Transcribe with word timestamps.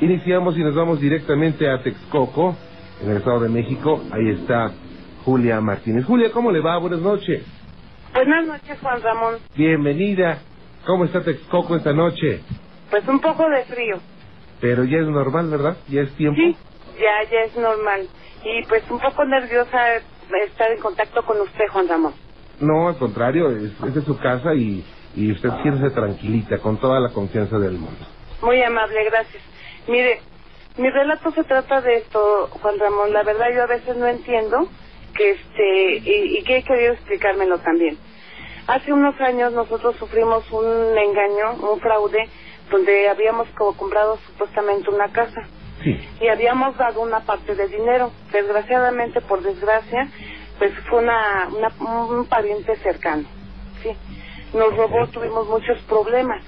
Iniciamos 0.00 0.58
y 0.58 0.60
nos 0.62 0.74
vamos 0.74 1.00
directamente 1.00 1.70
a 1.70 1.82
Texcoco, 1.82 2.54
en 3.02 3.10
el 3.10 3.16
Estado 3.16 3.40
de 3.40 3.48
México. 3.48 4.02
Ahí 4.10 4.28
está 4.28 4.70
Julia 5.24 5.58
Martínez. 5.62 6.04
Julia, 6.04 6.30
¿cómo 6.32 6.50
le 6.50 6.60
va? 6.60 6.76
Buenas 6.76 7.00
noches. 7.00 7.42
Buenas 8.12 8.46
noches, 8.46 8.78
Juan 8.82 9.00
Ramón. 9.02 9.34
Bienvenida. 9.56 10.38
¿Cómo 10.84 11.06
está 11.06 11.22
Texcoco 11.22 11.76
esta 11.76 11.94
noche? 11.94 12.42
Pues 12.90 13.08
un 13.08 13.20
poco 13.20 13.48
de 13.48 13.64
frío. 13.64 13.98
Pero 14.60 14.84
ya 14.84 14.98
es 14.98 15.06
normal, 15.06 15.48
¿verdad? 15.48 15.78
Ya 15.88 16.02
es 16.02 16.12
tiempo. 16.12 16.40
Sí, 16.40 16.54
ya, 16.98 17.30
ya 17.30 17.40
es 17.44 17.56
normal. 17.56 18.06
Y 18.44 18.66
pues 18.68 18.82
un 18.90 19.00
poco 19.00 19.24
nerviosa 19.24 19.78
estar 20.46 20.70
en 20.72 20.80
contacto 20.80 21.22
con 21.24 21.40
usted, 21.40 21.64
Juan 21.72 21.88
Ramón. 21.88 22.12
No, 22.60 22.88
al 22.88 22.96
contrario, 22.98 23.50
es, 23.50 23.72
es 23.96 24.04
su 24.04 24.18
casa 24.18 24.54
y, 24.54 24.84
y 25.14 25.32
usted 25.32 25.48
siéntese 25.62 25.90
tranquilita, 25.90 26.58
con 26.58 26.76
toda 26.76 27.00
la 27.00 27.10
confianza 27.10 27.58
del 27.58 27.72
mundo. 27.72 28.06
Muy 28.42 28.62
amable, 28.62 29.04
gracias. 29.10 29.42
Mire, 29.88 30.20
mi 30.76 30.90
relato 30.90 31.30
se 31.32 31.44
trata 31.44 31.80
de 31.80 31.98
esto, 31.98 32.48
Juan 32.60 32.78
Ramón. 32.78 33.12
La 33.12 33.22
verdad 33.22 33.46
yo 33.54 33.62
a 33.62 33.66
veces 33.66 33.96
no 33.96 34.06
entiendo 34.06 34.68
que 35.14 35.30
este 35.30 35.96
y, 35.98 36.38
y 36.38 36.44
que 36.44 36.58
he 36.58 36.62
querido 36.62 36.92
explicármelo 36.92 37.58
también. 37.58 37.96
Hace 38.66 38.92
unos 38.92 39.18
años 39.20 39.52
nosotros 39.52 39.96
sufrimos 39.96 40.50
un 40.50 40.98
engaño, 40.98 41.54
un 41.70 41.80
fraude, 41.80 42.28
donde 42.70 43.08
habíamos 43.08 43.48
como 43.50 43.76
comprado 43.76 44.18
supuestamente 44.26 44.90
una 44.90 45.08
casa. 45.12 45.46
Sí. 45.84 45.96
Y 46.20 46.28
habíamos 46.28 46.76
dado 46.76 47.00
una 47.00 47.20
parte 47.20 47.54
de 47.54 47.68
dinero. 47.68 48.10
Desgraciadamente, 48.32 49.20
por 49.20 49.42
desgracia, 49.42 50.08
pues 50.58 50.72
fue 50.90 50.98
una, 50.98 51.48
una 51.56 51.72
un 51.78 52.26
pariente 52.26 52.74
cercano. 52.76 53.24
Sí. 53.82 53.90
Nos 54.52 54.76
robó, 54.76 55.06
tuvimos 55.08 55.46
muchos 55.46 55.78
problemas. 55.82 56.42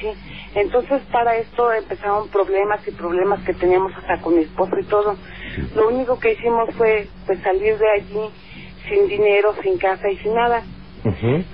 Sí. 0.00 0.08
Entonces, 0.54 1.02
para 1.12 1.36
esto 1.36 1.72
empezaron 1.72 2.28
problemas 2.28 2.86
y 2.86 2.90
problemas 2.92 3.40
que 3.44 3.54
teníamos 3.54 3.92
hasta 3.96 4.20
con 4.20 4.34
mi 4.34 4.42
esposo 4.42 4.78
y 4.78 4.84
todo. 4.84 5.16
Lo 5.74 5.88
único 5.88 6.18
que 6.18 6.32
hicimos 6.32 6.70
fue 6.74 7.08
pues 7.26 7.40
salir 7.42 7.76
de 7.78 7.90
allí 7.90 8.30
sin 8.88 9.08
dinero, 9.08 9.54
sin 9.62 9.78
casa 9.78 10.08
y 10.10 10.16
sin 10.18 10.34
nada. 10.34 10.62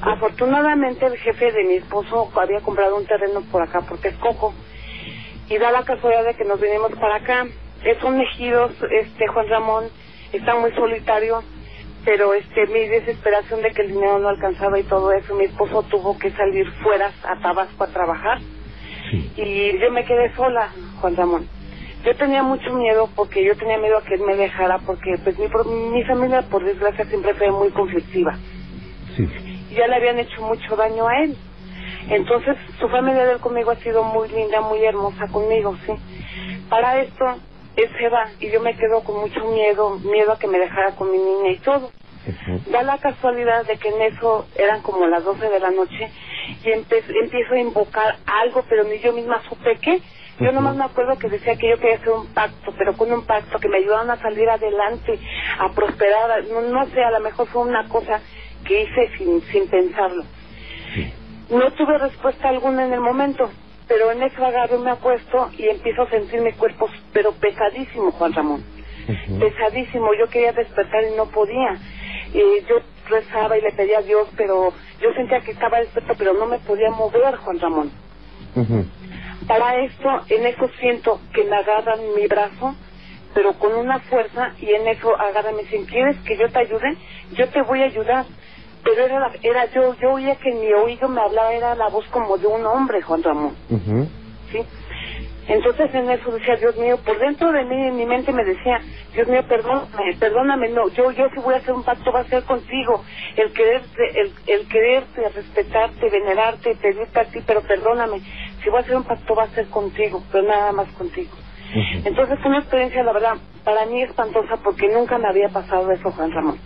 Afortunadamente 0.01 1.07
el 1.07 1.17
jefe 1.19 1.53
de 1.53 1.65
mi 1.65 1.75
esposo 1.75 2.31
había 2.37 2.61
comprado 2.61 2.97
un 2.97 3.07
terreno 3.07 3.43
por 3.53 3.63
acá 3.63 3.81
por 3.83 3.99
Texcoco 3.99 4.55
y 5.49 5.59
da 5.59 5.71
la 5.71 5.85
casualidad 5.85 6.25
de 6.25 6.35
que 6.35 6.45
nos 6.45 6.61
venimos 6.61 6.93
para 6.93 7.17
acá. 7.17 7.47
Es 7.85 8.03
un 8.03 8.21
ejidos, 8.21 8.73
este 8.91 9.27
Juan 9.27 9.49
Ramón, 9.49 9.85
está 10.33 10.55
muy 10.55 10.73
solitario, 10.73 11.43
pero 12.05 12.33
este 12.33 12.67
mi 12.69 12.89
desesperación 12.89 13.61
de 13.61 13.73
que 13.73 13.83
el 13.83 13.89
dinero 13.89 14.19
no 14.19 14.29
alcanzaba 14.29 14.79
y 14.79 14.85
todo 14.85 15.13
eso, 15.13 15.35
mi 15.35 15.45
esposo 15.45 15.83
tuvo 15.83 16.19
que 16.19 16.31
salir 16.31 16.71
fuera 16.83 17.13
a 17.25 17.37
Tabasco 17.41 17.85
a 17.85 17.89
trabajar 17.89 18.39
Sí. 19.11 19.31
y 19.37 19.79
yo 19.81 19.91
me 19.91 20.05
quedé 20.05 20.35
sola, 20.35 20.69
Juan 21.01 21.17
Ramón. 21.17 21.47
Yo 22.05 22.15
tenía 22.17 22.43
mucho 22.43 22.73
miedo 22.75 23.09
porque 23.17 23.43
yo 23.45 23.57
tenía 23.57 23.79
miedo 23.79 23.97
a 23.99 24.03
que 24.05 24.15
él 24.15 24.21
me 24.27 24.37
dejara 24.37 24.79
porque 24.79 25.17
pues 25.23 25.37
mi, 25.39 25.47
mi 25.91 26.05
familia 26.05 26.43
por 26.43 26.63
desgracia 26.65 27.05
siempre 27.07 27.35
fue 27.35 27.51
muy 27.51 27.71
conflictiva 27.71 28.39
Sí. 29.17 29.27
y 29.71 29.75
ya 29.75 29.87
le 29.87 29.97
habían 29.97 30.19
hecho 30.19 30.43
mucho 30.43 30.77
daño 30.77 31.07
a 31.09 31.23
él. 31.23 31.37
Entonces 32.11 32.57
su 32.79 32.89
familia 32.89 33.25
de 33.25 33.33
él 33.33 33.39
conmigo 33.41 33.71
ha 33.71 33.77
sido 33.77 34.05
muy 34.05 34.29
linda, 34.29 34.61
muy 34.61 34.85
hermosa 34.85 35.27
conmigo, 35.29 35.75
sí. 35.87 35.93
Para 36.69 37.01
esto 37.01 37.25
él 37.77 37.89
se 37.99 38.09
va 38.09 38.29
y 38.41 38.51
yo 38.51 38.61
me 38.61 38.77
quedo 38.77 39.03
con 39.03 39.21
mucho 39.21 39.41
miedo, 39.53 39.99
miedo 40.01 40.33
a 40.33 40.39
que 40.39 40.47
me 40.47 40.59
dejara 40.59 40.95
con 40.97 41.11
mi 41.11 41.19
niña 41.19 41.51
y 41.53 41.59
todo. 41.59 41.91
Da 42.71 42.83
la 42.83 42.99
casualidad 42.99 43.67
de 43.67 43.77
que 43.77 43.89
en 43.89 44.01
eso 44.15 44.47
eran 44.57 44.81
como 44.83 45.07
las 45.07 45.25
12 45.25 45.49
de 45.49 45.61
la 45.61 45.71
noche 45.71 46.11
y 46.65 46.71
empiezo 46.71 47.55
a 47.55 47.59
invocar 47.59 48.19
algo, 48.27 48.65
pero 48.69 48.85
ni 48.85 48.99
yo 49.01 49.13
misma 49.13 49.43
supe 49.49 49.79
qué. 49.81 50.01
Yo 50.41 50.51
nomás 50.51 50.75
me 50.75 50.85
acuerdo 50.85 51.17
que 51.19 51.29
decía 51.29 51.55
que 51.57 51.71
yo 51.71 51.79
quería 51.79 51.97
hacer 51.97 52.11
un 52.11 52.27
pacto, 52.35 52.75
pero 52.77 52.97
con 52.97 53.13
un 53.13 53.25
pacto 53.25 53.59
que 53.61 53.69
me 53.69 53.79
ayudaran 53.79 54.11
a 54.11 54.21
salir 54.21 54.49
adelante, 54.49 55.19
a 55.59 55.73
prosperar. 55.73 56.45
No, 56.51 56.61
no 56.63 56.87
sé, 56.91 57.05
a 57.05 57.13
lo 57.13 57.21
mejor 57.21 57.47
fue 57.49 57.63
una 57.63 57.89
cosa 57.89 58.21
que 58.65 58.83
hice 58.83 59.11
sin, 59.17 59.43
sin 59.43 59.69
pensarlo. 59.69 60.25
Sí. 60.95 61.13
No 61.51 61.71
tuve 61.73 61.99
respuesta 61.99 62.49
alguna 62.49 62.85
en 62.85 62.93
el 62.93 63.01
momento, 63.01 63.49
pero 63.87 64.11
en 64.11 64.23
eso 64.23 64.45
agarro 64.45 64.79
me 64.81 64.91
acuesto 64.91 65.51
y 65.57 65.69
empiezo 65.69 66.03
a 66.03 66.11
sentir 66.11 66.41
mi 66.41 66.53
cuerpo, 66.53 66.89
pero 67.13 67.33
pesadísimo, 67.33 68.11
Juan 68.13 68.33
Ramón 68.33 68.75
pesadísimo. 69.39 70.15
Yo 70.15 70.29
quería 70.29 70.53
despertar 70.53 71.05
y 71.05 71.17
no 71.17 71.27
podía. 71.27 71.79
Y 72.33 72.67
yo 72.69 72.81
rezaba 73.09 73.57
y 73.59 73.63
le 73.63 73.73
pedía 73.73 73.99
a 73.99 74.03
Dios, 74.03 74.29
pero 74.37 74.73
yo 75.01 75.13
sentía 75.15 75.41
que 75.43 75.53
estaba 75.53 75.79
despierto, 75.81 76.15
pero 76.17 76.35
no 76.35 76.47
me 76.47 76.59
podía 76.61 76.91
mover, 76.91 77.37
Juan 77.37 77.61
Ramón. 77.61 77.93
Para 79.47 79.77
esto, 79.81 80.09
en 80.29 80.47
eso 80.47 80.69
siento 80.81 81.21
que 81.33 81.45
me 81.45 81.57
agarran 81.57 82.01
mi 82.15 82.27
brazo, 82.27 82.75
pero 83.35 83.53
con 83.59 83.75
una 83.75 84.01
fuerza, 84.01 84.53
y 84.59 84.71
en 84.73 84.87
eso 84.89 85.09
agarran 85.21 85.55
y 85.55 85.57
me 85.57 85.63
dicen, 85.65 85.85
¿quieres 85.87 86.17
que 86.23 86.37
yo 86.39 86.51
te 86.51 86.59
ayude? 86.61 86.97
Yo 87.33 87.49
te 87.51 87.63
voy 87.63 87.83
a 87.83 87.87
ayudar. 87.87 88.27
Pero 88.85 89.07
era, 89.07 89.19
la- 89.19 89.33
era 89.43 89.65
yo, 89.73 89.95
yo 89.95 90.13
oía 90.13 90.37
que 90.37 90.51
en 90.51 90.61
mi 90.61 90.73
oído 90.73 91.09
me 91.09 91.21
hablaba, 91.21 91.53
era 91.55 91.75
la 91.75 91.89
voz 91.89 92.07
como 92.09 92.37
de 92.37 92.47
un 92.47 92.65
hombre, 92.67 93.01
Juan 93.03 93.23
Ramón. 93.23 93.57
¿sí? 94.53 94.59
Entonces 95.49 95.95
en 95.95 96.11
eso 96.11 96.31
decía, 96.31 96.57
Dios 96.57 96.77
mío, 96.77 96.99
por 97.05 97.19
dentro 97.19 97.53
de 97.53 97.65
mí, 97.65 97.89
en 97.89 97.97
mi 97.97 98.07
mente 98.07 98.33
me 98.33 98.45
decía, 98.45 98.81
Dios 99.13 99.29
mío, 99.29 99.43
perdóname, 99.47 100.17
perdóname, 100.19 100.69
no, 100.71 100.89
yo, 100.89 101.11
yo 101.13 101.29
si 101.31 101.41
voy 101.41 101.55
a 101.55 101.59
hacer 101.59 101.75
un 101.75 101.85
pacto 101.85 102.13
va 102.13 102.21
a 102.21 102.25
ser 102.25 102.45
contigo, 102.45 103.05
el 103.37 103.53
quererte, 103.53 104.21
el, 104.21 104.33
el 104.47 104.69
quererte, 104.69 105.29
respetarte, 105.29 106.09
venerarte, 106.09 106.75
pedirte 106.77 107.21
a 107.21 107.25
ti, 107.25 107.41
pero 107.47 107.61
perdóname, 107.63 108.21
si 108.63 108.71
voy 108.71 108.79
a 108.79 108.83
hacer 108.83 108.97
un 108.97 109.05
pacto 109.05 109.35
va 109.35 109.45
a 109.45 109.49
ser 109.49 109.69
contigo, 109.69 110.23
pero 110.33 110.49
nada 110.49 110.73
más 110.73 110.89
contigo. 110.93 111.33
Entonces 112.05 112.39
fue 112.39 112.51
una 112.51 112.61
experiencia, 112.61 113.03
la 113.03 113.13
verdad, 113.13 113.35
para 113.65 113.85
mí 113.87 114.03
espantosa 114.03 114.57
porque 114.63 114.89
nunca 114.89 115.19
me 115.19 115.29
había 115.29 115.49
pasado 115.49 115.91
eso, 115.91 116.11
Juan 116.13 116.31
Ramón. 116.31 116.59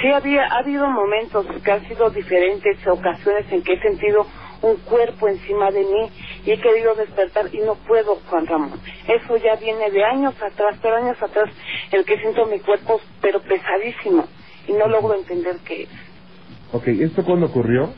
Sí 0.00 0.10
había, 0.10 0.44
ha 0.46 0.58
habido 0.58 0.86
momentos 0.88 1.46
que 1.64 1.72
han 1.72 1.86
sido 1.88 2.10
diferentes, 2.10 2.86
ocasiones 2.86 3.50
en 3.50 3.62
que 3.62 3.74
he 3.74 3.80
sentido 3.80 4.26
un 4.64 4.76
cuerpo 4.78 5.28
encima 5.28 5.70
de 5.70 5.80
mí 5.80 6.10
y 6.46 6.52
he 6.52 6.60
querido 6.60 6.94
despertar 6.94 7.54
y 7.54 7.58
no 7.58 7.74
puedo, 7.74 8.16
Juan 8.28 8.46
Ramón. 8.46 8.80
Eso 9.06 9.36
ya 9.36 9.56
viene 9.56 9.90
de 9.90 10.04
años 10.04 10.34
atrás, 10.42 10.78
pero 10.80 10.96
años 10.96 11.22
atrás, 11.22 11.50
el 11.92 12.04
que 12.04 12.18
siento 12.18 12.46
mi 12.46 12.60
cuerpo, 12.60 13.00
pero 13.20 13.40
pesadísimo, 13.40 14.26
y 14.66 14.72
no 14.72 14.88
logro 14.88 15.14
entender 15.14 15.56
qué 15.64 15.82
es. 15.82 15.88
Ok, 16.72 16.88
¿esto 16.88 17.24
cuándo 17.24 17.46
ocurrió? 17.46 17.92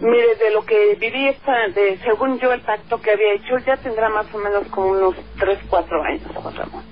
Mire, 0.00 0.34
de 0.36 0.50
lo 0.50 0.64
que 0.64 0.96
viví, 0.98 1.28
esta, 1.28 1.68
de, 1.68 1.98
según 2.04 2.38
yo, 2.38 2.52
el 2.52 2.60
pacto 2.60 3.00
que 3.00 3.10
había 3.10 3.34
hecho, 3.34 3.58
ya 3.66 3.76
tendrá 3.76 4.08
más 4.08 4.32
o 4.32 4.38
menos 4.38 4.66
como 4.68 4.90
unos 4.90 5.14
3, 5.38 5.58
4 5.68 6.02
años, 6.04 6.22
Juan 6.34 6.56
Ramón. 6.56 6.84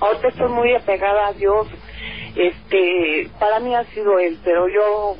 Ahorita 0.00 0.28
estoy 0.28 0.48
muy 0.48 0.74
apegada 0.74 1.28
a 1.28 1.32
Dios. 1.32 1.68
Este, 2.34 3.30
para 3.38 3.60
mí 3.60 3.74
ha 3.74 3.84
sido 3.84 4.18
Él, 4.18 4.38
pero 4.42 4.66
yo 4.68 5.16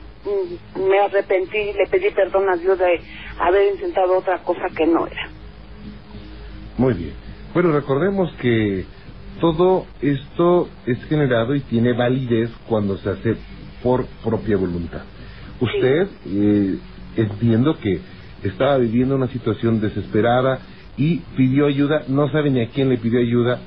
me 0.77 1.01
arrepentí, 1.01 1.73
le 1.73 1.87
pedí 1.91 2.11
perdón 2.15 2.49
a 2.49 2.57
Dios 2.57 2.79
de 2.79 3.01
haber 3.39 3.75
intentado 3.75 4.19
otra 4.19 4.39
cosa 4.39 4.69
que 4.75 4.87
no 4.87 5.07
era. 5.07 5.29
Muy 6.79 6.95
bien. 6.95 7.13
Bueno, 7.53 7.73
recordemos 7.73 8.33
que 8.41 8.85
todo 9.41 9.87
esto 10.01 10.69
es 10.87 11.03
generado 11.05 11.55
y 11.55 11.61
tiene 11.61 11.93
validez 11.93 12.51
cuando 12.69 12.97
se 12.99 13.11
hace 13.11 13.37
por 13.83 14.07
propia 14.25 14.57
voluntad. 14.57 15.03
Usted, 15.61 16.09
eh, 16.27 16.79
entiendo 17.17 17.79
que 17.79 18.01
estaba 18.43 18.79
viviendo 18.79 19.15
una 19.15 19.29
situación 19.29 19.81
desesperada 19.81 20.61
y 20.97 21.19
pidió 21.37 21.67
ayuda, 21.67 22.03
no 22.09 22.31
sabe 22.31 22.51
ni 22.51 22.61
a 22.61 22.69
quién 22.69 22.89
le 22.89 22.99
pidió 22.99 23.21
ayuda, 23.21 23.61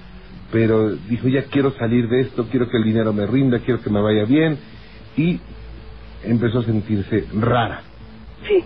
pero 0.51 0.95
dijo, 0.95 1.27
ya 1.27 1.43
quiero 1.43 1.71
salir 1.77 2.07
de 2.07 2.21
esto, 2.21 2.47
quiero 2.49 2.69
que 2.69 2.77
el 2.77 2.83
dinero 2.83 3.13
me 3.13 3.25
rinda, 3.25 3.59
quiero 3.59 3.81
que 3.81 3.89
me 3.89 4.01
vaya 4.01 4.25
bien, 4.25 4.57
y 5.15 5.39
empezó 6.23 6.59
a 6.59 6.63
sentirse 6.63 7.25
rara. 7.33 7.81
Sí, 8.47 8.63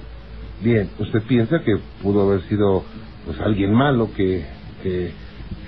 Bien, 0.61 0.91
usted 0.99 1.23
piensa 1.27 1.63
que 1.63 1.75
pudo 2.03 2.21
haber 2.29 2.41
sido 2.43 2.83
pues 3.25 3.39
alguien 3.39 3.73
malo 3.73 4.09
que, 4.15 4.45
que, 4.83 5.11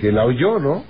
que 0.00 0.12
la 0.12 0.24
oyó, 0.24 0.58
¿no? 0.60 0.84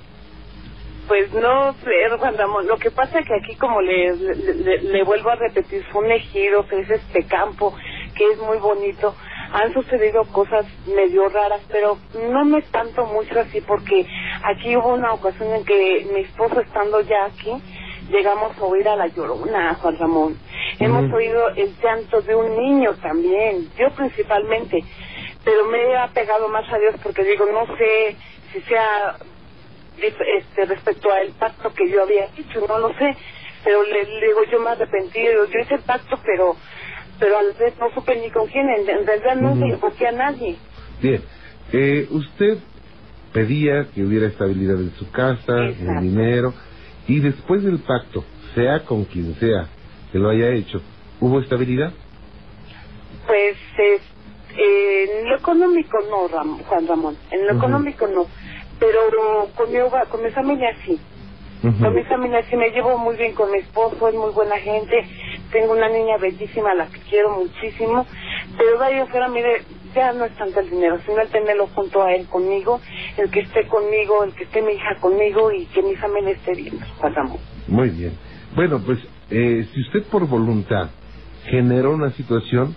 pues 1.06 1.30
no 1.34 1.74
sé, 1.84 1.90
Juan 2.18 2.36
Ramón. 2.38 2.66
Lo 2.66 2.78
que 2.78 2.90
pasa 2.90 3.18
es 3.18 3.26
que 3.26 3.34
aquí, 3.34 3.54
como 3.56 3.82
le, 3.82 4.16
le, 4.16 4.54
le- 4.54 4.82
le 4.84 5.02
vuelvo 5.04 5.28
a 5.30 5.34
repetir, 5.36 5.84
fue 5.92 6.02
un 6.02 6.10
ejido, 6.10 6.66
que 6.66 6.80
es 6.80 6.88
este 6.90 7.26
campo, 7.26 7.74
que 8.16 8.24
es 8.32 8.38
muy 8.38 8.56
bonito. 8.56 9.14
Han 9.52 9.72
sucedido 9.74 10.24
cosas 10.32 10.64
medio 10.86 11.28
raras, 11.28 11.60
pero 11.70 11.98
no 12.32 12.46
me 12.46 12.58
espanto 12.60 13.04
mucho 13.04 13.38
así 13.38 13.60
porque 13.60 14.06
aquí 14.44 14.74
hubo 14.76 14.94
una 14.94 15.12
ocasión 15.12 15.52
en 15.52 15.64
que 15.66 16.06
mi 16.12 16.20
esposo 16.20 16.58
estando 16.60 16.98
ya 17.02 17.26
aquí, 17.26 17.52
llegamos 18.10 18.56
a 18.56 18.64
oír 18.64 18.88
a 18.88 18.96
la 18.96 19.06
llorona, 19.08 19.74
Juan 19.74 19.98
Ramón. 19.98 20.36
Hemos 20.78 21.12
oído 21.12 21.48
el 21.56 21.74
llanto 21.82 22.20
de 22.22 22.34
un 22.34 22.56
niño 22.56 22.94
también, 23.02 23.68
yo 23.78 23.90
principalmente, 23.90 24.84
pero 25.44 25.64
me 25.66 25.78
he 25.78 25.96
apegado 25.96 26.48
más 26.48 26.70
a 26.72 26.78
Dios 26.78 26.94
porque 27.02 27.24
digo, 27.24 27.46
no 27.46 27.66
sé 27.76 28.16
si 28.52 28.60
sea 28.62 29.16
este, 29.98 30.64
respecto 30.66 31.12
al 31.12 31.28
pacto 31.32 31.72
que 31.72 31.88
yo 31.88 32.02
había 32.02 32.26
hecho, 32.36 32.66
no 32.66 32.78
lo 32.78 32.88
sé, 32.94 33.16
pero 33.62 33.82
le, 33.84 34.04
le 34.04 34.26
digo, 34.26 34.40
yo 34.50 34.60
me 34.60 34.70
arrepentí, 34.70 35.20
yo 35.22 35.44
hice 35.60 35.74
el 35.74 35.82
pacto, 35.82 36.18
pero 36.24 36.56
pero 37.18 37.38
a 37.38 37.42
la 37.42 37.52
vez 37.52 37.74
no 37.78 37.90
supe 37.94 38.16
ni 38.20 38.30
con 38.30 38.46
quién, 38.48 38.68
en, 38.68 38.88
en 38.88 39.06
realidad 39.06 39.36
no 39.36 39.54
le 39.54 39.74
invoqué 39.74 40.08
a 40.08 40.12
nadie. 40.12 40.56
Bien, 41.00 41.22
eh, 41.72 42.06
usted 42.10 42.58
pedía 43.32 43.88
que 43.94 44.02
hubiera 44.02 44.26
estabilidad 44.26 44.76
en 44.76 44.92
su 44.96 45.10
casa, 45.10 45.56
en 45.58 45.88
el 45.88 46.02
dinero, 46.02 46.54
y 47.06 47.20
después 47.20 47.62
del 47.62 47.78
pacto, 47.80 48.24
sea 48.54 48.84
con 48.84 49.04
quien 49.04 49.34
sea 49.36 49.68
que 50.12 50.18
lo 50.18 50.30
haya 50.30 50.50
hecho, 50.50 50.80
¿hubo 51.20 51.40
estabilidad? 51.40 51.92
Pues 53.26 53.56
en 54.56 55.28
lo 55.28 55.36
económico 55.36 55.98
no, 56.08 56.28
Juan 56.64 56.86
Ramón, 56.86 57.16
en 57.30 57.46
lo 57.46 57.54
económico 57.54 58.06
no, 58.06 58.26
pero 58.78 59.00
con 59.54 59.72
mi, 59.72 59.78
con 60.10 60.22
mi 60.22 60.30
familia 60.30 60.70
sí. 60.84 60.98
Con 61.62 61.94
mi 61.94 62.04
familia 62.04 62.42
sí 62.50 62.56
me 62.56 62.68
llevo 62.70 62.98
muy 62.98 63.16
bien 63.16 63.34
con 63.34 63.50
mi 63.50 63.58
esposo, 63.58 64.08
es 64.08 64.14
muy 64.14 64.30
buena 64.32 64.58
gente, 64.58 65.02
tengo 65.50 65.72
una 65.72 65.88
niña 65.88 66.18
bellísima, 66.18 66.74
la 66.74 66.86
que 66.88 67.00
quiero 67.08 67.38
muchísimo, 67.38 68.06
pero 68.58 68.78
de 68.78 68.84
ahí 68.84 68.98
afuera, 68.98 69.28
mire, 69.28 69.62
ya 69.94 70.12
no 70.12 70.24
es 70.24 70.34
tanto 70.36 70.60
el 70.60 70.70
dinero, 70.70 70.98
sino 71.06 71.20
el 71.20 71.28
tenerlo 71.28 71.66
junto 71.68 72.02
a 72.02 72.14
él 72.14 72.26
conmigo, 72.28 72.80
el 73.16 73.30
que 73.30 73.40
esté 73.40 73.66
conmigo, 73.66 74.24
el 74.24 74.34
que 74.34 74.44
esté 74.44 74.62
mi 74.62 74.72
hija 74.72 74.96
conmigo 75.00 75.52
y 75.52 75.66
que 75.66 75.82
mi 75.82 75.94
familia 75.96 76.32
esté 76.32 76.54
bien, 76.54 76.78
Juan 76.98 77.14
Ramón. 77.14 77.38
Muy 77.68 77.90
bien. 77.90 78.12
Bueno, 78.54 78.80
pues 78.84 78.98
eh, 79.30 79.66
si 79.72 79.80
usted 79.80 80.04
por 80.04 80.26
voluntad 80.28 80.90
generó 81.46 81.92
una 81.92 82.10
situación, 82.12 82.74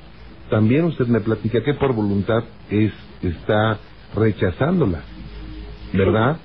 también 0.49 0.85
usted 0.85 1.07
me 1.07 1.21
platica 1.21 1.63
que 1.63 1.73
por 1.73 1.93
voluntad 1.93 2.43
es 2.69 2.93
está 3.21 3.79
rechazándola, 4.15 5.01
¿verdad? 5.93 6.37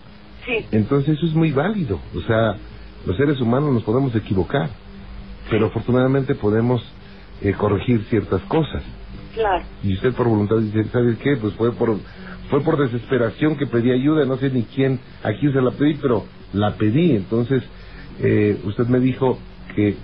Sí. 0.47 0.67
Entonces 0.73 1.17
eso 1.17 1.27
es 1.27 1.35
muy 1.35 1.53
válido. 1.53 2.01
O 2.17 2.21
sea, 2.23 2.57
los 3.07 3.17
seres 3.17 3.41
humanos 3.41 3.73
nos 3.73 3.85
podemos 3.85 4.15
equivocar, 4.15 4.71
pero 5.51 5.67
afortunadamente 5.67 6.35
podemos 6.35 6.83
eh, 7.43 7.53
corregir 7.53 8.05
ciertas 8.05 8.43
cosas. 8.43 8.83
Claro. 9.35 9.65
Y 9.83 9.95
usted 9.95 10.13
por 10.15 10.29
voluntad 10.29 10.57
dice, 10.59 10.85
¿sabes 10.91 11.19
qué? 11.19 11.37
Pues 11.37 11.55
fue 11.55 11.73
por 11.73 11.99
fue 12.51 12.63
por 12.63 12.77
desesperación 12.77 13.57
que 13.57 13.67
pedí 13.67 13.91
ayuda, 13.93 14.27
no 14.27 14.37
sé 14.37 14.51
ni 14.51 14.65
quién, 14.65 15.01
a 15.23 15.33
quién 15.33 15.55
se 15.55 15.63
la 15.63 15.71
pedí, 15.71 15.95
pero 15.95 16.27
la 16.53 16.77
pedí. 16.77 17.17
Entonces, 17.17 17.63
eh, 18.21 18.61
usted 18.65 18.85
me 18.89 19.01
dijo 19.01 19.39
que 19.75 19.97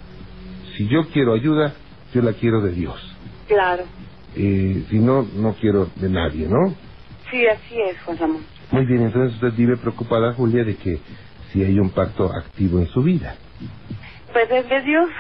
si 0.74 0.88
yo 0.88 1.08
quiero 1.08 1.34
ayuda, 1.34 1.74
yo 2.14 2.22
la 2.22 2.32
quiero 2.32 2.62
de 2.62 2.72
Dios. 2.72 2.98
Claro. 3.48 3.84
Eh, 4.34 4.84
si 4.88 4.98
no, 4.98 5.28
no 5.34 5.56
quiero 5.60 5.90
de 5.96 6.08
nadie, 6.08 6.48
¿no? 6.48 6.74
Sí, 7.30 7.46
así 7.46 7.80
es, 7.82 8.00
Juan 8.00 8.16
Ramón. 8.16 8.42
Muy 8.70 8.86
bien, 8.86 9.02
entonces 9.02 9.34
usted 9.34 9.52
vive 9.54 9.76
preocupada, 9.76 10.32
Julia, 10.32 10.64
de 10.64 10.76
que 10.76 11.00
si 11.52 11.62
hay 11.62 11.78
un 11.78 11.90
pacto 11.90 12.32
activo 12.32 12.78
en 12.78 12.86
su 12.86 13.02
vida. 13.02 13.36
Pues 14.32 14.50
el 14.50 14.68
de 14.68 14.82
Dios. 14.82 15.10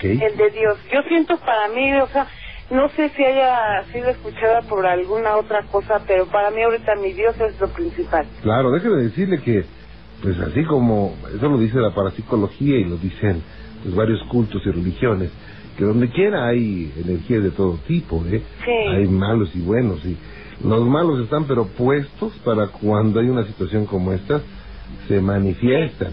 El 0.00 0.36
de 0.36 0.50
Dios. 0.50 0.78
Yo 0.92 1.02
siento 1.08 1.36
para 1.38 1.68
mí, 1.68 1.94
o 1.94 2.06
sea, 2.08 2.26
no 2.70 2.88
sé 2.90 3.10
si 3.10 3.22
haya 3.22 3.84
sido 3.92 4.08
escuchada 4.08 4.62
por 4.62 4.86
alguna 4.86 5.36
otra 5.36 5.62
cosa, 5.70 6.00
pero 6.06 6.26
para 6.26 6.50
mí 6.50 6.62
ahorita 6.62 6.96
mi 6.96 7.12
Dios 7.12 7.38
es 7.40 7.60
lo 7.60 7.68
principal. 7.68 8.26
Claro, 8.42 8.70
déjeme 8.70 9.02
decirle 9.02 9.40
que, 9.40 9.64
pues 10.22 10.38
así 10.40 10.64
como, 10.64 11.14
eso 11.34 11.48
lo 11.48 11.58
dice 11.58 11.78
la 11.78 11.94
parapsicología 11.94 12.78
y 12.78 12.84
lo 12.84 12.96
dicen 12.96 13.42
pues, 13.82 13.94
varios 13.94 14.22
cultos 14.24 14.62
y 14.64 14.70
religiones, 14.70 15.30
que 15.76 15.84
donde 15.84 16.08
quiera 16.08 16.46
hay 16.46 16.92
energías 16.96 17.42
de 17.42 17.50
todo 17.50 17.78
tipo, 17.86 18.24
¿eh? 18.26 18.42
Sí. 18.64 18.70
Hay 18.70 19.06
malos 19.08 19.54
y 19.54 19.60
buenos, 19.60 20.04
y 20.04 20.16
los 20.64 20.86
malos 20.86 21.20
están 21.20 21.44
pero 21.46 21.66
puestos 21.66 22.32
para 22.44 22.68
cuando 22.68 23.20
hay 23.20 23.28
una 23.28 23.44
situación 23.44 23.84
como 23.84 24.12
esta, 24.12 24.40
se 25.08 25.20
manifiestan. 25.20 26.12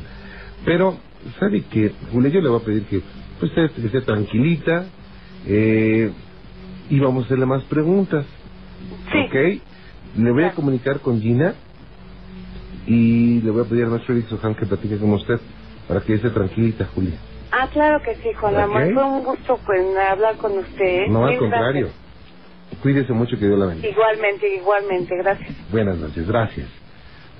Pero, 0.65 0.97
¿sabe 1.39 1.63
qué? 1.71 1.93
Julia, 2.11 2.29
yo 2.31 2.41
le 2.41 2.49
voy 2.49 2.59
a 2.61 2.65
pedir 2.65 2.83
que, 2.85 3.01
pues, 3.41 3.57
esté, 3.57 3.85
esté 3.85 4.01
tranquilita, 4.01 4.85
eh, 5.47 6.11
y 6.89 6.99
vamos 6.99 7.23
a 7.23 7.25
hacerle 7.25 7.45
más 7.45 7.63
preguntas. 7.63 8.25
Sí. 9.11 9.19
¿Ok? 9.19 10.17
Le 10.17 10.31
voy 10.31 10.43
a 10.43 10.53
comunicar 10.53 10.99
con 10.99 11.19
Gina 11.19 11.55
y 12.85 13.41
le 13.41 13.51
voy 13.51 13.65
a 13.65 13.69
pedir 13.69 13.85
a 13.85 13.87
nuestro 13.87 14.15
Eric 14.15 14.27
Sohan 14.27 14.55
que 14.55 14.65
platique 14.65 14.97
con 14.97 15.11
usted 15.13 15.39
para 15.87 16.01
que 16.01 16.15
esté 16.15 16.29
tranquilita, 16.29 16.85
Julia. 16.93 17.17
Ah, 17.51 17.67
claro 17.71 18.01
que 18.03 18.15
sí, 18.15 18.33
Juan 18.39 18.55
Ramón. 18.55 18.83
Ok. 18.83 18.93
Fue 18.93 19.03
un 19.03 19.23
gusto 19.23 19.59
pues 19.65 19.81
hablar 20.09 20.37
con 20.37 20.57
usted. 20.57 20.85
¿eh? 20.85 21.09
No, 21.09 21.25
al 21.25 21.37
contrario. 21.37 21.87
gracias. 21.87 22.81
Cuídese 22.81 23.13
mucho, 23.13 23.37
que 23.37 23.45
Dios 23.45 23.59
la 23.59 23.67
bendiga. 23.67 23.89
Igualmente, 23.89 24.55
igualmente. 24.55 25.17
Gracias. 25.17 25.71
Buenas 25.71 25.97
noches, 25.97 26.27
gracias. 26.27 26.69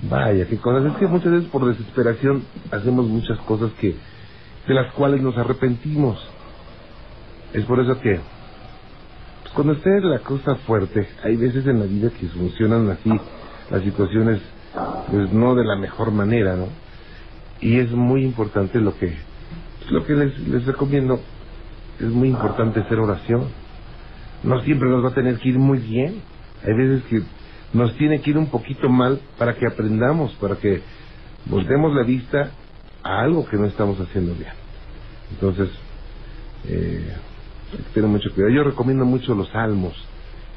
Vaya, 0.02 0.46
qué 0.46 0.56
cosas. 0.58 0.92
Es 0.92 0.98
que 0.98 1.06
muchas 1.06 1.32
veces 1.32 1.48
por 1.48 1.64
desesperación 1.64 2.44
hacemos 2.70 3.06
muchas 3.06 3.38
cosas 3.40 3.72
que 3.80 3.96
de 4.66 4.74
las 4.74 4.92
cuales 4.94 5.20
nos 5.20 5.36
arrepentimos. 5.36 6.18
Es 7.52 7.64
por 7.64 7.80
eso 7.80 7.98
que 8.00 8.20
pues, 9.42 9.54
cuando 9.54 9.74
esté 9.74 10.00
la 10.00 10.20
cosa 10.20 10.56
fuerte, 10.66 11.08
hay 11.22 11.36
veces 11.36 11.66
en 11.66 11.80
la 11.80 11.86
vida 11.86 12.10
que 12.10 12.26
funcionan 12.28 12.90
así 12.90 13.10
las 13.70 13.82
situaciones, 13.82 14.40
pues 15.10 15.32
no 15.32 15.54
de 15.54 15.64
la 15.64 15.76
mejor 15.76 16.12
manera, 16.12 16.56
¿no? 16.56 16.68
Y 17.60 17.78
es 17.78 17.90
muy 17.92 18.24
importante 18.24 18.80
lo 18.80 18.96
que 18.98 19.14
lo 19.90 20.04
que 20.04 20.14
les, 20.14 20.38
les 20.48 20.64
recomiendo. 20.66 21.20
Es 22.00 22.08
muy 22.08 22.28
importante 22.28 22.80
hacer 22.80 22.98
oración. 22.98 23.48
No 24.42 24.60
siempre 24.62 24.88
nos 24.88 25.04
va 25.04 25.10
a 25.10 25.14
tener 25.14 25.38
que 25.38 25.50
ir 25.50 25.58
muy 25.58 25.78
bien. 25.78 26.22
Hay 26.66 26.74
veces 26.74 27.04
que 27.04 27.22
nos 27.72 27.94
tiene 27.96 28.20
que 28.20 28.30
ir 28.30 28.38
un 28.38 28.46
poquito 28.46 28.88
mal 28.88 29.20
para 29.38 29.54
que 29.54 29.66
aprendamos, 29.66 30.32
para 30.34 30.56
que 30.56 30.82
voltemos 31.46 31.94
la 31.94 32.02
vista 32.02 32.50
a 33.02 33.20
algo 33.20 33.46
que 33.46 33.56
no 33.56 33.66
estamos 33.66 33.98
haciendo 34.00 34.34
bien. 34.34 34.52
Entonces, 35.30 35.70
eh, 36.68 37.14
hay 37.72 37.78
que 37.78 37.90
tener 37.94 38.08
mucho 38.08 38.32
cuidado. 38.34 38.54
Yo 38.54 38.64
recomiendo 38.64 39.04
mucho 39.04 39.34
los 39.34 39.48
salmos. 39.48 39.94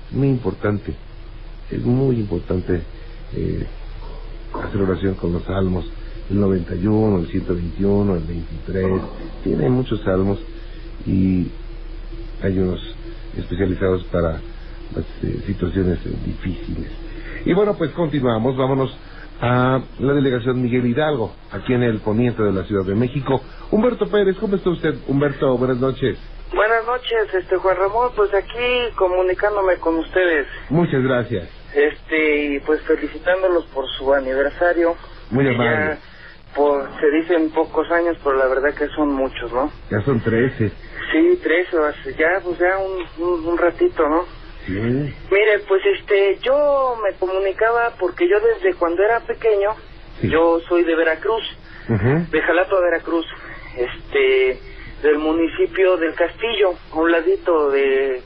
Es 0.10 0.16
muy 0.16 0.28
importante. 0.28 0.94
Es 1.72 1.84
muy 1.84 2.18
importante 2.18 2.82
eh, 3.34 3.66
hacer 4.64 4.82
oración 4.82 5.16
con 5.16 5.34
los 5.34 5.44
salmos. 5.44 5.86
El 6.30 6.40
91, 6.40 7.20
el 7.20 7.28
121, 7.28 8.16
el 8.16 8.24
23. 8.24 9.02
Tiene 9.44 9.70
muchos 9.70 10.02
salmos 10.02 10.40
y 11.06 11.48
hay 12.42 12.58
unos 12.58 12.82
especializados 13.38 14.04
para 14.06 14.40
las 14.96 15.06
eh, 15.24 15.44
situaciones 15.46 16.00
difíciles. 16.26 16.90
Y 17.46 17.54
bueno, 17.54 17.76
pues 17.76 17.92
continuamos. 17.92 18.58
Vámonos 18.58 18.96
a 19.46 19.80
la 20.00 20.14
delegación 20.14 20.60
Miguel 20.62 20.88
Hidalgo, 20.88 21.32
aquí 21.52 21.74
en 21.74 21.84
el 21.84 22.00
poniente 22.00 22.42
de 22.42 22.52
la 22.52 22.64
Ciudad 22.64 22.84
de 22.84 22.96
México. 22.96 23.42
Humberto 23.70 24.08
Pérez, 24.10 24.36
¿cómo 24.40 24.56
está 24.56 24.72
usted? 24.72 24.96
Humberto, 25.08 25.56
buenas 25.58 25.78
noches. 25.78 26.18
Buenas 26.54 26.86
noches, 26.86 27.32
este 27.34 27.56
Juan 27.58 27.78
Ramón, 27.78 28.10
pues 28.16 28.34
aquí 28.34 28.96
comunicándome 28.96 29.76
con 29.78 29.96
ustedes, 29.98 30.48
Muchas 30.70 31.04
gracias. 31.04 31.48
este 31.76 32.56
y 32.56 32.60
pues 32.62 32.82
felicitándolos 32.84 33.66
por 33.68 33.86
su 33.98 34.12
aniversario. 34.14 34.96
Muy 35.30 35.48
amable. 35.48 35.98
Por, 36.56 36.88
se 37.00 37.12
dicen 37.12 37.50
pocos 37.52 37.92
años, 37.92 38.18
pero 38.24 38.38
la 38.38 38.48
verdad 38.48 38.74
que 38.74 38.88
son 38.96 39.14
muchos, 39.14 39.52
¿no? 39.52 39.70
Ya 39.92 40.02
son 40.02 40.22
13. 40.22 40.72
Sí, 41.12 41.40
sea, 41.44 41.94
ya, 42.18 42.40
pues 42.44 42.58
ya 42.58 42.78
un, 42.78 43.24
un, 43.24 43.46
un 43.46 43.58
ratito, 43.58 44.08
¿no? 44.08 44.24
Mire, 44.68 45.60
pues 45.68 45.82
este, 45.86 46.40
yo 46.42 46.98
me 47.04 47.14
comunicaba 47.18 47.94
porque 48.00 48.28
yo 48.28 48.40
desde 48.40 48.74
cuando 48.78 49.04
era 49.04 49.20
pequeño, 49.22 49.76
Sí. 50.22 50.30
yo 50.30 50.60
soy 50.68 50.84
de 50.84 50.96
Veracruz, 50.96 51.44
de 52.32 52.42
Jalapa, 52.42 52.80
Veracruz, 52.80 53.26
este, 53.78 54.60
del 55.04 55.18
municipio 55.20 55.98
del 55.98 56.16
Castillo, 56.16 56.74
a 56.94 56.96
un 56.96 57.12
ladito 57.12 57.70
de, 57.70 58.22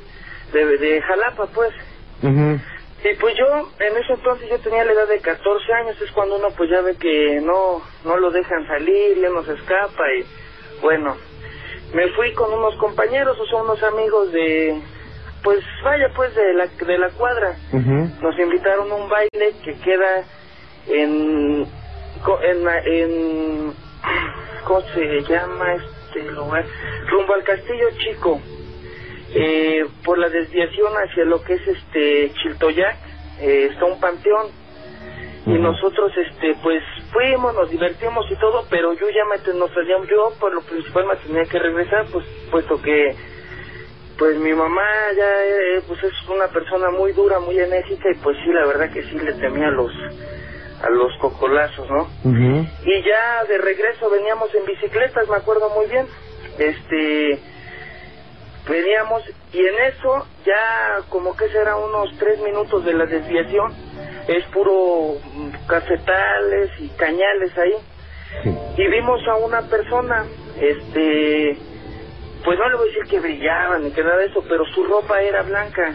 de, 0.54 0.78
de 0.78 1.02
Jalapa, 1.02 1.48
pues. 1.48 1.72
Y 3.04 3.16
pues 3.16 3.34
yo, 3.38 3.70
en 3.80 3.98
ese 3.98 4.14
entonces 4.14 4.50
yo 4.50 4.60
tenía 4.60 4.84
la 4.86 4.92
edad 4.92 5.08
de 5.08 5.20
14 5.20 5.74
años, 5.74 6.02
es 6.02 6.12
cuando 6.12 6.38
uno 6.38 6.50
pues 6.56 6.70
ya 6.70 6.82
ve 6.82 6.96
que 6.98 7.40
no, 7.42 7.82
no 8.06 8.18
lo 8.18 8.30
dejan 8.30 8.68
salir, 8.68 9.18
ya 9.20 9.30
no 9.30 9.42
se 9.44 9.54
escapa 9.54 10.04
y 10.20 10.26
bueno, 10.82 11.16
me 11.94 12.08
fui 12.10 12.34
con 12.34 12.52
unos 12.54 12.76
compañeros, 12.76 13.38
o 13.40 13.46
sea, 13.46 13.62
unos 13.64 13.82
amigos 13.84 14.32
de, 14.34 14.82
pues 15.44 15.60
vaya 15.84 16.10
pues 16.16 16.34
de 16.36 16.54
la, 16.54 16.66
de 16.68 16.98
la 16.98 17.10
cuadra. 17.10 17.56
Nos 18.22 18.40
invitaron 18.40 18.92
a 18.92 18.96
un 18.96 19.10
baile 19.10 19.54
que 19.64 19.74
queda 19.80 20.24
en, 20.88 21.66
en, 22.44 22.68
en 22.86 23.74
¿cómo 24.66 24.82
se 24.94 25.22
llama 25.22 25.76
este 25.76 26.24
lugar? 26.32 26.66
Rumbo 27.08 27.34
al 27.34 27.44
Castillo 27.44 27.90
Chico, 27.98 28.42
eh, 29.34 29.86
por 30.04 30.18
la 30.18 30.30
desviación 30.30 30.94
hacia 30.94 31.26
lo 31.26 31.42
que 31.44 31.54
es 31.54 31.68
este 31.68 32.32
Chiltoyac, 32.42 32.98
eh, 33.42 33.70
está 33.72 33.86
un 33.86 34.00
panteón 34.00 34.48
y 35.46 35.52
nosotros 35.52 36.12
este 36.18 36.56
pues 36.62 36.84
fuimos, 37.12 37.56
nos 37.56 37.70
divertimos 37.70 38.26
y 38.30 38.36
todo, 38.36 38.66
pero 38.70 38.94
yo 38.94 39.10
ya 39.10 39.24
me 39.26 39.54
nos 39.58 39.72
salíamos, 39.72 40.08
yo 40.08 40.32
por 40.40 40.54
lo 40.54 40.62
principal 40.62 41.06
me 41.06 41.16
tenía 41.16 41.44
que 41.46 41.60
regresar, 41.60 42.06
pues 42.12 42.26
puesto 42.52 42.82
que 42.82 43.16
pues 44.20 44.38
mi 44.38 44.54
mamá 44.54 44.84
ya 45.16 45.46
eh, 45.46 45.82
pues 45.88 46.04
es 46.04 46.14
una 46.30 46.48
persona 46.50 46.92
muy 46.92 47.14
dura, 47.14 47.40
muy 47.40 47.58
enérgica 47.58 48.12
y 48.12 48.16
pues 48.16 48.38
sí, 48.44 48.52
la 48.52 48.66
verdad 48.68 48.92
que 48.92 49.02
sí 49.04 49.18
le 49.18 49.34
temía 49.36 49.70
a 49.70 49.72
los 49.72 49.92
a 50.84 50.90
los 50.90 51.12
cocolazos, 51.20 51.90
¿no? 51.90 52.08
Y 52.84 53.04
ya 53.04 53.44
de 53.48 53.58
regreso 53.58 54.10
veníamos 54.10 54.54
en 54.56 54.66
bicicletas, 54.66 55.28
me 55.30 55.38
acuerdo 55.38 55.70
muy 55.70 55.88
bien. 55.88 56.06
Este 56.58 57.40
veníamos 58.68 59.24
y 59.54 59.60
en 59.60 59.80
eso 59.94 60.28
ya 60.46 61.02
como 61.10 61.36
que 61.36 61.48
será 61.50 61.78
unos 61.78 62.16
tres 62.20 62.40
minutos 62.42 62.86
de 62.86 62.94
la 62.94 63.06
desviación 63.06 63.74
es 64.28 64.46
puro 64.48 65.18
mm, 65.34 65.68
cafetales 65.68 66.70
y 66.80 66.90
cañales 66.90 67.58
ahí. 67.58 67.74
Sí. 68.44 68.56
Y 68.78 68.88
vimos 68.88 69.20
a 69.28 69.36
una 69.38 69.62
persona, 69.64 70.26
este, 70.60 71.58
pues 72.44 72.58
no 72.60 72.70
le 72.70 72.76
voy 72.76 72.90
a 72.90 72.92
decir 72.92 73.08
que 73.10 73.20
brillaba 73.20 73.78
ni 73.80 73.92
que 73.92 74.04
nada 74.04 74.18
de 74.18 74.26
eso, 74.28 74.44
pero 74.48 74.66
su 74.66 74.84
ropa 74.86 75.22
era 75.22 75.44
blanca. 75.44 75.94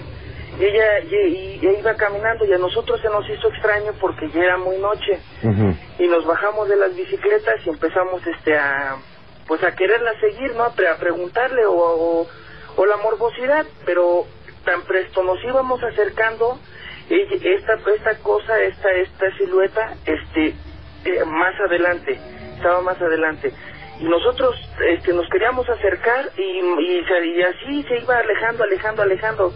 Y 0.58 0.64
ella, 0.64 1.00
y, 1.00 1.14
y- 1.16 1.78
iba 1.80 1.94
caminando 1.96 2.44
y 2.44 2.52
a 2.52 2.58
nosotros 2.58 3.00
se 3.00 3.08
nos 3.08 3.28
hizo 3.28 3.48
extraño 3.48 3.92
porque 4.00 4.28
ya 4.30 4.40
era 4.44 4.56
muy 4.56 4.78
noche. 4.78 5.18
Y 5.98 6.06
nos 6.08 6.24
bajamos 6.26 6.68
de 6.68 6.76
las 6.76 6.94
bicicletas 6.94 7.60
y 7.66 7.70
empezamos 7.70 8.24
este 8.26 8.56
a 8.56 8.96
pues 9.46 9.62
a 9.62 9.74
quererla 9.74 10.18
seguir 10.20 10.54
no 10.54 10.64
a, 10.64 10.72
pre- 10.72 10.88
a 10.88 10.96
preguntarle 10.96 11.66
o, 11.66 11.72
o, 11.74 12.28
o 12.76 12.86
la 12.86 12.96
morbosidad 12.96 13.66
pero 13.84 14.24
tan 14.64 14.80
presto 14.82 15.22
nos 15.22 15.42
íbamos 15.44 15.82
acercando 15.82 16.58
esta 17.10 17.74
esta 17.94 18.14
cosa 18.22 18.58
esta 18.62 18.90
esta 18.92 19.36
silueta 19.36 19.94
este 20.06 20.54
eh, 21.04 21.24
más 21.26 21.54
adelante 21.60 22.18
estaba 22.56 22.80
más 22.80 22.98
adelante 23.02 23.52
nosotros 24.00 24.56
este 24.88 25.12
nos 25.12 25.28
queríamos 25.28 25.68
acercar 25.68 26.30
y, 26.36 26.42
y, 26.42 27.04
y 27.36 27.42
así 27.42 27.82
se 27.84 27.98
iba 27.98 28.16
alejando 28.18 28.64
alejando 28.64 29.02
alejando. 29.02 29.52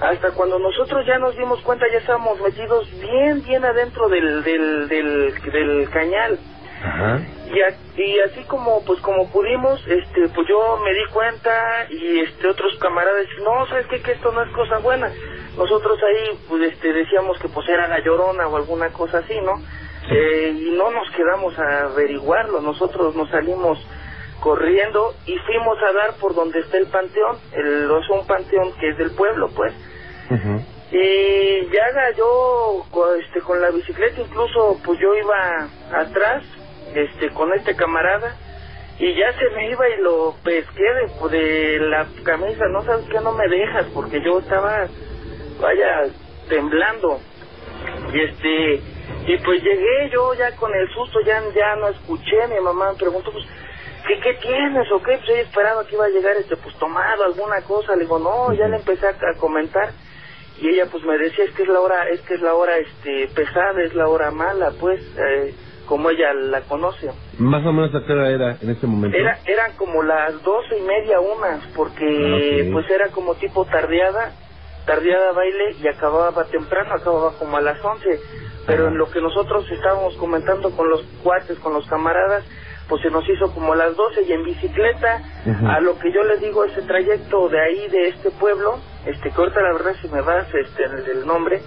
Hasta 0.00 0.30
cuando 0.30 0.58
nosotros 0.60 1.04
ya 1.06 1.18
nos 1.18 1.36
dimos 1.36 1.60
cuenta 1.62 1.86
ya 1.90 1.98
estábamos 1.98 2.40
metidos 2.40 2.88
bien 3.00 3.42
bien 3.44 3.64
adentro 3.64 4.08
del 4.08 4.42
del 4.44 4.88
del, 4.88 5.34
del 5.52 5.90
cañal. 5.90 6.38
Ajá. 6.80 7.20
y, 7.52 7.60
a- 7.60 7.76
y 7.96 8.20
así 8.20 8.44
como 8.44 8.84
pues 8.84 9.00
como 9.00 9.28
pudimos 9.32 9.84
este 9.88 10.28
pues 10.28 10.46
yo 10.46 10.78
me 10.84 10.94
di 10.94 11.04
cuenta 11.12 11.86
y 11.90 12.20
este 12.20 12.46
otros 12.46 12.78
camaradas 12.78 13.26
no 13.42 13.66
sabes 13.66 13.86
qué 13.88 14.00
que 14.00 14.12
esto 14.12 14.30
no 14.30 14.42
es 14.44 14.50
cosa 14.52 14.78
buena 14.78 15.10
nosotros 15.56 15.98
ahí 16.04 16.38
pues 16.48 16.70
este 16.72 16.92
decíamos 16.92 17.36
que 17.40 17.48
pues 17.48 17.68
era 17.68 17.88
la 17.88 17.98
llorona 17.98 18.46
o 18.46 18.56
alguna 18.56 18.90
cosa 18.92 19.18
así 19.18 19.34
no 19.40 19.54
Eh, 20.10 20.54
y 20.56 20.70
no 20.70 20.90
nos 20.90 21.10
quedamos 21.10 21.58
a 21.58 21.84
averiguarlo. 21.84 22.60
Nosotros 22.60 23.14
nos 23.14 23.30
salimos 23.30 23.78
corriendo 24.40 25.14
y 25.26 25.36
fuimos 25.38 25.78
a 25.82 25.92
dar 25.92 26.14
por 26.14 26.34
donde 26.34 26.60
está 26.60 26.78
el 26.78 26.86
panteón. 26.86 27.36
El 27.52 27.90
es 27.90 28.08
un 28.10 28.26
panteón 28.26 28.72
que 28.78 28.90
es 28.90 28.98
del 28.98 29.10
pueblo 29.12 29.50
pues. 29.54 29.74
Y 30.90 31.66
ya 31.70 32.16
yo 32.16 32.84
este 33.18 33.40
con 33.40 33.60
la 33.60 33.70
bicicleta 33.70 34.20
incluso 34.20 34.78
pues 34.84 34.98
yo 34.98 35.14
iba 35.14 35.68
atrás 35.92 36.42
este 36.94 37.30
con 37.30 37.52
este 37.52 37.74
camarada 37.76 38.34
y 38.98 39.14
ya 39.14 39.32
se 39.34 39.50
me 39.50 39.70
iba 39.70 39.88
y 39.88 40.00
lo 40.00 40.34
pesqué 40.42 40.82
de, 40.82 41.38
de 41.38 41.80
la 41.80 42.06
camisa. 42.24 42.66
No 42.68 42.84
sabes 42.84 43.06
que 43.08 43.20
no 43.20 43.32
me 43.32 43.48
dejas 43.48 43.86
porque 43.94 44.22
yo 44.22 44.38
estaba 44.38 44.86
vaya 45.60 46.04
temblando. 46.48 47.20
Y 48.12 48.20
este 48.20 48.82
y 49.26 49.36
pues 49.38 49.62
llegué 49.62 50.10
yo 50.12 50.34
ya 50.34 50.54
con 50.56 50.74
el 50.74 50.88
susto 50.90 51.20
ya 51.24 51.42
ya 51.54 51.76
no 51.76 51.88
escuché 51.88 52.46
mi 52.48 52.60
mamá 52.60 52.92
me 52.92 52.98
preguntó 52.98 53.30
pues 53.32 53.44
¿qué, 54.06 54.18
qué 54.20 54.34
tienes 54.34 54.90
o 54.92 55.02
qué? 55.02 55.18
Pues 55.18 55.28
ella 55.30 55.40
esperaba 55.42 55.84
que 55.86 55.94
iba 55.94 56.06
a 56.06 56.08
llegar 56.08 56.36
este 56.36 56.56
pues 56.56 56.74
tomado 56.78 57.24
alguna 57.24 57.60
cosa. 57.62 57.94
Le 57.94 58.02
digo 58.04 58.18
no 58.18 58.52
ya 58.54 58.68
le 58.68 58.76
empecé 58.76 59.06
a, 59.06 59.10
a 59.10 59.34
comentar 59.38 59.90
y 60.60 60.68
ella 60.70 60.86
pues 60.90 61.04
me 61.04 61.16
decía 61.18 61.44
es 61.44 61.50
que 61.52 61.62
es 61.62 61.68
la 61.68 61.80
hora 61.80 62.08
es 62.08 62.20
que 62.22 62.34
es 62.34 62.40
la 62.40 62.54
hora 62.54 62.78
este 62.78 63.28
pesada 63.34 63.82
es 63.82 63.94
la 63.94 64.08
hora 64.08 64.30
mala 64.30 64.72
pues 64.80 65.00
eh, 65.18 65.54
como 65.86 66.10
ella 66.10 66.32
la 66.34 66.60
conoce 66.62 67.08
Más 67.38 67.64
o 67.64 67.72
menos 67.72 67.94
a 67.94 68.04
qué 68.04 68.12
hora 68.12 68.28
era 68.30 68.56
en 68.60 68.70
este 68.70 68.86
momento. 68.86 69.16
era 69.16 69.38
eran 69.46 69.72
como 69.76 70.02
las 70.02 70.42
doce 70.42 70.76
y 70.78 70.82
media 70.82 71.20
unas 71.20 71.64
porque 71.76 72.68
pues 72.72 72.88
era 72.90 73.08
como 73.08 73.34
tipo 73.36 73.64
tardeada 73.66 74.32
tardeada 74.88 75.32
baile 75.32 75.76
y 75.80 75.86
acababa 75.86 76.44
temprano 76.44 76.94
acababa 76.94 77.32
como 77.38 77.56
a 77.56 77.60
las 77.60 77.84
once. 77.84 78.20
Pero 78.66 78.84
Ajá. 78.84 78.92
en 78.92 78.98
lo 78.98 79.08
que 79.10 79.20
nosotros 79.20 79.70
estábamos 79.70 80.16
comentando 80.16 80.70
con 80.72 80.90
los 80.90 81.02
cuates 81.22 81.58
con 81.60 81.74
los 81.74 81.86
camaradas 81.86 82.44
pues 82.88 83.02
se 83.02 83.10
nos 83.10 83.28
hizo 83.28 83.52
como 83.52 83.74
a 83.74 83.76
las 83.76 83.94
doce 83.96 84.22
y 84.22 84.32
en 84.32 84.44
bicicleta. 84.44 85.22
A 85.68 85.78
lo 85.80 85.98
que 85.98 86.10
yo 86.10 86.24
les 86.24 86.40
digo 86.40 86.64
ese 86.64 86.82
trayecto 86.82 87.48
de 87.50 87.60
ahí 87.60 87.88
de 87.88 88.08
este 88.08 88.30
pueblo 88.30 88.80
este 89.06 89.30
que 89.30 89.36
ahorita 89.36 89.60
la 89.60 89.72
verdad 89.74 89.94
si 90.00 90.08
me 90.08 90.22
vas 90.22 90.46
este 90.52 90.84
el, 90.84 91.18
el 91.18 91.26
nombre 91.26 91.60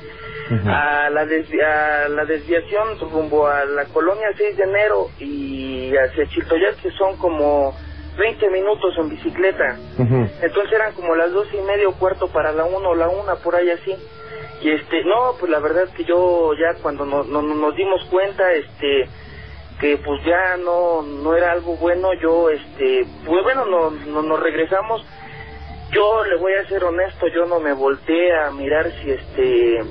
a 0.68 1.10
la 1.10 1.22
a 1.22 2.10
la 2.10 2.26
desviación 2.26 3.00
rumbo 3.00 3.48
a 3.48 3.66
la 3.66 3.86
colonia 3.86 4.28
6 4.36 4.58
de 4.58 4.64
enero 4.64 5.08
y 5.20 5.94
hacia 5.96 6.28
Chiltoyat 6.28 6.76
que 6.82 6.92
son 6.92 7.16
como 7.18 7.74
20 8.22 8.50
minutos 8.52 8.96
en 8.98 9.10
bicicleta. 9.10 9.78
Entonces 10.42 10.72
eran 10.74 10.94
como 10.94 11.16
las 11.16 11.32
dos 11.32 11.48
y 11.54 11.62
medio 11.62 11.94
cuarto 11.98 12.28
para 12.32 12.52
la 12.52 12.64
una 12.66 12.90
o 12.90 12.96
la 12.96 13.10
una 13.10 13.36
por 13.44 13.56
ahí 13.56 13.70
así. 13.70 13.96
Y 14.62 14.70
este 14.72 15.04
no 15.06 15.36
pues 15.40 15.52
la 15.52 15.60
verdad 15.60 15.84
es 15.86 15.90
que 15.96 16.04
yo 16.06 16.54
ya 16.54 16.76
cuando 16.84 17.04
no- 17.06 17.24
no- 17.24 17.42
nos 17.42 17.76
dimos 17.76 18.04
cuenta 18.12 18.44
este 18.54 19.10
que 19.80 19.98
pues 19.98 20.24
ya 20.24 20.58
no 20.58 21.02
no 21.02 21.36
era 21.36 21.52
algo 21.52 21.76
bueno 21.78 22.14
yo 22.14 22.50
este 22.52 23.08
pues 23.26 23.44
bueno 23.44 23.66
no, 23.66 23.90
no- 23.90 24.22
nos 24.22 24.40
regresamos. 24.40 25.04
Yo 25.92 26.24
le 26.26 26.36
voy 26.38 26.54
a 26.54 26.66
ser 26.70 26.84
honesto 26.84 27.28
yo 27.28 27.46
no 27.48 27.60
me 27.60 27.74
volteé 27.74 28.34
a 28.38 28.52
mirar 28.52 28.92
si 29.02 29.12
este 29.12 29.84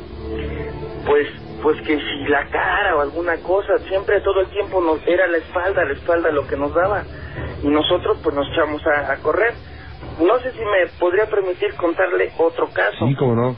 pues 1.07 1.27
pues 1.63 1.81
que 1.83 1.99
si 1.99 2.25
la 2.29 2.47
cara 2.49 2.97
o 2.97 3.01
alguna 3.01 3.37
cosa 3.39 3.79
siempre 3.89 4.21
todo 4.21 4.41
el 4.41 4.47
tiempo 4.49 4.81
nos 4.81 5.07
era 5.07 5.27
la 5.27 5.39
espalda 5.39 5.85
la 5.85 5.93
espalda 5.93 6.31
lo 6.31 6.47
que 6.47 6.57
nos 6.57 6.75
daba. 6.75 7.05
Y 7.63 7.69
nosotros 7.69 8.19
pues 8.23 8.35
nos 8.35 8.49
echamos 8.51 8.83
a, 8.87 9.13
a 9.13 9.17
correr. 9.19 9.55
No 10.21 10.39
sé 10.41 10.53
si 10.53 10.59
me 10.61 10.87
podría 10.99 11.27
permitir 11.27 11.75
contarle 11.75 12.33
otro 12.39 12.71
caso. 12.73 13.07
Sí, 13.07 13.15
cómo 13.17 13.35
no. 13.35 13.57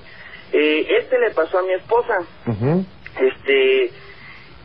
Eh, 0.53 0.87
este 1.01 1.19
le 1.19 1.31
pasó 1.31 1.59
a 1.59 1.63
mi 1.63 1.73
esposa. 1.73 2.15
Este 3.21 3.93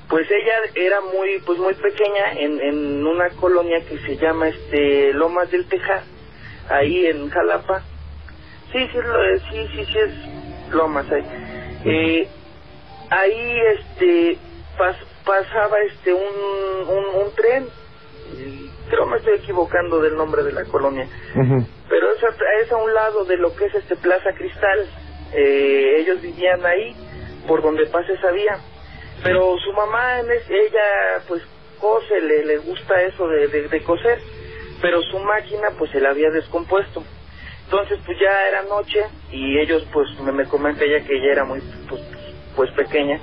pues 0.10 0.26
ella 0.32 0.54
era 0.76 1.02
muy 1.02 1.40
pues 1.46 1.60
muy 1.60 1.74
pequeña 1.76 2.32
en, 2.38 2.62
en 2.62 3.06
una 3.06 3.30
colonia 3.32 3.84
que 3.86 3.98
se 4.00 4.16
llama 4.18 4.48
este 4.48 5.14
Lomas 5.14 5.52
del 5.52 5.68
Tejar 5.68 6.04
ahí 6.70 7.08
en 7.08 7.30
Jalapa. 7.30 7.82
Sí 8.72 8.88
sí 8.92 8.98
lo- 8.98 9.40
sí 9.52 9.68
sí 9.76 9.86
sí 9.86 9.98
es 10.00 10.74
Lomas 10.74 11.06
ahí. 11.12 11.24
Eh, 11.86 12.28
ahí 13.10 13.60
este 13.80 14.38
pas- 14.78 15.06
pasaba 15.26 15.80
este 15.82 16.14
un, 16.14 16.90
un, 16.90 17.06
un 17.24 17.36
tren 17.36 17.68
creo 18.90 19.06
me 19.06 19.18
estoy 19.18 19.36
equivocando 19.36 20.00
del 20.02 20.16
nombre 20.16 20.44
de 20.44 20.52
la 20.54 20.64
colonia 20.66 21.08
pero 21.90 22.12
es 22.14 22.24
a, 22.24 22.28
es 22.64 22.72
a 22.72 22.76
un 22.78 22.94
lado 22.94 23.24
de 23.26 23.38
lo 23.38 23.56
que 23.56 23.66
es 23.66 23.76
este 23.76 23.96
Plaza 23.96 24.34
Cristal. 24.34 24.90
Eh, 25.34 25.98
ellos 26.00 26.22
vivían 26.22 26.66
ahí, 26.66 26.94
por 27.48 27.62
donde 27.62 27.86
pasa 27.86 28.12
esa 28.12 28.30
vía. 28.32 28.58
Pero 29.24 29.58
su 29.58 29.72
mamá, 29.72 30.20
ella 30.50 31.24
pues 31.28 31.42
cose, 31.80 32.20
le, 32.22 32.44
le 32.46 32.58
gusta 32.58 33.02
eso 33.04 33.28
de, 33.30 33.48
de, 33.48 33.68
de 33.70 33.84
coser, 33.84 34.20
pero 34.82 35.02
su 35.04 35.20
máquina 35.20 35.70
pues 35.78 35.92
se 35.92 36.02
la 36.02 36.10
había 36.10 36.30
descompuesto. 36.30 37.04
Entonces 37.66 38.00
pues 38.06 38.20
ya 38.20 38.48
era 38.50 38.64
noche 38.64 39.00
y 39.32 39.58
ellos 39.60 39.86
pues 39.94 40.08
me, 40.22 40.32
me 40.34 40.46
comenta 40.46 40.84
ella 40.84 41.06
que 41.06 41.16
ella 41.16 41.32
era 41.32 41.46
muy 41.46 41.62
pues, 41.90 42.02
pues 42.58 42.70
pequeña. 42.72 43.22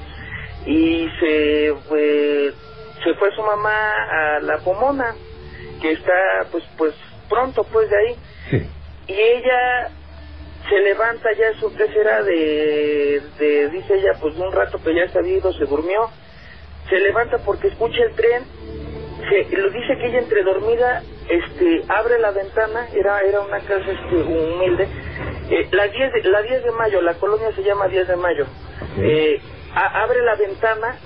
Y 0.64 1.06
se 1.20 1.74
fue, 1.86 2.54
se 3.04 3.14
fue 3.14 3.34
su 3.34 3.42
mamá 3.42 4.36
a 4.36 4.40
la 4.40 4.58
Pomona 4.58 5.14
que 5.82 5.92
está 5.92 6.46
pues 6.50 6.64
pues 6.78 6.94
pronto 7.28 7.64
pues 7.64 7.90
de 7.90 7.96
ahí. 7.96 8.16
Sí. 8.50 8.68
y 9.08 9.12
ella 9.12 9.90
se 10.68 10.80
levanta 10.80 11.28
ya 11.36 11.48
eso 11.48 11.70
que 11.76 11.86
será 11.88 12.22
de, 12.22 13.20
de 13.38 13.68
dice 13.68 13.94
ella 13.96 14.12
pues 14.18 14.34
de 14.36 14.42
un 14.42 14.52
rato 14.52 14.82
que 14.82 14.94
ya 14.94 15.06
se 15.08 15.18
había 15.18 15.36
ido 15.36 15.52
se 15.52 15.66
durmió. 15.66 16.08
Se 16.88 16.98
levanta 17.00 17.38
porque 17.44 17.68
escucha 17.68 18.02
el 18.02 18.14
tren 18.14 18.44
se, 19.28 19.56
lo 19.56 19.70
dice 19.70 19.96
que 19.96 20.06
ella 20.06 20.18
entre 20.18 20.42
dormida 20.42 21.02
este 21.28 21.82
abre 21.88 22.18
la 22.18 22.30
ventana 22.30 22.88
era 22.94 23.20
era 23.20 23.40
una 23.40 23.58
casa 23.60 23.90
este 23.90 24.16
humilde 24.16 24.88
eh, 25.56 25.68
la 25.72 25.88
10 25.88 26.12
de, 26.12 26.22
la 26.30 26.42
10 26.42 26.64
de 26.64 26.70
mayo 26.72 27.00
la 27.02 27.14
colonia 27.14 27.52
se 27.54 27.62
llama 27.62 27.88
10 27.88 28.08
de 28.08 28.16
mayo. 28.16 28.46
Eh, 28.98 29.40
a- 29.74 30.02
abre 30.02 30.22
la 30.22 30.34
ventana 30.36 30.96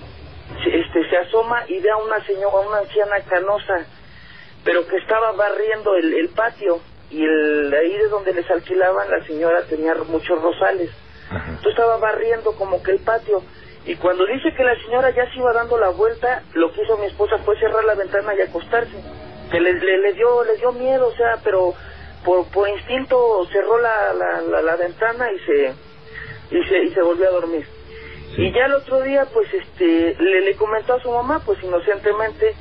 se- 0.62 0.78
este 0.78 1.08
se 1.10 1.16
asoma 1.16 1.64
y 1.68 1.78
ve 1.80 1.90
a 1.90 1.96
una 1.96 2.24
señora 2.24 2.54
a 2.56 2.68
una 2.68 2.78
anciana 2.78 3.20
canosa 3.28 3.86
pero 4.64 4.86
que 4.86 4.96
estaba 4.96 5.32
barriendo 5.32 5.94
el, 5.96 6.14
el 6.14 6.28
patio 6.30 6.80
y 7.10 7.22
el 7.24 7.72
ahí 7.74 7.92
de 7.96 8.08
donde 8.08 8.34
les 8.34 8.50
alquilaban 8.50 9.10
la 9.10 9.24
señora 9.24 9.62
tenía 9.68 9.94
muchos 10.08 10.42
rosales. 10.42 10.90
Ajá. 11.30 11.44
entonces 11.48 11.72
estaba 11.72 11.96
barriendo 11.98 12.52
como 12.52 12.82
que 12.82 12.90
el 12.92 13.00
patio 13.00 13.42
y 13.86 13.94
cuando 13.96 14.26
dice 14.26 14.52
que 14.54 14.64
la 14.64 14.74
señora 14.82 15.10
ya 15.10 15.30
se 15.30 15.38
iba 15.38 15.52
dando 15.52 15.78
la 15.78 15.90
vuelta 15.90 16.42
lo 16.54 16.72
que 16.72 16.82
hizo 16.82 16.96
mi 16.98 17.06
esposa 17.06 17.38
fue 17.44 17.58
cerrar 17.58 17.84
la 17.84 17.94
ventana 17.94 18.34
y 18.34 18.40
acostarse. 18.42 18.96
Que 19.50 19.60
le, 19.60 19.72
le, 19.74 19.98
le 19.98 20.12
dio 20.14 20.44
le 20.44 20.56
dio 20.56 20.72
miedo 20.72 21.06
o 21.06 21.12
sea 21.12 21.38
pero 21.44 21.72
por, 22.24 22.46
por 22.48 22.68
instinto 22.68 23.46
cerró 23.52 23.78
la, 23.80 24.12
la, 24.14 24.40
la, 24.42 24.62
la 24.62 24.76
ventana 24.76 25.32
y 25.32 25.38
se 25.40 25.74
y 26.50 26.62
se 26.68 26.78
y 26.84 26.94
se 26.94 27.02
volvió 27.02 27.28
a 27.28 27.32
dormir 27.32 27.66
Sí. 28.36 28.42
y 28.46 28.52
ya 28.52 28.66
el 28.66 28.74
otro 28.74 29.00
día 29.02 29.26
pues 29.32 29.48
este 29.54 30.14
le, 30.18 30.40
le 30.42 30.54
comentó 30.56 30.94
a 30.94 31.00
su 31.02 31.10
mamá 31.10 31.40
pues 31.46 31.62
inocentemente 31.62 32.54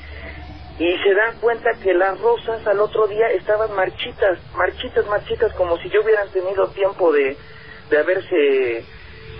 y 0.80 0.98
se 1.00 1.14
dan 1.14 1.40
cuenta 1.40 1.72
que 1.84 1.94
las 1.94 2.20
rosas 2.22 2.66
al 2.68 2.80
otro 2.80 3.08
día 3.08 3.28
estaban 3.32 3.74
marchitas, 3.76 4.38
marchitas, 4.56 5.08
marchitas, 5.08 5.52
como 5.56 5.76
si 5.80 5.90
yo 5.90 6.02
hubieran 6.04 6.30
tenido 6.30 6.68
tiempo 6.70 7.12
de, 7.12 7.36
de 7.90 7.98
haberse, 7.98 8.86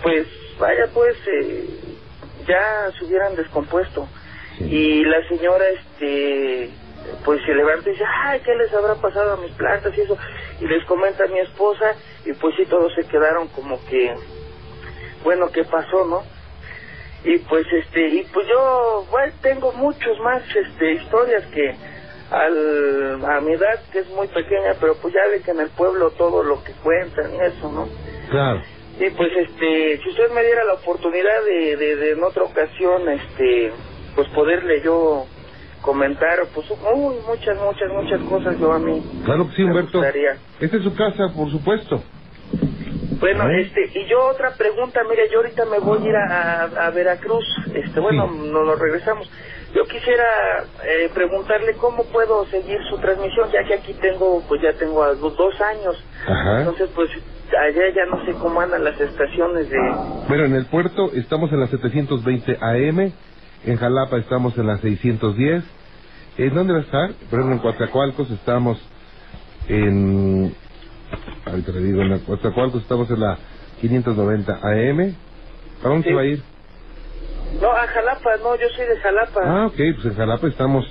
pues, 0.02 0.28
vaya, 0.58 0.88
pues, 0.96 1.16
eh, 1.28 1.68
ya 2.48 2.92
se 2.98 3.06
hubieran 3.06 3.36
descompuesto. 3.36 4.08
Y 4.62 5.06
la 5.06 5.28
señora, 5.28 5.66
este, 5.70 6.72
pues 7.24 7.44
se 7.46 7.54
levanta 7.54 7.90
y 7.90 7.94
dice, 7.94 8.06
ay, 8.06 8.42
¿qué 8.42 8.56
les 8.56 8.74
habrá 8.74 8.96
pasado 8.96 9.34
a 9.34 9.38
mis 9.38 9.52
plantas 9.54 9.98
y 9.98 10.02
eso? 10.02 10.18
Y 10.60 10.68
les 10.68 10.84
comenta 10.86 11.26
a 11.26 11.28
mi 11.28 11.40
esposa 11.40 11.96
y 12.26 12.34
pues 12.34 12.56
sí, 12.56 12.66
todos 12.66 12.94
se 12.94 13.04
quedaron 13.04 13.48
como 13.50 13.84
que, 13.86 14.16
bueno, 15.24 15.48
¿qué 15.52 15.64
pasó, 15.64 16.06
no? 16.06 16.24
Y 17.24 17.40
pues 17.40 17.66
este, 17.72 18.08
y 18.08 18.24
pues 18.34 18.48
yo, 18.48 19.06
bueno, 19.10 19.34
tengo 19.42 19.72
muchos 19.74 20.20
más, 20.20 20.44
este, 20.56 20.94
historias 20.94 21.46
que 21.48 21.76
al, 22.32 23.26
a 23.26 23.42
mi 23.42 23.54
edad, 23.54 23.82
que 23.92 24.00
es 24.00 24.10
muy 24.10 24.28
pequeña, 24.28 24.76
pero 24.80 24.96
pues 24.96 25.14
ya 25.14 25.22
ve 25.30 25.42
que 25.42 25.52
en 25.52 25.62
el 25.62 25.70
pueblo 25.70 26.12
todo 26.12 26.44
lo 26.44 26.64
que 26.64 26.74
cuentan 26.84 27.34
y 27.34 27.40
eso, 27.40 27.72
¿no? 27.72 27.88
Claro. 28.30 28.62
Y 29.00 29.10
pues 29.12 29.32
este, 29.36 30.00
si 30.02 30.10
usted 30.10 30.32
me 30.32 30.44
diera 30.44 30.64
la 30.66 30.74
oportunidad 30.74 31.44
de, 31.46 31.78
de, 31.78 31.96
de 31.96 32.12
en 32.12 32.24
otra 32.24 32.44
ocasión, 32.44 33.08
este, 33.10 33.72
pues 34.16 34.28
poderle 34.30 34.82
yo 34.82 35.26
comentar, 35.82 36.38
pues 36.54 36.68
uy, 36.70 37.16
muchas, 37.28 37.58
muchas, 37.66 37.92
muchas 37.92 38.22
cosas 38.30 38.60
yo 38.60 38.72
a 38.74 38.80
mí. 38.80 39.04
Claro 39.26 39.48
que 39.48 39.56
sí, 39.56 39.64
Humberto. 39.64 40.04
Esta 40.60 40.78
es 40.78 40.84
su 40.84 40.94
casa, 40.96 41.34
por 41.36 41.50
supuesto. 41.52 42.04
Bueno, 43.20 43.50
este, 43.50 43.82
y 43.96 44.06
yo 44.08 44.28
otra 44.28 44.56
pregunta, 44.56 45.02
mire, 45.10 45.24
yo 45.32 45.40
ahorita 45.40 45.66
me 45.66 45.80
voy 45.80 46.06
a 46.06 46.10
ir 46.10 46.16
a, 46.16 46.64
a- 46.64 46.92
Veracruz, 46.92 47.44
este, 47.74 48.00
bueno, 48.00 48.28
Sí. 48.32 48.50
no 48.52 48.64
nos 48.64 48.80
regresamos. 48.80 49.30
Yo 49.74 49.86
quisiera 49.88 50.24
eh, 50.84 51.10
preguntarle 51.14 51.76
cómo 51.78 52.04
puedo 52.06 52.46
seguir 52.46 52.78
su 52.90 52.98
transmisión, 53.00 53.50
ya 53.52 53.64
que 53.64 53.74
aquí 53.76 53.94
tengo, 53.96 54.44
pues 54.48 54.62
ya 54.62 54.74
tengo 54.74 55.04
a 55.04 55.14
los 55.14 55.36
dos 55.36 55.56
años. 55.62 56.06
Ajá. 56.28 56.60
Entonces, 56.60 56.90
pues 56.96 57.10
allá 57.60 57.90
ya 57.96 58.06
no 58.06 58.24
sé 58.26 58.34
cómo 58.34 58.62
andan 58.62 58.84
las 58.84 59.00
estaciones 59.00 59.70
de... 59.70 59.78
Bueno, 60.28 60.46
en 60.46 60.54
el 60.56 60.68
puerto 60.68 61.12
estamos 61.14 61.52
en 61.52 61.60
la 61.60 61.68
720 61.68 62.58
AM, 62.62 63.14
en 63.68 63.78
Jalapa 63.78 64.18
estamos 64.18 64.58
en 64.58 64.68
la 64.68 64.78
610. 64.80 65.64
¿En 66.38 66.54
dónde 66.56 66.74
va 66.74 66.80
a 66.80 66.84
estar? 66.84 67.12
Por 67.30 67.40
ejemplo, 67.40 67.54
en 67.56 67.60
Coatzacoalcos 67.60 68.32
estamos 68.32 68.80
en... 69.68 70.56
Ahorita 71.46 71.72
le 71.72 71.82
digo, 71.82 72.02
en 72.02 72.20
Coatzacoalcos 72.20 72.82
estamos 72.84 73.10
en 73.10 73.20
la 73.20 73.38
590 73.82 74.54
AM. 74.54 75.16
¿A 75.84 75.88
dónde 75.88 76.04
Sí. 76.04 76.10
se 76.10 76.16
va 76.16 76.22
a 76.22 76.26
ir? 76.26 76.44
No, 77.62 77.72
a 77.72 77.88
Jalapa, 77.88 78.38
no, 78.44 78.56
yo 78.56 78.68
soy 78.76 78.86
de 78.88 78.98
Jalapa. 79.02 79.40
Ah, 79.44 79.66
ok, 79.68 79.76
pues 79.76 80.06
en 80.06 80.16
Jalapa 80.16 80.48
estamos, 80.48 80.86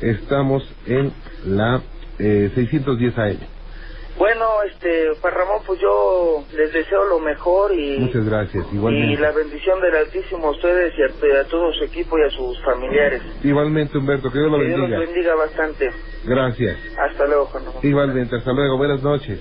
estamos 0.00 0.68
en 0.86 1.12
la 1.46 1.80
eh, 2.18 2.50
610 2.54 3.18
AM. 3.18 3.38
Bueno, 4.18 4.44
este, 4.70 5.08
Juan 5.20 5.34
Ramón, 5.34 5.62
pues 5.66 5.80
yo 5.80 6.44
les 6.54 6.72
deseo 6.72 7.04
lo 7.06 7.18
mejor 7.18 7.72
y... 7.74 7.98
Muchas 7.98 8.24
gracias, 8.26 8.66
Y 8.70 8.76
igualmente. 8.76 9.20
la 9.20 9.32
bendición 9.32 9.80
del 9.80 9.96
Altísimo 9.96 10.48
a 10.48 10.50
ustedes 10.50 10.92
y 10.98 11.02
a, 11.02 11.40
a 11.40 11.44
todo 11.44 11.72
su 11.72 11.84
equipo 11.84 12.18
y 12.18 12.22
a 12.22 12.30
sus 12.30 12.62
familiares. 12.62 13.22
Igualmente, 13.42 13.96
Humberto, 13.98 14.30
que 14.30 14.38
Dios 14.38 14.50
lo 14.50 14.58
Que 14.58 14.66
Dios 14.66 14.78
los 14.78 14.90
bendiga. 14.90 15.12
bendiga 15.12 15.34
bastante. 15.34 15.90
Gracias. 16.24 16.76
Hasta 16.98 17.26
luego, 17.26 17.46
Juan 17.46 17.64
Ramón. 17.64 17.80
Igualmente, 17.82 18.36
hasta 18.36 18.52
luego, 18.52 18.76
buenas 18.76 19.02
noches. 19.02 19.40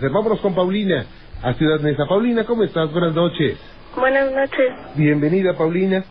Vámonos 0.00 0.40
con 0.40 0.54
Paulina 0.54 1.06
a 1.42 1.54
Ciudad 1.54 1.80
Neza. 1.80 2.04
Paulina, 2.06 2.44
¿cómo 2.44 2.62
estás? 2.64 2.90
Buenas 2.90 3.14
noches. 3.14 3.58
Buenas 3.96 4.30
noches. 4.32 4.72
Bienvenida, 4.94 5.56
Paulina. 5.56 6.04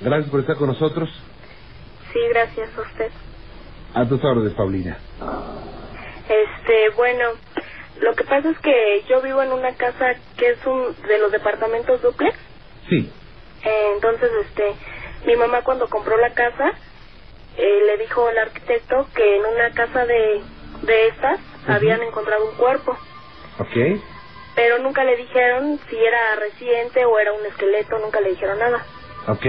Gracias 0.00 0.30
por 0.30 0.40
estar 0.40 0.56
con 0.56 0.68
nosotros. 0.68 1.08
Sí, 2.12 2.18
gracias 2.30 2.68
a 2.76 2.80
usted. 2.82 3.10
A 3.94 4.06
tus 4.08 4.22
órdenes, 4.24 4.54
Paulina. 4.54 4.98
Este, 6.28 6.90
bueno, 6.96 7.24
lo 8.00 8.14
que 8.14 8.24
pasa 8.24 8.48
es 8.50 8.58
que 8.60 9.04
yo 9.08 9.20
vivo 9.20 9.42
en 9.42 9.52
una 9.52 9.74
casa 9.74 10.14
que 10.36 10.50
es 10.50 10.66
un 10.66 10.96
de 11.06 11.18
los 11.18 11.30
departamentos 11.32 12.00
duplex. 12.00 12.36
Sí. 12.88 13.10
Eh, 13.64 13.90
entonces, 13.94 14.30
este, 14.46 14.74
mi 15.26 15.36
mamá 15.36 15.62
cuando 15.62 15.88
compró 15.88 16.16
la 16.16 16.32
casa 16.32 16.72
eh, 17.56 17.80
le 17.86 17.98
dijo 17.98 18.26
al 18.26 18.38
arquitecto 18.38 19.08
que 19.14 19.36
en 19.36 19.42
una 19.46 19.70
casa 19.74 20.06
de 20.06 20.42
de 20.82 21.06
estas 21.08 21.38
habían 21.68 22.02
encontrado 22.02 22.44
un 22.50 22.56
cuerpo, 22.56 22.90
Ok. 23.60 24.00
pero 24.56 24.78
nunca 24.80 25.04
le 25.04 25.14
dijeron 25.16 25.78
si 25.88 25.96
era 25.96 26.34
reciente 26.40 27.04
o 27.04 27.16
era 27.20 27.32
un 27.32 27.46
esqueleto, 27.46 27.98
nunca 28.00 28.20
le 28.20 28.30
dijeron 28.30 28.58
nada. 28.58 28.84
Ok. 29.28 29.46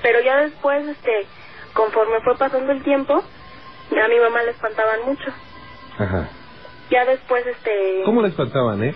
Pero 0.00 0.20
ya 0.20 0.36
después, 0.42 0.86
este, 0.86 1.26
conforme 1.74 2.20
fue 2.20 2.36
pasando 2.38 2.70
el 2.70 2.84
tiempo, 2.84 3.24
a 3.98 4.08
mi 4.08 4.18
mamá 4.18 4.42
le 4.42 4.50
espantaban 4.52 5.04
mucho. 5.04 5.30
Ajá. 5.98 6.28
Ya 6.90 7.04
después, 7.04 7.46
este, 7.46 8.02
¿Cómo 8.04 8.22
la 8.22 8.28
espantaban, 8.28 8.82
eh? 8.82 8.94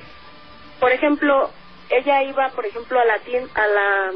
por 0.80 0.90
ejemplo, 0.92 1.50
ella 1.90 2.22
iba, 2.22 2.48
por 2.50 2.66
ejemplo, 2.66 2.98
a 2.98 3.04
la 3.04 3.18
tienda, 3.20 3.50
a 3.54 3.66
la 3.66 4.12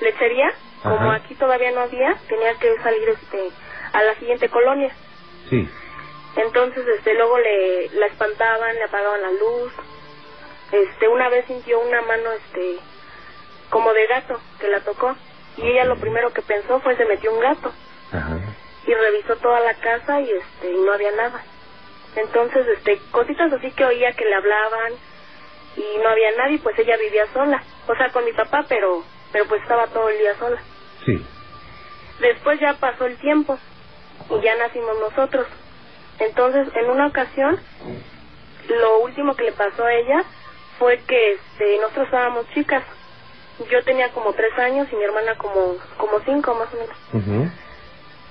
lechería, 0.00 0.52
como 0.82 1.10
aquí 1.12 1.34
todavía 1.34 1.72
no 1.72 1.80
había, 1.80 2.14
tenía 2.28 2.54
que 2.54 2.76
salir, 2.82 3.08
este, 3.08 3.50
a 3.92 4.02
la 4.02 4.14
siguiente 4.16 4.48
colonia. 4.48 4.94
Sí. 5.48 5.68
Entonces, 6.36 6.84
este, 6.98 7.14
luego 7.14 7.38
le, 7.38 7.88
la 7.90 8.06
espantaban, 8.06 8.74
le 8.74 8.84
apagaban 8.84 9.22
la 9.22 9.30
luz. 9.30 9.72
Este, 10.72 11.08
una 11.08 11.28
vez 11.28 11.46
sintió 11.46 11.80
una 11.80 12.02
mano, 12.02 12.32
este, 12.32 12.78
como 13.70 13.92
de 13.92 14.06
gato 14.06 14.40
que 14.60 14.68
la 14.68 14.80
tocó. 14.80 15.14
Y 15.56 15.66
ella 15.66 15.84
lo 15.84 15.96
primero 15.96 16.32
que 16.32 16.42
pensó 16.42 16.80
fue 16.80 16.96
se 16.96 17.04
metió 17.06 17.32
un 17.32 17.40
gato. 17.40 17.72
Ajá. 18.12 18.38
Y 18.86 18.94
revisó 18.94 19.36
toda 19.36 19.60
la 19.60 19.74
casa 19.74 20.20
y 20.20 20.30
este 20.30 20.70
y 20.72 20.76
no 20.78 20.92
había 20.92 21.12
nada. 21.12 21.42
Entonces 22.16 22.66
este 22.68 22.98
cositas 23.10 23.52
así 23.52 23.70
que 23.72 23.84
oía 23.84 24.12
que 24.12 24.24
le 24.24 24.34
hablaban 24.34 24.92
y 25.76 25.98
no 26.02 26.08
había 26.08 26.36
nadie 26.36 26.58
pues 26.58 26.78
ella 26.78 26.96
vivía 26.96 27.26
sola. 27.32 27.62
O 27.88 27.94
sea 27.96 28.10
con 28.12 28.24
mi 28.24 28.32
papá 28.32 28.64
pero 28.68 29.02
pero 29.32 29.46
pues 29.48 29.62
estaba 29.62 29.86
todo 29.88 30.08
el 30.08 30.18
día 30.18 30.36
sola. 30.38 30.62
Sí. 31.04 31.26
después 32.20 32.60
ya 32.60 32.74
pasó 32.74 33.06
el 33.06 33.16
tiempo 33.18 33.58
y 34.30 34.40
ya 34.40 34.56
nacimos 34.56 34.98
nosotros. 35.00 35.46
Entonces 36.18 36.68
en 36.76 36.90
una 36.90 37.08
ocasión 37.08 37.58
lo 38.68 39.00
último 39.00 39.34
que 39.36 39.44
le 39.44 39.52
pasó 39.52 39.84
a 39.84 39.92
ella 39.94 40.24
fue 40.78 40.98
que 41.06 41.32
este 41.32 41.78
nosotros 41.80 42.06
estábamos 42.06 42.48
chicas. 42.54 42.82
Yo 43.70 43.82
tenía 43.84 44.10
como 44.12 44.32
tres 44.32 44.56
años 44.58 44.88
y 44.92 44.96
mi 44.96 45.04
hermana 45.04 45.36
como 45.36 45.76
como 45.96 46.20
cinco 46.24 46.54
más 46.54 46.68
o 46.72 46.76
menos. 46.76 46.96
Ujú. 47.12 47.50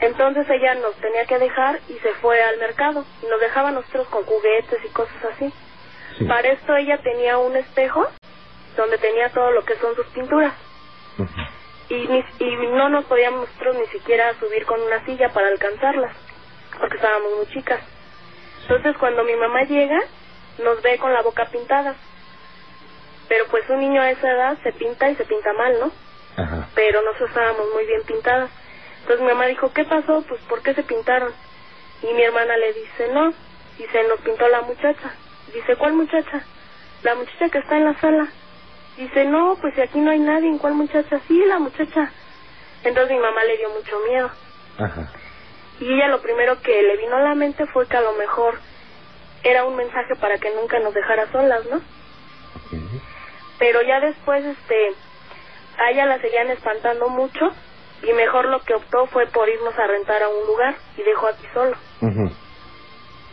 Entonces 0.05 0.47
ella 0.49 0.75
nos 0.75 0.95
tenía 0.95 1.25
que 1.25 1.37
dejar 1.39 1.79
y 1.87 1.97
se 1.99 2.13
fue 2.15 2.41
al 2.43 2.57
mercado 2.57 3.05
y 3.21 3.25
nos 3.27 3.39
dejaba 3.39 3.71
nosotros 3.71 4.07
con 4.09 4.23
juguetes 4.25 4.79
y 4.85 4.89
cosas 4.89 5.15
así. 5.33 5.53
Sí. 6.17 6.25
Para 6.25 6.47
esto 6.49 6.75
ella 6.75 6.97
tenía 6.99 7.37
un 7.37 7.55
espejo 7.55 8.07
donde 8.77 8.97
tenía 8.97 9.29
todo 9.29 9.51
lo 9.51 9.63
que 9.65 9.75
son 9.77 9.95
sus 9.95 10.05
pinturas 10.07 10.53
y, 11.89 12.07
ni- 12.07 12.25
y 12.39 12.55
no 12.67 12.89
nos 12.89 13.05
podíamos 13.05 13.47
nosotros 13.47 13.75
ni 13.75 13.87
siquiera 13.87 14.33
subir 14.39 14.65
con 14.65 14.81
una 14.81 15.03
silla 15.05 15.29
para 15.33 15.47
alcanzarlas 15.47 16.15
porque 16.79 16.95
estábamos 16.95 17.31
muy 17.37 17.47
chicas. 17.47 17.81
Entonces 18.63 18.95
cuando 18.97 19.23
mi 19.23 19.35
mamá 19.35 19.63
llega 19.63 19.99
nos 20.59 20.81
ve 20.81 20.97
con 20.97 21.13
la 21.13 21.21
boca 21.21 21.45
pintada. 21.49 21.95
Pero 23.29 23.45
pues 23.49 23.67
un 23.69 23.79
niño 23.79 24.01
a 24.01 24.11
esa 24.11 24.31
edad 24.31 24.57
se 24.63 24.71
pinta 24.73 25.09
y 25.09 25.15
se 25.15 25.25
pinta 25.25 25.53
mal, 25.53 25.79
¿no? 25.79 25.91
Ajá. 26.35 26.67
pero 26.73 26.99
nosotros 27.03 27.29
estábamos 27.29 27.67
muy 27.75 27.85
bien 27.85 28.01
pintadas. 28.03 28.49
Entonces 29.03 29.21
mi 29.21 29.27
mamá 29.33 29.45
dijo, 29.47 29.71
¿qué 29.73 29.83
pasó? 29.83 30.23
Pues 30.27 30.41
¿por 30.47 30.61
qué 30.61 30.73
se 30.73 30.83
pintaron? 30.83 31.31
Y 32.01 32.13
mi 32.13 32.23
hermana 32.23 32.55
le 32.57 32.73
dice, 32.73 33.09
no, 33.13 33.33
y 33.77 33.83
se 33.91 34.03
nos 34.07 34.19
pintó 34.21 34.47
la 34.47 34.61
muchacha. 34.61 35.13
Dice, 35.53 35.75
¿cuál 35.75 35.93
muchacha? 35.93 36.43
La 37.03 37.15
muchacha 37.15 37.49
que 37.49 37.57
está 37.59 37.77
en 37.77 37.85
la 37.85 37.99
sala. 37.99 38.27
Dice, 38.97 39.25
no, 39.25 39.57
pues 39.59 39.73
si 39.75 39.81
aquí 39.81 39.99
no 39.99 40.11
hay 40.11 40.19
nadie, 40.19 40.47
¿en 40.47 40.57
cuál 40.57 40.73
muchacha? 40.73 41.19
Sí, 41.27 41.43
la 41.45 41.59
muchacha. 41.59 42.11
Entonces 42.83 43.15
mi 43.15 43.21
mamá 43.21 43.43
le 43.43 43.57
dio 43.57 43.69
mucho 43.71 43.99
miedo. 44.07 44.31
Ajá. 44.79 45.11
Y 45.79 45.93
ella 45.93 46.07
lo 46.07 46.21
primero 46.21 46.61
que 46.61 46.81
le 46.81 46.97
vino 46.97 47.15
a 47.17 47.21
la 47.21 47.35
mente 47.35 47.65
fue 47.67 47.87
que 47.87 47.97
a 47.97 48.01
lo 48.01 48.13
mejor 48.13 48.57
era 49.43 49.65
un 49.65 49.75
mensaje 49.75 50.15
para 50.15 50.37
que 50.37 50.53
nunca 50.55 50.79
nos 50.79 50.93
dejara 50.93 51.29
solas, 51.31 51.65
¿no? 51.65 51.77
Ok. 51.77 53.01
pero 53.59 53.81
ya 53.81 53.99
después 53.99 54.43
este 54.45 54.93
a 55.79 55.91
ella 55.91 56.05
la 56.05 56.19
seguían 56.21 56.49
espantando 56.51 57.09
mucho 57.09 57.51
y 58.03 58.13
mejor 58.13 58.45
lo 58.45 58.59
que 58.61 58.73
optó 58.73 59.05
fue 59.07 59.27
por 59.27 59.47
irnos 59.49 59.77
a 59.77 59.87
rentar 59.87 60.23
a 60.23 60.29
un 60.29 60.45
lugar 60.45 60.75
y 60.97 61.03
dejó 61.03 61.27
aquí 61.27 61.45
solo. 61.53 61.75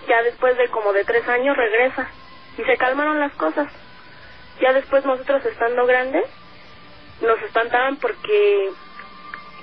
Ya 0.08 0.22
después 0.22 0.56
de 0.56 0.68
como 0.68 0.92
de 0.92 1.04
tres 1.04 1.26
años 1.28 1.56
regresa. 1.56 2.08
Y 2.58 2.64
se 2.64 2.76
calmaron 2.76 3.20
las 3.20 3.32
cosas. 3.34 3.72
Ya 4.60 4.72
después 4.72 5.04
nosotros 5.04 5.44
estando 5.44 5.86
grandes 5.86 6.28
nos 7.22 7.40
espantaban 7.42 7.96
porque 7.96 8.70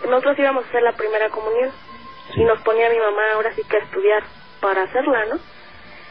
nosotros 0.05 0.37
íbamos 0.39 0.65
a 0.65 0.69
hacer 0.69 0.83
la 0.83 0.93
primera 0.93 1.29
comunión. 1.29 1.71
Sí. 2.33 2.41
y 2.41 2.43
nos 2.43 2.61
ponía 2.61 2.89
mi 2.89 2.99
mamá 2.99 3.21
ahora 3.33 3.53
sí 3.55 3.63
que 3.63 3.77
a 3.77 3.79
estudiar 3.79 4.21
para 4.59 4.83
hacerla 4.83 5.25
no 5.27 5.39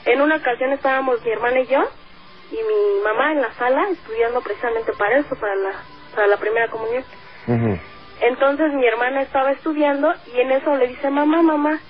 en 0.06 0.20
una 0.20 0.36
ocasión 0.36 0.72
estábamos 0.72 1.22
mi 1.22 1.30
hermana 1.30 1.60
y 1.60 1.66
yo 1.66 1.84
y 2.52 2.56
mi 2.56 3.02
mamá 3.02 3.32
en 3.32 3.42
la 3.42 3.52
sala 3.54 3.88
estudiando 3.90 4.40
precisamente 4.40 4.92
para 4.92 5.18
eso, 5.18 5.34
para 5.34 5.56
la, 5.56 5.72
para 6.14 6.28
la 6.28 6.36
primera 6.36 6.68
comunión. 6.68 7.04
Entonces 8.20 8.72
mi 8.72 8.86
hermana 8.86 9.22
estaba 9.22 9.52
estudiando 9.52 10.12
y 10.34 10.40
en 10.40 10.52
eso 10.52 10.74
le 10.76 10.88
dice 10.88 11.10
mamá, 11.10 11.42
mamá, 11.42 11.80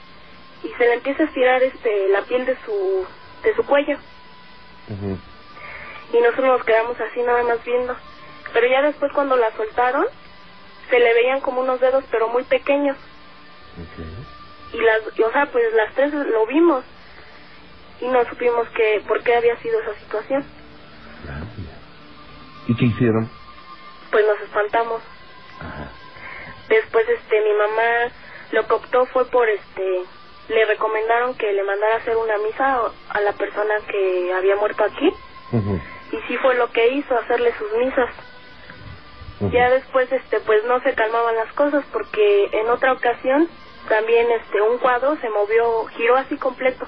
y 0.63 0.69
se 0.69 0.85
le 0.87 0.95
empieza 0.95 1.23
a 1.23 1.27
estirar 1.27 1.63
este 1.63 2.09
la 2.09 2.23
piel 2.23 2.45
de 2.47 2.57
su 2.65 3.07
de 3.43 3.55
su 3.55 3.65
cuello 3.65 3.99
y 6.13 6.21
nosotros 6.21 6.47
nos 6.47 6.65
quedamos 6.65 6.97
así 7.01 7.21
nada 7.23 7.43
más 7.43 7.65
viendo. 7.65 7.97
Pero 8.53 8.67
ya 8.69 8.83
después 8.83 9.13
cuando 9.13 9.37
la 9.37 9.51
soltaron, 9.57 10.07
se 10.89 10.99
le 10.99 11.15
veían 11.15 11.41
como 11.41 11.61
unos 11.61 11.81
dedos 11.81 12.05
pero 12.11 12.29
muy 12.29 12.45
pequeños. 12.45 12.97
Y 14.73 14.79
las, 14.79 15.01
y, 15.17 15.23
o 15.23 15.33
sea, 15.33 15.47
pues 15.47 15.65
las 15.75 15.95
tres 15.95 16.13
lo 16.13 16.47
vimos 16.47 16.85
y 18.01 18.07
no 18.09 18.25
supimos 18.27 18.69
que 18.71 19.03
por 19.07 19.23
qué 19.23 19.35
había 19.35 19.57
sido 19.59 19.81
esa 19.81 19.95
situación. 20.01 20.45
¿Y 22.69 22.77
qué 22.77 22.85
hicieron? 22.85 23.29
Pues 24.11 24.25
nos 24.27 24.41
espantamos. 24.41 25.03
Después 26.69 27.09
este 27.09 27.41
mi 27.41 27.53
mamá 27.53 28.13
lo 28.53 28.67
que 28.67 28.75
optó 28.75 29.07
fue 29.07 29.25
por 29.27 29.49
este 29.49 30.03
le 30.49 30.65
recomendaron 30.65 31.35
que 31.35 31.53
le 31.53 31.65
mandara 31.65 31.95
a 31.95 31.99
hacer 31.99 32.17
una 32.17 32.39
misa 32.39 32.81
a 33.09 33.21
la 33.21 33.33
persona 33.33 33.75
que 33.89 34.33
había 34.33 34.57
muerto 34.57 34.85
aquí. 34.85 35.13
Y 36.13 36.17
sí 36.29 36.37
fue 36.39 36.55
lo 36.55 36.71
que 36.71 36.89
hizo, 36.89 37.19
hacerle 37.19 37.53
sus 37.59 37.73
misas. 37.79 38.11
Ya 39.53 39.71
después 39.71 40.11
este 40.13 40.41
pues 40.41 40.65
no 40.65 40.81
se 40.81 40.95
calmaban 40.95 41.37
las 41.37 41.53
cosas 41.53 41.85
porque 41.93 42.49
en 42.53 42.69
otra 42.69 42.93
ocasión 42.93 43.49
también 43.89 44.27
este 44.31 44.61
un 44.63 44.79
cuadro 44.79 45.17
se 45.21 45.29
movió, 45.31 45.85
giró 45.97 46.17
así 46.17 46.37
completo. 46.37 46.87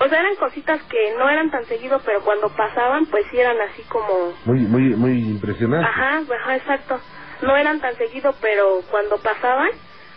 O 0.00 0.08
sea, 0.08 0.20
eran 0.20 0.36
cositas 0.36 0.80
que 0.84 1.14
no 1.18 1.28
eran 1.28 1.50
tan 1.50 1.64
seguido, 1.64 2.00
pero 2.04 2.20
cuando 2.22 2.48
pasaban, 2.50 3.06
pues 3.06 3.26
sí 3.30 3.38
eran 3.38 3.60
así 3.60 3.82
como... 3.88 4.32
Muy, 4.44 4.60
muy, 4.60 4.94
muy 4.94 5.18
impresionante. 5.18 5.88
Ajá, 5.88 6.18
ajá, 6.18 6.56
exacto. 6.56 7.00
No 7.40 7.56
eran 7.56 7.80
tan 7.80 7.96
seguido, 7.96 8.34
pero 8.40 8.82
cuando 8.90 9.18
pasaban, 9.18 9.70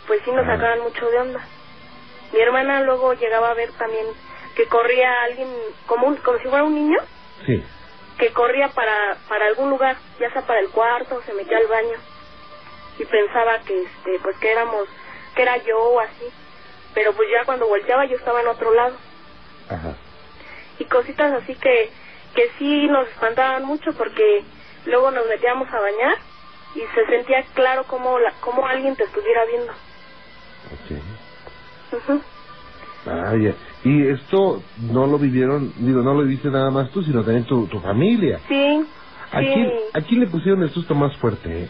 pues 0.07 0.21
sí 0.25 0.31
nos 0.31 0.45
sacaban 0.45 0.81
mucho 0.81 1.07
de 1.09 1.17
onda. 1.19 1.45
Mi 2.33 2.39
hermana 2.39 2.81
luego 2.81 3.13
llegaba 3.13 3.51
a 3.51 3.53
ver 3.53 3.71
también 3.73 4.07
que 4.55 4.65
corría 4.67 5.23
alguien, 5.23 5.49
como, 5.85 6.07
un, 6.07 6.15
como 6.17 6.37
si 6.39 6.47
fuera 6.47 6.63
un 6.63 6.75
niño. 6.75 6.97
Sí. 7.45 7.63
Que 8.17 8.31
corría 8.31 8.69
para, 8.69 9.17
para 9.27 9.47
algún 9.47 9.69
lugar, 9.69 9.97
ya 10.19 10.31
sea 10.31 10.45
para 10.45 10.59
el 10.59 10.69
cuarto, 10.69 11.21
se 11.25 11.33
metía 11.33 11.57
al 11.57 11.67
baño. 11.67 11.97
Y 12.99 13.05
pensaba 13.05 13.59
que, 13.59 13.83
este, 13.83 14.19
pues 14.21 14.37
que 14.37 14.51
éramos, 14.51 14.87
que 15.35 15.41
era 15.43 15.57
yo 15.57 15.79
o 15.79 15.99
así. 15.99 16.25
Pero 16.93 17.13
pues 17.13 17.29
ya 17.31 17.45
cuando 17.45 17.67
volteaba 17.67 18.05
yo 18.05 18.17
estaba 18.17 18.41
en 18.41 18.47
otro 18.47 18.73
lado. 18.73 18.95
Y 20.79 20.85
cositas 20.85 21.31
así 21.33 21.55
que, 21.55 21.89
que 22.35 22.51
sí 22.57 22.87
nos 22.87 23.07
espantaban 23.07 23.63
mucho 23.63 23.93
porque 23.93 24.43
luego 24.85 25.11
nos 25.11 25.25
metíamos 25.27 25.71
a 25.71 25.79
bañar 25.79 26.17
y 26.75 26.79
se 26.93 27.05
sentía 27.05 27.43
claro 27.53 27.83
como, 27.85 28.19
la, 28.19 28.31
como 28.39 28.65
alguien 28.65 28.95
te 28.95 29.03
estuviera 29.03 29.45
viendo. 29.45 29.73
Okay. 30.83 31.01
Y 33.83 34.07
esto 34.09 34.61
no 34.79 35.07
lo 35.07 35.17
vivieron, 35.17 35.73
digo, 35.77 36.01
no 36.01 36.13
lo 36.13 36.23
viste 36.23 36.49
nada 36.49 36.69
más 36.69 36.91
tú, 36.91 37.01
sino 37.01 37.23
también 37.23 37.45
tu, 37.45 37.67
tu 37.67 37.79
familia. 37.79 38.39
Sí. 38.47 38.85
¿A, 39.31 39.39
Quién, 39.39 39.71
¿A 39.93 40.01
quién 40.01 40.19
le 40.19 40.27
pusieron 40.27 40.61
el 40.61 40.69
susto 40.69 40.93
más 40.93 41.15
fuerte? 41.17 41.63
Eh? 41.63 41.69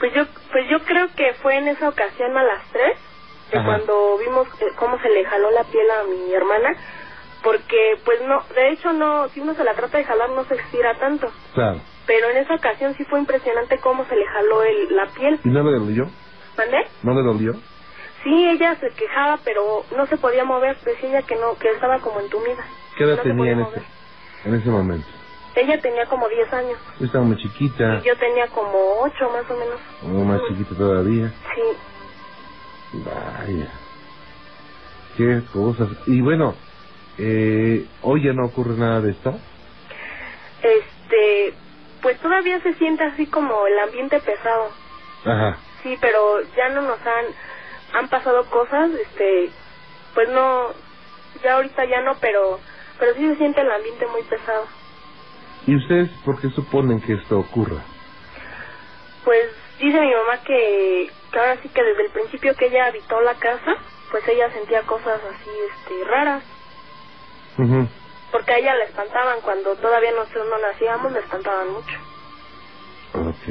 Pues 0.00 0.14
yo, 0.14 0.24
pues 0.50 0.68
yo 0.70 0.80
creo 0.80 1.08
que 1.14 1.34
fue 1.34 1.56
en 1.58 1.68
esa 1.68 1.88
ocasión 1.88 2.36
a 2.36 2.42
las 2.42 2.64
tres 2.72 2.98
cuando 3.52 4.16
vimos 4.18 4.48
eh, 4.60 4.72
cómo 4.76 4.98
se 5.00 5.10
le 5.10 5.24
jaló 5.26 5.50
la 5.50 5.64
piel 5.64 5.86
a 5.90 6.04
mi 6.04 6.32
hermana, 6.32 6.74
porque 7.42 7.98
pues 8.02 8.20
no, 8.26 8.42
de 8.54 8.70
hecho 8.70 8.92
no, 8.94 9.28
si 9.28 9.40
uno 9.40 9.54
se 9.54 9.62
la 9.62 9.74
trata 9.74 9.98
de 9.98 10.04
jalar 10.04 10.30
no 10.30 10.44
se 10.44 10.54
estira 10.54 10.94
tanto. 10.94 11.30
Claro. 11.54 11.80
Pero 12.06 12.30
en 12.30 12.38
esa 12.38 12.54
ocasión 12.54 12.94
sí 12.96 13.04
fue 13.04 13.18
impresionante 13.20 13.78
cómo 13.78 14.04
se 14.06 14.16
le 14.16 14.26
jaló 14.26 14.62
el, 14.62 14.96
la 14.96 15.06
piel. 15.06 15.38
¿Y 15.44 15.48
no 15.48 15.62
le 15.62 15.78
dolió? 15.78 16.08
¿Mandé? 16.56 16.86
¿No 17.02 17.14
le 17.14 17.22
dolió? 17.22 17.54
Sí, 18.22 18.48
ella 18.48 18.76
se 18.76 18.90
quejaba, 18.90 19.38
pero 19.44 19.84
no 19.96 20.06
se 20.06 20.16
podía 20.16 20.44
mover. 20.44 20.76
Decía 20.84 21.08
ella 21.08 21.22
que 21.22 21.36
no, 21.36 21.56
que 21.58 21.70
estaba 21.70 21.98
como 22.00 22.20
entumida. 22.20 22.64
¿Qué 22.96 23.04
edad 23.04 23.22
tenía 23.22 23.52
en 23.52 23.60
ese, 23.60 23.82
en 24.44 24.54
ese 24.54 24.68
momento? 24.68 25.06
Ella 25.54 25.80
tenía 25.80 26.06
como 26.06 26.28
10 26.28 26.52
años. 26.52 26.78
Estaba 27.00 27.24
muy 27.24 27.36
chiquita. 27.36 28.00
Y 28.02 28.06
yo 28.06 28.16
tenía 28.16 28.46
como 28.48 29.00
8 29.02 29.30
más 29.30 29.50
o 29.50 29.56
menos. 29.56 29.80
O 30.02 30.24
más 30.24 30.40
chiquita 30.48 30.74
todavía. 30.74 31.32
Sí. 31.54 31.62
Vaya. 33.04 33.70
Qué 35.16 35.42
cosas. 35.52 35.88
Y 36.06 36.20
bueno, 36.20 36.54
eh, 37.18 37.86
¿hoy 38.02 38.24
ya 38.24 38.32
no 38.32 38.46
ocurre 38.46 38.76
nada 38.76 39.00
de 39.00 39.10
esto? 39.10 39.38
Este, 40.62 41.54
pues 42.02 42.18
todavía 42.20 42.60
se 42.60 42.74
siente 42.74 43.04
así 43.04 43.26
como 43.26 43.66
el 43.66 43.78
ambiente 43.78 44.20
pesado. 44.20 44.70
Ajá. 45.24 45.56
Sí, 45.82 45.96
pero 46.00 46.42
ya 46.56 46.68
no 46.70 46.82
nos 46.82 47.00
han, 47.00 47.24
han 47.94 48.08
pasado 48.08 48.44
cosas, 48.50 48.90
este, 48.90 49.50
pues 50.14 50.28
no, 50.28 50.68
ya 51.42 51.54
ahorita 51.54 51.84
ya 51.86 52.02
no, 52.02 52.16
pero, 52.20 52.60
pero 52.98 53.14
sí 53.14 53.26
se 53.28 53.36
siente 53.36 53.60
el 53.60 53.70
ambiente 53.70 54.06
muy 54.08 54.22
pesado. 54.22 54.66
¿Y 55.66 55.76
ustedes 55.76 56.10
por 56.24 56.40
qué 56.40 56.50
suponen 56.50 57.00
que 57.00 57.14
esto 57.14 57.38
ocurra? 57.38 57.82
Pues 59.24 59.46
dice 59.78 60.00
mi 60.00 60.12
mamá 60.12 60.42
que 60.44 61.10
que 61.32 61.38
ahora 61.38 61.56
sí 61.62 61.68
que 61.70 61.82
desde 61.82 62.04
el 62.04 62.10
principio 62.10 62.54
que 62.54 62.66
ella 62.66 62.86
habitó 62.86 63.20
la 63.22 63.34
casa, 63.34 63.76
pues 64.10 64.28
ella 64.28 64.50
sentía 64.52 64.82
cosas 64.82 65.20
así, 65.24 65.50
este, 65.70 66.04
raras. 66.04 66.44
Porque 68.32 68.52
a 68.52 68.58
ella 68.58 68.74
la 68.74 68.84
espantaban 68.84 69.40
cuando 69.42 69.76
todavía 69.76 70.10
nosotros 70.12 70.46
no 70.48 70.58
nacíamos, 70.58 71.12
la 71.12 71.18
espantaban 71.20 71.72
mucho. 71.72 71.98
Ok. 73.14 73.46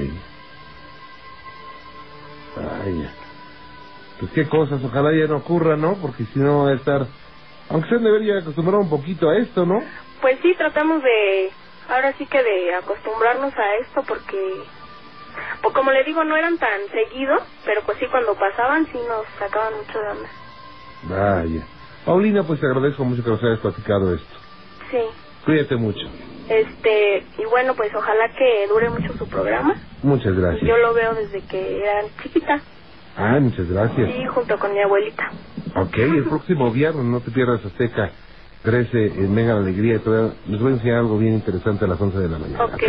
Vaya. 2.57 3.13
Pues 4.19 4.31
qué 4.33 4.49
cosas, 4.49 4.83
ojalá 4.83 5.13
ya 5.13 5.27
no 5.27 5.37
ocurra, 5.37 5.77
¿no? 5.77 5.95
Porque 6.01 6.25
si 6.25 6.39
no 6.39 6.65
va 6.65 6.71
a 6.71 6.75
estar... 6.75 7.05
Aunque 7.69 7.89
se 7.89 7.99
debería 7.99 8.39
acostumbrar 8.39 8.81
un 8.81 8.89
poquito 8.89 9.29
a 9.29 9.37
esto, 9.37 9.65
¿no? 9.65 9.81
Pues 10.19 10.39
sí, 10.41 10.53
tratamos 10.57 11.01
de... 11.03 11.51
Ahora 11.87 12.13
sí 12.17 12.25
que 12.25 12.43
de 12.43 12.75
acostumbrarnos 12.75 13.53
a 13.57 13.75
esto 13.75 14.03
porque 14.07 14.63
pues 15.61 15.73
como 15.73 15.91
le 15.91 16.03
digo, 16.03 16.23
no 16.23 16.35
eran 16.35 16.57
tan 16.57 16.87
seguidos, 16.91 17.43
pero 17.65 17.81
pues 17.85 17.97
sí, 17.99 18.05
cuando 18.09 18.33
pasaban 18.35 18.85
sí 18.87 18.97
nos 19.07 19.25
sacaban 19.39 19.75
mucho 19.75 19.99
de 19.99 20.07
onda. 20.09 20.29
Vaya. 21.03 21.65
Paulina, 22.05 22.43
pues 22.43 22.59
te 22.59 22.67
agradezco 22.67 23.03
mucho 23.03 23.23
que 23.23 23.29
nos 23.29 23.43
hayas 23.43 23.59
platicado 23.59 24.13
esto. 24.13 24.40
Sí. 24.91 24.99
Cuídate 25.45 25.75
mucho. 25.75 26.07
Este, 26.49 27.23
y 27.37 27.45
bueno, 27.45 27.75
pues 27.75 27.93
ojalá 27.95 28.29
que 28.37 28.67
dure 28.67 28.89
mucho 28.89 29.13
su 29.17 29.27
programa. 29.27 29.75
Muchas 30.03 30.35
gracias. 30.35 30.67
Yo 30.67 30.77
lo 30.77 30.93
veo 30.93 31.15
desde 31.15 31.41
que 31.47 31.81
era 31.81 32.03
chiquita. 32.21 32.61
Ah, 33.15 33.39
muchas 33.39 33.67
gracias. 33.67 34.11
Sí, 34.11 34.25
junto 34.25 34.59
con 34.59 34.73
mi 34.73 34.81
abuelita. 34.81 35.31
Ok, 35.75 35.97
el 35.97 36.23
próximo 36.25 36.71
viernes, 36.71 37.05
no 37.05 37.21
te 37.21 37.31
pierdas 37.31 37.63
Azteca 37.65 38.11
13 38.63 39.05
en 39.05 39.47
la 39.47 39.57
Alegría. 39.57 40.01
Les 40.47 40.59
voy 40.59 40.71
a 40.71 40.75
enseñar 40.75 40.97
algo 40.97 41.17
bien 41.17 41.35
interesante 41.35 41.85
a 41.85 41.87
las 41.87 41.99
11 41.99 42.17
de 42.17 42.29
la 42.29 42.37
mañana. 42.37 42.65
Ok. 42.65 42.83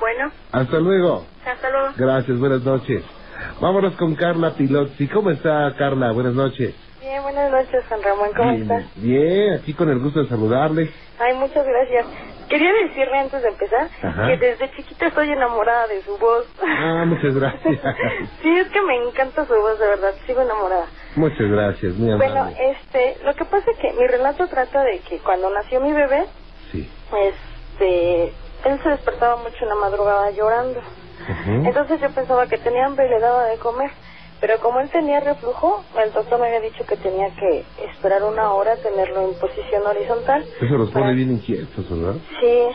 Bueno. 0.00 0.32
Hasta 0.50 0.80
luego. 0.80 1.26
Hasta 1.44 1.70
luego. 1.70 1.88
Gracias, 1.96 2.38
buenas 2.38 2.62
noches. 2.62 3.02
Vámonos 3.60 3.94
con 3.94 4.14
Carla 4.14 4.54
Pilotzi. 4.54 5.08
¿Cómo 5.08 5.30
está 5.30 5.74
Carla? 5.76 6.12
Buenas 6.12 6.34
noches. 6.34 6.74
Bien, 7.02 7.20
buenas 7.20 7.50
noches, 7.50 7.84
San 7.88 8.00
Ramón. 8.00 8.28
¿Cómo 8.36 8.52
estás? 8.52 8.84
Bien, 8.94 9.54
aquí 9.54 9.74
con 9.74 9.90
el 9.90 9.98
gusto 9.98 10.22
de 10.22 10.28
saludarle. 10.28 10.88
Ay, 11.18 11.34
muchas 11.34 11.66
gracias. 11.66 12.06
Quería 12.48 12.72
decirle 12.72 13.18
antes 13.18 13.42
de 13.42 13.48
empezar 13.48 13.88
que 14.28 14.36
desde 14.36 14.70
chiquita 14.76 15.08
estoy 15.08 15.32
enamorada 15.32 15.88
de 15.88 16.00
su 16.02 16.16
voz. 16.16 16.46
Ah, 16.64 17.02
muchas 17.04 17.34
gracias. 17.34 17.80
sí, 18.42 18.56
es 18.56 18.68
que 18.68 18.82
me 18.82 18.94
encanta 19.02 19.44
su 19.46 19.52
voz, 19.52 19.80
de 19.80 19.86
verdad. 19.86 20.14
Sigo 20.26 20.42
enamorada. 20.42 20.86
Muchas 21.16 21.50
gracias, 21.50 21.92
muy 21.94 22.12
amable. 22.12 22.32
Bueno, 22.34 22.56
este, 22.70 23.16
lo 23.24 23.34
que 23.34 23.44
pasa 23.46 23.68
es 23.72 23.78
que 23.78 23.92
mi 23.94 24.06
relato 24.06 24.46
trata 24.46 24.84
de 24.84 25.00
que 25.00 25.18
cuando 25.18 25.50
nació 25.50 25.80
mi 25.80 25.92
bebé, 25.92 26.26
sí. 26.70 26.88
este, 27.20 28.24
él 28.64 28.80
se 28.80 28.88
despertaba 28.90 29.38
mucho 29.38 29.56
en 29.60 29.68
la 29.70 29.74
madrugada 29.74 30.30
llorando. 30.30 30.80
Entonces 31.46 32.00
yo 32.00 32.10
pensaba 32.10 32.46
que 32.46 32.58
tenía 32.58 32.86
hambre 32.86 33.06
y 33.06 33.10
le 33.10 33.18
daba 33.18 33.46
de 33.46 33.56
comer. 33.58 33.90
Pero 34.42 34.58
como 34.58 34.80
él 34.80 34.90
tenía 34.90 35.20
reflujo, 35.20 35.84
el 36.02 36.12
doctor 36.12 36.40
me 36.40 36.48
había 36.48 36.58
dicho 36.58 36.84
que 36.84 36.96
tenía 36.96 37.30
que 37.36 37.64
esperar 37.88 38.24
una 38.24 38.52
hora, 38.52 38.76
tenerlo 38.78 39.28
en 39.28 39.38
posición 39.38 39.86
horizontal. 39.86 40.44
Eso 40.60 40.78
los 40.78 40.90
pone 40.90 41.14
bien 41.14 41.30
inquietos, 41.30 41.88
¿verdad? 41.88 42.20
Sí, 42.40 42.66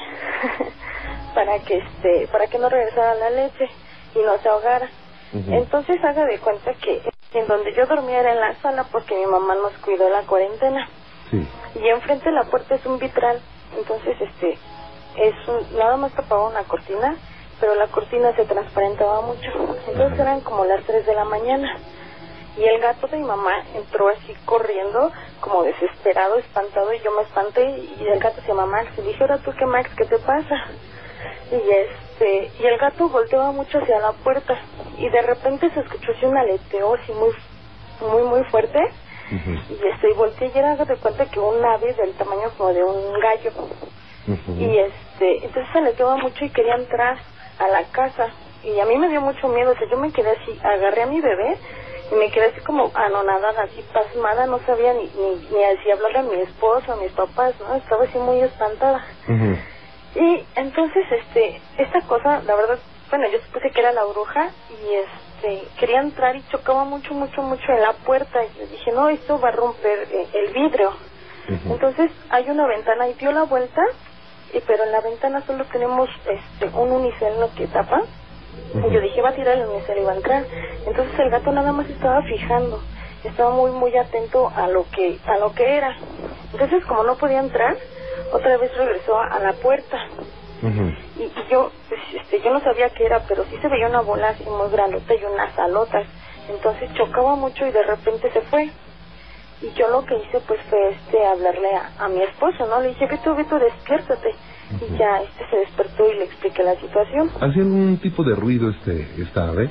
para 1.36 1.60
que 1.60 1.80
este, 1.80 2.30
para 2.32 2.48
que 2.48 2.58
no 2.58 2.70
regresara 2.70 3.16
la 3.16 3.30
leche 3.32 3.70
y 4.16 4.20
no 4.20 4.38
se 4.42 4.48
ahogara. 4.48 4.90
Entonces 5.34 6.02
haga 6.06 6.26
de 6.26 6.40
cuenta 6.40 6.74
que 6.76 7.02
en 7.34 7.48
donde 7.48 7.74
yo 7.76 7.86
dormía 7.86 8.22
era 8.22 8.32
en 8.32 8.40
la 8.40 8.56
sala 8.62 8.86
porque 8.90 9.14
mi 9.18 9.26
mamá 9.26 9.54
nos 9.56 9.78
cuidó 9.80 10.10
la 10.10 10.22
cuarentena. 10.22 10.88
Sí. 11.30 11.46
Y 11.84 11.90
enfrente 11.90 12.30
de 12.30 12.36
la 12.36 12.46
puerta 12.46 12.76
es 12.76 12.86
un 12.86 12.98
vitral. 12.98 13.42
Entonces 13.78 14.16
este, 14.22 14.58
es 15.18 15.36
nada 15.74 15.98
más 15.98 16.14
tapaba 16.14 16.48
una 16.48 16.64
cortina, 16.64 17.18
pero 17.60 17.76
la 17.76 17.88
cortina 17.88 18.36
se 18.36 18.46
transparentaba 18.46 19.22
mucho. 19.22 19.50
Entonces 19.88 20.20
eran 20.20 20.42
como 20.42 20.66
las 20.66 20.84
3 20.84 21.06
de 21.06 21.16
la 21.16 21.26
mañana. 21.26 21.78
Y 22.58 22.64
el 22.64 22.82
gato 22.82 23.08
de 23.08 23.18
mi 23.18 23.24
mamá 23.24 23.54
entró 23.76 24.10
así 24.10 24.34
corriendo, 24.46 25.12
como 25.40 25.62
desesperado, 25.64 26.38
espantado, 26.38 26.92
y 26.92 27.00
yo 27.02 27.12
me 27.16 27.22
espanté, 27.22 27.64
y 28.00 28.08
el 28.08 28.20
gato 28.20 28.42
se 28.42 28.48
llama 28.48 28.66
Max, 28.66 28.90
y 28.98 29.02
dije, 29.02 29.22
ahora 29.22 29.38
tú 29.38 29.52
qué 29.58 29.68
Max, 29.68 29.92
¿qué 29.96 30.06
te 30.06 30.18
pasa? 30.18 30.56
Y 31.52 31.56
este, 31.56 32.52
y 32.60 32.66
el 32.66 32.80
gato 32.80 33.10
volteaba 33.10 33.52
mucho 33.52 33.78
hacia 33.78 34.00
la 34.00 34.12
puerta, 34.12 34.58
y 34.98 35.08
de 35.08 35.22
repente 35.22 35.70
se 35.70 35.82
escuchó 35.82 36.14
así 36.14 36.26
un 36.26 36.36
aleteo 36.36 36.96
así 36.96 37.12
muy, 37.12 37.32
muy, 38.12 38.24
muy 38.24 38.44
fuerte, 38.46 38.80
y 39.30 39.88
este, 39.88 40.10
y 40.10 40.14
volteé 40.14 40.52
y 40.54 40.58
era 40.58 40.76
de 40.78 40.96
cuenta 40.96 41.28
que 41.28 41.40
un 41.40 41.64
ave 41.64 41.94
del 41.94 42.14
tamaño 42.14 42.50
como 42.58 42.74
de 42.74 42.84
un 42.84 43.20
gallo, 43.20 43.52
y 44.58 44.78
este 44.80 45.46
entonces 45.46 45.72
se 45.72 45.82
le 45.82 45.94
quedó 45.94 46.18
mucho 46.18 46.44
y 46.44 46.50
quería 46.50 46.76
entrar 46.76 47.18
a 47.60 47.68
la 47.68 47.84
casa 47.86 48.30
y 48.64 48.80
a 48.80 48.86
mí 48.86 48.98
me 48.98 49.10
dio 49.10 49.22
mucho 49.22 49.48
miedo, 49.48 49.72
o 49.72 49.76
sea, 49.76 49.88
yo 49.90 49.98
me 49.98 50.12
quedé 50.12 50.32
así, 50.32 50.60
agarré 50.64 51.04
a 51.04 51.06
mi 51.08 51.22
bebé 51.22 51.58
y 52.12 52.16
me 52.16 52.32
quedé 52.32 52.48
así 52.48 52.62
como 52.62 52.92
anonadada, 52.94 53.64
así 53.64 53.84
pasmada, 53.94 54.46
no 54.46 54.60
sabía 54.66 54.94
ni, 54.94 55.04
ni, 55.04 55.48
ni 55.52 55.64
así 55.64 55.92
hablarle 55.92 56.20
a 56.20 56.24
mi 56.24 56.36
esposo, 56.42 56.94
a 56.94 56.96
mis 56.98 57.12
papás, 57.12 57.54
¿no? 57.60 57.76
Estaba 57.76 58.06
así 58.06 58.18
muy 58.18 58.40
espantada. 58.42 59.06
Y 60.16 60.44
entonces, 60.56 61.06
este, 61.12 61.62
esta 61.78 62.02
cosa, 62.02 62.42
la 62.46 62.56
verdad, 62.56 62.80
bueno, 63.10 63.28
yo 63.30 63.40
supuse 63.42 63.70
que 63.72 63.80
era 63.80 63.92
la 63.92 64.04
bruja 64.06 64.50
y 64.70 64.94
este, 64.94 65.68
quería 65.80 66.00
entrar 66.02 66.36
y 66.36 66.44
chocaba 66.50 66.86
mucho, 66.86 67.14
mucho, 67.14 67.42
mucho 67.42 67.72
en 67.72 67.82
la 67.82 67.94
puerta 67.94 68.40
y 68.44 68.66
dije, 68.68 68.92
no, 68.92 69.10
esto 69.10 69.40
va 69.40 69.50
a 69.50 69.52
romper 69.52 70.08
eh, 70.12 70.28
el 70.34 70.54
vidrio. 70.54 70.92
Entonces 71.70 72.12
hay 72.30 72.50
una 72.50 72.68
ventana 72.68 73.08
y 73.08 73.14
dio 73.14 73.32
la 73.32 73.44
vuelta, 73.44 73.82
y 74.54 74.60
pero 74.62 74.84
en 74.84 74.92
la 74.92 75.02
ventana 75.02 75.44
solo 75.46 75.66
tenemos 75.66 76.10
este 76.26 76.68
un 76.78 76.92
unicel 76.92 77.34
que 77.56 77.68
tapa. 77.68 78.02
Y 78.76 78.92
yo 78.92 79.00
dije, 79.00 79.22
va 79.22 79.30
a 79.30 79.34
tirar 79.36 79.58
el 79.58 79.68
unicel 79.68 80.00
y 80.00 80.04
va 80.04 80.14
a 80.14 80.16
entrar. 80.16 80.46
Entonces 80.86 81.20
el 81.20 81.30
gato 81.30 81.52
nada 81.52 81.72
más 81.72 81.90
estaba 81.90 82.22
fijando, 82.24 82.82
estaba 83.24 83.52
muy 83.52 83.72
muy 83.72 83.96
atento 83.98 84.52
a 84.56 84.68
lo 84.68 84.86
que 84.90 85.20
a 85.26 85.38
lo 85.38 85.54
que 85.54 85.78
era. 85.78 85.96
Entonces 86.52 86.84
como 86.86 87.04
no 87.04 87.16
podía 87.18 87.40
entrar, 87.40 87.78
otra 88.32 88.58
vez 88.58 88.76
regresó 88.76 89.20
a, 89.20 89.28
a 89.28 89.40
la 89.40 89.54
puerta. 89.54 89.98
Y 91.20 91.32
yo 91.52 91.72
pues, 91.88 92.02
este 92.16 92.42
yo 92.42 92.52
no 92.52 92.60
sabía 92.62 92.90
qué 92.90 93.06
era, 93.06 93.22
pero 93.28 93.44
sí 93.46 93.58
se 93.62 93.68
veía 93.68 93.88
una 93.88 94.02
bola 94.02 94.30
así 94.30 94.44
muy 94.46 94.70
grandota 94.72 95.14
y 95.14 95.24
unas 95.24 95.58
alotas. 95.60 96.08
Entonces 96.50 96.92
chocaba 96.94 97.36
mucho 97.36 97.66
y 97.66 97.72
de 97.72 97.84
repente 97.84 98.32
se 98.32 98.42
fue 98.42 98.70
y 99.62 99.72
yo 99.74 99.88
lo 99.90 100.04
que 100.06 100.16
hice 100.16 100.40
pues 100.48 100.60
fue 100.70 100.90
este 100.90 101.26
hablarle 101.26 101.76
a, 101.76 101.92
a 102.06 102.08
mi 102.10 102.22
esposo 102.22 102.66
no 102.68 102.80
le 102.82 102.90
dije 102.90 103.08
Vito 103.08 103.36
Vito 103.36 103.58
despiértate 103.60 104.36
y 104.82 104.98
ya 104.98 105.18
este 105.22 105.50
se 105.50 105.58
despertó 105.58 106.08
y 106.12 106.16
le 106.20 106.26
expliqué 106.26 106.64
la 106.64 106.76
situación 106.80 107.32
¿Hacía 107.42 107.64
algún 107.64 107.98
tipo 108.00 108.24
de 108.24 108.36
ruido 108.36 108.70
este 108.70 109.22
esta 109.22 109.48
ave? 109.50 109.70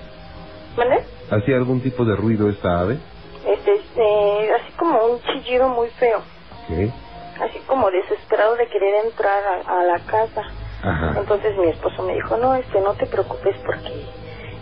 ¿vale? 0.77 1.05
¿Hacía 1.31 1.57
algún 1.57 1.81
tipo 1.83 2.05
de 2.05 2.17
ruido 2.17 2.49
esta 2.49 2.81
ave? 2.81 2.99
este 3.47 3.75
este 3.77 4.53
así 4.55 4.73
como 4.79 5.05
un 5.07 5.21
chillido 5.23 5.69
muy 5.69 5.89
feo 5.91 6.23
Sí. 6.67 6.93
así 7.41 7.59
como 7.69 7.89
desesperado 7.91 8.57
de 8.57 8.67
querer 8.69 9.05
entrar 9.05 9.41
a, 9.67 9.79
a 9.81 9.85
la 9.85 10.01
casa 10.01 10.43
Ajá. 10.83 11.15
entonces 11.19 11.57
mi 11.59 11.69
esposo 11.69 12.03
me 12.03 12.15
dijo 12.15 12.37
no 12.39 12.55
este 12.57 12.81
no 12.81 12.93
te 12.95 13.07
preocupes 13.07 13.55
porque 13.65 14.05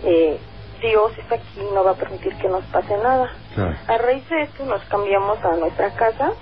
eh, 0.05 0.39
Dios 0.88 1.12
está 1.18 1.37
aquí 1.37 1.61
y 1.61 1.75
no 1.75 1.85
va 1.85 1.92
a 1.92 1.97
permitir 1.97 2.37
que 2.38 2.49
nos 2.49 2.64
pase 2.66 2.97
nada 2.99 3.31
Claro. 3.55 3.75
A 3.88 3.99
raíz 3.99 4.29
de 4.29 4.42
esto 4.42 4.64
nos 4.64 4.83
cambiamos 4.87 5.38
a 5.44 5.57
nuestra 5.57 5.90
casa 5.94 6.33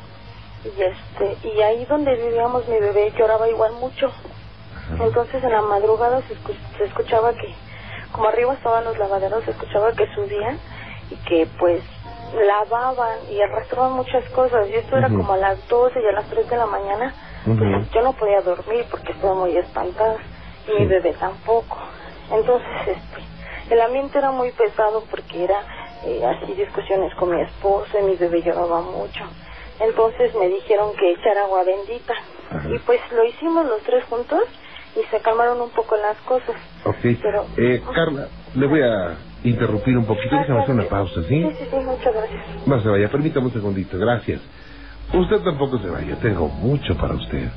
y 0.65 0.81
este 0.81 1.49
y 1.49 1.61
ahí 1.63 1.85
donde 1.87 2.15
vivíamos 2.17 2.67
mi 2.69 2.79
bebé 2.79 3.13
lloraba 3.19 3.49
igual 3.49 3.73
mucho. 3.75 4.07
Ajá. 4.09 5.05
Entonces 5.05 5.43
en 5.43 5.51
la 5.53 5.63
madrugada 5.63 6.21
se, 6.29 6.35
escu- 6.35 6.57
se 6.79 6.85
escuchaba 6.85 7.33
que 7.35 7.55
como 8.13 8.29
arriba 8.29 8.55
estaban 8.55 8.85
los 8.85 8.99
lavaderos 8.99 9.45
se 9.45 9.51
escuchaba 9.53 9.93
que 9.95 10.07
subían 10.15 10.59
y 11.11 11.17
que 11.17 11.49
pues 11.59 11.83
lavaban 12.47 13.19
y 13.31 13.41
arrastraban 13.43 13.93
muchas 13.93 14.25
cosas 14.31 14.69
y 14.69 14.75
esto 14.75 14.97
era 14.97 15.09
como 15.09 15.33
a 15.33 15.37
las 15.37 15.69
12 15.69 16.01
y 16.01 16.07
a 16.07 16.13
las 16.13 16.27
3 16.29 16.49
de 16.49 16.57
la 16.57 16.67
mañana 16.67 17.15
pues 17.45 17.91
yo 17.91 18.03
no 18.03 18.13
podía 18.15 18.41
dormir 18.43 18.87
porque 18.91 19.13
estaba 19.13 19.35
muy 19.35 19.57
espantada 19.57 20.17
y 20.67 20.71
Sí. 20.71 20.79
mi 20.79 20.87
bebé 20.87 21.13
tampoco 21.15 21.77
entonces 22.31 22.69
este 22.87 23.32
el 23.71 23.81
ambiente 23.81 24.19
era 24.19 24.31
muy 24.33 24.51
pesado 24.53 25.05
porque 25.11 25.45
era 25.45 25.61
eh, 26.05 26.25
así 26.25 26.53
discusiones 26.55 27.15
con 27.15 27.35
mi 27.35 27.41
esposo 27.43 27.99
y 27.99 28.03
mi 28.05 28.17
bebé 28.17 28.43
lloraba 28.43 28.83
mucho 28.83 29.25
entonces 29.81 30.35
me 30.35 30.49
dijeron 30.49 30.93
que 30.99 31.13
echar 31.13 31.37
agua 31.39 31.65
bendita 31.65 32.15
Ajá. 32.51 32.69
y 32.71 32.79
pues 32.81 33.01
lo 33.13 33.25
hicimos 33.25 33.67
los 33.67 33.83
tres 33.83 34.05
juntos 34.05 34.41
y 34.95 35.03
se 35.11 35.21
calmaron 35.23 35.61
un 35.61 35.71
poco 35.71 35.97
las 35.97 36.17
cosas 36.19 36.57
Ok. 36.85 36.97
Pero- 37.23 37.47
Eh, 37.57 37.83
Carla, 37.95 38.29
le 38.55 38.67
voy 38.67 38.83
a 38.83 39.17
interrumpir 39.45 39.97
un 39.97 40.05
poquito. 40.05 40.37
Déjame 40.37 40.61
hacer 40.63 40.75
una 40.75 40.89
pausa, 40.89 41.23
¿sí? 41.29 41.43
sí 41.43 41.57
sí 41.59 41.67
sí 41.71 41.77
muchas 41.77 42.13
gracias 42.13 42.67
No 42.67 42.81
se 42.81 42.89
vaya, 42.89 43.09
permítame 43.09 43.47
un 43.47 43.53
segundito, 43.53 43.99
gracias. 43.99 44.41
Usted 45.15 45.41
tampoco 45.43 45.79
se 45.79 45.89
vaya, 45.89 46.17
tengo 46.21 46.49
mucho 46.49 46.97
para 46.97 47.15
usted. 47.15 47.49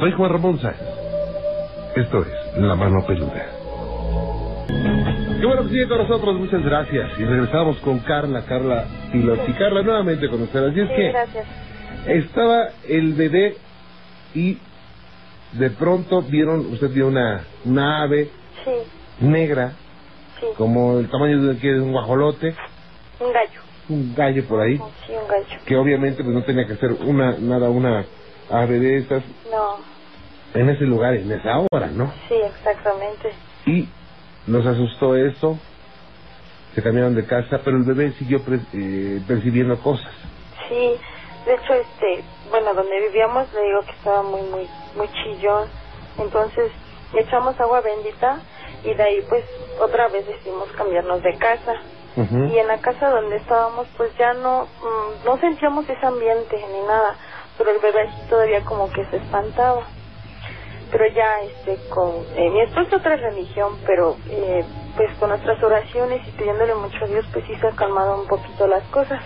Soy 0.00 0.12
Juan 0.12 0.30
Ramón 0.32 0.58
Sáenz. 0.60 0.78
Esto 1.96 2.22
es 2.22 2.56
La 2.58 2.74
Mano 2.76 3.04
Peluda. 3.06 3.46
Qué 4.68 5.46
bueno 5.46 5.62
que 5.62 5.68
sigue 5.70 5.88
con 5.88 5.98
nosotros, 5.98 6.34
muchas 6.36 6.62
gracias. 6.64 7.10
Y 7.18 7.24
regresamos 7.24 7.78
con 7.78 8.00
Carla, 8.00 8.44
Carla 8.44 8.84
Pilos. 9.12 9.38
Y 9.46 9.52
Carla 9.52 9.82
nuevamente 9.82 10.28
con 10.28 10.42
usted. 10.42 10.64
Así 10.64 10.80
es 10.80 10.88
sí 10.88 10.94
que 10.94 11.08
gracias. 11.12 11.46
estaba 12.06 12.68
el 12.88 13.14
bebé 13.14 13.56
y 14.34 14.58
de 15.52 15.70
pronto 15.70 16.22
vieron, 16.22 16.66
usted 16.72 16.90
vio 16.90 17.06
una, 17.08 17.44
una 17.64 18.02
ave 18.02 18.30
sí. 18.64 18.72
negra, 19.26 19.72
sí. 20.40 20.46
como 20.56 20.98
el 20.98 21.08
tamaño 21.08 21.42
de, 21.42 21.58
que 21.58 21.72
de 21.72 21.80
un 21.80 21.92
guajolote, 21.92 22.54
un 23.20 23.32
gallo. 23.32 23.60
Un 23.88 24.14
gallo 24.14 24.44
por 24.44 24.60
ahí. 24.60 24.76
sí 25.06 25.12
un 25.12 25.26
gallo. 25.28 25.46
Que 25.64 25.76
obviamente 25.76 26.22
pues 26.22 26.34
no 26.34 26.42
tenía 26.42 26.66
que 26.66 26.76
ser 26.76 26.92
una 26.92 27.36
nada 27.38 27.70
una 27.70 28.04
ave 28.50 28.78
de 28.80 28.98
esas. 28.98 29.22
No. 29.50 29.76
En 30.54 30.68
ese 30.68 30.84
lugar 30.84 31.14
en 31.14 31.30
esa 31.32 31.58
hora 31.70 31.86
no 31.88 32.12
sí 32.28 32.34
exactamente. 32.34 33.30
Y 33.66 33.88
nos 34.48 34.66
asustó 34.66 35.14
eso 35.16 35.58
se 36.74 36.82
cambiaron 36.82 37.14
de 37.14 37.26
casa 37.26 37.60
pero 37.64 37.76
el 37.76 37.84
bebé 37.84 38.12
siguió 38.12 38.42
pre- 38.44 38.60
eh, 38.74 39.20
percibiendo 39.26 39.78
cosas 39.80 40.12
Sí, 40.68 40.96
de 41.46 41.54
hecho, 41.54 41.72
este, 41.72 42.22
bueno, 42.50 42.74
donde 42.74 43.00
vivíamos 43.08 43.50
le 43.54 43.62
digo 43.62 43.82
que 43.84 43.92
estaba 43.92 44.22
muy, 44.22 44.42
muy, 44.42 44.68
muy 44.96 45.08
chillón. 45.12 45.66
Entonces 46.18 46.70
echamos 47.14 47.58
agua 47.58 47.80
bendita 47.80 48.42
y 48.84 48.92
de 48.92 49.02
ahí 49.02 49.22
pues 49.30 49.44
otra 49.80 50.08
vez 50.08 50.26
decidimos 50.26 50.68
cambiarnos 50.72 51.22
de 51.22 51.34
casa. 51.38 51.72
Y 52.52 52.58
en 52.58 52.66
la 52.66 52.78
casa 52.80 53.08
donde 53.08 53.36
estábamos 53.36 53.86
pues 53.96 54.10
ya 54.18 54.34
no, 54.34 54.64
mm, 54.64 55.24
no 55.24 55.38
sentíamos 55.40 55.88
ese 55.88 56.04
ambiente 56.04 56.56
ni 56.70 56.80
nada, 56.82 57.16
pero 57.56 57.70
el 57.70 57.78
bebé 57.78 58.10
todavía 58.28 58.62
como 58.64 58.90
que 58.90 59.06
se 59.06 59.16
espantaba. 59.16 59.84
Pero 60.90 61.06
ya 61.08 61.40
este 61.42 61.76
con 61.90 62.10
eh, 62.36 62.50
mi 62.50 62.60
esposo 62.62 62.96
otra 62.96 63.16
religión, 63.16 63.72
pero 63.86 64.16
eh, 64.30 64.64
pues 64.96 65.10
con 65.20 65.28
nuestras 65.30 65.62
oraciones 65.62 66.26
y 66.26 66.30
pidiéndole 66.32 66.74
mucho 66.76 67.04
a 67.04 67.08
Dios 67.08 67.26
pues 67.32 67.44
sí 67.46 67.54
se 67.60 67.66
han 67.66 67.76
calmado 67.76 68.20
un 68.22 68.26
poquito 68.26 68.66
las 68.66 68.82
cosas. 68.84 69.20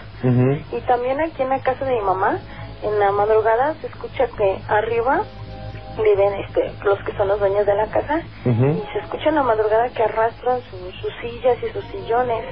Y 0.73 0.81
también 0.83 1.21
aquí 1.21 1.43
en 1.43 1.51
la 1.51 1.61
casa 1.61 1.85
de 1.85 1.93
mi 1.93 2.01
mamá, 2.03 2.39
en 2.83 2.99
la 2.99 3.13
madrugada 3.13 3.75
se 3.81 3.87
escucha 3.87 4.27
que 4.37 4.59
arriba 4.69 5.25
viven 5.97 6.35
este, 6.35 6.73
los 6.85 6.99
que 7.05 7.13
son 7.17 7.29
los 7.29 7.39
dueños 7.39 7.67
de 7.67 7.75
la 7.75 7.87
casa 7.89 8.23
y 8.81 8.93
se 8.93 8.99
escucha 9.01 9.29
en 9.29 9.35
la 9.37 9.43
madrugada 9.43 9.91
que 9.91 10.03
arrastran 10.03 10.63
su- 10.63 10.91
sus 10.93 11.13
sillas 11.21 11.59
y 11.63 11.69
sus 11.71 11.85
sillones. 11.87 12.45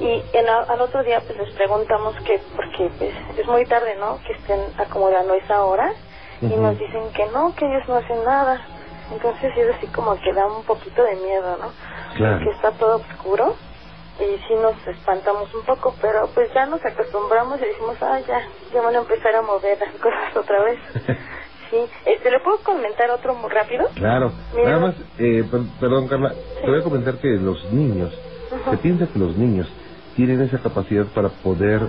Y 0.00 0.24
en 0.32 0.48
al 0.48 0.80
otro 0.80 1.02
día 1.04 1.20
pues 1.26 1.38
les 1.38 1.50
preguntamos 1.50 2.14
que 2.24 2.40
porque 2.56 2.90
pues 2.98 3.12
es 3.38 3.46
muy 3.46 3.66
tarde 3.66 3.96
no 3.96 4.18
que 4.26 4.32
estén 4.32 4.60
acomodando 4.78 5.34
esa 5.34 5.62
hora 5.62 5.92
y 6.40 6.56
nos 6.56 6.78
dicen 6.78 7.10
que 7.12 7.26
no 7.30 7.54
que 7.54 7.66
ellos 7.66 7.88
no 7.88 7.96
hacen 7.96 8.24
nada. 8.24 8.60
Entonces 9.12 9.52
es 9.56 9.74
así 9.76 9.86
como 9.88 10.14
que 10.20 10.32
da 10.32 10.46
un 10.46 10.64
poquito 10.64 11.02
de 11.02 11.16
miedo 11.16 11.56
no 11.58 11.72
Claro. 12.16 12.38
porque 12.38 12.50
está 12.50 12.70
todo 12.72 12.96
oscuro 12.96 13.56
y 14.20 14.38
sí 14.46 14.54
nos 14.54 14.76
espantamos 14.86 15.52
un 15.54 15.64
poco, 15.64 15.94
pero 16.00 16.28
pues 16.34 16.52
ya 16.54 16.66
nos 16.66 16.80
acostumbramos 16.84 17.58
y 17.60 17.64
decimos, 17.64 17.96
ah, 18.02 18.20
ya, 18.28 18.40
ya 18.72 18.80
van 18.82 18.94
a 18.94 18.98
empezar 18.98 19.34
a 19.34 19.42
mover 19.42 19.78
las 19.80 19.94
cosas 20.02 20.36
otra 20.36 20.62
vez. 20.62 20.78
Sí, 21.70 21.76
este, 22.04 22.32
¿le 22.32 22.40
puedo 22.40 22.58
comentar 22.64 23.08
otro 23.12 23.32
muy 23.36 23.48
rápido? 23.48 23.86
claro. 23.94 24.32
Mira. 24.56 24.70
nada 24.70 24.86
más 24.88 24.94
eh, 25.20 25.44
per- 25.48 25.78
perdón 25.78 26.08
Carla. 26.08 26.34
Te 26.60 26.68
voy 26.68 26.80
a 26.80 26.82
comentar 26.82 27.16
que 27.18 27.28
los 27.28 27.64
niños 27.72 28.12
se 28.68 28.76
piensa 28.78 29.06
que 29.06 29.18
los 29.20 29.36
niños 29.36 29.72
tienen 30.16 30.40
esa 30.42 30.58
capacidad 30.60 31.06
para 31.14 31.28
poder 31.44 31.88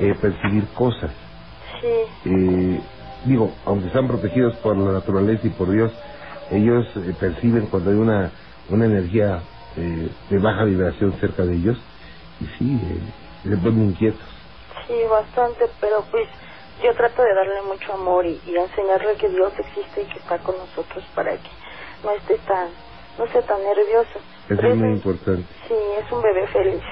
eh, 0.00 0.16
percibir 0.20 0.66
cosas 0.74 1.12
Sí, 1.80 1.86
eh, 2.24 2.80
digo, 3.24 3.54
aunque 3.66 3.88
están 3.88 4.08
protegidos 4.08 4.54
por 4.56 4.76
la 4.76 4.92
naturaleza 4.92 5.46
y 5.46 5.50
por 5.50 5.70
Dios, 5.70 5.92
ellos 6.50 6.86
eh, 6.96 7.14
perciben 7.18 7.66
cuando 7.66 7.90
hay 7.90 7.96
una, 7.96 8.32
una 8.68 8.86
energía 8.86 9.42
eh, 9.76 10.08
de 10.30 10.38
baja 10.38 10.64
vibración 10.64 11.12
cerca 11.20 11.44
de 11.44 11.54
ellos 11.54 11.78
y 12.40 12.46
sí, 12.58 12.80
eh, 12.82 13.00
se 13.42 13.56
ponen 13.58 13.90
inquietos. 13.90 14.20
sí, 14.86 14.94
bastante, 15.10 15.66
pero 15.80 16.04
pues 16.10 16.26
yo 16.82 16.94
trato 16.94 17.22
de 17.22 17.34
darle 17.34 17.62
mucho 17.62 17.92
amor 17.92 18.24
y, 18.26 18.40
y 18.46 18.56
enseñarle 18.56 19.14
que 19.16 19.28
Dios 19.28 19.52
existe 19.58 20.02
y 20.02 20.06
que 20.06 20.18
está 20.18 20.38
con 20.38 20.56
nosotros 20.56 21.04
para 21.14 21.32
que 21.32 21.50
no 22.02 22.10
esté 22.12 22.38
tan, 22.48 22.68
no 23.18 23.26
sea 23.30 23.42
tan 23.42 23.62
nervioso. 23.62 24.18
Eso 24.48 24.66
es 24.66 24.76
muy 24.76 24.92
importante. 24.94 25.44
Sí, 25.68 25.74
es 25.98 26.10
un 26.10 26.22
bebé 26.22 26.46
feliz. 26.48 26.82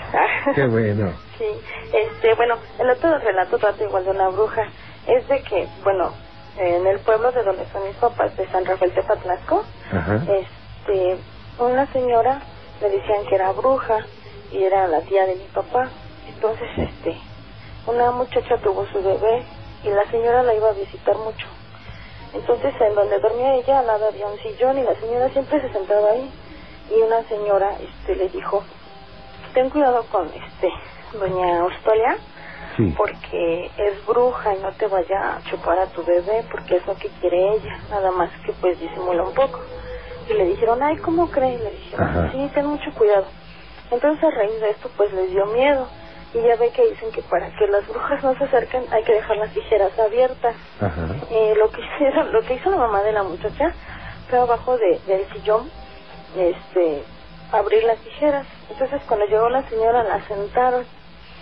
Qué 0.55 0.67
bueno. 0.67 1.13
Sí, 1.39 1.45
este, 1.93 2.35
bueno, 2.35 2.57
el 2.81 2.91
otro 2.91 3.17
relato 3.21 3.59
trata 3.59 3.85
igual 3.85 4.05
de 4.05 4.11
una 4.11 4.29
bruja. 4.31 4.63
Es 5.07 5.27
de 5.29 5.43
que, 5.43 5.69
bueno, 5.85 6.13
en 6.59 6.87
el 6.87 6.99
pueblo 7.01 7.33
de 7.33 7.43
donde 7.43 7.67
son 7.73 7.87
mis 7.87 7.97
papás, 7.97 8.37
de 8.37 8.47
San 8.49 8.65
Rafael 8.65 8.93
Tepatlasco, 8.93 9.65
Ajá. 9.93 10.21
este, 10.29 11.19
una 11.59 11.87
señora 11.93 12.43
le 12.81 12.91
decían 12.91 13.25
que 13.27 13.35
era 13.35 13.53
bruja 13.53 14.05
y 14.53 14.63
era 14.63 14.87
la 14.87 15.01
tía 15.03 15.27
de 15.27 15.37
mi 15.37 15.45
papá. 15.45 15.89
Entonces, 16.29 16.69
este, 16.77 17.17
una 17.87 18.11
muchacha 18.11 18.57
tuvo 18.59 18.87
su 18.87 19.03
bebé 19.03 19.45
y 19.85 19.89
la 19.91 20.05
señora 20.11 20.43
la 20.43 20.55
iba 20.55 20.69
a 20.71 20.73
visitar 20.73 21.17
mucho. 21.17 21.47
Entonces, 22.35 22.75
en 22.81 22.95
donde 22.95 23.19
dormía 23.21 23.55
ella, 23.55 23.79
al 23.81 23.87
lado 23.87 24.09
había 24.09 24.27
un 24.27 24.39
sillón 24.39 24.79
y 24.79 24.83
la 24.83 24.95
señora 24.97 25.31
siempre 25.31 25.61
se 25.63 25.73
sentaba 25.73 26.11
ahí. 26.11 26.31
Y 26.91 27.01
una 27.03 27.23
señora 27.25 27.71
este, 27.81 28.17
le 28.17 28.29
dijo, 28.29 28.63
ten 29.55 29.71
cuidado 29.71 30.05
con 30.11 30.27
este 30.29 30.73
doña 31.19 31.61
Austolia, 31.61 32.17
Sí. 32.77 32.95
porque 32.97 33.71
es 33.77 34.07
bruja 34.07 34.55
y 34.55 34.59
no 34.61 34.71
te 34.73 34.87
vaya 34.87 35.37
a 35.37 35.43
chupar 35.51 35.79
a 35.81 35.87
tu 35.87 36.05
bebé, 36.05 36.45
porque 36.51 36.77
es 36.77 36.87
lo 36.87 36.95
que 36.97 37.09
quiere 37.21 37.55
ella, 37.55 37.77
nada 37.91 38.11
más 38.13 38.31
que 38.47 38.53
pues 38.53 38.79
disimula 38.79 39.25
un 39.25 39.35
poco. 39.35 39.61
Y 40.31 40.35
le 40.35 40.45
dijeron, 40.45 40.81
ay, 40.83 40.97
¿cómo 40.99 41.29
cree? 41.31 41.55
Y 41.55 41.59
le 41.59 41.71
dijeron, 41.71 42.07
Ajá. 42.09 42.31
sí, 42.33 42.51
ten 42.55 42.67
mucho 42.67 42.93
cuidado. 42.93 43.27
Entonces 43.91 44.23
a 44.23 44.31
raíz 44.31 44.61
de 44.61 44.71
esto 44.71 44.91
pues 44.97 45.13
les 45.13 45.31
dio 45.31 45.47
miedo. 45.47 45.89
Y 46.35 46.43
ya 46.43 46.57
ve 46.57 46.71
que 46.71 46.87
dicen 46.91 47.11
que 47.11 47.23
para 47.23 47.49
que 47.57 47.67
las 47.67 47.89
brujas 47.89 48.23
no 48.23 48.37
se 48.37 48.45
acerquen 48.45 48.85
hay 48.93 49.03
que 49.03 49.15
dejar 49.15 49.39
las 49.39 49.51
tijeras 49.55 49.99
abiertas. 49.99 50.55
Ajá. 50.81 51.07
Eh, 51.31 51.55
lo 51.57 51.71
que 51.71 51.81
hicieron, 51.95 52.33
lo 52.33 52.43
que 52.43 52.55
hizo 52.55 52.71
la 52.71 52.77
mamá 52.77 53.03
de 53.03 53.13
la 53.13 53.23
muchacha 53.23 53.73
fue 54.29 54.39
abajo 54.39 54.77
de, 54.77 55.01
del 55.07 55.27
sillón, 55.33 55.71
este, 56.37 57.03
abrir 57.51 57.83
las 57.85 57.99
tijeras. 58.01 58.47
Entonces 58.71 59.01
cuando 59.09 59.27
llegó 59.27 59.49
la 59.49 59.69
señora 59.69 60.03
la 60.05 60.21
sentaron. 60.29 60.85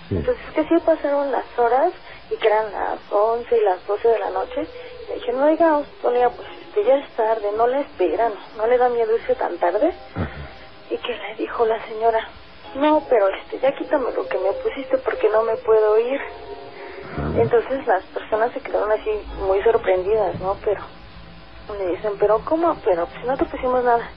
Sí. 0.08 0.16
Entonces 0.16 0.44
que 0.54 0.64
sí 0.64 0.74
pasaron 0.84 1.32
las 1.32 1.58
horas 1.58 1.92
y 2.30 2.36
que 2.36 2.46
eran 2.46 2.72
las 2.72 2.98
11 3.10 3.56
y 3.56 3.64
las 3.64 3.86
12 3.86 4.08
de 4.08 4.18
la 4.18 4.30
noche. 4.30 4.66
Le 5.08 5.14
dijeron, 5.14 5.42
oiga, 5.42 5.70
Austolia, 5.70 6.30
pues 6.30 6.48
este, 6.68 6.84
ya 6.84 6.96
es 6.96 7.08
tarde, 7.10 7.46
no 7.56 7.66
le 7.66 7.80
esperan, 7.80 8.32
no 8.56 8.66
le 8.66 8.78
da 8.78 8.88
miedo 8.88 9.16
irse 9.16 9.34
tan 9.34 9.56
tarde. 9.58 9.92
Ajá. 10.14 10.28
Y 10.90 10.98
que 10.98 11.14
le 11.16 11.34
dijo 11.36 11.66
la 11.66 11.84
señora, 11.86 12.28
no, 12.76 13.02
pero 13.08 13.28
este, 13.28 13.58
ya 13.58 13.72
quítame 13.72 14.12
lo 14.12 14.28
que 14.28 14.38
me 14.38 14.52
pusiste 14.52 14.98
porque 14.98 15.28
no 15.30 15.42
me 15.42 15.56
puedo 15.56 15.98
ir. 15.98 16.20
Ajá. 16.20 17.40
Entonces 17.40 17.86
las 17.86 18.04
personas 18.04 18.52
se 18.52 18.60
quedaron 18.60 18.92
así 18.92 19.10
muy 19.40 19.62
sorprendidas, 19.62 20.38
¿no? 20.40 20.56
Pero 20.64 20.82
le 21.78 21.88
dicen, 21.88 22.12
pero 22.18 22.44
¿cómo? 22.44 22.76
Pero 22.84 23.06
pues 23.06 23.24
no 23.24 23.36
te 23.36 23.44
pusimos 23.46 23.82
nada. 23.82 24.08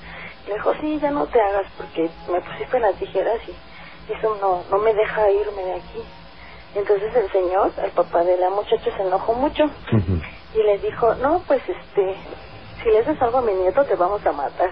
Le 0.48 0.54
dijo, 0.54 0.74
sí, 0.82 1.00
ya 1.00 1.12
no 1.12 1.26
te 1.28 1.42
hagas 1.42 1.66
porque 1.78 2.10
me 2.30 2.42
pusiste 2.42 2.80
las 2.80 2.96
tijeras 2.96 3.40
y 3.48 3.56
eso 4.14 4.38
no, 4.42 4.64
no 4.70 4.78
me 4.84 4.94
deja 4.94 5.30
irme 5.32 5.64
de 5.64 5.74
aquí. 5.76 6.04
Entonces 6.76 7.16
el 7.16 7.32
señor, 7.32 7.72
el 7.84 7.92
papá 7.92 8.24
de 8.24 8.38
la 8.38 8.50
muchacha, 8.50 8.96
se 8.96 9.02
enojó 9.02 9.34
mucho 9.34 9.70
y 10.54 10.64
le 10.64 10.78
dijo, 10.80 11.16
no, 11.16 11.42
pues 11.48 11.62
este, 11.68 12.16
si 12.84 12.90
le 12.90 13.00
haces 13.00 13.22
algo 13.22 13.40
a 13.40 13.42
mi 13.42 13.54
nieto 13.54 13.84
te 13.86 13.96
vamos 13.96 14.26
a 14.26 14.32
matar. 14.32 14.70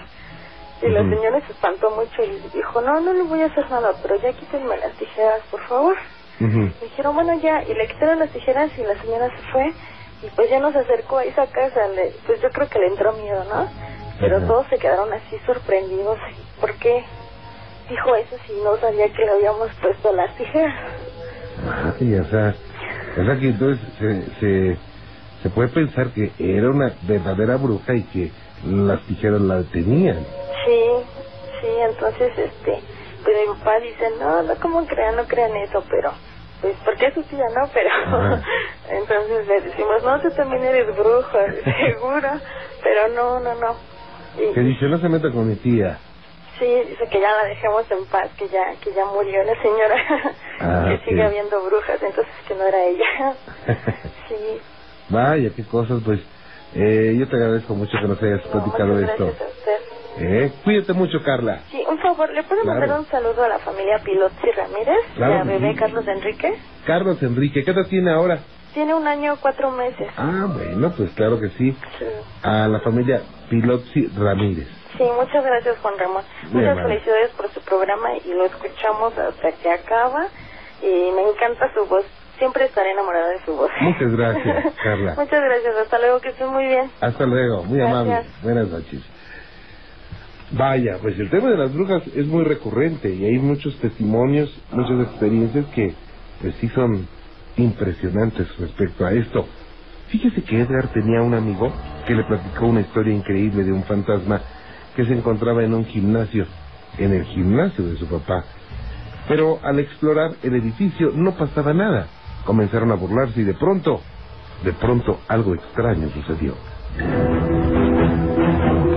Y 0.82 0.90
la 0.90 1.02
señora 1.10 1.42
se 1.42 1.54
espantó 1.54 1.90
mucho 1.92 2.24
y 2.24 2.28
le 2.40 2.50
dijo, 2.54 2.82
no, 2.82 3.00
no 3.02 3.12
le 3.14 3.24
voy 3.24 3.42
a 3.42 3.48
hacer 3.48 3.68
nada, 3.72 3.94
pero 4.04 4.16
ya 4.18 4.32
quítenme 4.34 4.78
las 4.78 4.94
tijeras, 4.94 5.42
por 5.50 5.60
favor. 5.68 5.96
Le 6.80 6.86
dijeron, 6.88 7.16
bueno, 7.16 7.34
ya, 7.40 7.64
y 7.64 7.74
le 7.74 7.88
quitaron 7.88 8.20
las 8.20 8.30
tijeras 8.30 8.70
y 8.78 8.84
la 8.84 9.02
señora 9.02 9.28
se 9.30 9.52
fue. 9.52 9.74
Y 10.22 10.30
pues 10.36 10.50
ya 10.52 10.60
nos 10.60 10.76
acercó 10.76 11.18
a 11.18 11.24
esa 11.24 11.48
casa, 11.48 11.88
le, 11.96 12.12
pues 12.28 12.40
yo 12.42 12.50
creo 12.52 12.70
que 12.70 12.78
le 12.80 12.88
entró 12.88 13.14
miedo, 13.14 13.44
¿no? 13.46 13.68
Pero 14.20 14.40
todos 14.48 14.68
se 14.68 14.78
quedaron 14.78 15.12
así 15.14 15.38
sorprendidos. 15.48 16.20
¿Por 16.62 16.74
qué 16.76 17.04
dijo 17.90 18.16
eso 18.16 18.36
si 18.46 18.54
no 18.54 18.78
sabía 18.78 19.08
que 19.10 19.26
le 19.26 19.32
habíamos 19.32 19.70
puesto 19.82 20.12
las 20.14 20.36
tijeras? 20.36 20.74
Ajá, 21.68 21.96
y 22.00 22.14
o 22.16 22.26
sea, 22.26 22.56
o 23.20 23.26
sea 23.26 23.36
que 23.40 23.48
entonces 23.50 23.88
se, 24.00 24.26
se, 24.40 24.78
se 25.44 25.50
puede 25.50 25.70
pensar 25.70 26.08
que 26.14 26.32
era 26.40 26.70
una 26.70 26.94
verdadera 27.04 27.58
bruja 27.58 27.94
y 27.96 28.04
que 28.04 28.32
las 28.66 29.02
tijeras 29.08 29.42
la 29.42 29.56
detenían. 29.58 30.26
Sí, 30.66 30.84
sí, 31.62 31.68
entonces, 31.90 32.32
este, 32.38 32.82
pues 33.24 33.36
mi 33.50 33.58
papá 33.60 33.80
dice, 33.80 34.06
no, 34.20 34.44
no, 34.44 34.56
¿cómo 34.62 34.86
crean? 34.86 35.16
No 35.16 35.26
crean 35.26 35.56
eso, 35.58 35.84
pero, 35.90 36.12
pues, 36.62 36.76
porque 36.86 37.08
es 37.08 37.14
su 37.14 37.24
tía, 37.24 37.46
no? 37.56 37.70
Pero, 37.74 37.90
Ajá. 37.90 38.42
entonces 38.90 39.48
le 39.48 39.62
decimos, 39.62 40.04
no, 40.04 40.22
tú 40.22 40.30
también 40.32 40.64
eres 40.64 40.88
bruja, 40.96 41.40
seguro, 41.86 42.30
pero 42.84 43.08
no, 43.16 43.40
no, 43.40 43.56
no. 43.56 43.76
Y- 44.40 44.54
Que 44.54 44.62
dice, 44.62 44.86
no 44.88 45.00
se 45.00 45.10
meta 45.10 45.32
con 45.32 45.48
mi 45.48 45.56
tía. 45.56 46.00
Sí, 46.60 46.66
dice 46.90 47.08
que 47.12 47.20
ya 47.22 47.32
la 47.32 47.44
dejemos 47.50 47.90
en 47.92 48.06
paz, 48.06 48.30
que 48.38 48.48
ya 48.50 48.74
que 48.84 48.92
ya 48.94 49.06
murió 49.06 49.44
la 49.44 49.62
señora, 49.62 49.96
Ah, 50.60 50.86
que 50.90 50.96
ok. 50.96 51.04
sigue 51.06 51.24
habiendo 51.24 51.62
brujas, 51.64 52.02
entonces 52.02 52.34
que 52.48 52.56
no 52.56 52.64
era 52.64 52.84
ella. 52.86 53.36
sí, 54.28 54.36
Vaya, 55.10 55.52
qué 55.56 55.64
cosas, 55.66 56.02
pues. 56.04 56.20
Eh, 56.76 57.16
yo 57.18 57.28
te 57.30 57.36
agradezco 57.36 57.74
mucho 57.76 57.98
que 57.98 58.08
nos 58.08 58.22
hayas 58.22 58.46
no, 58.46 58.52
platicado 58.52 59.00
esto. 59.00 59.26
gracias 59.26 59.42
a 59.42 59.46
usted. 59.52 59.78
Eh, 60.20 60.52
cuídate 60.64 60.94
mucho, 60.94 61.22
Carla. 61.24 61.62
Sí, 61.72 61.84
un 61.88 62.00
favor, 62.00 62.30
¿le 62.34 62.44
puedo 62.44 62.62
Claro. 62.64 62.80
mandar 62.80 63.00
un 63.00 63.06
saludo 63.08 63.44
a 63.44 63.48
la 63.50 63.60
familia 63.60 64.00
Pilotzi 64.04 64.52
Ramírez, 64.52 64.98
Claro 65.16 65.34
la 65.36 65.44
que 65.44 65.48
bebé 65.50 65.72
sí. 65.74 65.78
Carlos 65.78 66.08
Enrique? 66.08 66.54
Carlos 66.86 67.22
Enrique, 67.24 67.64
¿qué 67.64 67.72
edad 67.72 67.86
tiene 67.88 68.12
ahora? 68.12 68.40
Tiene 68.74 68.94
un 68.96 69.08
año 69.08 69.38
cuatro 69.42 69.72
meses. 69.72 70.08
Ah, 70.18 70.46
bueno, 70.50 70.92
pues 70.98 71.12
claro 71.12 71.40
que 71.40 71.50
sí. 71.50 71.72
Sí. 72.00 72.06
A 72.44 72.68
la 72.68 72.80
familia 72.82 73.22
Pilotzi 73.50 74.08
Ramírez. 74.18 74.68
Sí, 74.98 75.04
muchas 75.20 75.44
gracias 75.46 75.78
Juan 75.80 75.94
Ramón. 75.98 76.24
De 76.52 76.58
Muchas 76.60 76.82
felicidades 76.88 77.30
por 77.32 77.50
su 77.52 77.62
programa 77.62 78.10
y 78.26 78.30
lo 78.34 78.46
escuchamos 78.46 79.18
hasta 79.18 79.52
que 79.52 79.72
acaba 79.72 80.28
y 80.82 81.12
me 81.16 81.30
encanta 81.30 81.72
su 81.74 81.86
voz. 81.86 82.06
Siempre 82.38 82.66
estaré 82.66 82.92
enamorada 82.92 83.30
de 83.30 83.40
su 83.46 83.56
voz. 83.56 83.72
Muchas 83.82 84.12
gracias, 84.12 84.74
Carla. 84.84 85.16
Muchas 85.18 85.42
gracias. 85.44 85.76
Hasta 85.84 85.98
luego, 86.00 86.20
que 86.20 86.30
estén 86.30 86.50
muy 86.50 86.66
bien. 86.68 86.90
Hasta 87.02 87.26
luego, 87.26 87.64
muy 87.64 87.80
Gracias. 87.80 87.96
amable. 88.02 88.26
Buenas 88.44 88.68
noches. 88.70 89.02
Vaya, 90.52 90.98
pues 91.02 91.20
el 91.20 91.30
tema 91.30 91.50
de 91.50 91.58
las 91.58 91.74
brujas 91.74 92.04
es 92.16 92.26
muy 92.26 92.44
recurrente 92.44 93.10
y 93.14 93.26
hay 93.26 93.38
muchos 93.40 93.78
testimonios, 93.80 94.50
muchas 94.72 95.08
experiencias 95.10 95.66
que 95.76 95.94
pues 96.42 96.56
sí 96.56 96.70
son 96.70 97.08
impresionantes 97.58 98.48
respecto 98.58 99.06
a 99.06 99.12
esto. 99.12 99.46
Fíjese 100.08 100.42
que 100.44 100.62
Edgar 100.62 100.88
tenía 100.94 101.22
un 101.22 101.34
amigo 101.34 101.74
que 102.06 102.14
le 102.14 102.24
platicó 102.24 102.68
una 102.68 102.80
historia 102.82 103.14
increíble 103.14 103.64
de 103.64 103.74
un 103.74 103.84
fantasma 103.84 104.42
que 104.98 105.06
se 105.06 105.14
encontraba 105.14 105.64
en 105.64 105.74
un 105.76 105.86
gimnasio, 105.86 106.48
en 106.98 107.14
el 107.14 107.24
gimnasio 107.26 107.86
de 107.86 107.98
su 107.98 108.08
papá. 108.08 108.44
Pero 109.28 109.60
al 109.64 109.78
explorar 109.78 110.32
el 110.42 110.56
edificio 110.56 111.12
no 111.14 111.34
pasaba 111.34 111.72
nada. 111.72 112.08
Comenzaron 112.46 112.92
a 112.92 112.96
burlarse 112.96 113.42
y 113.42 113.44
de 113.44 113.54
pronto, 113.54 114.02
de 114.64 114.74
pronto 114.74 115.20
algo 115.28 115.54
extraño 115.54 116.10
sucedió. 116.10 116.56
El 116.98 117.06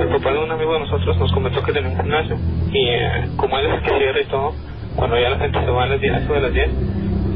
papá 0.08 0.32
de 0.32 0.38
un 0.38 0.50
amigo 0.50 0.72
de 0.72 0.80
nosotros 0.80 1.18
nos 1.18 1.30
comentó 1.32 1.62
que 1.62 1.74
tenía 1.74 1.90
un 1.90 1.96
gimnasio 1.96 2.38
y 2.72 2.88
eh, 2.88 3.28
como 3.36 3.58
él 3.58 3.66
es 3.66 3.82
que 3.82 3.98
cierra 3.98 4.22
y 4.22 4.26
todo, 4.26 4.54
cuando 4.96 5.20
ya 5.20 5.28
la 5.28 5.38
gente 5.38 5.60
se 5.60 5.70
va 5.70 5.82
a 5.82 5.86
las 5.86 6.00
10, 6.00 6.16
eso 6.16 6.32
de 6.32 6.40
las 6.40 6.54
10, 6.54 6.70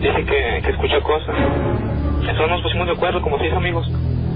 dice 0.00 0.24
que, 0.24 0.62
que 0.62 0.70
escucha 0.70 1.02
cosas. 1.02 1.36
Entonces 2.20 2.48
nos 2.48 2.62
pusimos 2.62 2.86
de 2.86 2.94
acuerdo 2.94 3.20
como 3.20 3.38
seis 3.38 3.52
amigos. 3.52 3.86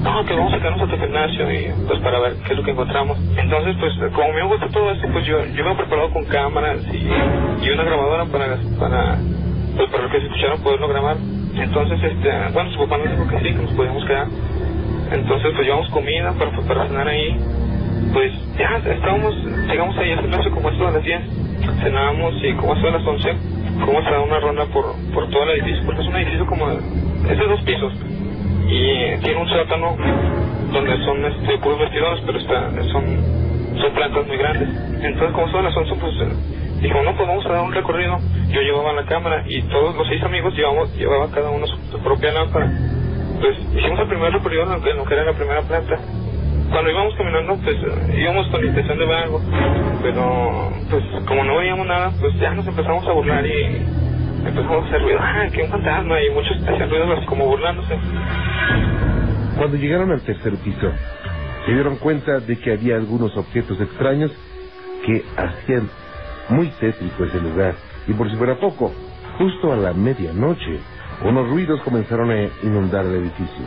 No, 0.02 0.24
que 0.24 0.34
vamos 0.34 0.52
a 0.52 0.58
quedarnos 0.58 0.88
a 0.88 0.92
tu 0.92 0.98
gimnasio 0.98 1.50
y 1.50 1.72
pues 1.86 1.98
para 2.00 2.20
ver 2.20 2.34
qué 2.46 2.52
es 2.52 2.58
lo 2.58 2.64
que 2.64 2.70
encontramos. 2.70 3.18
Entonces 3.36 3.76
pues 3.80 4.12
como 4.12 4.32
me 4.32 4.42
gusta 4.44 4.68
todo 4.68 4.90
esto, 4.92 5.08
pues 5.12 5.26
yo, 5.26 5.44
yo 5.44 5.64
me 5.64 5.72
he 5.72 5.74
preparado 5.74 6.10
con 6.12 6.24
cámaras 6.26 6.78
y, 6.92 7.64
y 7.66 7.70
una 7.70 7.84
grabadora 7.84 8.24
para, 8.26 8.56
para, 8.78 9.18
pues 9.76 9.88
para 9.90 10.02
lo 10.04 10.10
que 10.10 10.20
se 10.20 10.26
escucharon 10.26 10.62
poderlo 10.62 10.88
grabar. 10.88 11.16
Entonces, 11.54 11.98
este, 12.00 12.30
bueno, 12.52 12.70
su 12.70 12.78
papá 12.78 12.98
nos 12.98 13.10
dijo 13.10 13.28
que 13.28 13.38
sí, 13.38 13.54
que 13.54 13.62
nos 13.62 13.72
podíamos 13.72 14.04
quedar. 14.04 14.28
Entonces 15.10 15.52
pues 15.54 15.66
llevamos 15.66 15.88
comida 15.90 16.32
para, 16.38 16.50
para 16.52 16.86
cenar 16.86 17.08
ahí 17.08 17.36
pues 18.12 18.32
ya 18.56 18.76
estábamos, 18.90 19.34
llegamos 19.68 19.96
ahí 19.98 20.12
al 20.12 20.20
gimnasio 20.20 20.50
como 20.50 20.70
esto 20.70 20.88
a 20.88 20.90
las 20.92 21.02
10, 21.02 21.20
cenábamos 21.82 22.34
y 22.42 22.52
como 22.54 22.74
esto 22.74 22.88
a 22.88 22.90
las 22.92 23.06
11, 23.06 23.34
fuimos 23.84 24.06
a 24.06 24.10
dar 24.10 24.20
una 24.20 24.40
ronda 24.40 24.64
por, 24.66 24.94
por 25.12 25.28
todo 25.30 25.42
el 25.44 25.60
edificio, 25.60 25.84
porque 25.84 26.02
es 26.02 26.08
un 26.08 26.16
edificio 26.16 26.46
como, 26.46 26.70
es 26.70 27.38
de 27.38 27.46
dos 27.46 27.60
pisos, 27.62 27.92
y 28.68 29.16
tiene 29.20 29.40
un 29.40 29.48
sótano 29.48 29.96
donde 30.72 31.04
son 31.04 31.24
este, 31.24 31.58
puros 31.58 31.78
vestidores, 31.78 32.20
pero 32.26 32.38
está, 32.38 32.70
son, 32.92 33.04
son 33.80 33.92
plantas 33.94 34.26
muy 34.26 34.36
grandes. 34.36 34.68
Entonces 35.02 35.32
como 35.32 35.48
son 35.48 35.64
las 35.64 35.76
11, 35.76 35.94
pues 35.94 36.12
eh, 36.20 36.80
dijo, 36.82 37.02
no, 37.02 37.16
pues 37.16 37.28
vamos 37.28 37.46
a 37.46 37.48
dar 37.48 37.64
un 37.64 37.72
recorrido. 37.72 38.18
Yo 38.50 38.60
llevaba 38.60 38.92
la 38.92 39.04
cámara 39.04 39.44
y 39.46 39.62
todos 39.62 39.96
los 39.96 40.06
seis 40.08 40.22
amigos 40.22 40.54
llevamos, 40.54 40.94
llevaba 40.96 41.30
cada 41.30 41.50
uno 41.50 41.66
su, 41.66 41.98
propia 42.00 42.32
lámpara. 42.32 42.70
Pues 43.40 43.56
hicimos 43.74 43.98
el 44.00 44.08
primer 44.08 44.32
recorrido 44.32 44.64
en 44.64 44.70
lo 44.70 44.82
que, 44.82 44.92
lo 44.92 45.04
que 45.04 45.14
era 45.14 45.24
la 45.24 45.32
primera 45.32 45.62
planta 45.62 45.98
cuando 46.70 46.90
íbamos 46.90 47.14
caminando, 47.14 47.56
pues 47.64 47.76
eh, 47.76 48.20
íbamos 48.20 48.46
con 48.48 48.60
la 48.60 48.66
intención 48.66 48.98
de 48.98 49.06
ver 49.06 49.16
algo, 49.16 49.40
pero 50.02 50.70
pues 50.90 51.02
como 51.26 51.42
no 51.44 51.56
veíamos 51.56 51.86
nada, 51.86 52.12
pues 52.20 52.34
ya 52.38 52.50
nos 52.50 52.66
empezamos 52.66 53.06
a 53.06 53.12
burlar 53.12 53.46
y 53.46 53.86
empezamos 54.46 54.84
a 54.84 54.88
hacer 54.88 55.02
ruido, 55.02 55.18
ah, 55.20 55.46
que 55.52 55.62
un 55.62 55.70
fantasma, 55.70 56.22
y 56.22 56.30
muchos 56.30 56.56
hacían 56.62 56.90
ruidos 56.90 57.24
como 57.26 57.46
burlándose. 57.46 57.98
Cuando 59.56 59.76
llegaron 59.76 60.12
al 60.12 60.20
tercer 60.22 60.54
piso, 60.56 60.92
se 61.66 61.72
dieron 61.72 61.96
cuenta 61.96 62.40
de 62.40 62.58
que 62.58 62.72
había 62.72 62.96
algunos 62.96 63.36
objetos 63.36 63.80
extraños 63.80 64.30
que 65.04 65.24
hacían 65.36 65.88
muy 66.48 66.68
tétrico 66.80 67.24
ese 67.24 67.40
lugar. 67.40 67.74
Y 68.06 68.12
por 68.12 68.30
si 68.30 68.36
fuera 68.36 68.54
poco, 68.56 68.92
justo 69.36 69.72
a 69.72 69.76
la 69.76 69.92
medianoche, 69.92 70.78
unos 71.24 71.48
ruidos 71.48 71.80
comenzaron 71.82 72.30
a 72.30 72.44
inundar 72.62 73.04
el 73.04 73.16
edificio. 73.16 73.66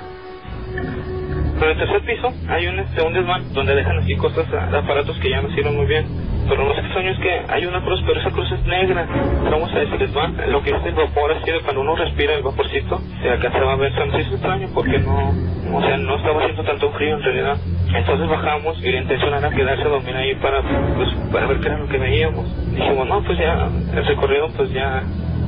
En 1.62 1.70
el 1.70 1.78
tercer 1.78 2.02
piso 2.06 2.34
hay 2.48 2.68
un, 2.68 2.80
este, 2.80 3.02
un 3.04 3.14
desván 3.14 3.54
donde 3.54 3.76
dejan 3.76 4.00
así 4.00 4.16
cosas, 4.16 4.48
aparatos 4.52 5.18
que 5.20 5.30
ya 5.30 5.42
no 5.42 5.50
sirven 5.54 5.76
muy 5.76 5.86
bien. 5.86 6.06
Pero 6.52 6.64
lo 6.64 6.70
más 6.70 6.84
extraño 6.84 7.12
es 7.12 7.20
que 7.20 7.42
hay 7.48 7.66
una 7.66 7.80
cruz, 7.80 8.04
pero 8.06 8.20
esa 8.20 8.30
cruz 8.30 8.52
es 8.52 8.66
negra. 8.66 9.08
Vamos 9.50 9.72
a 9.74 9.80
decirles, 9.80 10.12
va, 10.14 10.28
lo 10.50 10.62
que 10.62 10.72
es 10.72 10.86
el 10.86 10.94
vapor, 10.94 11.32
así 11.32 11.50
de 11.50 11.62
cuando 11.62 11.80
uno 11.80 11.96
respira 11.96 12.34
el 12.34 12.44
vaporcito, 12.44 13.00
se 13.22 13.30
alcanzaba 13.30 13.72
a 13.72 13.76
ver, 13.78 13.94
se 13.94 14.20
es 14.20 14.28
extraño 14.28 14.68
porque 14.74 15.00
no, 15.00 15.34
o 15.74 15.82
sea, 15.82 15.96
no 15.96 16.18
estaba 16.18 16.42
haciendo 16.42 16.64
tanto 16.64 16.92
frío 16.92 17.16
en 17.16 17.24
realidad. 17.24 17.58
Entonces 17.96 18.28
bajamos 18.28 18.78
y 18.84 18.92
la 18.92 19.00
intención 19.00 19.34
era 19.34 19.50
quedarse 19.50 19.84
a 19.84 19.88
dormir 19.88 20.14
ahí 20.14 20.36
para, 20.36 20.62
pues, 20.98 21.10
para 21.32 21.48
ver 21.48 21.60
qué 21.62 21.68
era 21.68 21.78
lo 21.78 21.88
que 21.88 21.98
veíamos. 21.98 22.46
Dijimos, 22.76 23.08
no, 23.08 23.24
pues 23.24 23.38
ya, 23.38 23.70
el 23.94 24.06
recorrido 24.06 24.50
pues 24.50 24.74
ya, 24.74 25.04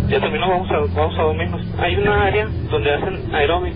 ya 0.08 0.22
terminó, 0.22 0.47
vamos 0.47 0.72
a, 0.72 0.78
vamos 0.95 1.20
a 1.20 1.22
dormirnos. 1.22 1.62
Hay 1.80 1.97
una 1.97 2.28
área 2.28 2.47
donde 2.72 2.93
hacen 2.93 3.36
aeróbic. 3.36 3.74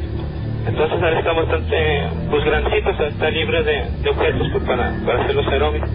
Entonces 0.66 0.94
ahora 1.02 1.20
está 1.20 1.34
bastante, 1.34 2.08
pues 2.30 2.46
grandecito, 2.46 2.90
o 2.90 2.96
sea, 2.96 3.08
está 3.08 3.30
libre 3.32 3.64
de, 3.64 3.84
de 4.02 4.10
objetos 4.10 4.48
pues, 4.54 4.64
para, 4.64 4.94
para 5.06 5.24
hacer 5.24 5.36
los 5.36 5.48
aeróbicos. 5.48 5.90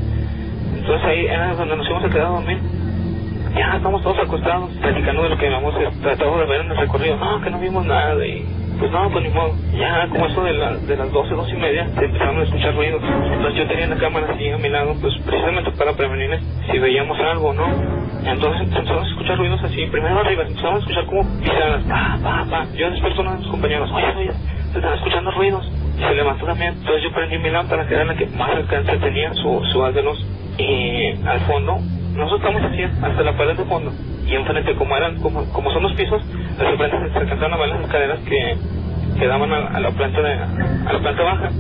Entonces 0.82 1.06
ahí 1.06 1.26
era 1.26 1.54
donde 1.54 1.76
nos 1.76 1.86
íbamos 1.88 2.04
a 2.04 2.10
quedar 2.10 2.26
a 2.26 2.30
dormir. 2.30 2.58
Ya 3.54 3.76
estamos 3.76 4.02
todos 4.02 4.18
acostados, 4.18 4.70
platicando 4.80 5.22
de 5.22 5.28
lo 5.28 5.38
que 5.38 5.46
habíamos 5.46 5.74
tratado 6.00 6.38
de 6.38 6.46
ver 6.46 6.60
en 6.62 6.70
el 6.72 6.76
recorrido. 6.76 7.16
No, 7.16 7.40
que 7.40 7.50
no 7.50 7.60
vimos 7.60 7.86
nada 7.86 8.26
y 8.26 8.44
pues 8.82 8.90
no, 8.90 9.08
pues 9.10 9.22
ni 9.24 9.30
modo. 9.30 9.54
Ya 9.78 10.08
como 10.08 10.26
eso 10.26 10.42
de, 10.42 10.54
la, 10.54 10.74
de 10.74 10.96
las 10.96 11.12
12, 11.12 11.34
12 11.34 11.50
y 11.52 11.56
media, 11.56 11.82
empezaron 11.84 12.40
a 12.40 12.42
escuchar 12.42 12.74
ruidos. 12.74 13.00
Entonces 13.04 13.54
yo 13.54 13.68
tenía 13.68 13.86
la 13.86 13.96
cámara 13.96 14.34
así 14.34 14.48
a 14.48 14.58
mi 14.58 14.68
lado, 14.68 14.96
pues 15.00 15.14
precisamente 15.24 15.70
para 15.70 15.92
prevenir 15.92 16.36
si 16.68 16.78
veíamos 16.80 17.16
algo, 17.20 17.52
¿no? 17.52 17.64
Entonces 18.24 18.62
empezamos 18.62 19.04
a 19.04 19.08
escuchar 19.08 19.38
ruidos 19.38 19.62
así, 19.62 19.86
primero 19.86 20.18
arriba, 20.18 20.42
empezamos 20.42 20.74
a 20.74 20.78
escuchar 20.78 21.06
como 21.06 21.38
pisadas, 21.38 21.84
pa, 21.84 22.18
pa, 22.24 22.46
pa. 22.50 22.66
Yo 22.74 22.90
desperté 22.90 23.18
a 23.18 23.20
uno 23.20 23.30
de 23.30 23.38
mis 23.38 23.48
compañeros, 23.48 23.90
oye, 23.92 24.14
oye, 24.16 24.32
se 24.72 24.78
están 24.78 24.94
escuchando 24.94 25.30
ruidos. 25.30 25.70
Y 25.96 26.00
se 26.02 26.14
levantó 26.16 26.46
también. 26.46 26.74
Entonces 26.74 27.04
yo 27.04 27.12
prendí 27.12 27.38
mi 27.38 27.50
lámpara, 27.50 27.86
que 27.86 27.94
era 27.94 28.04
la 28.04 28.16
que 28.16 28.26
más 28.26 28.50
alcance 28.50 28.96
tenía, 28.96 29.32
su, 29.34 29.62
su 29.72 29.84
haz 29.84 29.94
de 29.94 30.02
luz. 30.02 30.26
Y 30.58 31.24
al 31.24 31.40
fondo, 31.42 31.78
nosotros 32.14 32.40
estamos 32.40 32.62
así, 32.70 32.82
hasta 32.82 33.22
la 33.22 33.36
pared 33.36 33.56
de 33.56 33.64
fondo. 33.64 33.92
Y 34.26 34.34
enfrente, 34.34 34.74
como 34.76 34.96
eran, 34.96 35.20
como, 35.20 35.44
como 35.52 35.70
son 35.72 35.82
los 35.82 35.92
pisos, 35.94 36.22
las 36.58 36.72
enfrente 36.72 37.12
se 37.12 37.18
alcanzaron 37.18 37.54
a 37.54 37.56
ver 37.56 37.68
las 37.70 37.80
escaleras 37.82 38.20
que, 38.20 38.56
que 39.18 39.26
daban 39.26 39.52
a, 39.52 39.68
a 39.68 39.80
la 39.80 39.90
planta 39.90 40.20
de, 40.20 40.32
a 40.32 40.92
la 40.92 40.98
planta 41.00 41.22
baja. 41.22 41.50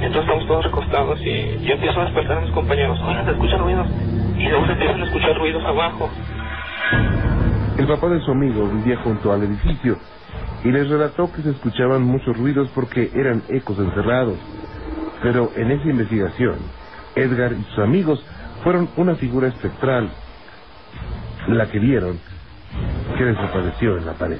Entonces 0.00 0.22
estamos 0.22 0.46
todos 0.46 0.64
recostados 0.64 1.18
y 1.20 1.64
yo 1.64 1.74
empiezo 1.74 2.00
a 2.00 2.04
despertar 2.04 2.38
a 2.38 2.40
mis 2.42 2.50
compañeros. 2.52 2.98
Oigan, 3.00 3.24
se 3.24 3.32
escuchan 3.32 3.60
ruidos. 3.60 3.86
Y 4.38 4.48
luego 4.48 4.66
se 4.66 4.72
empiezan 4.72 5.00
a 5.00 5.04
escuchar 5.04 5.38
ruidos 5.38 5.64
abajo. 5.64 6.10
El 7.78 7.86
papá 7.86 8.08
de 8.08 8.20
su 8.20 8.30
amigo 8.30 8.68
vivía 8.68 8.96
junto 8.98 9.32
al 9.32 9.42
edificio 9.42 9.98
y 10.64 10.70
les 10.70 10.88
relató 10.88 11.30
que 11.32 11.42
se 11.42 11.50
escuchaban 11.50 12.02
muchos 12.02 12.36
ruidos 12.36 12.68
porque 12.74 13.10
eran 13.14 13.42
ecos 13.48 13.78
encerrados. 13.78 14.36
Pero 15.22 15.50
en 15.56 15.70
esa 15.70 15.88
investigación, 15.88 16.56
Edgar 17.14 17.52
y 17.52 17.62
sus 17.64 17.78
amigos 17.78 18.24
fueron 18.66 18.88
una 18.96 19.14
figura 19.14 19.46
espectral, 19.46 20.10
la 21.46 21.70
que 21.70 21.78
vieron 21.78 22.18
que 23.16 23.24
desapareció 23.24 23.96
en 23.96 24.06
la 24.06 24.14
pared. 24.14 24.38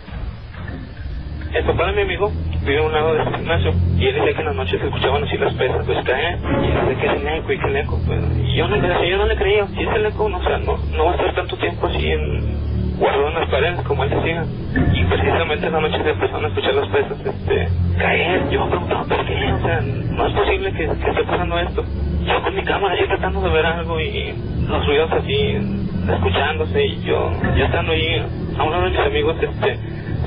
El 1.55 1.65
papá 1.65 1.87
de 1.87 1.93
mi 1.93 2.03
amigo 2.03 2.33
vive 2.65 2.79
a 2.79 2.83
un 2.83 2.93
lado 2.93 3.15
de 3.15 3.23
ese 3.23 3.31
gimnasio 3.37 3.73
y 3.97 4.05
él 4.05 4.15
decía 4.17 4.33
que 4.35 4.41
en 4.41 4.47
las 4.47 4.57
noches 4.57 4.81
se 4.81 4.87
escuchaban 4.89 5.23
así 5.23 5.39
las 5.39 5.55
pesas 5.55 5.87
pues 5.87 6.05
caer 6.05 6.41
y 6.41 6.67
dice 6.67 7.01
que 7.01 7.07
es 7.07 7.13
el 7.13 7.29
eco 7.29 7.53
y 7.53 7.59
que 7.61 7.67
el 7.69 7.77
eco. 7.77 8.01
Pues, 8.05 8.21
y 8.37 8.57
yo, 8.57 8.67
no, 8.67 9.05
yo 9.05 9.17
no 9.17 9.27
le 9.27 9.37
creía, 9.37 9.65
si 9.69 9.83
es 9.85 9.95
el 9.95 10.07
eco, 10.07 10.29
no, 10.29 10.43
sea, 10.43 10.59
no, 10.59 10.77
no 10.77 11.05
va 11.05 11.13
a 11.13 11.15
estar 11.15 11.35
tanto 11.37 11.57
tiempo 11.59 11.87
así 11.87 12.11
en 12.11 12.76
guardado 12.99 13.29
en 13.29 13.35
las 13.35 13.49
paredes, 13.49 13.81
como 13.83 14.05
él 14.05 14.11
decía. 14.11 14.45
Y 14.93 15.05
precisamente 15.05 15.67
en 15.67 15.73
la 15.73 15.81
noche 15.81 16.03
se 16.03 16.11
empezaron 16.11 16.45
a 16.45 16.49
escuchar 16.49 16.75
las 16.75 16.89
pesas 16.89 17.19
este, 17.25 17.69
caer. 17.99 18.51
Yo 18.51 18.65
me 18.65 18.71
preguntaba, 18.71 19.05
¿por 19.05 19.27
qué? 19.27 19.53
O 19.53 19.61
sea, 19.61 19.81
no 19.81 20.27
es 20.27 20.33
posible 20.33 20.73
que, 20.73 20.87
que 20.87 21.11
esté 21.11 21.25
pasando 21.25 21.59
esto. 21.59 21.85
Yo 22.27 22.43
con 22.43 22.55
mi 22.55 22.65
cámara 22.65 22.95
así 22.95 23.05
tratando 23.05 23.41
de 23.41 23.51
ver 23.51 23.67
algo 23.67 24.01
y 24.01 24.35
los 24.69 24.87
ruidos 24.87 25.13
así 25.13 25.87
escuchándose 26.11 26.85
y 26.85 27.03
yo, 27.03 27.33
yo 27.57 27.65
estando 27.65 27.93
ahí 27.93 28.25
a 28.59 28.63
uno 28.63 28.81
de 28.83 28.91
mis 28.91 28.99
amigos 28.99 29.37
este, 29.41 29.79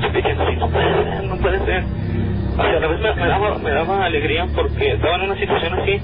repitiendo 0.01 0.43
así, 0.43 0.55
no 0.55 0.70
puede 0.70 0.93
ser, 0.93 1.24
no 1.24 1.38
puede 1.38 1.65
ser. 1.65 1.84
O 2.57 2.61
sea, 2.61 2.78
a 2.78 2.80
la 2.80 2.88
vez 2.88 2.99
me, 2.99 3.13
me, 3.15 3.28
daba, 3.28 3.57
me 3.57 3.70
daba 3.72 4.05
alegría 4.05 4.45
porque 4.55 4.91
estaba 4.93 5.15
en 5.15 5.22
una 5.24 5.39
situación 5.39 5.74
así, 5.80 6.01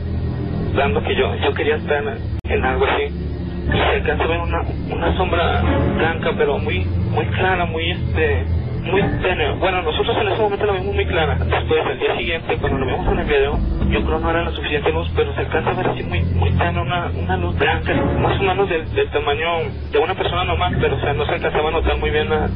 dando 0.76 1.02
que 1.04 1.16
yo, 1.16 1.36
yo 1.36 1.54
quería 1.54 1.76
estar 1.76 2.04
en 2.44 2.66
algo 2.66 2.86
así 2.86 3.35
se 3.72 3.96
alcanza 3.96 4.24
a 4.24 4.28
ver 4.28 4.40
una, 4.40 4.62
una 4.92 5.18
sombra 5.18 5.62
blanca 5.98 6.32
pero 6.38 6.58
muy 6.58 6.86
muy 6.86 7.26
clara 7.28 7.66
muy 7.66 7.92
este 7.92 8.46
muy 8.84 9.02
tenue. 9.02 9.52
Bueno 9.60 9.82
nosotros 9.82 10.16
en 10.22 10.28
ese 10.28 10.42
momento 10.42 10.66
la 10.68 10.74
vimos 10.74 10.94
muy 10.94 11.06
clara. 11.08 11.36
Después 11.36 11.86
el 11.90 12.00
día 12.00 12.18
siguiente 12.18 12.58
cuando 12.58 12.78
lo 12.78 12.86
vimos 12.86 13.08
en 13.12 13.20
el 13.20 13.26
video 13.26 13.60
yo 13.90 14.06
creo 14.06 14.20
no 14.20 14.30
era 14.30 14.44
la 14.44 14.52
suficiente 14.52 14.92
luz 14.92 15.12
pero 15.16 15.34
se 15.34 15.40
alcanza 15.40 15.72
a 15.72 15.74
ver 15.74 15.88
así 15.88 16.04
muy 16.04 16.22
muy 16.22 16.52
tenue 16.52 16.82
una, 16.82 17.12
una 17.18 17.38
luz 17.38 17.58
blanca 17.58 17.94
más 17.94 18.40
o 18.40 18.44
menos 18.44 18.70
del, 18.70 18.94
del 18.94 19.10
tamaño 19.10 19.48
de 19.92 20.00
una 20.00 20.14
persona 20.14 20.44
normal 20.44 20.78
pero 20.80 20.96
o 20.96 21.00
sea 21.00 21.14
no 21.14 21.26
se 21.26 21.34
alcanzaba 21.34 21.70
a 21.70 21.72
notar 21.72 21.98
muy 21.98 22.12
bien 22.12 22.30
la 22.30 22.50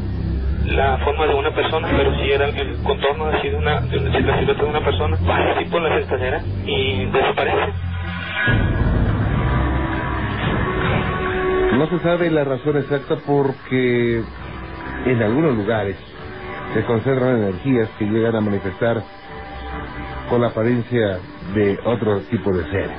la 0.65 0.97
forma 0.99 1.25
de 1.25 1.33
una 1.33 1.51
persona, 1.51 1.87
pero 1.95 2.15
sí 2.17 2.31
era 2.31 2.45
el 2.45 2.83
contorno 2.83 3.25
así 3.25 3.49
de 3.49 3.55
una, 3.55 3.81
de 3.81 3.97
una, 3.97 4.11
silueta 4.11 4.63
de 4.63 4.69
una 4.69 4.81
persona, 4.81 5.17
pasa 5.17 5.51
así 5.55 5.65
por 5.65 5.81
las 5.81 5.99
escaleras 6.01 6.43
y 6.65 7.05
desaparece. 7.05 7.73
No 11.79 11.87
se 11.87 11.97
sabe 11.99 12.29
la 12.29 12.43
razón 12.43 12.75
exacta 12.75 13.15
porque 13.25 14.21
en 15.05 15.23
algunos 15.23 15.55
lugares 15.55 15.95
se 16.73 16.83
concentran 16.83 17.37
energías 17.37 17.87
que 17.97 18.03
llegan 18.03 18.35
a 18.35 18.41
manifestar 18.41 19.01
con 20.29 20.41
la 20.41 20.47
apariencia 20.47 21.19
de 21.53 21.79
otro 21.85 22.19
tipo 22.29 22.51
de 22.51 22.65
seres. 22.65 22.97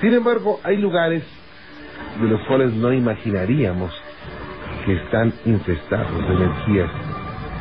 Sin 0.00 0.14
embargo, 0.14 0.58
hay 0.64 0.78
lugares 0.78 1.22
de 2.20 2.26
los 2.26 2.40
cuales 2.48 2.74
no 2.74 2.92
imaginaríamos 2.92 3.92
que 4.84 4.94
están 4.94 5.32
infestados 5.44 6.28
de 6.28 6.34
energías 6.34 6.90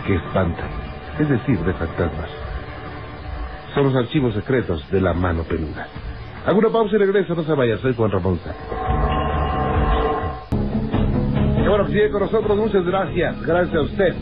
que 0.07 0.15
espantan, 0.15 0.69
es 1.19 1.29
decir, 1.29 1.59
de 1.59 1.73
fantasmas. 1.73 2.31
Son 3.75 3.83
los 3.83 3.95
archivos 3.95 4.33
secretos 4.33 4.89
de 4.89 5.01
la 5.01 5.13
mano 5.13 5.43
peluda. 5.43 5.85
Alguna 6.47 6.69
pausa 6.69 6.95
y 6.95 6.97
regreso, 6.97 7.35
no 7.35 7.43
se 7.43 7.53
vaya, 7.53 7.77
soy 7.77 7.93
Juan 7.93 8.09
Ramón 8.09 8.39
Sáenz. 8.39 9.14
Qué 11.65 11.69
bueno 11.69 11.87
que 11.87 11.93
sigue 11.93 12.11
con 12.11 12.21
nosotros, 12.21 12.57
muchas 12.59 12.85
gracias. 12.85 13.41
Gracias 13.41 13.75
a 13.75 13.81
usted. 13.81 14.13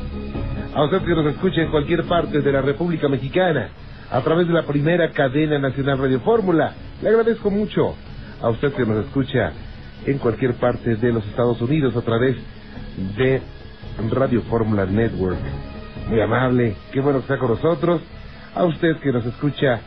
A 0.74 0.86
usted 0.86 1.02
que 1.02 1.14
nos 1.14 1.26
escucha 1.26 1.62
en 1.62 1.72
cualquier 1.72 2.06
parte 2.06 2.40
de 2.40 2.52
la 2.54 2.62
República 2.62 3.10
Mexicana, 3.10 3.68
a 4.10 4.22
través 4.22 4.48
de 4.48 4.54
la 4.54 4.64
primera 4.64 5.12
cadena 5.12 5.60
nacional 5.60 5.98
Radio 5.98 6.22
Fórmula. 6.22 6.74
Le 7.02 7.10
agradezco 7.10 7.52
mucho. 7.52 7.96
A 8.42 8.48
usted 8.48 8.72
que 8.72 8.86
nos 8.86 9.06
escucha 9.06 9.52
en 10.06 10.20
cualquier 10.20 10.54
parte 10.54 10.96
de 10.96 11.12
los 11.12 11.26
Estados 11.26 11.60
Unidos 11.60 11.98
a 11.98 12.02
través 12.02 12.38
de 13.18 13.42
Radio 14.10 14.42
Fórmula 14.44 14.86
Network. 14.86 15.40
Muy 16.08 16.22
amable, 16.22 16.78
qué 16.94 17.02
bueno 17.02 17.20
que 17.20 17.24
está 17.24 17.40
con 17.40 17.50
nosotros. 17.50 18.00
A 18.56 18.64
usted 18.64 18.96
que 19.02 19.12
nos 19.12 19.26
escucha 19.26 19.82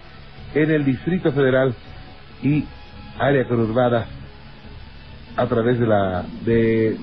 en 0.54 0.70
el 0.70 0.84
Distrito 0.84 1.32
Federal 1.32 1.72
y 2.42 2.66
área 3.18 3.48
conurbada 3.48 4.07
a 5.37 5.47
través 5.47 5.78
de 5.78 5.87
la 5.87 6.24
de 6.45 6.97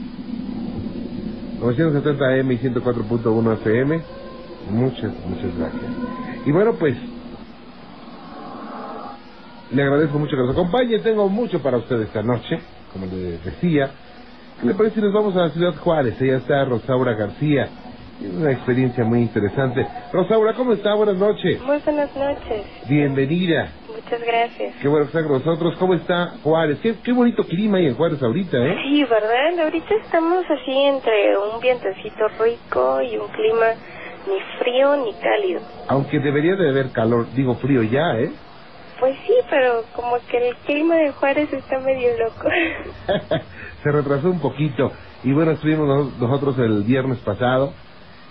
970M 1.60 2.54
y 2.54 2.58
104.1 2.58 3.54
FM. 3.54 4.02
Muchas, 4.70 5.12
muchas 5.28 5.58
gracias. 5.58 5.84
Y 6.46 6.52
bueno, 6.52 6.74
pues 6.74 6.96
le 9.72 9.84
agradezco 9.84 10.20
mucho 10.20 10.36
que 10.36 10.44
nos 10.44 10.52
acompañe. 10.52 11.00
Tengo 11.00 11.30
mucho 11.30 11.60
para 11.62 11.78
usted 11.78 12.02
esta 12.02 12.22
noche, 12.22 12.60
como 12.92 13.06
le 13.06 13.40
decía. 13.40 13.92
¿Qué 14.60 14.68
le 14.68 14.76
parece 14.76 14.96
si 14.96 15.02
nos 15.02 15.14
vamos 15.14 15.36
a 15.36 15.42
la 15.42 15.50
ciudad 15.50 15.76
Juárez? 15.76 16.22
Ella 16.22 16.38
está 16.38 16.64
Rosaura 16.66 17.14
García. 17.14 17.70
Es 18.24 18.30
una 18.32 18.52
experiencia 18.54 19.04
muy 19.04 19.20
interesante. 19.22 19.86
Rosaura, 20.14 20.54
¿cómo 20.54 20.72
está? 20.74 20.94
Buenas 20.96 21.18
noches. 21.18 21.60
Muy 21.62 21.78
buenas 21.80 22.16
noches. 22.16 22.66
Bienvenida. 22.88 23.74
Muchas 23.88 24.22
gracias. 24.22 24.76
Qué 24.82 24.88
bueno 24.88 25.06
que 25.06 25.18
está 25.18 25.28
con 25.28 25.40
nosotros. 25.40 25.76
¿Cómo 25.78 25.94
está 25.94 26.28
Juárez? 26.42 26.80
Qué, 26.82 27.02
qué 27.02 27.12
bonito 27.12 27.46
clima 27.46 27.80
hay 27.80 27.88
en 27.88 27.96
Juárez 27.96 28.24
ahorita, 28.24 28.58
¿eh? 28.66 28.78
Sí, 28.84 29.04
¿verdad? 29.04 29.60
Ahorita 29.66 29.94
estamos 30.06 30.46
así 30.50 30.72
entre 30.72 31.38
un 31.38 31.60
vientecito 31.60 32.28
rico 32.40 33.02
y 33.02 33.18
un 33.18 33.28
clima 33.28 33.66
ni 34.28 34.40
frío 34.60 34.96
ni 35.04 35.14
cálido. 35.16 35.62
Aunque 35.90 36.20
debería 36.20 36.56
de 36.56 36.70
haber 36.70 36.92
calor, 36.94 37.30
digo 37.34 37.56
frío 37.58 37.84
ya, 37.84 38.20
¿eh? 38.20 38.32
Pues 39.02 39.18
sí, 39.28 39.34
pero 39.50 39.84
como 39.96 40.16
que 40.32 40.38
el 40.48 40.56
clima 40.66 40.96
de 40.96 41.12
Juárez 41.12 41.52
está 41.52 41.78
medio 41.80 42.10
loco. 42.20 42.48
Se 43.84 43.92
retrasó 43.92 44.30
un 44.30 44.40
poquito. 44.40 44.94
Y 45.24 45.34
bueno, 45.34 45.52
estuvimos 45.52 45.88
nos- 45.88 46.18
nosotros 46.18 46.58
el 46.60 46.84
viernes 46.86 47.20
pasado. 47.20 47.74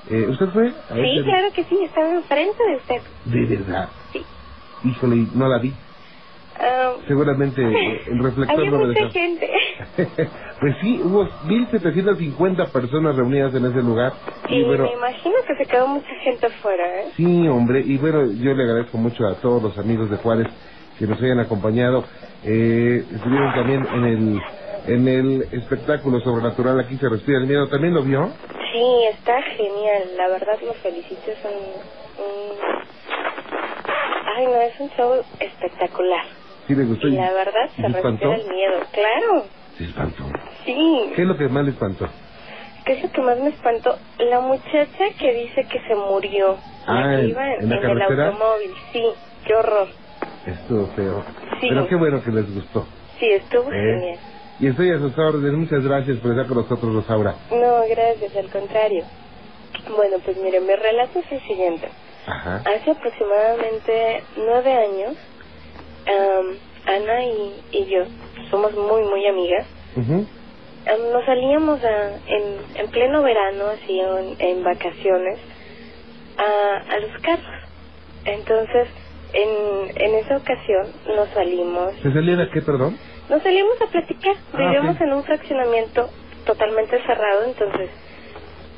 Eh, 0.09 0.26
¿Usted 0.28 0.48
fue? 0.48 0.68
a 0.68 0.94
Sí, 0.94 1.00
ese- 1.18 1.24
claro 1.24 1.48
que 1.55 1.64
sí, 1.64 1.78
estaba 1.84 2.11
enfrente 2.14 2.59
de 2.68 2.76
usted. 2.76 3.03
De 3.24 3.46
verdad. 3.57 3.88
Sí. 4.12 4.26
Híjole, 4.84 5.28
no 5.32 5.48
la 5.48 5.59
vi. 5.59 5.72
Ah, 6.59 6.92
Seguramente 7.09 7.62
eh, 7.62 8.03
el 8.09 8.18
reflector 8.22 8.59
Había 8.59 8.70
no 8.70 8.78
me 8.78 8.86
mucha 8.86 8.98
dejó. 9.00 9.12
gente. 9.12 9.50
pues 10.61 10.76
sí, 10.80 11.00
hubo 11.03 11.24
1.750 11.44 12.70
personas 12.72 13.16
reunidas 13.16 13.55
en 13.55 13.64
ese 13.66 13.78
lugar. 13.82 14.12
Y 14.48 14.57
Y 14.61 14.64
bueno, 14.64 14.84
me 14.84 14.92
imagino 14.92 15.34
que 15.46 15.57
se 15.57 15.66
quedó 15.66 15.86
mucha 15.88 16.14
gente 16.22 16.46
afuera, 16.46 16.84
¿eh? 17.03 17.12
sí, 17.16 17.48
hombre, 17.48 17.80
y 17.80 17.96
bueno, 17.98 18.32
yo 18.32 18.55
le 18.55 18.62
agradezco 18.64 18.98
mucho 18.98 19.24
a 19.26 19.36
todos 19.40 19.62
los 19.62 19.78
amigos 19.78 20.11
de 20.11 20.16
Juárez 20.18 20.48
que 20.98 21.07
nos 21.07 21.20
hayan 21.22 21.40
acompañado. 21.40 22.05
Eh, 22.44 23.07
estuvieron 23.14 23.53
también 23.55 23.86
en 23.94 24.05
el 24.05 24.40
en 24.86 25.06
el 25.08 25.42
espectáculo 25.52 26.20
sobrenatural 26.20 26.80
Aquí 26.80 26.96
se 26.98 27.08
respira 27.08 27.38
el 27.38 27.46
miedo. 27.46 27.68
¿También 27.68 27.94
lo 27.94 28.02
vio? 28.02 28.32
Sí, 28.72 28.84
está 29.12 29.40
genial. 29.42 30.16
La 30.16 30.28
verdad 30.28 30.58
lo 30.64 30.74
felicito. 30.74 31.30
Es 31.30 31.38
un, 31.44 32.24
un- 32.24 32.58
Ay, 34.36 34.46
no, 34.46 34.60
es 34.62 34.80
un 34.80 34.90
show 34.90 35.22
espectacular. 35.40 36.24
Sí, 36.66 36.74
le 36.74 36.84
gustó. 36.84 37.08
Y 37.08 37.12
la 37.12 37.32
verdad 37.32 37.70
¿y 37.76 37.80
se 37.82 37.88
respira 37.88 38.34
el 38.36 38.48
miedo. 38.48 38.80
Claro, 38.92 39.46
Se 39.76 39.84
espantó. 39.84 40.24
sí. 40.64 41.12
¿Qué 41.14 41.22
es 41.22 41.28
lo 41.28 41.36
que 41.36 41.48
más 41.48 41.64
le 41.64 41.70
espantó? 41.72 42.08
¿Qué 42.84 42.92
es 42.94 43.02
lo 43.02 43.10
que 43.10 43.20
más 43.20 43.38
me 43.38 43.50
espantó? 43.50 43.96
La 44.18 44.40
muchacha 44.40 45.04
que 45.18 45.32
dice 45.34 45.66
que 45.70 45.80
se 45.86 45.94
murió. 45.94 46.56
Ah, 46.86 47.14
¿en- 47.14 47.28
iba 47.28 47.54
en, 47.54 47.62
en 47.62 47.68
la 47.68 47.76
en 47.76 47.90
el 47.90 48.02
automóvil. 48.02 48.70
Sí, 48.92 49.04
qué 49.46 49.54
horror. 49.54 49.88
Estuvo 50.46 50.86
feo. 50.94 51.24
Sí. 51.60 51.66
Pero 51.68 51.86
qué 51.88 51.94
bueno 51.96 52.22
que 52.24 52.30
les 52.30 52.52
gustó. 52.54 52.86
Sí, 53.20 53.30
estuvo 53.30 53.70
¿eh? 53.70 53.74
genial. 53.74 54.18
Y 54.62 54.68
estoy 54.68 54.90
a 54.90 54.98
sus 54.98 55.18
órdenes. 55.18 55.52
Muchas 55.52 55.82
gracias 55.84 56.18
por 56.18 56.30
estar 56.30 56.46
con 56.46 56.56
nosotros, 56.58 56.94
Rosaura. 56.94 57.34
No, 57.50 57.82
gracias, 57.90 58.34
al 58.36 58.48
contrario. 58.48 59.04
Bueno, 59.96 60.18
pues 60.24 60.36
mire, 60.38 60.60
mi 60.60 60.74
relato 60.74 61.18
es 61.18 61.32
el 61.32 61.40
siguiente. 61.42 61.88
Ajá. 62.26 62.56
Hace 62.64 62.92
aproximadamente 62.92 64.22
nueve 64.36 64.72
años, 64.72 65.16
Ana 66.86 67.24
y, 67.24 67.54
y 67.72 67.86
yo 67.86 68.04
somos 68.50 68.72
muy, 68.74 69.02
muy 69.02 69.26
amigas. 69.26 69.66
Nos 69.96 71.24
salíamos 71.26 71.82
a- 71.82 72.16
en, 72.26 72.42
en 72.76 72.90
pleno 72.90 73.22
verano, 73.22 73.64
así 73.68 73.98
en, 74.00 74.36
en 74.38 74.64
vacaciones, 74.64 75.38
a, 76.38 76.92
a 76.94 76.98
los 77.00 77.20
carros. 77.22 77.46
Entonces, 78.24 78.88
en, 79.32 79.90
en 79.96 80.14
esa 80.16 80.36
ocasión 80.36 80.86
nos 81.16 81.28
salimos, 81.30 81.94
¿Se 82.02 82.12
salían 82.12 82.40
a 82.40 82.50
qué, 82.50 82.60
perdón? 82.62 82.96
Nos 83.32 83.42
salimos 83.42 83.80
a 83.80 83.86
platicar. 83.90 84.36
Ah, 84.52 84.58
Vivíamos 84.58 85.00
en 85.00 85.12
un 85.12 85.24
fraccionamiento 85.24 86.10
totalmente 86.46 87.00
cerrado, 87.06 87.44
entonces 87.44 87.90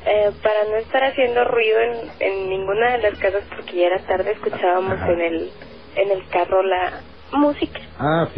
eh, 0.05 0.31
para 0.41 0.63
no 0.65 0.75
estar 0.77 1.03
haciendo 1.03 1.43
ruido 1.45 1.79
en, 1.81 2.11
en 2.19 2.49
ninguna 2.49 2.91
de 2.91 2.97
las 3.09 3.15
casas 3.19 3.43
porque 3.55 3.75
ya 3.75 3.87
era 3.87 3.99
tarde 4.05 4.31
escuchábamos 4.33 4.93
Ajá. 4.99 5.11
en 5.11 5.21
el 5.21 5.51
en 5.95 6.11
el 6.11 6.27
carro 6.29 6.61
la 6.63 7.01
música 7.31 7.79
Ah, 7.97 8.27
ok. 8.29 8.37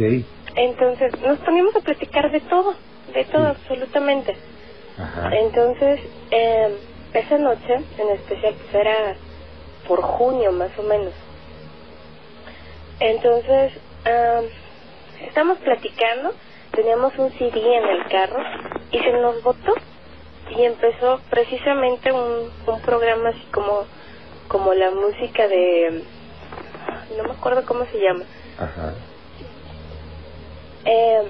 entonces 0.54 1.12
nos 1.20 1.38
poníamos 1.40 1.76
a 1.76 1.80
platicar 1.80 2.30
de 2.30 2.40
todo 2.40 2.74
de 3.12 3.24
todo 3.26 3.44
Sí. 3.54 3.56
absolutamente 3.60 4.34
Ajá. 4.98 5.30
entonces 5.36 6.00
eh, 6.30 6.78
esa 7.12 7.36
noche 7.38 7.74
en 7.98 8.10
especial 8.12 8.54
pues 8.54 8.74
era 8.74 9.14
por 9.86 10.00
junio 10.02 10.52
más 10.52 10.70
o 10.78 10.82
menos 10.84 11.12
entonces 13.00 13.72
ah, 14.06 14.40
estamos 15.26 15.58
platicando 15.58 16.32
teníamos 16.72 17.16
un 17.18 17.30
CD 17.32 17.76
en 17.76 17.84
el 17.84 18.04
carro 18.08 18.42
y 18.92 18.98
se 18.98 19.12
nos 19.12 19.42
botó 19.42 19.74
y 20.50 20.64
empezó 20.64 21.20
precisamente 21.30 22.12
un, 22.12 22.50
un 22.66 22.80
programa 22.82 23.30
así 23.30 23.44
como 23.52 23.84
como 24.48 24.72
la 24.74 24.90
música 24.90 25.46
de 25.48 26.02
no 27.16 27.24
me 27.24 27.30
acuerdo 27.32 27.64
cómo 27.66 27.84
se 27.86 28.00
llama. 28.00 28.24
Ajá. 28.58 28.94
eh, 30.84 31.22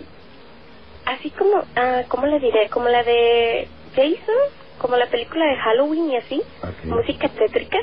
así 1.06 1.30
como 1.30 1.62
ah 1.76 2.02
cómo 2.08 2.26
le 2.26 2.38
diré 2.40 2.68
como 2.68 2.88
la 2.88 3.02
de 3.02 3.68
Jason 3.94 4.36
como 4.78 4.96
la 4.96 5.06
película 5.06 5.44
de 5.46 5.56
Halloween 5.56 6.10
y 6.10 6.16
así 6.16 6.42
música 6.84 7.28
tétrica 7.28 7.78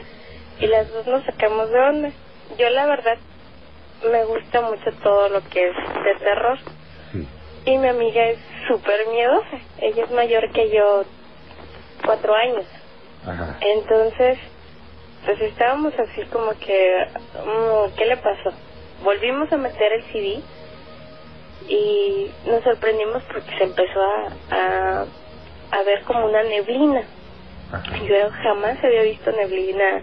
y 0.60 0.68
las 0.68 0.92
dos 0.94 1.06
nos 1.08 1.26
sacamos 1.26 1.70
de 1.70 1.80
onda. 1.80 2.12
Yo 2.58 2.70
la 2.70 2.86
verdad 2.86 3.18
me 4.12 4.24
gusta 4.26 4.62
mucho 4.62 4.92
todo 5.04 5.30
lo 5.30 5.42
que 5.50 5.70
es 5.70 5.76
de 6.04 6.16
terror 6.20 6.58
Sí. 7.12 7.28
y 7.66 7.78
mi 7.78 7.88
amiga 7.88 8.26
es 8.28 8.40
súper 8.68 9.08
miedosa 9.08 9.58
ella 9.80 10.04
es 10.04 10.12
mayor 10.12 10.52
que 10.52 10.70
yo 10.72 11.04
cuatro 12.06 12.34
años 12.36 12.66
Ajá. 13.26 13.58
entonces, 13.62 14.38
pues 15.26 15.42
estábamos 15.42 15.94
así 15.98 16.22
como 16.26 16.52
que, 16.60 17.08
mm, 17.44 17.96
¿qué 17.98 18.06
le 18.06 18.18
pasó? 18.18 18.52
Volvimos 19.04 19.52
a 19.52 19.58
meter 19.58 19.94
el 19.94 20.04
CD 20.12 20.42
y 21.68 22.30
nos 22.46 22.64
sorprendimos 22.64 23.24
porque 23.24 23.58
se 23.58 23.64
empezó 23.64 24.00
a, 24.02 24.30
a, 24.52 25.06
a 25.72 25.84
ver 25.84 26.04
como 26.04 26.26
una 26.28 26.44
neblina. 26.44 27.02
Ajá. 27.72 27.98
Yo 28.06 28.30
jamás 28.44 28.78
había 28.84 29.02
visto 29.02 29.32
neblina 29.32 30.02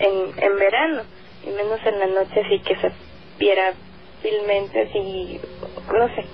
en, 0.00 0.42
en 0.42 0.56
verano, 0.56 1.02
y 1.46 1.50
menos 1.50 1.78
en 1.86 1.98
la 2.00 2.06
noche 2.06 2.40
así 2.44 2.58
que 2.60 2.74
se 2.76 2.90
viera 3.38 3.74
vilmente 4.22 4.82
así, 4.82 5.40
no 5.92 6.08
sé. 6.14 6.24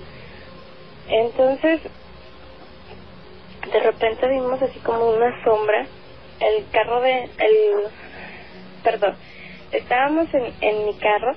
Entonces, 1.07 1.81
de 3.71 3.79
repente 3.79 4.27
vimos 4.27 4.61
así 4.61 4.79
como 4.79 5.09
una 5.11 5.43
sombra, 5.43 5.85
el 6.39 6.65
carro 6.71 7.01
de, 7.01 7.23
el, 7.23 7.89
perdón, 8.83 9.15
estábamos 9.71 10.33
en, 10.33 10.53
en 10.61 10.85
mi 10.85 10.93
carro 10.95 11.35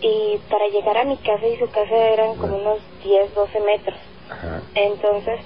y 0.00 0.38
para 0.50 0.68
llegar 0.68 0.98
a 0.98 1.04
mi 1.04 1.16
casa 1.18 1.46
y 1.46 1.58
su 1.58 1.70
casa 1.70 1.96
eran 1.96 2.36
como 2.36 2.56
unos 2.56 2.78
10, 3.02 3.34
12 3.34 3.60
metros. 3.60 3.98
Ajá. 4.30 4.62
Entonces 4.74 5.40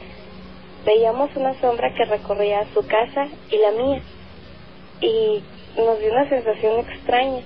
veíamos 0.85 1.35
una 1.37 1.59
sombra 1.61 1.93
que 1.95 2.05
recorría 2.05 2.67
su 2.73 2.87
casa 2.87 3.29
y 3.51 3.59
la 3.59 3.71
mía 3.73 4.03
y 5.01 5.43
nos 5.77 5.99
dio 6.01 6.11
una 6.13 6.29
sensación 6.29 6.81
extraña. 6.81 7.43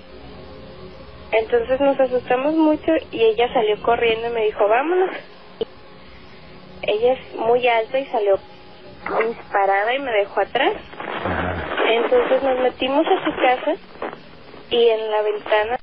Entonces 1.37 1.81
nos 1.81 1.99
asustamos 1.99 2.55
mucho 2.55 2.93
y 3.11 3.21
ella 3.21 3.53
salió 3.53 3.83
corriendo 3.83 4.29
y 4.29 4.31
me 4.31 4.45
dijo, 4.45 4.69
vámonos. 4.69 5.17
Ella 6.83 7.15
es 7.15 7.35
muy 7.35 7.67
alta 7.67 7.99
y 7.99 8.05
salió 8.07 8.39
disparada 9.27 9.95
y 9.95 9.99
me 9.99 10.13
dejó 10.13 10.41
atrás. 10.41 10.75
Entonces 11.91 12.41
nos 12.41 12.61
metimos 12.61 13.05
a 13.05 13.25
su 13.25 13.31
casa 13.35 13.81
y 14.71 14.89
en 14.89 15.11
la 15.11 15.23
ventana 15.23 15.77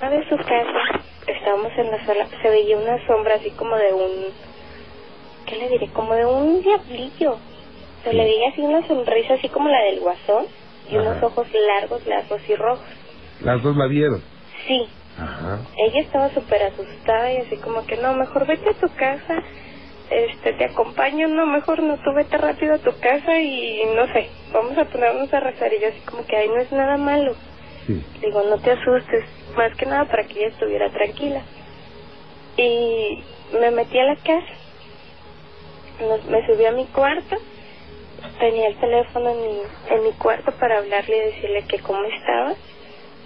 de 0.00 0.28
su 0.28 0.36
casa, 0.38 1.00
estábamos 1.26 1.72
en 1.78 1.90
la 1.92 2.04
sala, 2.04 2.26
se 2.42 2.50
veía 2.50 2.76
una 2.76 3.06
sombra 3.06 3.36
así 3.36 3.50
como 3.50 3.76
de 3.76 3.92
un, 3.92 4.10
¿qué 5.46 5.56
le 5.56 5.68
diré? 5.68 5.88
Como 5.92 6.14
de 6.14 6.26
un 6.26 6.62
diablillo. 6.62 7.38
Se 8.02 8.12
le 8.12 8.24
veía 8.24 8.48
así 8.48 8.60
una 8.60 8.84
sonrisa 8.88 9.34
así 9.34 9.48
como 9.50 9.68
la 9.68 9.82
del 9.84 10.00
guasón 10.00 10.46
y 10.90 10.96
unos 10.96 11.22
ojos 11.22 11.46
largos, 11.52 12.04
largos 12.06 12.40
y 12.48 12.56
rojos. 12.56 12.86
Las 13.40 13.62
dos 13.62 13.76
la 13.76 13.86
vieron. 13.86 14.35
Sí, 14.66 14.88
Ajá. 15.18 15.60
ella 15.78 16.00
estaba 16.00 16.30
súper 16.34 16.62
asustada 16.62 17.32
y 17.32 17.36
así 17.38 17.56
como 17.58 17.84
que 17.86 17.96
no, 17.96 18.14
mejor 18.14 18.46
vete 18.46 18.70
a 18.70 18.74
tu 18.74 18.88
casa, 18.94 19.42
este, 20.10 20.52
te 20.54 20.64
acompaño, 20.66 21.28
no, 21.28 21.46
mejor 21.46 21.82
no, 21.82 21.96
tú 21.98 22.12
vete 22.14 22.36
rápido 22.38 22.74
a 22.74 22.78
tu 22.78 22.96
casa 22.98 23.38
y 23.40 23.84
no 23.96 24.06
sé, 24.12 24.28
vamos 24.52 24.76
a 24.78 24.84
ponernos 24.86 25.32
a 25.32 25.40
rezar 25.40 25.72
y 25.72 25.80
yo 25.80 25.88
así 25.88 26.00
como 26.00 26.24
que, 26.26 26.36
ay, 26.36 26.48
no 26.48 26.58
es 26.58 26.72
nada 26.72 26.96
malo. 26.96 27.34
Sí. 27.86 28.02
Digo, 28.20 28.42
no 28.42 28.58
te 28.60 28.72
asustes, 28.72 29.24
más 29.56 29.74
que 29.76 29.86
nada 29.86 30.06
para 30.06 30.24
que 30.26 30.38
ella 30.38 30.48
estuviera 30.48 30.90
tranquila. 30.90 31.42
Y 32.56 33.22
me 33.60 33.70
metí 33.70 33.98
a 33.98 34.04
la 34.04 34.16
casa, 34.16 34.54
Nos- 36.00 36.24
me 36.26 36.44
subí 36.46 36.64
a 36.66 36.72
mi 36.72 36.86
cuarto, 36.88 37.36
tenía 38.38 38.68
el 38.68 38.76
teléfono 38.76 39.30
en 39.30 39.40
mi, 39.40 39.62
en 39.90 40.02
mi 40.04 40.12
cuarto 40.12 40.52
para 40.58 40.78
hablarle 40.78 41.16
y 41.16 41.20
decirle 41.32 41.64
que 41.68 41.78
cómo 41.80 42.04
estaba. 42.04 42.54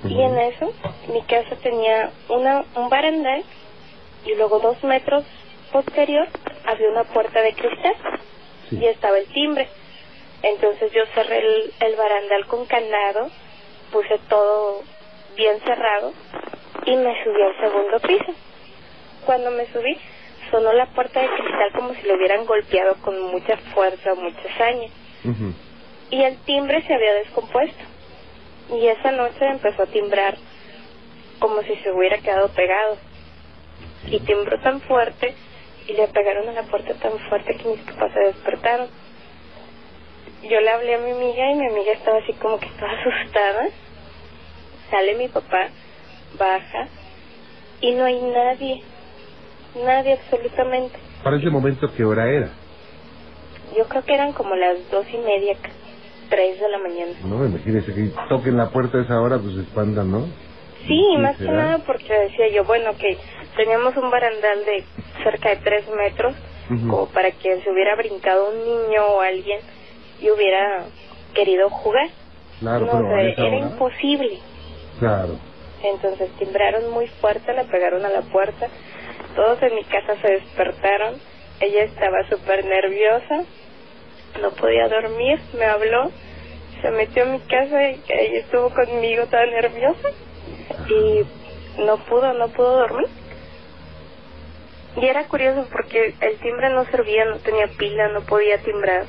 Y 0.04 0.20
en 0.22 0.38
eso, 0.38 0.72
mi 1.12 1.22
casa 1.22 1.56
tenía 1.62 2.10
una, 2.28 2.64
un 2.74 2.88
barandal 2.88 3.42
y 4.24 4.34
luego 4.34 4.58
dos 4.60 4.82
metros 4.82 5.24
posterior 5.72 6.26
había 6.66 6.88
una 6.88 7.04
puerta 7.04 7.40
de 7.42 7.52
cristal 7.54 7.94
Sí. 8.68 8.78
y 8.78 8.86
estaba 8.86 9.18
el 9.18 9.26
timbre. 9.26 9.68
Entonces 10.42 10.92
yo 10.92 11.02
cerré 11.14 11.38
el, 11.38 11.72
el 11.80 11.96
barandal 11.96 12.46
con 12.46 12.64
candado, 12.66 13.28
puse 13.92 14.18
todo 14.28 14.82
bien 15.36 15.58
cerrado 15.60 16.12
y 16.86 16.96
me 16.96 17.24
subí 17.24 17.42
al 17.42 17.56
segundo 17.60 17.98
piso. 18.00 18.32
Cuando 19.26 19.50
me 19.50 19.66
subí, 19.66 19.96
sonó 20.50 20.72
la 20.72 20.86
puerta 20.86 21.20
de 21.20 21.28
cristal 21.28 21.72
como 21.74 21.94
si 21.94 22.02
lo 22.06 22.14
hubieran 22.14 22.46
golpeado 22.46 22.94
con 23.02 23.20
mucha 23.32 23.56
fuerza 23.74 24.12
o 24.12 24.16
mucha 24.16 24.40
Ujú. 25.24 25.52
y 26.10 26.22
el 26.22 26.38
timbre 26.44 26.82
se 26.86 26.94
había 26.94 27.14
descompuesto. 27.14 27.84
Y 28.72 28.86
esa 28.86 29.10
noche 29.12 29.46
empezó 29.46 29.82
a 29.82 29.86
timbrar 29.86 30.36
como 31.38 31.62
si 31.62 31.74
se 31.76 31.90
hubiera 31.90 32.18
quedado 32.18 32.48
pegado. 32.48 32.98
Y 34.06 34.20
timbró 34.20 34.58
tan 34.60 34.80
fuerte 34.82 35.34
y 35.88 35.92
le 35.92 36.08
pegaron 36.08 36.48
a 36.48 36.52
la 36.52 36.62
puerta 36.64 36.94
tan 36.94 37.18
fuerte 37.28 37.56
que 37.56 37.68
mis 37.68 37.80
papás 37.80 38.12
se 38.12 38.20
despertaron. 38.20 38.88
Yo 40.42 40.60
le 40.60 40.70
hablé 40.70 40.94
a 40.94 40.98
mi 40.98 41.10
amiga 41.10 41.50
y 41.50 41.54
mi 41.56 41.66
amiga 41.66 41.92
estaba 41.92 42.18
así 42.18 42.32
como 42.34 42.58
que 42.58 42.68
toda 42.78 42.90
asustada. 43.00 43.68
Sale 44.90 45.14
mi 45.14 45.28
papá, 45.28 45.68
baja 46.38 46.88
y 47.80 47.92
no 47.92 48.04
hay 48.04 48.20
nadie, 48.20 48.82
nadie 49.84 50.14
absolutamente. 50.14 50.98
Para 51.22 51.36
ese 51.36 51.50
momento, 51.50 51.92
¿qué 51.96 52.04
hora 52.04 52.28
era? 52.28 52.50
Yo 53.76 53.86
creo 53.86 54.04
que 54.04 54.14
eran 54.14 54.32
como 54.32 54.54
las 54.56 54.90
dos 54.90 55.06
y 55.12 55.18
media, 55.18 55.56
tres 56.30 56.58
de 56.60 56.68
la 56.68 56.78
mañana. 56.78 57.12
No, 57.24 57.44
imagínese 57.44 57.92
que 57.94 58.10
toquen 58.28 58.56
la 58.56 58.70
puerta 58.70 58.96
a 58.98 59.02
esa 59.02 59.20
hora, 59.20 59.38
pues 59.38 59.54
se 59.56 59.60
espantan, 59.62 60.10
¿no? 60.10 60.26
Sí, 60.86 61.16
más 61.18 61.36
que 61.36 61.44
nada 61.44 61.78
porque 61.86 62.10
decía 62.12 62.48
yo, 62.54 62.64
bueno, 62.64 62.92
que 62.96 63.18
teníamos 63.56 63.94
un 63.98 64.10
barandal 64.10 64.64
de 64.64 64.84
cerca 65.22 65.50
de 65.50 65.56
tres 65.56 65.84
metros 65.94 66.34
Ujú. 66.70 66.88
como 66.88 67.06
para 67.10 67.30
que 67.32 67.60
se 67.60 67.70
hubiera 67.70 67.94
brincado 67.96 68.50
un 68.50 68.64
niño 68.64 69.04
o 69.04 69.20
alguien 69.20 69.60
y 70.22 70.30
hubiera 70.30 70.86
querido 71.34 71.68
jugar. 71.68 72.08
Claro, 72.60 72.86
no, 72.86 72.92
pero 72.92 73.06
o 73.06 73.10
sea, 73.10 73.20
era 73.20 73.42
hora- 73.44 73.56
imposible. 73.58 74.38
Claro. 74.98 75.38
Entonces 75.82 76.30
timbraron 76.38 76.90
muy 76.90 77.08
fuerte, 77.08 77.52
le 77.52 77.64
pegaron 77.64 78.04
a 78.04 78.10
la 78.10 78.22
puerta, 78.22 78.68
todos 79.34 79.62
en 79.62 79.74
mi 79.74 79.84
casa 79.84 80.14
se 80.20 80.28
despertaron, 80.28 81.14
ella 81.60 81.84
estaba 81.84 82.22
súper 82.28 82.64
nerviosa, 82.64 83.44
no 84.40 84.50
podía 84.52 84.88
dormir, 84.88 85.40
me 85.58 85.64
habló, 85.64 86.10
se 86.80 86.90
metió 86.90 87.24
a 87.24 87.26
mi 87.26 87.40
casa 87.40 87.88
y 87.88 88.00
ella 88.08 88.38
estuvo 88.40 88.70
conmigo 88.70 89.26
toda 89.26 89.46
nerviosa 89.46 90.08
y 90.88 91.80
no 91.82 91.98
pudo, 92.04 92.32
no 92.34 92.48
pudo 92.48 92.78
dormir. 92.78 93.08
Y 94.96 95.06
era 95.06 95.26
curioso 95.28 95.66
porque 95.70 96.14
el 96.20 96.38
timbre 96.38 96.70
no 96.70 96.84
servía, 96.86 97.24
no 97.24 97.36
tenía 97.36 97.68
pila, 97.78 98.08
no 98.08 98.22
podía 98.22 98.58
timbrar. 98.58 99.06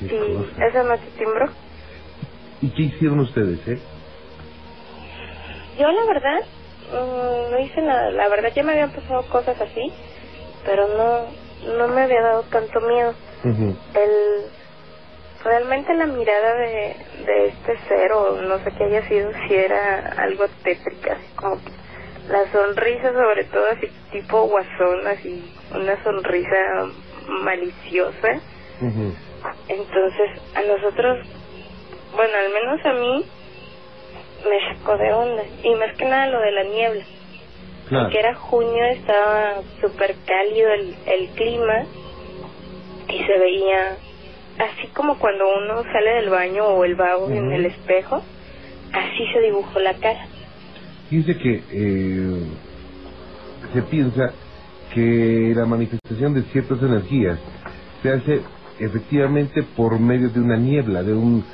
Qué 0.00 0.06
Y 0.06 0.62
esa 0.62 0.82
noche 0.82 1.04
timbró. 1.18 1.48
¿Y 2.62 2.70
qué 2.70 2.82
hicieron 2.82 3.20
ustedes, 3.20 3.66
eh? 3.68 3.78
Yo 5.78 5.90
la 5.92 6.04
verdad 6.06 6.40
mm, 6.92 7.52
no 7.52 7.58
hice 7.60 7.80
nada, 7.82 8.10
la 8.10 8.28
verdad 8.28 8.52
ya 8.54 8.62
me 8.62 8.72
habían 8.72 8.92
pasado 8.92 9.22
cosas 9.30 9.60
así, 9.60 9.92
pero 10.64 10.88
no 10.88 11.26
no 11.66 11.88
me 11.88 12.02
había 12.02 12.22
dado 12.22 12.42
tanto 12.44 12.80
miedo. 12.80 13.14
El 13.44 14.44
realmente 15.42 15.94
la 15.94 16.06
mirada 16.06 16.54
de, 16.54 16.96
de 17.24 17.46
este 17.46 17.78
ser 17.88 18.12
o 18.12 18.42
no 18.42 18.58
sé 18.58 18.72
qué 18.76 18.84
haya 18.84 19.08
sido 19.08 19.32
si 19.32 19.54
era 19.54 20.14
algo 20.18 20.46
tétrica, 20.62 21.14
así 21.14 21.34
como 21.34 21.56
que 21.56 21.70
la 22.28 22.50
sonrisa 22.52 23.12
sobre 23.12 23.44
todo 23.44 23.66
así 23.72 23.88
tipo 24.12 24.42
guasón, 24.42 25.06
así 25.06 25.52
una 25.74 26.02
sonrisa 26.04 26.56
maliciosa. 27.26 28.40
Entonces, 29.68 30.30
a 30.54 30.62
nosotros, 30.62 31.18
bueno, 32.14 32.32
al 32.38 32.52
menos 32.52 32.86
a 32.86 32.92
mí, 32.92 33.24
me 34.48 34.74
sacó 34.74 34.96
de 34.96 35.12
onda. 35.12 35.42
Y 35.62 35.74
más 35.74 35.94
que 35.96 36.04
nada 36.04 36.26
lo 36.26 36.40
de 36.40 36.52
la 36.52 36.64
niebla. 36.64 37.04
Claro. 37.90 38.04
Porque 38.04 38.20
era 38.20 38.34
junio, 38.36 38.84
estaba 38.84 39.54
súper 39.80 40.14
cálido 40.24 40.70
el, 40.70 40.94
el 41.06 41.28
clima 41.30 41.82
y 43.08 43.18
se 43.24 43.38
veía 43.38 43.96
así 44.60 44.86
como 44.94 45.18
cuando 45.18 45.44
uno 45.58 45.82
sale 45.92 46.10
del 46.14 46.30
baño 46.30 46.66
o 46.66 46.84
el 46.84 46.94
vago 46.94 47.28
en 47.30 47.46
Ujú. 47.46 47.52
el 47.52 47.66
espejo, 47.66 48.22
así 48.92 49.26
se 49.32 49.40
dibujó 49.40 49.80
la 49.80 49.94
cara. 49.94 50.20
Dice 51.10 51.36
que 51.36 51.64
eh, 51.72 52.44
se 53.72 53.82
piensa 53.82 54.32
que 54.94 55.52
la 55.56 55.66
manifestación 55.66 56.34
de 56.34 56.42
ciertas 56.44 56.80
energías 56.80 57.40
se 58.02 58.12
hace 58.12 58.40
efectivamente 58.78 59.64
por 59.76 59.98
medio 59.98 60.28
de 60.30 60.38
una 60.38 60.56
niebla, 60.56 61.02
de 61.02 61.12
un 61.12 61.44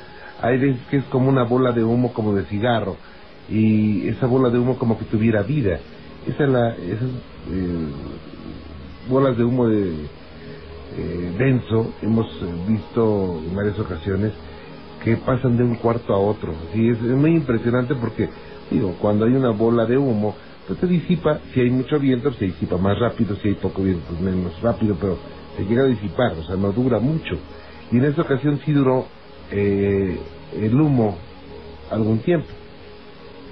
veces 0.43 0.77
que 0.91 0.97
es 0.97 1.03
como 1.05 1.29
una 1.29 1.45
bola 1.45 1.71
de 1.71 1.83
humo 1.83 2.13
como 2.13 2.35
de 2.35 2.45
cigarro 2.45 2.95
y 3.49 4.07
esa 4.09 4.27
bola 4.27 4.51
de 4.51 4.59
humo 4.59 4.77
como 4.77 4.99
que 4.99 5.05
tuviera 5.05 5.41
vida. 5.41 5.79
Esa 6.27 6.43
es 6.43 6.49
la, 6.49 6.75
esas 6.75 7.09
eh, 7.51 7.87
bolas 9.09 9.37
de 9.37 9.43
humo 9.43 9.67
de 9.67 9.93
eh, 10.97 11.35
denso 11.37 11.93
hemos 12.01 12.27
eh, 12.41 12.45
visto 12.67 13.41
en 13.47 13.55
varias 13.55 13.79
ocasiones 13.79 14.33
que 15.03 15.15
pasan 15.17 15.57
de 15.57 15.63
un 15.63 15.75
cuarto 15.75 16.13
a 16.13 16.19
otro. 16.19 16.53
Sí, 16.73 16.89
es, 16.89 16.97
es 16.97 17.15
muy 17.15 17.31
impresionante 17.31 17.95
porque, 17.95 18.29
digo, 18.69 18.95
cuando 18.99 19.25
hay 19.25 19.33
una 19.33 19.51
bola 19.51 19.85
de 19.85 19.97
humo, 19.97 20.35
pues 20.67 20.79
se 20.79 20.87
disipa, 20.87 21.39
si 21.53 21.61
hay 21.61 21.69
mucho 21.69 21.97
viento, 21.97 22.33
se 22.33 22.45
disipa 22.45 22.77
más 22.77 22.99
rápido, 22.99 23.35
si 23.37 23.49
hay 23.49 23.53
poco 23.55 23.81
viento, 23.83 24.03
pues 24.09 24.19
menos 24.19 24.61
rápido, 24.61 24.97
pero 24.99 25.17
se 25.55 25.63
llega 25.63 25.83
a 25.83 25.87
disipar, 25.87 26.33
o 26.33 26.43
sea, 26.43 26.57
no 26.57 26.73
dura 26.73 26.99
mucho. 26.99 27.37
Y 27.91 27.97
en 27.97 28.03
esta 28.05 28.23
ocasión 28.23 28.59
sí 28.65 28.73
duró 28.73 29.05
eh, 29.51 30.19
el 30.59 30.75
humo 30.75 31.17
algún 31.89 32.19
tiempo. 32.19 32.47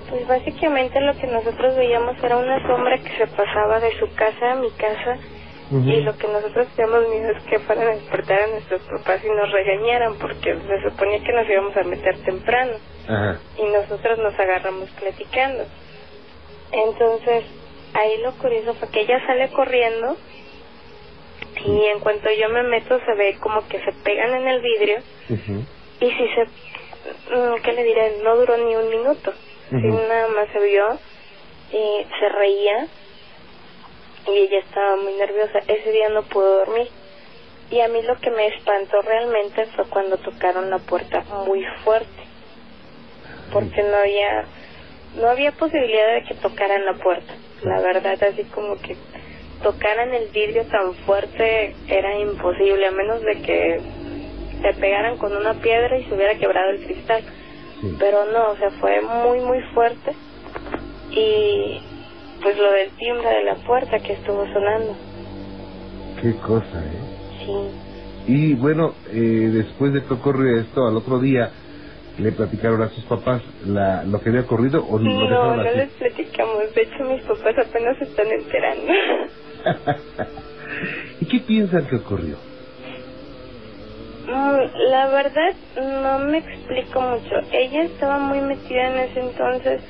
Pues 0.10 0.28
básicamente 0.28 1.01
lo 1.01 1.16
que 1.18 1.28
nosotros 1.28 1.76
veíamos 1.76 2.16
era 2.24 2.38
una 2.38 2.66
sombra 2.68 2.97
que 2.99 3.18
se 3.18 3.28
pasaba 3.28 3.80
de 3.80 3.97
su 3.99 4.14
casa 4.14 4.51
a 4.51 4.56
mi 4.56 4.70
casa 4.72 5.18
y 5.72 6.01
lo 6.01 6.16
que 6.16 6.28
nosotros 6.28 6.68
teníamos 6.76 7.10
miedo 7.10 7.32
es 7.32 7.41
que 7.45 7.58
fueran 7.60 7.88
a 7.88 7.95
despertar 7.95 8.39
a 8.39 8.47
nuestros 8.47 8.82
papás 8.84 9.20
y 9.26 9.30
nos 9.30 9.51
regañaran 9.51 10.14
porque 10.20 10.56
se 10.56 10.89
suponía 10.89 11.24
que 11.24 11.34
nos 11.34 11.49
íbamos 11.49 11.76
a 11.76 11.84
meter 11.84 12.18
temprano 12.20 12.74
y 13.58 13.64
nosotros 13.64 14.20
nos 14.20 14.39
agarramos 14.39 14.89
platicando. 14.91 15.64
Entonces, 16.72 17.45
ahí 17.95 18.22
lo 18.22 18.34
curioso 18.34 18.76
fue 18.76 18.89
que 18.89 19.01
ella 19.01 19.26
sale 19.26 19.49
corriendo 19.49 20.18
y 21.66 21.86
en 21.86 21.99
cuanto 21.99 22.30
yo 22.32 22.49
me 22.49 22.62
meto 22.62 22.99
se 23.03 23.14
ve 23.16 23.38
como 23.39 23.68
que 23.68 23.80
se 23.84 23.91
pegan 24.03 24.36
en 24.36 24.47
el 24.47 24.62
vidrio 24.62 24.97
y 25.99 26.12
si 26.12 26.28
se, 26.36 26.43
mm, 26.43 27.62
¿qué 27.64 27.74
le 27.74 27.84
diré? 27.84 28.18
No 28.24 28.36
duró 28.36 28.56
ni 28.58 28.76
un 28.76 28.89
minuto. 28.89 29.34
Ujú. 29.72 29.88
nada 30.07 30.28
más 30.30 30.47
se 30.51 30.59
vio 30.59 30.99
y 31.72 32.05
se 32.20 32.30
reía 32.30 32.88
y 34.28 34.38
ella 34.38 34.59
estaba 34.59 34.95
muy 34.97 35.13
nerviosa. 35.13 35.59
Ese 35.68 35.91
día 35.91 36.09
no 36.09 36.24
pudo 36.24 36.66
dormir. 36.66 36.88
Y 37.72 37.80
a 37.80 37.88
mí 37.88 38.01
lo 38.03 38.16
que 38.18 38.30
me 38.32 38.47
espantó 38.47 39.01
realmente 39.01 39.66
fue 39.76 39.86
cuando 39.89 40.18
tocaron 40.18 40.70
la 40.70 40.80
puerta 40.80 41.24
muy 41.45 41.63
fuerte. 41.84 42.09
Porque 43.51 43.82
no 43.84 43.97
había 43.97 44.45
no 45.20 45.30
había 45.30 45.51
posibilidad 45.53 46.13
de 46.13 46.24
que 46.24 46.36
tocaran 46.36 46.86
la 46.86 46.93
puerta. 46.93 47.34
La 47.63 47.80
verdad, 47.82 48.22
así 48.24 48.43
como 48.45 48.76
que 48.82 48.95
tocaran 49.63 50.13
el 50.13 50.28
vidrio 50.30 50.66
tan 50.66 50.93
fuerte 51.05 51.76
era 51.88 52.20
imposible, 52.20 52.86
a 52.86 52.91
menos 52.91 53.22
de 53.22 53.41
que 53.41 53.82
se 54.61 54.74
pegaran 54.80 55.18
con 55.18 55.36
una 55.36 55.53
piedra 55.55 55.97
y 55.97 56.03
se 56.05 56.13
hubiera 56.13 56.36
quebrado 56.36 56.72
el 56.72 56.86
cristal. 56.86 57.24
Sí. 57.89 57.95
Pero 57.99 58.25
no, 58.31 58.51
o 58.51 58.55
sea, 58.57 58.71
fue 58.79 59.01
muy, 59.01 59.39
muy 59.41 59.61
fuerte. 59.73 60.11
Y 61.11 61.81
pues 62.41 62.57
lo 62.57 62.71
del 62.71 62.89
timbre 62.91 63.29
de 63.29 63.43
la 63.43 63.55
puerta 63.55 63.99
que 63.99 64.13
estuvo 64.13 64.45
sonando. 64.51 64.95
Qué 66.21 66.36
cosa, 66.38 66.83
¿eh? 66.83 67.45
Sí. 67.45 68.31
Y 68.33 68.53
bueno, 68.55 68.93
eh, 69.11 69.49
después 69.53 69.93
de 69.93 70.03
que 70.03 70.13
ocurrió 70.13 70.59
esto, 70.59 70.88
al 70.88 70.95
otro 70.97 71.19
día, 71.19 71.51
¿le 72.17 72.31
platicaron 72.31 72.81
a 72.81 72.89
sus 72.89 73.03
papás 73.05 73.41
la, 73.65 74.03
lo 74.03 74.19
que 74.19 74.29
había 74.29 74.41
ocurrido 74.41 74.83
o 74.83 74.97
No, 74.99 75.21
dejaron 75.21 75.57
no 75.57 75.61
así? 75.69 75.77
les 75.77 75.89
platicamos. 75.91 76.73
De 76.73 76.81
hecho, 76.81 77.03
mis 77.03 77.21
papás 77.21 77.55
apenas 77.67 77.97
se 77.99 78.05
están 78.05 78.27
enterando. 78.27 78.93
¿Y 81.21 81.25
qué 81.25 81.39
piensan 81.39 81.86
que 81.88 81.97
ocurrió? 81.97 82.38
La 84.28 85.07
verdad, 85.07 85.53
no 85.76 86.19
me 86.19 86.39
explico 86.39 86.99
mucho. 87.01 87.36
Ella 87.51 87.84
estaba 87.84 88.17
muy 88.17 88.39
metida 88.41 88.88
en 88.88 88.97
ese 89.09 89.19
entonces. 89.19 89.82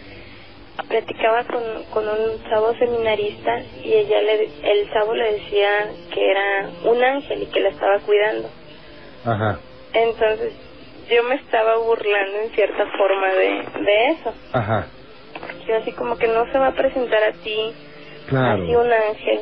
Platicaba 0.89 1.43
con, 1.45 1.63
con 1.93 2.07
un 2.07 2.43
chavo 2.49 2.73
seminarista 2.75 3.59
y 3.81 3.93
ella 3.93 4.21
le, 4.21 4.43
el 4.63 4.91
chavo 4.91 5.13
le 5.13 5.33
decía 5.33 5.69
que 6.13 6.31
era 6.31 6.69
un 6.83 7.01
ángel 7.01 7.43
y 7.43 7.45
que 7.45 7.61
la 7.61 7.69
estaba 7.69 7.99
cuidando. 7.99 8.49
Ajá, 9.25 9.57
Entonces, 9.93 10.53
yo 11.09 11.23
me 11.23 11.35
estaba 11.35 11.77
burlando 11.77 12.37
en 12.43 12.49
cierta 12.51 12.85
forma 12.97 13.27
de, 13.29 13.63
de 13.83 14.05
eso. 14.11 14.33
ajá, 14.51 14.87
Yo 15.67 15.77
así 15.77 15.91
como 15.93 16.17
que 16.17 16.27
no 16.27 16.45
se 16.51 16.59
va 16.59 16.67
a 16.67 16.71
presentar 16.75 17.23
a 17.23 17.31
ti, 17.31 17.73
claro. 18.27 18.61
así 18.63 18.75
un 18.75 18.91
ángel. 18.91 19.39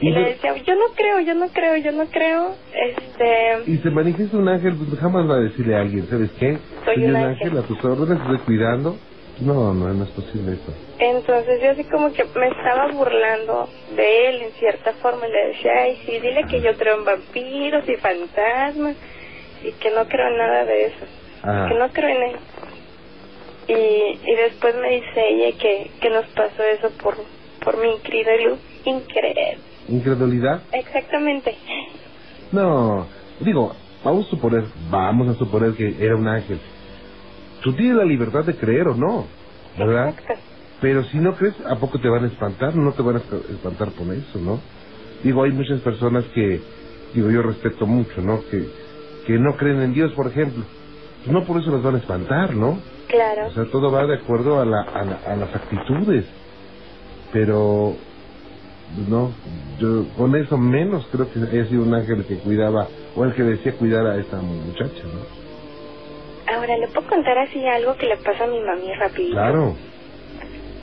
Y, 0.00 0.08
Y 0.08 0.12
le 0.12 0.20
de- 0.20 0.26
decía, 0.30 0.54
yo 0.56 0.74
no 0.74 0.86
creo, 0.96 1.20
yo 1.20 1.34
no 1.34 1.48
creo, 1.50 1.76
yo 1.76 1.92
no 1.92 2.06
creo. 2.10 2.56
Este, 2.74 3.70
Y 3.70 3.78
se 3.78 3.90
manifiesta 3.90 4.36
un 4.36 4.48
ángel, 4.48 4.76
pues 4.76 4.98
jamás 5.00 5.28
va 5.30 5.36
a 5.36 5.40
decirle 5.40 5.76
a 5.76 5.80
alguien, 5.82 6.06
¿sabes 6.08 6.30
qué? 6.38 6.58
Soy 6.84 7.04
un 7.04 7.10
un 7.10 7.16
ángel. 7.16 7.48
ángel 7.48 7.58
a 7.64 7.66
tus 7.68 7.84
órdenes, 7.84 8.20
estoy 8.22 8.38
cuidando. 8.38 8.98
No, 9.40 9.74
no, 9.74 9.92
no 9.94 10.04
es 10.04 10.10
posible 10.12 10.54
eso. 10.54 10.72
Entonces 10.98 11.60
yo 11.62 11.70
así 11.70 11.84
como 11.84 12.12
que 12.12 12.24
me 12.38 12.46
estaba 12.48 12.86
burlando 12.92 13.68
de 13.96 14.28
él 14.28 14.42
en 14.42 14.52
cierta 14.52 14.92
forma 14.94 15.26
y 15.26 15.32
le 15.32 15.46
decía, 15.48 15.72
ay, 15.82 15.96
sí, 16.06 16.12
dile 16.20 16.44
que 16.48 16.60
yo 16.60 16.76
creo 16.76 16.98
en 16.98 17.04
vampiros 17.04 17.88
y 17.88 17.96
fantasmas 17.96 18.96
y 19.64 19.72
que 19.72 19.90
no 19.90 20.06
creo 20.06 20.28
en 20.28 20.36
nada 20.36 20.64
de 20.64 20.86
eso, 20.86 21.06
Ah, 21.42 21.66
que 21.68 21.74
no 21.78 21.88
creo 21.90 22.08
en 22.10 22.22
él. 22.22 22.36
Y, 23.66 24.20
y 24.30 24.34
después 24.36 24.74
me 24.76 24.90
dice 24.90 25.28
ella 25.28 25.56
que, 25.58 25.90
que 26.00 26.10
nos 26.10 26.26
pasó 26.28 26.62
eso 26.62 26.90
por, 27.02 27.16
por 27.64 27.76
mi 27.78 27.90
incredulidad. 27.90 28.58
Increíble. 28.84 29.58
¿Incredulidad? 29.88 30.62
Exactamente. 30.72 31.56
No, 32.52 33.06
digo, 33.40 33.74
vamos 34.04 34.26
a 34.26 34.30
suponer, 34.30 34.64
vamos 34.90 35.28
a 35.28 35.34
suponer 35.34 35.74
que 35.74 36.04
era 36.04 36.16
un 36.16 36.28
ángel. 36.28 36.60
Tú 37.62 37.72
tienes 37.74 37.96
la 37.96 38.04
libertad 38.04 38.44
de 38.44 38.56
creer 38.56 38.86
o 38.88 38.94
no, 38.96 39.26
¿verdad? 39.78 40.10
Exacto. 40.10 40.34
Pero 40.80 41.02
si 41.04 41.18
no 41.18 41.34
crees, 41.36 41.54
¿a 41.70 41.76
poco 41.80 41.98
te 41.98 42.08
van 42.08 42.24
a 42.24 42.28
espantar? 42.28 42.74
No 42.76 42.92
te 42.92 43.02
van 43.02 43.16
a 43.16 43.20
esp- 43.20 43.48
espantar 43.54 43.92
con 43.92 44.12
eso, 44.12 44.38
¿no? 44.38 44.60
Digo, 45.22 45.42
hay 45.44 45.52
muchas 45.52 45.80
personas 45.80 46.24
que, 46.34 46.60
digo, 47.14 47.30
yo 47.30 47.42
respeto 47.42 47.86
mucho, 47.86 48.20
¿no? 48.20 48.40
Que, 48.50 48.68
que 49.26 49.38
no 49.38 49.56
creen 49.56 49.80
en 49.80 49.94
Dios, 49.94 50.12
por 50.12 50.28
ejemplo. 50.30 50.64
Pues 51.24 51.32
no 51.32 51.44
por 51.46 51.58
eso 51.58 51.70
las 51.70 51.82
van 51.82 51.94
a 51.94 51.98
espantar, 51.98 52.54
¿no? 52.54 52.82
Claro. 53.08 53.46
O 53.46 53.50
sea, 53.52 53.64
todo 53.72 53.90
va 53.90 54.04
de 54.06 54.16
acuerdo 54.16 54.60
a, 54.60 54.66
la, 54.66 54.82
a, 54.82 55.04
la- 55.04 55.20
a 55.26 55.36
las 55.36 55.54
actitudes. 55.54 56.26
Pero 57.32 57.96
no, 59.08 59.32
yo 59.78 60.06
con 60.16 60.34
eso 60.36 60.56
menos 60.56 61.06
creo 61.10 61.30
que 61.30 61.64
sido 61.66 61.82
un 61.82 61.94
ángel 61.94 62.24
que 62.26 62.38
cuidaba, 62.38 62.88
o 63.16 63.24
el 63.24 63.34
que 63.34 63.42
decía 63.42 63.76
cuidar 63.76 64.06
a 64.06 64.16
esta 64.16 64.36
muchacha, 64.36 65.02
¿no? 65.04 65.44
Ahora, 66.54 66.76
¿le 66.76 66.88
puedo 66.88 67.08
contar 67.08 67.38
así 67.38 67.66
algo 67.66 67.96
que 67.96 68.06
le 68.06 68.16
pasó 68.18 68.44
a 68.44 68.46
mi 68.46 68.60
mami 68.60 68.92
rapidito? 68.94 69.32
Claro. 69.34 69.74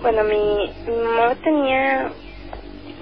Bueno, 0.02 0.24
mi, 0.24 0.72
mi 0.92 0.98
mamá 0.98 1.36
tenía 1.44 2.12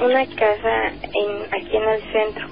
una 0.04 0.26
casa 0.28 0.88
en, 0.88 1.54
aquí 1.54 1.78
en 1.78 1.90
el 1.90 2.02
centro. 2.12 2.48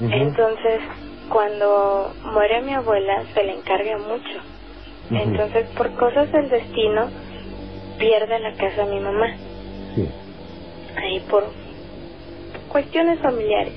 Entonces, 0.00 0.80
cuando 1.28 2.12
muere 2.32 2.62
mi 2.62 2.72
abuela, 2.72 3.24
se 3.34 3.44
le 3.44 3.54
encarga 3.54 3.98
mucho. 3.98 4.40
Entonces, 5.10 5.66
por 5.76 5.94
cosas 5.96 6.30
del 6.32 6.48
destino, 6.48 7.10
pierde 7.98 8.38
la 8.38 8.52
casa 8.54 8.84
mi 8.86 9.00
mamá. 9.00 9.26
Sí. 9.94 10.08
Ahí 11.02 11.20
por 11.30 11.44
cuestiones 12.68 13.18
familiares. 13.20 13.74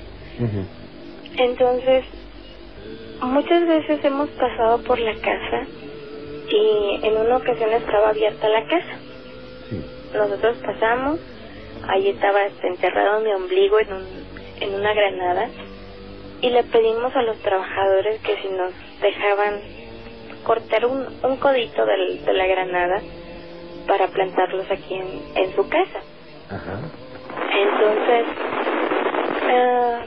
Entonces, 1.38 2.03
muchas 3.22 3.67
veces 3.67 4.03
hemos 4.03 4.30
pasado 4.32 4.82
por 4.84 4.99
la 4.99 5.13
casa 5.15 5.65
y 6.49 6.99
en 7.03 7.17
una 7.17 7.38
ocasión 7.38 7.72
estaba 7.74 8.09
abierta 8.09 8.49
la 8.49 8.63
casa. 8.65 8.97
Sí. 9.69 9.82
Nosotros 10.13 10.57
pasamos, 10.65 11.19
ahí 11.88 12.09
estaba 12.09 12.39
enterrado 12.63 13.22
mi 13.22 13.32
ombligo 13.32 13.80
en, 13.80 13.93
un, 13.93 14.07
en 14.59 14.74
una 14.76 14.93
granada 14.93 15.47
y 16.41 16.49
le 16.49 16.63
pedimos 16.63 17.15
a 17.15 17.22
los 17.22 17.38
trabajadores 17.39 18.19
que 18.22 18.36
si 18.41 18.49
nos 18.49 18.74
dejaban 19.01 19.61
cortar 20.43 20.86
un, 20.88 21.19
un 21.24 21.38
codito 21.38 21.86
del- 21.86 22.26
de 22.26 22.34
la 22.34 22.47
granada 22.47 23.01
para 23.88 24.07
plantarlos 24.07 24.69
aquí 24.72 24.95
en, 24.95 25.22
en 25.36 25.55
su 25.55 25.67
casa. 25.69 26.01
Ajá. 26.49 26.82
Entonces, 27.53 28.25
eh, 29.49 29.97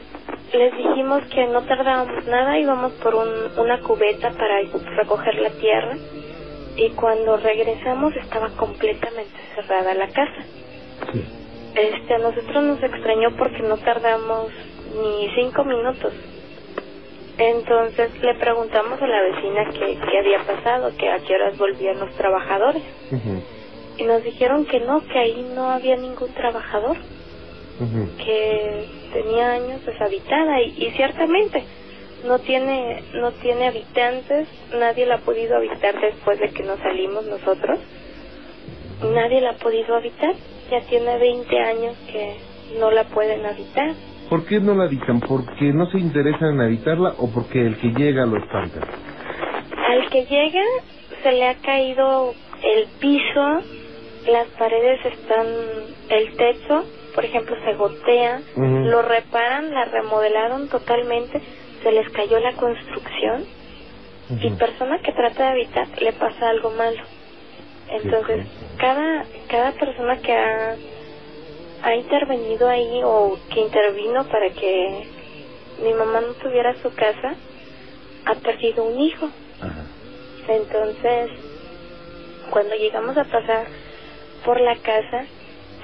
les 0.52 0.76
dijimos 0.76 1.22
que 1.34 1.46
no 1.46 1.62
tardábamos 1.62 2.26
nada, 2.26 2.58
íbamos 2.58 2.92
por 2.94 3.14
un, 3.14 3.28
una 3.58 3.80
cubeta 3.80 4.30
para 4.30 4.60
recoger 4.96 5.34
la 5.36 5.50
tierra 5.50 5.96
y 6.76 6.90
cuando 6.90 7.36
regresamos 7.36 8.14
estaba 8.16 8.48
completamente 8.50 9.32
cerrada 9.54 9.94
la 9.94 10.08
casa. 10.08 10.42
Sí. 11.12 11.24
Este, 11.74 12.14
a 12.14 12.18
nosotros 12.18 12.64
nos 12.64 12.82
extrañó 12.82 13.30
porque 13.36 13.62
no 13.62 13.76
tardamos 13.78 14.52
ni 14.94 15.28
cinco 15.34 15.64
minutos. 15.64 16.12
Entonces 17.36 18.10
le 18.22 18.34
preguntamos 18.34 19.02
a 19.02 19.06
la 19.08 19.22
vecina 19.22 19.64
qué, 19.72 19.98
qué 20.08 20.18
había 20.18 20.38
pasado, 20.46 20.92
que 20.96 21.10
a 21.10 21.18
qué 21.18 21.34
horas 21.34 21.58
volvían 21.58 21.98
los 21.98 22.14
trabajadores. 22.14 22.82
Y 23.96 24.04
nos 24.04 24.22
dijeron 24.22 24.66
que 24.66 24.80
no, 24.80 25.04
que 25.06 25.18
ahí 25.18 25.52
no 25.54 25.70
había 25.70 25.96
ningún 25.96 26.32
trabajador. 26.34 26.96
Que 28.18 28.86
tenía 29.12 29.52
años 29.52 29.84
deshabitada 29.84 30.60
y, 30.62 30.74
y 30.76 30.90
ciertamente 30.92 31.64
no 32.26 32.38
tiene 32.38 33.02
no 33.14 33.32
tiene 33.32 33.68
habitantes 33.68 34.48
nadie 34.78 35.06
la 35.06 35.16
ha 35.16 35.18
podido 35.18 35.56
habitar 35.56 36.00
después 36.00 36.38
de 36.38 36.50
que 36.50 36.62
nos 36.62 36.78
salimos 36.80 37.24
nosotros 37.26 37.78
nadie 39.02 39.40
la 39.40 39.50
ha 39.50 39.56
podido 39.56 39.94
habitar 39.94 40.34
ya 40.70 40.80
tiene 40.88 41.18
20 41.18 41.58
años 41.60 41.96
que 42.10 42.36
no 42.78 42.90
la 42.90 43.04
pueden 43.04 43.44
habitar 43.44 43.92
¿Por 44.30 44.46
qué 44.46 44.58
no 44.58 44.74
la 44.74 44.84
habitan? 44.84 45.20
¿Porque 45.20 45.66
no 45.74 45.84
se 45.90 45.98
interesan 45.98 46.54
en 46.54 46.60
habitarla 46.62 47.14
o 47.18 47.30
porque 47.30 47.60
el 47.60 47.76
que 47.76 47.88
llega 47.88 48.24
lo 48.24 48.38
espanta? 48.38 48.80
al 49.86 50.08
que 50.08 50.24
llega 50.24 50.62
se 51.22 51.32
le 51.32 51.46
ha 51.46 51.54
caído 51.56 52.32
el 52.62 52.86
piso 53.00 53.60
las 54.32 54.46
paredes 54.58 55.04
están 55.04 55.46
el 56.08 56.36
techo 56.36 56.84
por 57.14 57.24
ejemplo 57.24 57.56
se 57.64 57.74
gotea 57.74 58.40
lo 58.56 59.02
reparan 59.02 59.72
la 59.72 59.84
remodelaron 59.84 60.68
totalmente 60.68 61.40
se 61.82 61.92
les 61.92 62.08
cayó 62.10 62.38
la 62.40 62.52
construcción 62.52 63.44
y 64.40 64.50
persona 64.50 64.98
que 65.00 65.12
trata 65.12 65.44
de 65.44 65.50
habitar 65.50 65.86
le 66.00 66.12
pasa 66.14 66.48
algo 66.48 66.70
malo. 66.70 67.02
Entonces 67.90 68.46
cada 68.78 69.24
cada 69.48 69.72
persona 69.72 70.18
que 70.18 70.32
ha 70.32 70.76
ha 71.82 71.94
intervenido 71.94 72.68
ahí 72.68 73.02
o 73.04 73.38
que 73.52 73.60
intervino 73.60 74.24
para 74.24 74.48
que 74.50 75.06
mi 75.82 75.92
mamá 75.92 76.22
no 76.22 76.32
tuviera 76.34 76.74
su 76.82 76.94
casa 76.94 77.34
ha 78.24 78.34
perdido 78.36 78.84
un 78.84 78.98
hijo. 78.98 79.28
Ajá. 79.60 79.84
entonces, 80.48 81.30
cuando 82.50 82.74
llegamos 82.74 83.16
a 83.16 83.24
pasar 83.24 83.66
por 84.44 84.60
la 84.60 84.76
casa, 84.76 85.24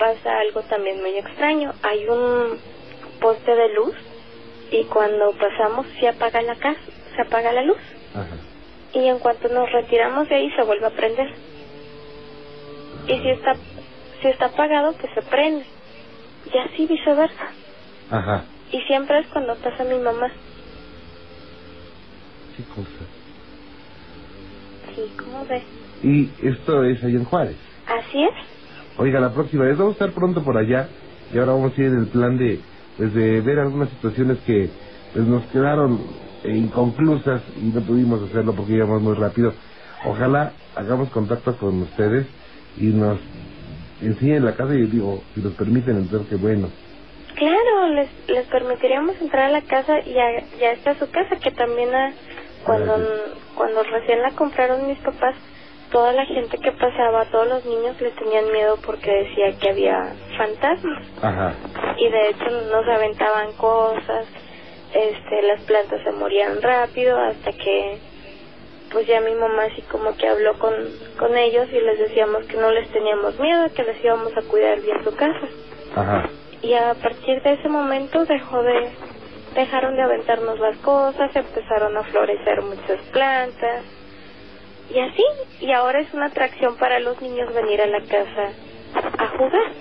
pasa 0.01 0.41
algo 0.41 0.63
también 0.63 1.01
muy 1.01 1.17
extraño. 1.19 1.75
Hay 1.83 2.09
un 2.09 2.59
poste 3.21 3.55
de 3.55 3.75
luz 3.75 3.95
y 4.73 4.85
cuando 4.85 5.33
pasamos 5.33 5.87
se 6.01 6.09
apaga 6.09 6.41
la 6.41 6.57
casa, 6.57 6.81
se 7.15 7.23
apaga 7.23 7.53
la 7.53 7.63
luz. 7.63 7.79
Ajá. 8.15 8.37
Y 8.95 9.07
en 9.07 9.19
cuanto 9.19 9.49
nos 9.49 9.71
retiramos 9.71 10.29
de 10.29 10.37
ahí 10.37 10.51
se 10.53 10.63
vuelve 10.63 10.87
a 10.87 10.91
prender. 10.91 11.31
Y 13.07 13.19
si 13.21 13.29
está, 13.29 13.55
si 14.23 14.29
está 14.29 14.47
apagado, 14.47 14.95
pues 14.95 15.13
se 15.15 15.23
prende. 15.23 15.67
Y 16.53 16.59
así 16.59 16.87
viceversa. 16.87 17.51
Ajá. 18.11 18.45
Y 18.73 18.81
siempre 18.83 19.19
es 19.21 19.27
cuando 19.29 19.55
pasa 19.57 19.85
mi 19.85 19.99
mamá. 19.99 20.31
¿Qué 22.57 22.65
cosa? 22.65 23.05
Sí, 24.95 25.13
¿cómo 25.19 25.45
ves? 25.47 25.63
Y 26.03 26.31
esto 26.43 26.85
es 26.85 27.05
ahí 27.05 27.15
en 27.15 27.25
Juárez. 27.25 27.57
Así 27.87 28.25
es. 28.25 28.60
Oiga, 29.01 29.19
la 29.19 29.33
próxima 29.33 29.65
vez 29.65 29.79
vamos 29.79 29.93
a 29.93 30.05
estar 30.05 30.11
pronto 30.11 30.45
por 30.45 30.59
allá 30.59 30.87
y 31.33 31.39
ahora 31.39 31.53
vamos 31.53 31.73
a 31.73 31.81
ir 31.81 31.87
en 31.87 32.01
el 32.01 32.09
plan 32.09 32.37
de, 32.37 32.61
pues, 32.99 33.15
de 33.15 33.41
ver 33.41 33.59
algunas 33.59 33.89
situaciones 33.89 34.37
que 34.41 34.69
pues, 35.15 35.25
nos 35.27 35.43
quedaron 35.47 35.99
eh, 36.45 36.55
inconclusas 36.55 37.41
y 37.57 37.65
no 37.65 37.81
pudimos 37.81 38.23
hacerlo 38.29 38.53
porque 38.55 38.75
íbamos 38.75 39.01
muy 39.01 39.15
rápido. 39.15 39.55
Ojalá 40.05 40.53
hagamos 40.77 41.09
contacto 41.09 41.57
con 41.57 41.81
ustedes 41.81 42.27
y 42.77 42.89
nos 42.89 43.19
enseñen 44.03 44.45
la 44.45 44.55
casa 44.55 44.75
y 44.75 44.85
digo, 44.85 45.23
si 45.35 45.41
nos 45.41 45.55
permiten 45.55 45.97
entrar, 45.97 46.21
que 46.27 46.37
bueno. 46.37 46.69
Claro, 47.37 47.89
les, 47.95 48.11
les 48.29 48.47
permitiríamos 48.49 49.19
entrar 49.19 49.45
a 49.45 49.51
la 49.51 49.63
casa 49.63 50.01
y 50.01 50.13
ya, 50.13 50.45
ya 50.61 50.73
está 50.73 50.95
su 50.99 51.11
casa, 51.11 51.37
que 51.37 51.53
también 51.53 51.89
ah, 51.95 52.13
cuando, 52.67 52.99
Gracias. 52.99 53.19
cuando 53.55 53.83
recién 53.83 54.21
la 54.21 54.33
compraron 54.33 54.87
mis 54.87 54.99
papás, 54.99 55.37
toda 55.91 56.13
la 56.13 56.25
gente 56.25 56.59
que 56.59 56.73
pasaba, 56.73 57.25
todos 57.27 57.49
los 57.49 57.65
niños 57.65 58.01
les 58.01 58.15
tenían 58.17 58.51
miedo 58.53 58.77
porque 58.85 59.11
decía 59.11 59.59
que 59.59 59.71
había 59.71 60.15
fantasmas. 60.37 61.07
Ajá. 61.23 61.55
Y 61.97 62.09
de 62.09 62.29
hecho 62.31 62.51
nos 62.71 62.89
aventaban 62.89 63.53
cosas, 63.53 64.27
este, 64.95 65.43
las 65.43 65.61
plantas 65.63 66.03
se 66.03 66.13
morían 66.13 66.61
rápido 66.63 67.19
hasta 67.19 67.53
que 67.53 67.99
pues 68.93 69.07
ya 69.07 69.21
mi 69.21 69.35
mamá 69.35 69.65
así 69.71 69.83
como 69.83 70.17
que 70.17 70.27
habló 70.27 70.59
con, 70.59 70.75
con 71.17 71.37
ellos 71.37 71.69
y 71.71 71.81
les 71.81 71.99
decíamos 71.99 72.45
que 72.47 72.57
no 72.57 72.73
les 72.73 72.91
teníamos 72.91 73.39
miedo, 73.39 73.73
que 73.73 73.85
les 73.85 74.05
íbamos 74.05 74.37
a 74.37 74.43
cuidar 74.43 74.81
bien 74.81 75.05
su 75.05 75.15
casa 75.15 75.47
Ajá. 75.95 76.29
y 76.61 76.75
a 76.75 76.95
partir 76.95 77.41
de 77.43 77.53
ese 77.53 77.69
momento 77.69 78.25
dejó 78.25 78.63
de 78.65 78.91
dejaron 79.55 79.95
de 79.95 80.03
aventarnos 80.03 80.59
las 80.59 80.77
cosas 80.79 81.35
empezaron 81.35 81.97
a 81.97 82.03
florecer 82.05 82.63
muchas 82.63 83.01
plantas 83.13 83.85
y 84.95 84.99
así 85.01 85.25
y 85.61 85.73
ahora 85.73 86.01
es 86.01 86.13
una 86.15 86.27
atracción 86.27 86.77
para 86.77 86.99
los 87.01 87.21
niños 87.23 87.53
venir 87.55 87.81
a 87.81 87.87
la 87.87 88.01
casa 88.01 88.53
a 89.19 89.27
jugar 89.37 89.73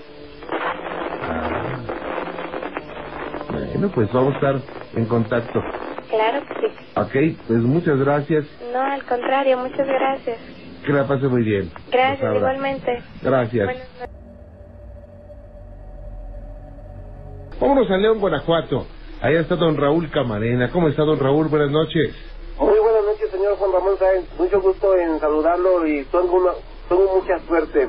Bueno, 3.50 3.90
pues 3.94 4.12
vamos 4.12 4.32
a 4.34 4.36
estar 4.36 4.56
en 4.94 5.06
contacto. 5.06 5.60
claro 6.08 6.40
que 6.46 6.54
sí 6.54 6.74
Ok, 6.96 7.38
pues 7.46 7.60
muchas 7.62 7.98
gracias. 7.98 8.44
no 8.72 8.80
al 8.80 9.02
contrario 9.04 9.56
muchas 9.58 9.86
gracias 9.86 10.38
Que 10.84 10.92
la 10.92 11.06
pase 11.06 11.26
muy 11.28 11.42
bien. 11.42 11.70
gracias 11.90 12.34
igualmente 12.36 13.02
Gracias. 13.22 13.68
Vámonos 17.60 17.90
a 17.90 17.96
León, 17.98 18.20
Guanajuato. 18.20 18.86
Allá 19.20 19.40
está 19.40 19.54
don 19.54 19.76
Raúl 19.76 20.10
Camarena. 20.10 20.70
¿Cómo 20.70 20.88
está 20.88 21.02
don 21.02 21.18
Raúl? 21.20 21.48
Buenas 21.48 21.70
noches. 21.70 22.14
Muy 22.58 22.68
buenas 22.78 22.89
noches, 23.04 23.30
señor 23.30 23.56
Juan 23.56 23.72
Ramón 23.72 23.98
Sáenz. 23.98 24.26
Mucho 24.38 24.60
gusto 24.60 24.96
en 24.96 25.18
saludarlo 25.20 25.86
y 25.86 26.04
tengo, 26.04 26.34
una, 26.36 26.52
tengo 26.88 27.20
mucha 27.20 27.38
suerte. 27.46 27.88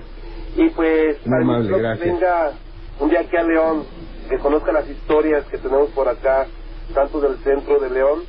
Y 0.56 0.70
pues, 0.70 1.18
para 1.20 1.42
amable, 1.42 1.70
que 2.00 2.06
venga 2.06 2.52
un 3.00 3.10
día 3.10 3.22
aquí 3.22 3.38
a 3.38 3.44
León, 3.44 3.86
que 4.30 4.38
conozca 4.40 4.72
las 4.72 4.88
historias 4.90 5.46
que 5.46 5.58
tenemos 5.58 5.90
por 5.92 6.08
acá, 6.10 6.48
tanto 6.94 7.20
del 7.22 7.38
centro 7.40 7.80
de 7.80 7.90
León, 7.90 8.24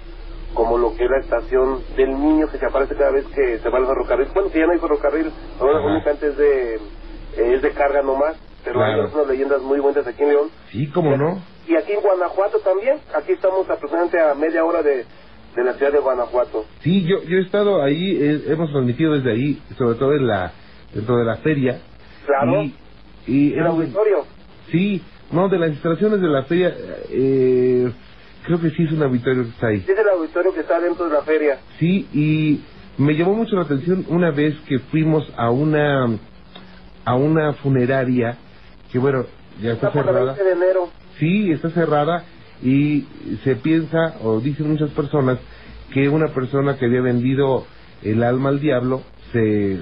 como 0.54 0.78
lo 0.78 0.94
que 0.94 1.04
es 1.04 1.10
la 1.10 1.18
estación 1.18 1.82
del 1.96 2.10
niño 2.10 2.46
que 2.50 2.58
se 2.58 2.66
aparece 2.66 2.94
cada 2.94 3.10
vez 3.10 3.26
que 3.34 3.58
se 3.58 3.68
va 3.68 3.78
al 3.78 3.86
ferrocarril. 3.86 4.28
Bueno, 4.34 4.50
que 4.50 4.58
ya 4.58 4.66
no 4.66 4.72
hay 4.72 4.78
ferrocarril, 4.78 5.32
ahora 5.60 5.78
Ajá. 5.78 5.86
únicamente 5.88 6.26
es 6.28 6.36
de, 6.36 6.74
eh, 6.74 6.80
es 7.54 7.62
de 7.62 7.70
carga 7.72 8.02
nomás, 8.02 8.36
pero 8.62 8.76
Claro. 8.78 9.02
hay 9.04 9.10
unas 9.14 9.26
leyendas 9.26 9.62
muy 9.62 9.80
buenas 9.80 10.06
aquí 10.06 10.22
en 10.22 10.28
León. 10.28 10.50
Sí, 10.70 10.88
¿cómo 10.90 11.16
no? 11.16 11.42
Y 11.66 11.76
aquí 11.76 11.92
en 11.92 12.00
Guanajuato 12.02 12.58
también, 12.60 13.00
aquí 13.14 13.32
estamos 13.32 13.68
aproximadamente 13.70 14.20
a 14.20 14.34
media 14.34 14.64
hora 14.64 14.82
de, 14.82 15.06
de 15.56 15.64
la 15.64 15.74
ciudad 15.74 15.92
de 15.92 15.98
Guanajuato. 16.00 16.64
Sí, 16.82 17.04
yo, 17.04 17.22
yo 17.24 17.38
he 17.38 17.42
estado 17.42 17.82
ahí, 17.82 18.16
eh, 18.20 18.42
hemos 18.48 18.70
transmitido 18.70 19.12
desde 19.14 19.32
ahí, 19.32 19.62
sobre 19.76 19.98
todo 19.98 20.14
en 20.14 20.26
la, 20.26 20.52
dentro 20.94 21.16
de 21.18 21.24
la 21.24 21.36
feria. 21.38 21.80
Claro. 22.26 22.62
Y, 22.62 22.74
y 23.26 23.52
el 23.52 23.58
hemos- 23.60 23.70
auditorio. 23.80 24.24
sí, 24.70 25.02
No, 25.30 25.48
de 25.48 25.58
las 25.58 25.70
instalaciones 25.70 26.20
de 26.20 26.28
la 26.28 26.42
feria, 26.44 26.74
eh, 27.08 27.90
creo 28.44 28.60
que 28.60 28.68
sí 28.70 28.82
es 28.84 28.92
un 28.92 29.02
auditorio 29.02 29.44
que 29.44 29.48
está 29.50 29.68
ahí. 29.68 29.78
Es 29.78 29.88
el 29.88 30.08
auditorio 30.10 30.52
que 30.52 30.60
está 30.60 30.78
dentro 30.78 31.06
de 31.06 31.12
la 31.14 31.22
feria. 31.22 31.58
Sí, 31.78 32.06
y 32.12 32.60
me 32.98 33.14
llamó 33.14 33.32
mucho 33.34 33.56
la 33.56 33.62
atención 33.62 34.04
una 34.08 34.30
vez 34.30 34.54
que 34.68 34.78
fuimos 34.78 35.32
a 35.38 35.50
una 35.50 36.18
a 37.06 37.14
una 37.14 37.54
funeraria 37.54 38.36
que 38.92 38.98
bueno, 38.98 39.24
ya 39.62 39.72
está, 39.72 39.88
Está 39.88 39.92
por 39.92 40.04
la 40.06 40.12
cerrada. 40.12 40.32
20 40.34 40.44
de 40.44 40.52
enero. 40.52 40.90
Sí, 41.18 41.50
está 41.52 41.70
cerrada 41.70 42.24
y 42.62 43.06
se 43.44 43.56
piensa 43.56 44.14
o 44.22 44.40
dicen 44.40 44.70
muchas 44.70 44.90
personas 44.90 45.38
que 45.92 46.08
una 46.08 46.28
persona 46.28 46.76
que 46.78 46.86
había 46.86 47.00
vendido 47.02 47.66
el 48.02 48.22
alma 48.22 48.48
al 48.50 48.60
diablo 48.60 49.02
se, 49.32 49.78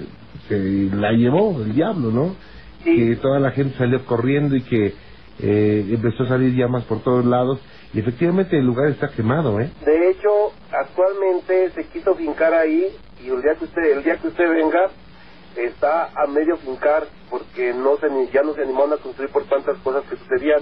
se 0.48 0.58
la 0.96 1.12
llevó 1.12 1.62
el 1.62 1.74
diablo, 1.74 2.10
¿no? 2.10 2.36
Sí. 2.84 2.96
Que 2.96 3.16
toda 3.16 3.38
la 3.40 3.50
gente 3.50 3.76
salió 3.76 4.04
corriendo 4.06 4.56
y 4.56 4.62
que 4.62 4.94
eh, 5.42 5.86
empezó 5.90 6.24
a 6.24 6.28
salir 6.28 6.54
llamas 6.54 6.84
por 6.84 7.02
todos 7.02 7.24
lados 7.24 7.60
y 7.92 8.00
efectivamente 8.00 8.58
el 8.58 8.66
lugar 8.66 8.90
está 8.90 9.08
quemado, 9.10 9.60
¿eh? 9.60 9.70
De 9.84 10.10
hecho, 10.10 10.28
actualmente 10.72 11.70
se 11.74 11.86
quiso 11.88 12.14
fincar 12.14 12.52
ahí 12.54 12.86
y 13.22 13.28
el 13.28 13.42
día 13.42 13.54
que 13.58 13.64
usted, 13.64 13.82
el 13.98 14.02
día 14.04 14.16
que 14.16 14.28
usted 14.28 14.48
venga, 14.48 14.90
está 15.56 16.10
a 16.14 16.26
medio 16.26 16.56
fincar 16.56 17.06
porque 17.28 17.72
no 17.74 17.96
se 17.98 18.08
ni- 18.10 18.30
ya 18.32 18.42
no 18.42 18.54
se 18.54 18.62
animaron 18.62 18.92
a 18.94 18.96
construir 18.96 19.30
por 19.30 19.44
tantas 19.44 19.76
cosas 19.78 20.04
que 20.08 20.16
sucedían. 20.16 20.60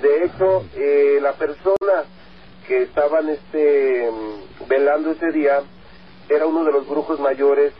De 0.00 0.24
hecho, 0.24 0.64
eh, 0.74 1.18
la 1.20 1.32
persona 1.34 2.04
que 2.66 2.82
estaban 2.82 3.28
este 3.28 4.10
mm, 4.10 4.68
velando 4.68 5.10
ese 5.10 5.30
día 5.32 5.60
era 6.28 6.46
uno 6.46 6.64
de 6.64 6.72
los 6.72 6.88
brujos 6.88 7.20
mayores 7.20 7.72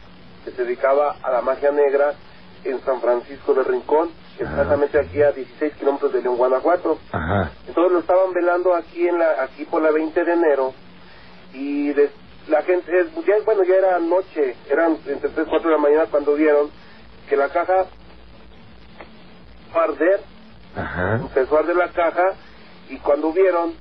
que 0.44 0.50
se 0.50 0.64
dedicaba 0.64 1.16
a 1.22 1.30
la 1.30 1.40
magia 1.42 1.70
negra 1.70 2.14
en 2.64 2.80
San 2.84 3.00
Francisco 3.00 3.54
de 3.54 3.64
Rincón, 3.64 4.10
exactamente 4.38 4.98
aquí 4.98 5.22
a 5.22 5.32
16 5.32 5.74
kilómetros 5.74 6.12
de 6.12 6.22
León, 6.22 6.36
Guanajuato. 6.36 6.98
Ajá. 7.12 7.50
Entonces 7.66 7.92
lo 7.92 7.98
estaban 8.00 8.32
velando 8.32 8.74
aquí 8.74 9.06
en 9.08 9.18
la 9.18 9.42
aquí 9.42 9.64
por 9.64 9.82
la 9.82 9.90
20 9.90 10.24
de 10.24 10.32
enero 10.32 10.74
y 11.52 11.92
de- 11.92 12.10
la 12.48 12.62
gente 12.62 12.90
es 13.00 13.06
ya, 13.24 13.34
bueno 13.44 13.62
ya 13.62 13.74
era 13.76 13.98
noche, 14.00 14.56
eran 14.68 14.98
entre 15.06 15.30
3 15.30 15.46
4 15.48 15.70
de 15.70 15.76
la 15.76 15.82
mañana 15.82 16.06
cuando 16.10 16.34
vieron 16.34 16.70
que 17.28 17.36
la 17.36 17.48
caja 17.50 17.86
arder, 19.74 20.20
Ajá. 20.76 21.16
empezó 21.16 21.56
a 21.56 21.60
arder 21.60 21.76
la 21.76 21.88
caja 21.92 22.32
y 22.88 22.96
cuando 22.98 23.32
vieron 23.32 23.74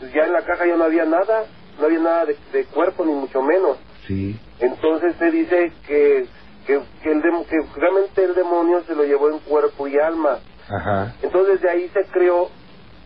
pues 0.00 0.12
ya 0.12 0.24
en 0.24 0.32
la 0.32 0.42
caja 0.42 0.66
ya 0.66 0.76
no 0.76 0.84
había 0.84 1.04
nada, 1.04 1.44
no 1.78 1.86
había 1.86 2.00
nada 2.00 2.26
de, 2.26 2.36
de 2.52 2.64
cuerpo 2.66 3.04
ni 3.04 3.12
mucho 3.12 3.40
menos. 3.42 3.78
Sí. 4.06 4.38
Entonces 4.60 5.14
se 5.18 5.30
dice 5.30 5.72
que 5.86 6.26
que, 6.66 6.80
que, 7.02 7.12
el 7.12 7.22
dem- 7.22 7.44
que 7.46 7.56
realmente 7.78 8.24
el 8.24 8.34
demonio 8.34 8.82
se 8.86 8.94
lo 8.94 9.04
llevó 9.04 9.28
en 9.30 9.38
cuerpo 9.40 9.86
y 9.86 9.98
alma. 9.98 10.38
Ajá. 10.68 11.14
Entonces 11.22 11.60
de 11.60 11.68
ahí 11.70 11.90
se 11.92 12.04
creó 12.06 12.48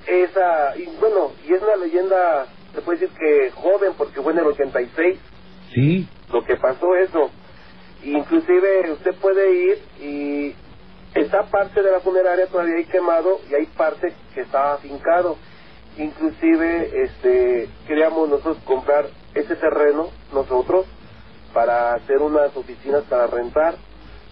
esa, 0.07 0.77
y 0.77 0.87
bueno, 1.01 1.33
y 1.47 1.53
es 1.53 1.61
una 1.61 1.75
leyenda, 1.77 2.47
se 2.73 2.81
puede 2.83 3.01
decir 3.01 3.17
que 3.19 3.51
joven, 3.57 3.95
porque 3.99 4.23
fue 4.23 4.33
en 4.33 4.39
el 4.39 4.47
86 4.47 5.19
Sí. 5.75 6.09
lo 6.33 6.45
que 6.45 6.55
pasó 6.57 6.95
eso. 6.97 7.31
Inclusive 8.05 8.93
usted 8.93 9.15
puede 9.17 9.53
ir 9.55 9.79
y 10.01 10.55
está 11.21 11.45
parte 11.45 11.83
de 11.83 11.91
la 11.91 12.01
funeraria 12.01 12.47
todavía 12.47 12.77
ahí 12.77 12.85
quemado 12.87 13.41
y 13.51 13.55
hay 13.55 13.67
parte 13.67 14.15
que 14.35 14.43
está 14.43 14.75
afincado. 14.75 15.37
Inclusive 15.97 17.03
este 17.05 17.69
queríamos 17.87 18.29
nosotros 18.29 18.59
comprar 18.65 19.07
ese 19.35 19.57
terreno 19.57 20.09
nosotros 20.33 20.87
para 21.53 21.95
hacer 21.95 22.19
unas 22.19 22.57
oficinas 22.57 23.03
para 23.05 23.27
rentar 23.27 23.75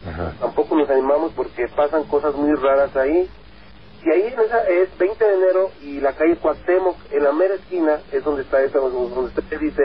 Ajá. 0.06 0.34
tampoco 0.40 0.76
nos 0.76 0.88
animamos 0.90 1.32
porque 1.32 1.66
pasan 1.68 2.04
cosas 2.04 2.34
muy 2.34 2.54
raras 2.54 2.94
ahí. 2.96 3.28
Y 4.04 4.10
ahí 4.10 4.22
en 4.32 4.40
esa 4.40 4.68
es 4.68 4.96
20 4.98 5.24
de 5.24 5.34
enero 5.34 5.70
y 5.82 6.00
la 6.00 6.12
calle 6.12 6.36
Cuauhtémoc, 6.36 6.96
en 7.10 7.24
la 7.24 7.32
mera 7.32 7.54
esquina, 7.54 8.00
es 8.12 8.22
donde 8.22 8.42
está 8.42 8.62
esa, 8.62 8.78
donde 8.78 9.40
usted 9.40 9.58
dice, 9.58 9.82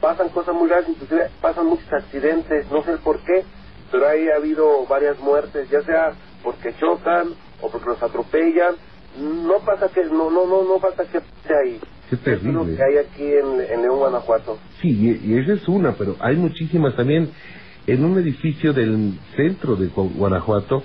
pasan 0.00 0.30
cosas 0.30 0.54
muy 0.54 0.68
raras, 0.68 0.88
inclusive 0.88 1.30
pasan 1.40 1.66
muchos 1.66 1.92
accidentes, 1.92 2.68
no 2.72 2.82
sé 2.82 2.92
el 2.92 2.98
por 2.98 3.20
qué, 3.20 3.44
pero 3.90 4.08
ahí 4.08 4.28
ha 4.28 4.36
habido 4.36 4.86
varias 4.86 5.18
muertes, 5.20 5.68
ya 5.70 5.82
sea 5.82 6.12
porque 6.42 6.74
chocan 6.78 7.28
o 7.60 7.70
porque 7.70 7.86
los 7.88 8.02
atropellan, 8.02 8.74
no 9.20 9.58
pasa 9.64 9.88
que, 9.92 10.04
no, 10.04 10.30
no, 10.30 10.46
no, 10.46 10.64
no 10.64 10.78
pasa 10.80 11.04
que 11.10 11.18
esté 11.18 11.54
ahí. 11.56 11.80
Qué 12.10 12.16
Es 12.16 12.42
lo 12.42 12.64
terrible. 12.64 12.76
que 12.76 12.82
hay 12.82 12.96
aquí 12.98 13.24
en, 13.24 13.60
en 13.60 13.82
León, 13.82 13.98
Guanajuato. 13.98 14.58
Sí, 14.80 14.90
y, 14.90 15.32
y 15.32 15.38
esa 15.38 15.54
es 15.54 15.66
una, 15.68 15.92
pero 15.94 16.16
hay 16.20 16.36
muchísimas 16.36 16.94
también. 16.94 17.30
En 17.86 18.04
un 18.04 18.18
edificio 18.18 18.72
del 18.72 19.14
centro 19.36 19.76
de 19.76 19.88
Gua- 19.90 20.12
Guanajuato 20.14 20.82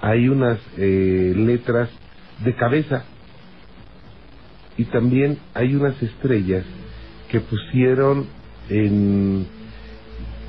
hay 0.00 0.28
unas 0.28 0.58
eh, 0.78 1.32
letras 1.36 1.90
de 2.44 2.54
cabeza 2.54 3.04
y 4.76 4.84
también 4.86 5.38
hay 5.54 5.74
unas 5.74 6.00
estrellas 6.02 6.64
que 7.30 7.40
pusieron 7.40 8.26
en... 8.68 9.46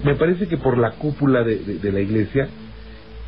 Me 0.03 0.15
parece 0.15 0.47
que 0.47 0.57
por 0.57 0.77
la 0.77 0.91
cúpula 0.95 1.43
de, 1.43 1.57
de- 1.57 1.79
de 1.79 1.91
la 1.91 1.99
iglesia 1.99 2.49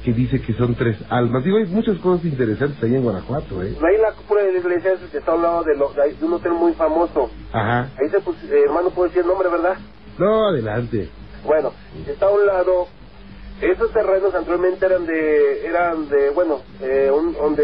que 0.04 0.12
dice 0.14 0.42
que 0.42 0.54
son 0.54 0.76
tres 0.76 0.98
almas. 1.10 1.44
Digo, 1.46 1.58
hay 1.58 1.66
muchas 1.66 1.98
cosas 2.00 2.26
interesantes 2.26 2.82
ahí 2.84 2.94
en 2.96 3.04
Guanajuato, 3.04 3.62
¿eh? 3.64 3.74
Ahí 3.82 3.98
la 3.98 4.12
cúpula 4.18 4.42
de 4.44 4.52
la 4.54 4.60
iglesia 4.60 4.94
es 4.94 5.10
que 5.12 5.18
está 5.18 5.32
al 5.34 5.42
lado 5.42 5.64
de, 5.64 5.76
lo- 5.78 5.94
de 5.94 6.26
un 6.26 6.34
hotel 6.34 6.52
muy 6.54 6.74
famoso. 6.74 7.32
Ajá. 7.54 7.90
Ahí 7.98 8.10
se 8.10 8.18
eh, 8.18 8.64
hermano, 8.66 8.90
puedo 8.90 9.08
decir 9.08 9.22
el 9.22 9.28
nombre, 9.28 9.50
¿verdad? 9.50 9.78
No, 10.18 10.48
adelante. 10.50 11.10
Bueno, 11.46 11.74
está 12.08 12.26
a 12.26 12.32
un 12.32 12.46
lado. 12.46 12.88
Esos 13.62 13.92
terrenos 13.94 14.34
anteriormente 14.36 14.86
eran 14.86 15.06
de, 15.06 15.66
eran 15.68 16.10
de, 16.10 16.30
bueno, 16.32 16.62
eh, 16.82 17.10
un- 17.12 17.34
donde 17.34 17.64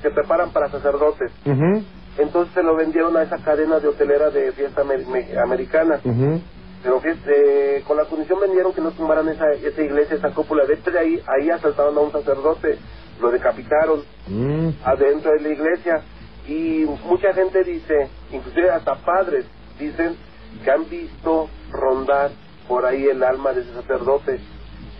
se 0.00 0.10
preparan 0.10 0.52
para 0.52 0.70
sacerdotes. 0.70 1.32
Ujú, 1.44 1.84
Entonces 2.18 2.54
se 2.54 2.62
lo 2.62 2.76
vendieron 2.76 3.14
a 3.16 3.24
esa 3.24 3.36
cadena 3.44 3.78
de 3.78 3.88
hotelera 3.88 4.30
de 4.30 4.52
fiesta 4.52 4.80
amer- 4.82 5.06
me- 5.06 5.38
americana. 5.38 6.00
ujú. 6.04 6.40
Pero 6.86 7.00
que 7.02 7.16
eh, 7.26 7.82
con 7.84 7.96
la 7.96 8.04
condición 8.04 8.38
vendieron 8.38 8.72
que 8.72 8.80
no 8.80 8.92
tumbaran 8.92 9.28
esa, 9.28 9.50
esa 9.52 9.82
iglesia, 9.82 10.16
esa 10.18 10.30
cúpula. 10.30 10.64
Dentro 10.66 10.92
de 10.92 10.98
ahí, 11.00 11.20
ahí 11.26 11.50
asaltaron 11.50 11.98
a 11.98 12.00
un 12.00 12.12
sacerdote, 12.12 12.78
lo 13.20 13.32
decapitaron 13.32 14.04
Mm. 14.28 14.68
adentro 14.84 15.32
de 15.32 15.40
la 15.40 15.48
iglesia 15.48 16.02
y 16.46 16.84
mucha 17.04 17.32
gente 17.34 17.64
dice, 17.64 18.08
inclusive 18.30 18.70
hasta 18.70 18.94
padres 18.96 19.46
dicen 19.80 20.16
que 20.62 20.70
han 20.70 20.88
visto 20.88 21.48
rondar 21.72 22.30
por 22.68 22.84
ahí 22.86 23.04
el 23.06 23.22
alma 23.24 23.52
de 23.52 23.62
ese 23.62 23.72
sacerdote 23.74 24.38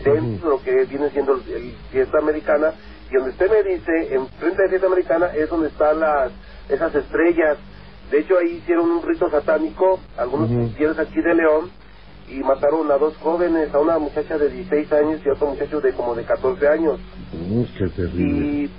dentro 0.05 0.51
de 0.51 0.57
lo 0.57 0.62
que 0.62 0.84
viene 0.87 1.11
siendo 1.11 1.34
el, 1.34 1.53
el 1.53 1.72
fiesta 1.93 2.18
americana 2.18 2.72
y 3.11 3.14
donde 3.14 3.30
usted 3.30 3.49
me 3.51 3.62
dice, 3.62 4.14
enfrente 4.14 4.62
de 4.62 4.68
fiesta 4.70 4.87
americana 4.89 5.26
es 5.37 5.49
donde 5.49 5.68
están 5.68 6.01
las 6.01 6.32
esas 6.68 6.93
estrellas. 6.97 7.59
De 8.11 8.21
hecho 8.21 8.35
ahí 8.39 8.57
hicieron 8.57 8.91
un 8.91 9.03
rito 9.03 9.29
satánico, 9.31 10.01
algunos 10.17 10.49
cristianos 10.51 10.99
aquí 10.99 11.21
de 11.21 11.35
León 11.35 11.71
y 12.29 12.39
mataron 12.41 12.91
a 12.91 12.97
dos 12.99 13.17
jóvenes, 13.19 13.73
a 13.75 13.79
una 13.81 13.99
muchacha 13.99 14.37
de 14.39 14.49
16 14.51 14.93
años 14.93 15.21
y 15.25 15.29
a 15.29 15.33
otro 15.33 15.49
muchacho 15.49 15.81
de 15.81 15.93
como 15.93 16.15
de 16.15 16.25
14 16.25 16.69
años 16.69 17.01
Mm, 17.33 17.63
qué 17.79 17.89
terrible. 17.89 18.71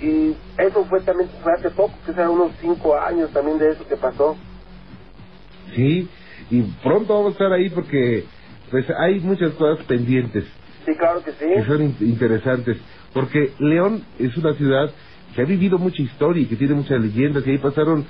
y, 0.00 0.06
y 0.06 0.36
eso 0.58 0.84
fue 0.86 1.00
también 1.02 1.28
fue 1.42 1.52
hace 1.52 1.70
poco, 1.70 1.94
que 2.06 2.12
será 2.12 2.30
unos 2.30 2.52
cinco 2.60 2.96
años 2.96 3.30
también 3.32 3.58
de 3.58 3.70
eso 3.72 3.86
que 3.86 3.96
pasó. 3.96 4.36
Sí, 5.74 6.08
y 6.50 6.62
pronto 6.82 7.14
vamos 7.14 7.30
a 7.30 7.32
estar 7.32 7.52
ahí 7.52 7.70
porque 7.70 8.24
pues 8.70 8.86
hay 8.98 9.20
muchas 9.20 9.52
cosas 9.54 9.84
pendientes 9.86 10.44
Sí, 10.86 10.92
claro 10.96 11.22
que 11.22 11.32
que 11.32 11.60
sí. 11.62 11.66
son 11.66 11.82
in- 11.82 11.96
interesantes, 12.00 12.76
porque 13.14 13.52
León 13.58 14.02
es 14.18 14.36
una 14.36 14.54
ciudad 14.54 14.90
que 15.34 15.42
ha 15.42 15.44
vivido 15.44 15.78
mucha 15.78 16.02
historia 16.02 16.42
y 16.42 16.46
que 16.46 16.56
tiene 16.56 16.74
muchas 16.74 17.00
leyendas 17.00 17.46
y 17.46 17.50
ahí 17.50 17.58
pasaron 17.58 18.04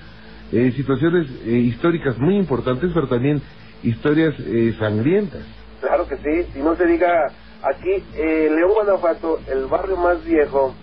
eh, 0.52 0.72
situaciones 0.76 1.26
eh, 1.44 1.50
históricas 1.50 2.18
muy 2.18 2.36
importantes, 2.36 2.90
pero 2.94 3.08
también 3.08 3.42
historias 3.82 4.34
eh, 4.38 4.74
sangrientas. 4.78 5.42
Claro 5.80 6.06
que 6.06 6.16
sí. 6.16 6.50
Si 6.52 6.60
no 6.60 6.76
se 6.76 6.86
diga, 6.86 7.32
aquí, 7.62 8.04
eh, 8.14 8.48
León, 8.54 8.72
Guanajuato, 8.74 9.40
el 9.50 9.66
barrio 9.66 9.96
más 9.96 10.24
viejo 10.24 10.74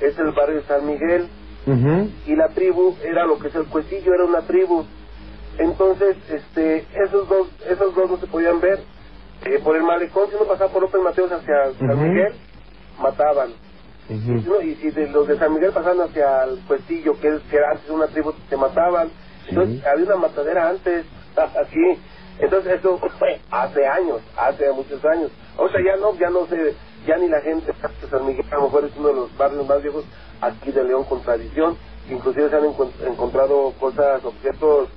es 0.00 0.18
el 0.18 0.30
barrio 0.32 0.56
de 0.56 0.62
San 0.62 0.86
Miguel 0.86 1.26
y 2.26 2.36
la 2.36 2.48
tribu 2.50 2.94
era 3.04 3.26
lo 3.26 3.40
que 3.40 3.48
es 3.48 3.54
el 3.56 3.64
cuecillo, 3.64 4.14
era 4.14 4.24
una 4.24 4.42
tribu. 4.42 4.84
Entonces, 5.58 6.16
este, 6.30 6.84
esos 7.04 7.28
dos, 7.28 7.48
esos 7.68 7.94
dos 7.94 8.10
no 8.10 8.16
se 8.18 8.26
podían 8.26 8.60
ver. 8.60 8.78
Eh, 9.44 9.58
por 9.62 9.76
el 9.76 9.82
malecón, 9.82 10.28
si 10.28 10.36
uno 10.36 10.46
pasaba 10.46 10.70
por 10.72 10.82
López 10.82 11.00
Mateos 11.02 11.30
hacia 11.32 11.72
San. 11.78 12.08
Miguel, 12.08 12.32
mataban. 13.00 13.50
Ujú. 14.08 14.50
¿no? 14.50 14.60
Y 14.62 14.74
si 14.76 14.90
de 14.90 15.08
los 15.08 15.26
de 15.28 15.38
San 15.38 15.52
Miguel 15.54 15.72
pasaban 15.72 16.00
hacia 16.08 16.44
el 16.44 16.60
Cuestillo, 16.66 17.18
que, 17.20 17.28
era 17.56 17.70
antes 17.72 17.88
una 17.90 18.06
tribu, 18.08 18.32
se 18.48 18.56
mataban. 18.56 19.10
Entonces 19.48 19.76
Sí. 19.80 19.84
había 19.86 20.06
una 20.06 20.16
matadera 20.16 20.68
antes, 20.70 21.06
aquí. 21.36 21.98
Entonces 22.38 22.78
eso 22.80 22.98
fue 23.18 23.40
hace 23.50 23.86
años, 23.86 24.20
hace 24.36 24.70
muchos 24.72 25.02
años. 25.04 25.30
O 25.56 25.68
sea, 25.70 25.80
ya 25.82 25.96
no, 25.96 26.14
ya 26.16 26.28
no 26.28 26.46
sé, 26.46 26.74
ya 27.06 27.16
ni 27.16 27.28
la 27.28 27.40
gente 27.40 27.72
de 27.72 28.08
San 28.10 28.26
Miguel, 28.26 28.44
a 28.50 28.56
lo 28.56 28.62
mejor 28.64 28.84
es 28.84 28.96
uno 28.96 29.08
de 29.08 29.14
los 29.14 29.36
barrios 29.38 29.66
más 29.66 29.82
viejos 29.82 30.04
aquí 30.42 30.70
de 30.70 30.84
León 30.84 31.04
con 31.04 31.22
tradición. 31.22 31.76
Inclusive 32.10 32.50
se 32.50 32.56
han 32.56 32.64
encon- 32.64 32.92
encontrado 33.06 33.72
cosas, 33.80 34.22
objetos, 34.24 34.88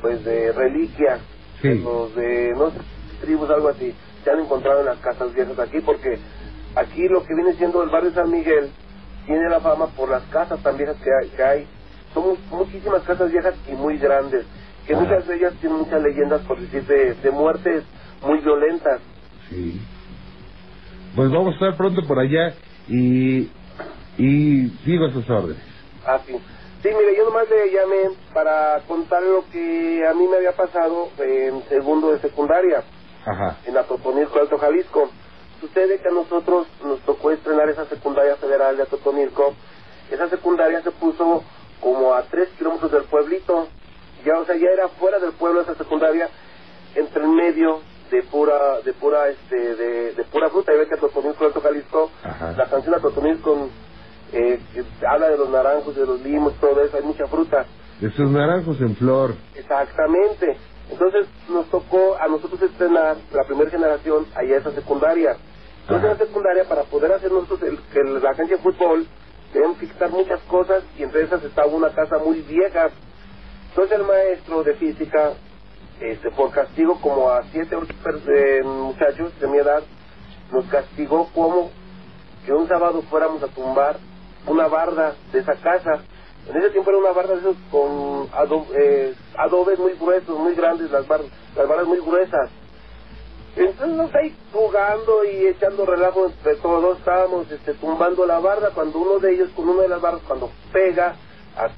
pues 0.00 0.24
de 0.24 0.52
reliquia, 0.52 1.18
Sí. 1.60 1.68
de 1.68 1.74
los 1.76 2.14
de, 2.14 2.54
no 2.56 2.70
sé, 2.70 2.78
tribus, 3.20 3.50
algo 3.50 3.68
así. 3.68 3.94
Se 4.24 4.30
han 4.30 4.40
encontrado 4.40 4.80
en 4.80 4.86
las 4.86 4.98
casas 4.98 5.34
viejas 5.34 5.58
aquí 5.58 5.80
porque 5.82 6.18
aquí 6.76 7.08
lo 7.08 7.24
que 7.24 7.34
viene 7.34 7.54
siendo 7.54 7.82
el 7.82 7.90
barrio 7.90 8.12
San 8.12 8.30
Miguel 8.30 8.70
tiene 9.26 9.48
la 9.48 9.60
fama 9.60 9.88
por 9.88 10.10
las 10.10 10.22
casas 10.24 10.60
tan 10.62 10.76
viejas 10.76 10.96
que 11.02 11.10
hay. 11.12 11.28
Que 11.30 11.42
hay. 11.42 11.66
Son 12.14 12.24
mu- 12.24 12.56
muchísimas 12.58 13.02
casas 13.02 13.30
viejas 13.30 13.54
y 13.68 13.72
muy 13.72 13.98
grandes, 13.98 14.46
que 14.86 14.94
Ajá. 14.94 15.02
muchas 15.02 15.26
de 15.26 15.36
ellas 15.36 15.54
tienen 15.60 15.78
muchas 15.78 16.02
leyendas, 16.02 16.40
por 16.42 16.58
decir, 16.58 16.86
de, 16.86 17.14
de 17.14 17.30
muertes 17.30 17.84
muy 18.22 18.38
violentas. 18.38 19.00
Sí. 19.50 19.80
Pues 21.14 21.30
vamos 21.30 21.48
a 21.48 21.54
estar 21.54 21.76
pronto 21.76 22.06
por 22.06 22.18
allá 22.18 22.54
y, 22.88 23.50
y 24.16 24.68
sigo 24.84 25.10
sus 25.10 25.28
órdenes. 25.28 25.62
Ah, 26.06 26.20
sí. 26.26 26.32
Sí, 26.82 26.88
mire, 26.96 27.16
yo 27.16 27.24
nomás 27.24 27.44
le 27.50 27.72
llamé 27.72 28.16
para 28.32 28.80
contar 28.86 29.20
lo 29.22 29.44
que 29.50 30.06
a 30.06 30.14
mí 30.14 30.26
me 30.28 30.36
había 30.36 30.52
pasado 30.52 31.08
en 31.18 31.62
segundo 31.68 32.12
de 32.12 32.20
secundaria, 32.20 32.84
Ajá. 33.26 33.56
en 33.66 33.76
Atotonilco, 33.76 34.38
Alto 34.38 34.58
Jalisco. 34.58 35.10
Sucede 35.60 35.98
que 35.98 36.08
a 36.08 36.12
nosotros 36.12 36.66
nos 36.84 37.00
tocó 37.00 37.30
estrenar 37.30 37.68
esa 37.68 37.86
secundaria 37.86 38.36
federal 38.36 38.76
de 38.76 38.84
Atotonilco. 38.84 39.54
Esa 40.10 40.28
secundaria 40.28 40.82
se 40.82 40.90
puso 40.92 41.42
como 41.80 42.14
a 42.14 42.22
tres 42.22 42.48
kilómetros 42.58 42.90
del 42.92 43.04
pueblito. 43.04 43.68
Ya, 44.24 44.38
o 44.38 44.44
sea, 44.44 44.56
ya 44.56 44.68
era 44.70 44.88
fuera 44.88 45.18
del 45.18 45.32
pueblo 45.32 45.60
esa 45.60 45.74
secundaria, 45.74 46.28
entre 46.94 47.22
el 47.22 47.28
medio 47.28 47.80
de 48.10 48.22
pura, 48.22 48.80
de 48.84 48.92
pura, 48.94 49.28
este, 49.28 49.74
de, 49.76 50.12
de 50.14 50.24
pura 50.24 50.48
fruta. 50.50 50.72
Y 50.74 50.78
ve 50.78 50.86
que 50.88 50.94
Atotonilco, 50.94 51.44
Alto 51.44 51.60
Jalisco, 51.60 52.10
Ajá. 52.22 52.52
la 52.56 52.66
canción 52.66 52.94
Atotonilco 52.94 53.68
eh, 54.32 54.60
habla 55.08 55.28
de 55.28 55.38
los 55.38 55.50
naranjos, 55.50 55.94
de 55.96 56.06
los 56.06 56.20
limos, 56.20 56.54
todo 56.60 56.82
eso, 56.82 56.96
hay 56.96 57.02
mucha 57.02 57.26
fruta. 57.26 57.66
De 58.00 58.10
sus 58.12 58.30
naranjos 58.30 58.80
en 58.80 58.94
flor. 58.96 59.34
Exactamente. 59.54 60.56
Entonces 60.90 61.26
nos 61.50 61.66
tocó 61.70 62.16
a 62.18 62.28
nosotros 62.28 62.60
estrenar 62.62 63.16
la 63.32 63.44
primera 63.44 63.70
generación 63.70 64.26
allá 64.34 64.56
esa 64.56 64.72
secundaria. 64.72 65.36
Entonces 65.88 66.10
en 66.12 66.18
la 66.18 66.26
secundaria, 66.26 66.68
para 66.68 66.84
poder 66.84 67.12
hacer 67.12 67.32
nosotros 67.32 67.62
el, 67.62 67.78
que 67.92 68.04
la 68.04 68.34
cancha 68.34 68.56
de 68.56 68.62
fútbol, 68.62 69.06
debemos 69.54 69.78
que 69.78 69.88
quitar 69.88 70.10
muchas 70.10 70.40
cosas 70.42 70.84
y 70.98 71.02
entre 71.02 71.22
esas 71.24 71.42
estaba 71.44 71.68
una 71.72 71.90
casa 71.94 72.18
muy 72.18 72.42
vieja. 72.42 72.90
Entonces 73.70 73.98
el 73.98 74.04
maestro 74.06 74.62
de 74.64 74.74
física, 74.74 75.32
este, 76.00 76.30
por 76.32 76.50
castigo 76.50 77.00
como 77.00 77.30
a 77.30 77.42
siete 77.50 77.74
ocho 77.74 77.94
eh, 78.28 78.62
muchachos 78.64 79.40
de 79.40 79.46
mi 79.48 79.56
edad, 79.58 79.82
nos 80.52 80.66
castigó 80.66 81.30
como 81.34 81.70
que 82.44 82.52
un 82.52 82.68
sábado 82.68 83.02
fuéramos 83.08 83.42
a 83.42 83.48
tumbar 83.48 83.98
una 84.46 84.68
barda 84.68 85.16
de 85.32 85.38
esa 85.38 85.54
casa. 85.56 86.02
En 86.50 86.56
ese 86.56 86.70
tiempo 86.70 86.90
era 86.90 86.98
una 87.00 87.12
barda 87.12 87.34
de 87.34 87.40
esos 87.40 87.56
con 87.70 88.28
ado- 88.32 88.66
eh, 88.74 89.14
adobes 89.38 89.78
muy 89.78 89.94
gruesos, 89.94 90.38
muy 90.38 90.54
grandes, 90.54 90.90
las, 90.90 91.06
bar- 91.08 91.24
las 91.56 91.66
bardas 91.68 91.86
muy 91.86 92.00
gruesas. 92.00 92.50
Entonces 93.58 93.96
nos 93.96 94.14
ahí 94.14 94.36
jugando 94.52 95.24
y 95.24 95.48
echando 95.48 95.84
relajo 95.84 96.26
entre 96.26 96.54
todos, 96.56 96.98
estábamos 96.98 97.50
este, 97.50 97.74
tumbando 97.74 98.24
la 98.24 98.38
barda 98.38 98.70
cuando 98.70 99.00
uno 99.00 99.18
de 99.18 99.34
ellos 99.34 99.50
con 99.56 99.68
una 99.68 99.82
de 99.82 99.88
las 99.88 100.00
bardas 100.00 100.22
cuando 100.28 100.48
pega 100.72 101.16
a 101.56 101.68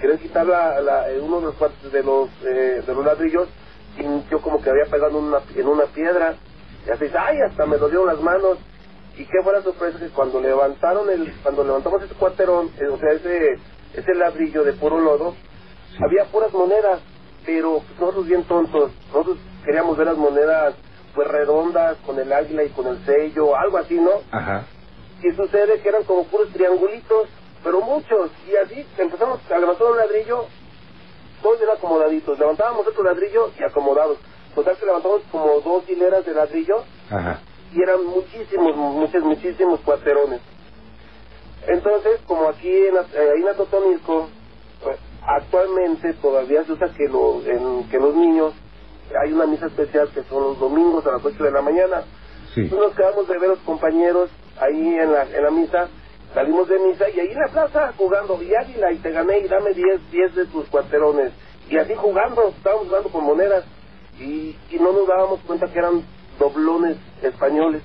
querer, 0.00 0.18
quitar 0.20 0.46
la, 0.46 1.10
eh, 1.10 1.20
uno 1.20 1.40
de 1.40 1.46
los 1.46 1.54
partes 1.56 1.92
de 1.92 2.02
los 2.02 2.30
eh, 2.46 2.82
de 2.86 2.94
los 2.94 3.04
ladrillos 3.04 3.46
sintió 3.94 4.40
como 4.40 4.62
que 4.62 4.70
había 4.70 4.86
pegado 4.86 5.18
una, 5.18 5.40
en 5.54 5.68
una 5.68 5.84
piedra. 5.84 6.36
Y 6.86 6.90
así 6.90 7.04
ay 7.14 7.42
hasta 7.42 7.66
me 7.66 7.76
dolieron 7.76 8.06
las 8.06 8.20
manos. 8.22 8.56
Y 9.18 9.26
qué 9.26 9.42
fue 9.44 9.52
la 9.52 9.60
sorpresa 9.60 9.98
que 9.98 10.08
cuando 10.08 10.40
levantaron 10.40 11.10
el 11.10 11.30
cuando 11.42 11.62
levantamos 11.62 12.04
ese 12.04 12.14
cuarterón 12.14 12.70
eh, 12.80 12.86
o 12.86 12.96
sea 12.96 13.12
ese 13.12 13.58
ese 13.92 14.14
ladrillo 14.14 14.64
de 14.64 14.72
puro 14.72 14.98
lodo 14.98 15.34
había 16.02 16.24
puras 16.26 16.54
monedas 16.54 17.00
pero 17.44 17.82
nosotros 17.98 18.26
bien 18.26 18.44
tontos 18.44 18.92
nosotros 19.08 19.38
queríamos 19.64 19.96
ver 19.98 20.06
las 20.06 20.16
monedas 20.16 20.74
pues 21.14 21.28
redondas 21.28 21.96
con 22.06 22.18
el 22.18 22.32
águila 22.32 22.64
y 22.64 22.70
con 22.70 22.86
el 22.86 23.04
sello 23.04 23.56
algo 23.56 23.78
así 23.78 23.94
no 23.94 24.10
Ajá. 24.30 24.64
y 25.22 25.32
sucede 25.32 25.80
que 25.80 25.88
eran 25.88 26.04
como 26.04 26.24
puros 26.24 26.48
triangulitos 26.52 27.28
pero 27.64 27.80
muchos 27.80 28.30
y 28.50 28.56
así 28.56 28.86
empezamos 28.98 29.40
a 29.50 29.58
levantar 29.58 29.86
un 29.86 29.96
ladrillo 29.96 30.46
todos 31.42 31.58
bien 31.58 31.70
acomodaditos 31.70 32.38
levantábamos 32.38 32.86
otro 32.86 33.02
ladrillo 33.04 33.50
y 33.58 33.62
acomodados 33.64 34.18
total 34.54 34.76
que 34.76 34.86
levantamos 34.86 35.22
como 35.30 35.60
dos 35.60 35.88
hileras 35.88 36.24
de 36.24 36.34
ladrillo 36.34 36.84
Ajá. 37.10 37.40
y 37.72 37.82
eran 37.82 38.04
muchísimos, 38.06 38.74
muchos, 38.76 39.22
muchísimos 39.22 39.80
cuarterones. 39.80 40.40
Entonces, 41.66 42.20
como 42.26 42.48
aquí 42.48 42.68
en, 42.68 42.96
eh, 42.96 43.30
ahí 43.34 43.42
en 43.42 43.48
Atotonilco, 43.48 44.28
pues, 44.82 44.96
actualmente 45.26 46.14
todavía 46.14 46.64
se 46.64 46.72
usa 46.72 46.88
que, 46.94 47.08
lo, 47.08 47.42
en, 47.44 47.88
que 47.90 47.98
los 47.98 48.14
niños, 48.14 48.54
hay 49.22 49.32
una 49.32 49.46
misa 49.46 49.66
especial 49.66 50.08
que 50.10 50.22
son 50.24 50.42
los 50.42 50.58
domingos 50.58 51.06
a 51.06 51.12
las 51.12 51.24
8 51.24 51.42
de 51.42 51.50
la 51.50 51.62
mañana. 51.62 52.02
Sí. 52.54 52.62
Entonces 52.62 52.88
nos 52.88 52.96
quedamos 52.96 53.28
de 53.28 53.38
ver 53.38 53.48
los 53.50 53.58
compañeros 53.60 54.30
ahí 54.60 54.94
en 54.94 55.12
la, 55.12 55.22
en 55.24 55.42
la 55.42 55.50
misa, 55.50 55.88
salimos 56.34 56.68
de 56.68 56.78
misa 56.78 57.08
y 57.10 57.20
ahí 57.20 57.30
en 57.30 57.38
la 57.38 57.48
plaza 57.48 57.92
jugando, 57.96 58.42
y 58.42 58.54
águila, 58.54 58.92
y 58.92 58.98
te 58.98 59.10
gané, 59.10 59.40
y 59.40 59.48
dame 59.48 59.72
10, 59.72 60.10
10 60.10 60.34
de 60.34 60.46
tus 60.46 60.66
cuarterones. 60.68 61.32
Y 61.70 61.76
así 61.76 61.94
jugando, 61.94 62.48
estábamos 62.48 62.88
jugando 62.88 63.08
con 63.10 63.24
monedas, 63.24 63.64
y, 64.18 64.56
y 64.70 64.78
no 64.80 64.92
nos 64.92 65.06
dábamos 65.06 65.40
cuenta 65.46 65.66
que 65.66 65.78
eran 65.78 66.02
doblones 66.38 66.96
españoles. 67.22 67.82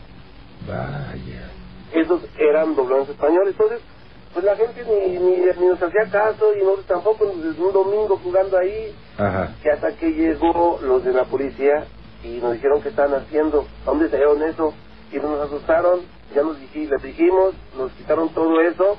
Vaya. 0.67 1.49
Esos 1.93 2.21
eran 2.37 2.75
doblones 2.75 3.09
españoles. 3.09 3.49
Entonces, 3.51 3.81
pues 4.33 4.45
la 4.45 4.55
gente 4.55 4.83
ni, 4.83 5.17
ni, 5.19 5.37
ni 5.37 5.65
nos 5.67 5.81
hacía 5.81 6.09
caso, 6.11 6.53
y 6.55 6.59
nosotros 6.63 6.85
tampoco, 6.87 7.25
un 7.25 7.73
domingo 7.73 8.17
jugando 8.23 8.57
ahí, 8.57 8.95
Ajá. 9.17 9.55
que 9.61 9.71
hasta 9.71 9.95
que 9.95 10.07
llegó 10.11 10.79
los 10.81 11.03
de 11.03 11.13
la 11.13 11.25
policía 11.25 11.85
y 12.23 12.39
nos 12.39 12.53
dijeron 12.53 12.81
que 12.81 12.89
estaban 12.89 13.13
haciendo, 13.21 13.67
¿a 13.83 13.85
dónde 13.85 14.09
salieron 14.09 14.41
eso? 14.43 14.73
Y 15.11 15.17
nos 15.17 15.41
asustaron, 15.41 16.01
ya 16.33 16.41
nos 16.41 16.57
dij- 16.59 16.89
les 16.89 17.01
dijimos, 17.03 17.53
nos 17.77 17.91
quitaron 17.93 18.29
todo 18.33 18.59
eso 18.61 18.97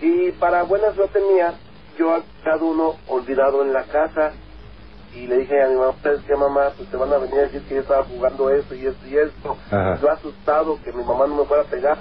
y 0.00 0.32
para 0.32 0.64
buena 0.64 0.92
suerte 0.94 1.20
mía, 1.20 1.54
yo 1.98 2.10
a 2.12 2.22
cada 2.42 2.56
uno 2.64 2.96
olvidado 3.06 3.62
en 3.62 3.72
la 3.72 3.84
casa 3.84 4.32
y 5.14 5.26
le 5.28 5.38
dije 5.38 5.62
a 5.62 5.68
mi 5.68 5.76
mamá, 5.76 5.90
¿ustedes 5.90 6.22
qué 6.26 6.34
mamá? 6.34 6.72
Pues 6.76 6.90
te 6.90 6.96
van 6.96 7.12
a 7.12 7.18
venir 7.18 7.38
a 7.38 7.42
decir 7.42 7.62
que 7.68 7.74
yo 7.76 7.80
estaba 7.82 8.04
jugando 8.04 8.50
esto 8.50 8.74
y 8.74 8.86
esto 8.86 9.06
y 9.06 9.16
esto. 9.16 9.56
Ajá. 9.70 9.98
Yo 10.02 10.10
asustado 10.10 10.78
que 10.82 10.92
mi 10.92 11.04
mamá 11.04 11.28
no 11.28 11.36
me 11.36 11.44
fuera 11.44 11.62
a 11.62 11.66
pegar 11.66 11.98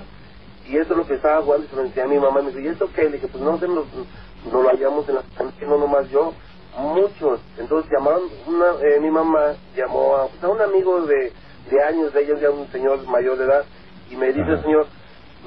y 0.65 0.77
eso 0.77 0.91
es 0.93 0.97
lo 0.97 1.05
que 1.05 1.15
estaba 1.15 1.41
jugando 1.41 1.65
y 1.65 1.69
se 1.69 1.75
lo 1.75 1.83
enseñé 1.83 2.03
a 2.03 2.07
mi 2.07 2.19
mamá. 2.19 2.41
Me 2.41 2.49
dijo, 2.51 2.59
¿y 2.59 2.67
esto 2.67 2.89
qué? 2.95 3.03
Le 3.03 3.11
dije, 3.17 3.27
pues 3.27 3.43
no 3.43 3.59
sé, 3.59 3.67
nos, 3.67 3.85
nos 3.93 4.63
lo 4.63 4.69
hallamos 4.69 5.07
en 5.09 5.15
la 5.15 5.23
no 5.67 5.77
nomás 5.77 6.09
yo, 6.09 6.33
muchos. 6.77 7.41
Entonces 7.57 7.91
llamaron, 7.91 8.29
una, 8.47 8.65
eh, 8.81 8.99
mi 8.99 9.09
mamá 9.11 9.55
llamó 9.75 10.15
a, 10.17 10.27
pues, 10.29 10.43
a 10.43 10.47
un 10.49 10.61
amigo 10.61 11.05
de, 11.05 11.33
de 11.71 11.83
años 11.83 12.13
de 12.13 12.21
ellos, 12.23 12.41
ya 12.41 12.49
un 12.49 12.67
señor 12.71 13.05
mayor 13.07 13.37
de 13.37 13.45
edad, 13.45 13.65
y 14.09 14.15
me 14.15 14.31
dice, 14.33 14.61
señor 14.61 14.87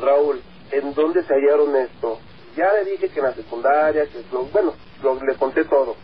Raúl, 0.01 0.43
¿en 0.73 0.95
dónde 0.95 1.23
se 1.25 1.35
hallaron 1.35 1.75
esto? 1.77 2.19
Ya 2.57 2.73
le 2.73 2.91
dije 2.91 3.09
que 3.11 3.19
en 3.21 3.27
la 3.27 3.35
secundaria, 3.35 4.07
que 4.07 4.23
lo- 4.33 4.45
bueno, 4.47 4.75
lo- 5.03 5.23
le 5.25 5.37
conté 5.37 5.65
todo. 5.65 5.97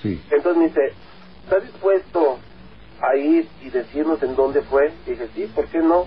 Sí. 0.00 0.22
Entonces 0.30 0.56
me 0.56 0.68
dice, 0.68 0.94
¿estás 1.44 1.62
dispuesto 1.64 2.38
a 3.00 3.16
ir 3.16 3.48
y 3.60 3.70
decirnos 3.70 4.22
en 4.22 4.34
dónde 4.34 4.62
fue? 4.62 4.92
Y 5.06 5.10
dije, 5.10 5.28
sí, 5.34 5.46
¿por 5.54 5.66
qué 5.68 5.78
no? 5.78 6.06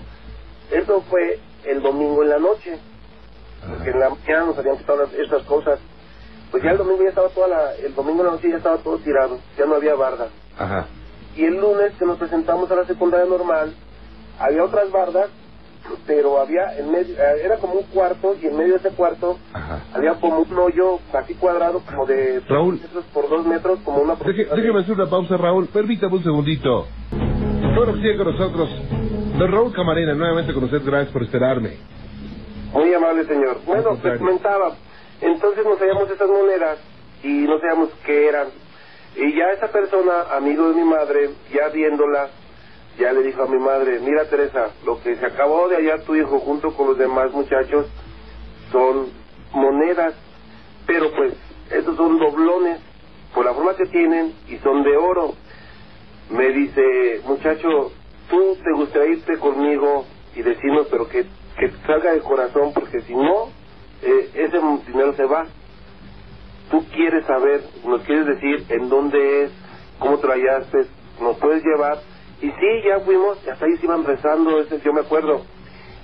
Eso 0.70 1.00
fue 1.02 1.38
el 1.66 1.82
domingo 1.82 2.22
en 2.22 2.28
la 2.30 2.38
noche, 2.38 2.78
porque 3.68 3.90
en 3.90 4.00
la 4.00 4.10
mañana 4.10 4.46
nos 4.46 4.58
habían 4.58 4.76
quitado 4.78 5.04
esas 5.04 5.42
cosas. 5.42 5.78
Pues 6.50 6.62
ya 6.62 6.70
el 6.70 6.78
domingo 6.78 7.02
ya 7.02 7.08
estaba 7.10 7.28
toda 7.30 7.48
la, 7.48 7.74
el 7.74 7.94
domingo 7.94 8.20
en 8.20 8.26
la 8.26 8.32
noche 8.32 8.48
ya 8.50 8.56
estaba 8.58 8.78
todo 8.78 8.98
tirado, 8.98 9.38
ya 9.58 9.66
no 9.66 9.74
había 9.74 9.94
barda. 9.94 10.28
Ajá. 10.58 10.86
Y 11.36 11.44
el 11.44 11.56
lunes 11.60 11.92
que 11.98 12.06
nos 12.06 12.18
presentamos 12.18 12.70
a 12.70 12.76
la 12.76 12.84
secundaria 12.86 13.26
normal, 13.26 13.74
había 14.38 14.64
otras 14.64 14.90
bardas, 14.90 15.28
pero 16.06 16.40
había 16.40 16.76
en 16.78 16.90
medio, 16.90 17.14
eh, 17.14 17.42
era 17.44 17.58
como 17.58 17.74
un 17.74 17.82
cuarto 17.84 18.34
y 18.40 18.46
en 18.46 18.56
medio 18.56 18.72
de 18.74 18.78
ese 18.88 18.90
cuarto 18.96 19.38
Ajá. 19.52 19.80
había 19.94 20.14
como 20.14 20.38
un 20.40 20.58
hoyo 20.58 20.98
así 21.12 21.34
cuadrado 21.34 21.80
como 21.80 22.06
de 22.06 22.40
Raúl. 22.48 22.80
metros 22.80 23.04
por 23.12 23.28
dos 23.28 23.46
metros, 23.46 23.78
como 23.84 23.98
una 24.00 24.14
Deje- 24.16 24.48
déjeme 24.54 24.80
hacer 24.80 24.94
una 24.94 25.10
pausa, 25.10 25.36
Raúl. 25.36 25.66
Permítame 25.68 26.14
un 26.16 26.22
segundito. 26.24 26.86
Bueno, 27.74 27.94
sigue 27.96 28.16
con 28.16 28.26
nosotros. 28.26 28.68
Don 29.38 29.52
Raúl 29.52 29.72
Camarena, 29.72 30.14
nuevamente 30.14 30.52
con 30.54 30.64
usted. 30.64 30.82
Gracias 30.84 31.12
por 31.12 31.22
esperarme. 31.22 31.76
Muy 32.72 32.92
amable 32.94 33.24
señor. 33.24 33.58
Bueno, 33.64 33.82
les 33.82 33.88
contrario. 33.88 34.18
comentaba, 34.18 34.72
entonces 35.20 35.64
nos 35.64 35.78
hallamos 35.78 36.10
esas 36.10 36.28
monedas 36.28 36.78
y 37.22 37.28
no 37.28 37.58
sabíamos 37.58 37.90
qué 38.04 38.28
eran. 38.28 38.48
Y 39.16 39.34
ya 39.34 39.50
esa 39.52 39.68
persona, 39.68 40.12
amigo 40.36 40.68
de 40.70 40.74
mi 40.82 40.84
madre, 40.88 41.30
ya 41.52 41.68
viéndola, 41.68 42.28
ya 42.98 43.12
le 43.12 43.22
dijo 43.22 43.42
a 43.42 43.46
mi 43.46 43.58
madre, 43.58 43.98
mira 44.00 44.24
Teresa, 44.28 44.70
lo 44.84 45.00
que 45.02 45.16
se 45.16 45.24
acabó 45.26 45.68
de 45.68 45.76
hallar 45.76 46.02
tu 46.02 46.14
hijo 46.14 46.38
junto 46.40 46.72
con 46.74 46.88
los 46.88 46.98
demás 46.98 47.32
muchachos 47.32 47.86
son 48.72 49.08
monedas, 49.52 50.14
pero 50.86 51.10
pues 51.14 51.32
esos 51.70 51.96
son 51.96 52.18
doblones 52.18 52.78
por 53.34 53.44
la 53.44 53.54
forma 53.54 53.74
que 53.74 53.86
tienen 53.86 54.34
y 54.48 54.56
son 54.58 54.82
de 54.82 54.96
oro. 54.96 55.34
Me 56.30 56.48
dice, 56.50 57.20
muchacho, 57.24 57.92
tú 58.28 58.56
te 58.62 58.72
gustaría 58.72 59.14
irte 59.14 59.38
conmigo 59.38 60.04
y 60.34 60.42
decirnos, 60.42 60.88
pero 60.90 61.08
que, 61.08 61.24
que 61.58 61.70
salga 61.86 62.12
del 62.12 62.22
corazón, 62.22 62.72
porque 62.74 63.00
si 63.02 63.14
no, 63.14 63.48
eh, 64.02 64.30
ese 64.34 64.58
dinero 64.86 65.14
se 65.14 65.24
va. 65.24 65.46
Tú 66.70 66.84
quieres 66.94 67.24
saber, 67.26 67.62
nos 67.84 68.02
quieres 68.02 68.26
decir 68.26 68.66
en 68.70 68.88
dónde 68.88 69.44
es, 69.44 69.52
cómo 69.98 70.18
te 70.18 70.26
nos 71.20 71.36
puedes 71.38 71.64
llevar. 71.64 71.98
Y 72.42 72.48
sí, 72.48 72.82
ya 72.84 73.00
fuimos, 73.00 73.38
hasta 73.48 73.64
ahí 73.64 73.76
se 73.76 73.86
iban 73.86 74.04
rezando, 74.04 74.60
ese, 74.60 74.80
yo 74.80 74.92
me 74.92 75.00
acuerdo. 75.00 75.42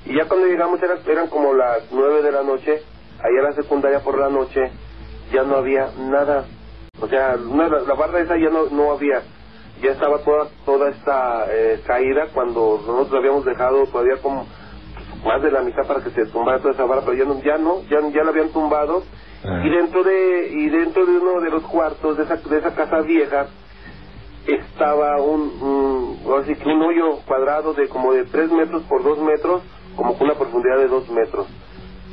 Y 0.07 0.17
ya 0.17 0.27
cuando 0.27 0.47
llegamos 0.47 0.83
eran, 0.83 0.99
eran 1.07 1.29
como 1.29 1.53
las 1.53 1.91
nueve 1.91 2.23
de 2.23 2.33
la 2.33 2.43
noche, 2.43 2.83
allá 3.19 3.39
en 3.39 3.45
la 3.45 3.53
secundaria 3.53 4.01
por 4.01 4.19
la 4.19 4.31
noche, 4.31 4.71
ya 5.33 5.43
no 5.43 5.57
había 5.57 5.91
nada. 5.99 6.47
O 7.01 7.09
sea, 7.09 7.37
no, 7.37 7.69
la, 7.69 7.81
la 7.81 7.95
barra 7.95 8.21
esa 8.21 8.37
ya 8.37 8.49
no, 8.51 8.67
no 8.71 8.93
había. 8.93 9.23
Ya 9.83 9.93
estaba 9.93 10.19
toda 10.19 10.49
toda 10.65 10.91
esta 10.91 11.47
eh, 11.51 11.81
caída 11.87 12.29
cuando 12.33 12.81
nosotros 12.87 13.19
habíamos 13.19 13.45
dejado 13.45 13.85
todavía 13.87 14.17
como 14.23 14.47
más 15.25 15.43
de 15.43 15.51
la 15.51 15.63
mitad 15.63 15.87
para 15.87 16.03
que 16.03 16.11
se 16.11 16.27
tumbara 16.27 16.59
toda 16.59 16.75
esa 16.75 16.85
barra, 16.85 17.03
pero 17.05 17.15
ya 17.15 17.25
no, 17.25 17.41
ya 17.43 17.59
no, 17.59 17.83
ya, 17.91 18.01
ya 18.11 18.25
la 18.25 18.31
habían 18.31 18.51
tumbado. 18.51 19.03
Ah. 19.45 19.63
Y 19.65 19.71
dentro 19.71 20.05
de 20.05 20.49
y 20.53 20.69
dentro 20.69 21.05
de 21.05 21.19
uno 21.19 21.41
de 21.41 21.51
los 21.51 21.63
cuartos 21.65 22.17
de 22.17 22.25
esa, 22.25 22.37
de 22.37 22.59
esa 22.59 22.75
casa 22.75 23.01
vieja 23.01 23.49
estaba 24.47 25.21
un, 25.21 25.41
un, 25.61 26.45
que 26.45 26.69
un 26.69 26.83
hoyo 26.83 27.19
cuadrado 27.27 27.75
de 27.75 27.89
como 27.89 28.13
de 28.13 28.25
3 28.25 28.51
metros 28.51 28.83
por 28.85 29.03
2 29.03 29.19
metros, 29.21 29.63
como 29.97 30.17
con 30.17 30.27
una 30.27 30.39
profundidad 30.39 30.79
de 30.79 30.89
2 30.89 31.11
metros. 31.11 31.47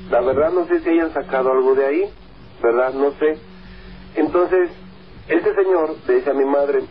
La 0.10 0.22
verdad 0.22 0.52
no 0.52 0.66
sé 0.68 0.80
si 0.82 0.90
hayan 0.90 1.14
sacado 1.14 1.52
algo 1.52 1.76
de 1.76 1.86
ahí, 1.86 2.10
¿verdad? 2.62 2.94
No 2.94 3.12
sé. 3.14 3.38
Entonces, 4.16 4.70
este 5.28 5.54
señor 5.56 5.96
le 6.08 6.16
dice 6.16 6.30
a 6.32 6.34
mi 6.34 6.46
madre, 6.46 6.84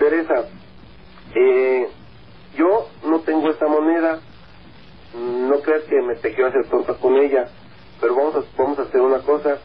Teresa, 0.00 0.48
eh, 1.34 1.88
yo 2.56 2.88
no 3.04 3.20
tengo 3.20 3.50
esta 3.50 3.68
moneda, 3.68 4.20
no 5.14 5.60
creas 5.60 5.84
que 5.84 6.00
me 6.00 6.14
te 6.14 6.32
quiero 6.32 6.48
hacer 6.48 6.66
tonta 6.70 6.94
con 6.94 7.16
ella, 7.16 7.50
pero 8.00 8.14
vamos 8.16 8.34
a, 8.36 8.62
vamos 8.62 8.78
a 8.78 8.82
hacer 8.82 9.00
una 9.02 9.20
cosa, 9.20 9.58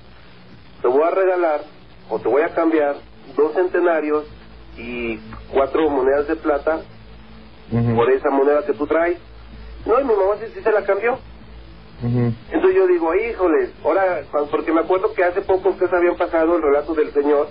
te 0.82 0.88
voy 0.90 1.04
a 1.04 1.12
regalar 1.12 1.62
o 2.10 2.20
te 2.20 2.28
voy 2.28 2.42
a 2.42 2.54
cambiar 2.54 2.98
dos 3.38 3.54
centenarios 3.54 4.26
y 4.78 5.18
cuatro 5.54 5.90
monedas 5.90 6.28
de 6.28 6.36
plata 6.36 6.82
por 7.96 8.12
esa 8.12 8.30
moneda 8.30 8.66
que 8.66 8.74
tú 8.74 8.86
traes. 8.88 9.18
No, 9.86 10.02
y 10.02 10.04
mi 10.04 10.16
mamá 10.16 10.34
sí, 10.42 10.52
sí 10.54 10.62
se 10.62 10.72
la 10.72 10.84
cambió. 10.84 11.18
Entonces 12.52 12.76
yo 12.76 12.88
digo, 12.88 13.16
híjoles, 13.16 13.70
ahora, 13.86 14.24
porque 14.52 14.74
me 14.74 14.82
acuerdo 14.82 15.14
que 15.14 15.24
hace 15.24 15.42
poco 15.44 15.70
ustedes 15.70 15.94
habían 15.94 16.18
pasado 16.18 16.58
el 16.58 16.62
relato 16.62 16.94
del 16.94 17.14
señor, 17.14 17.48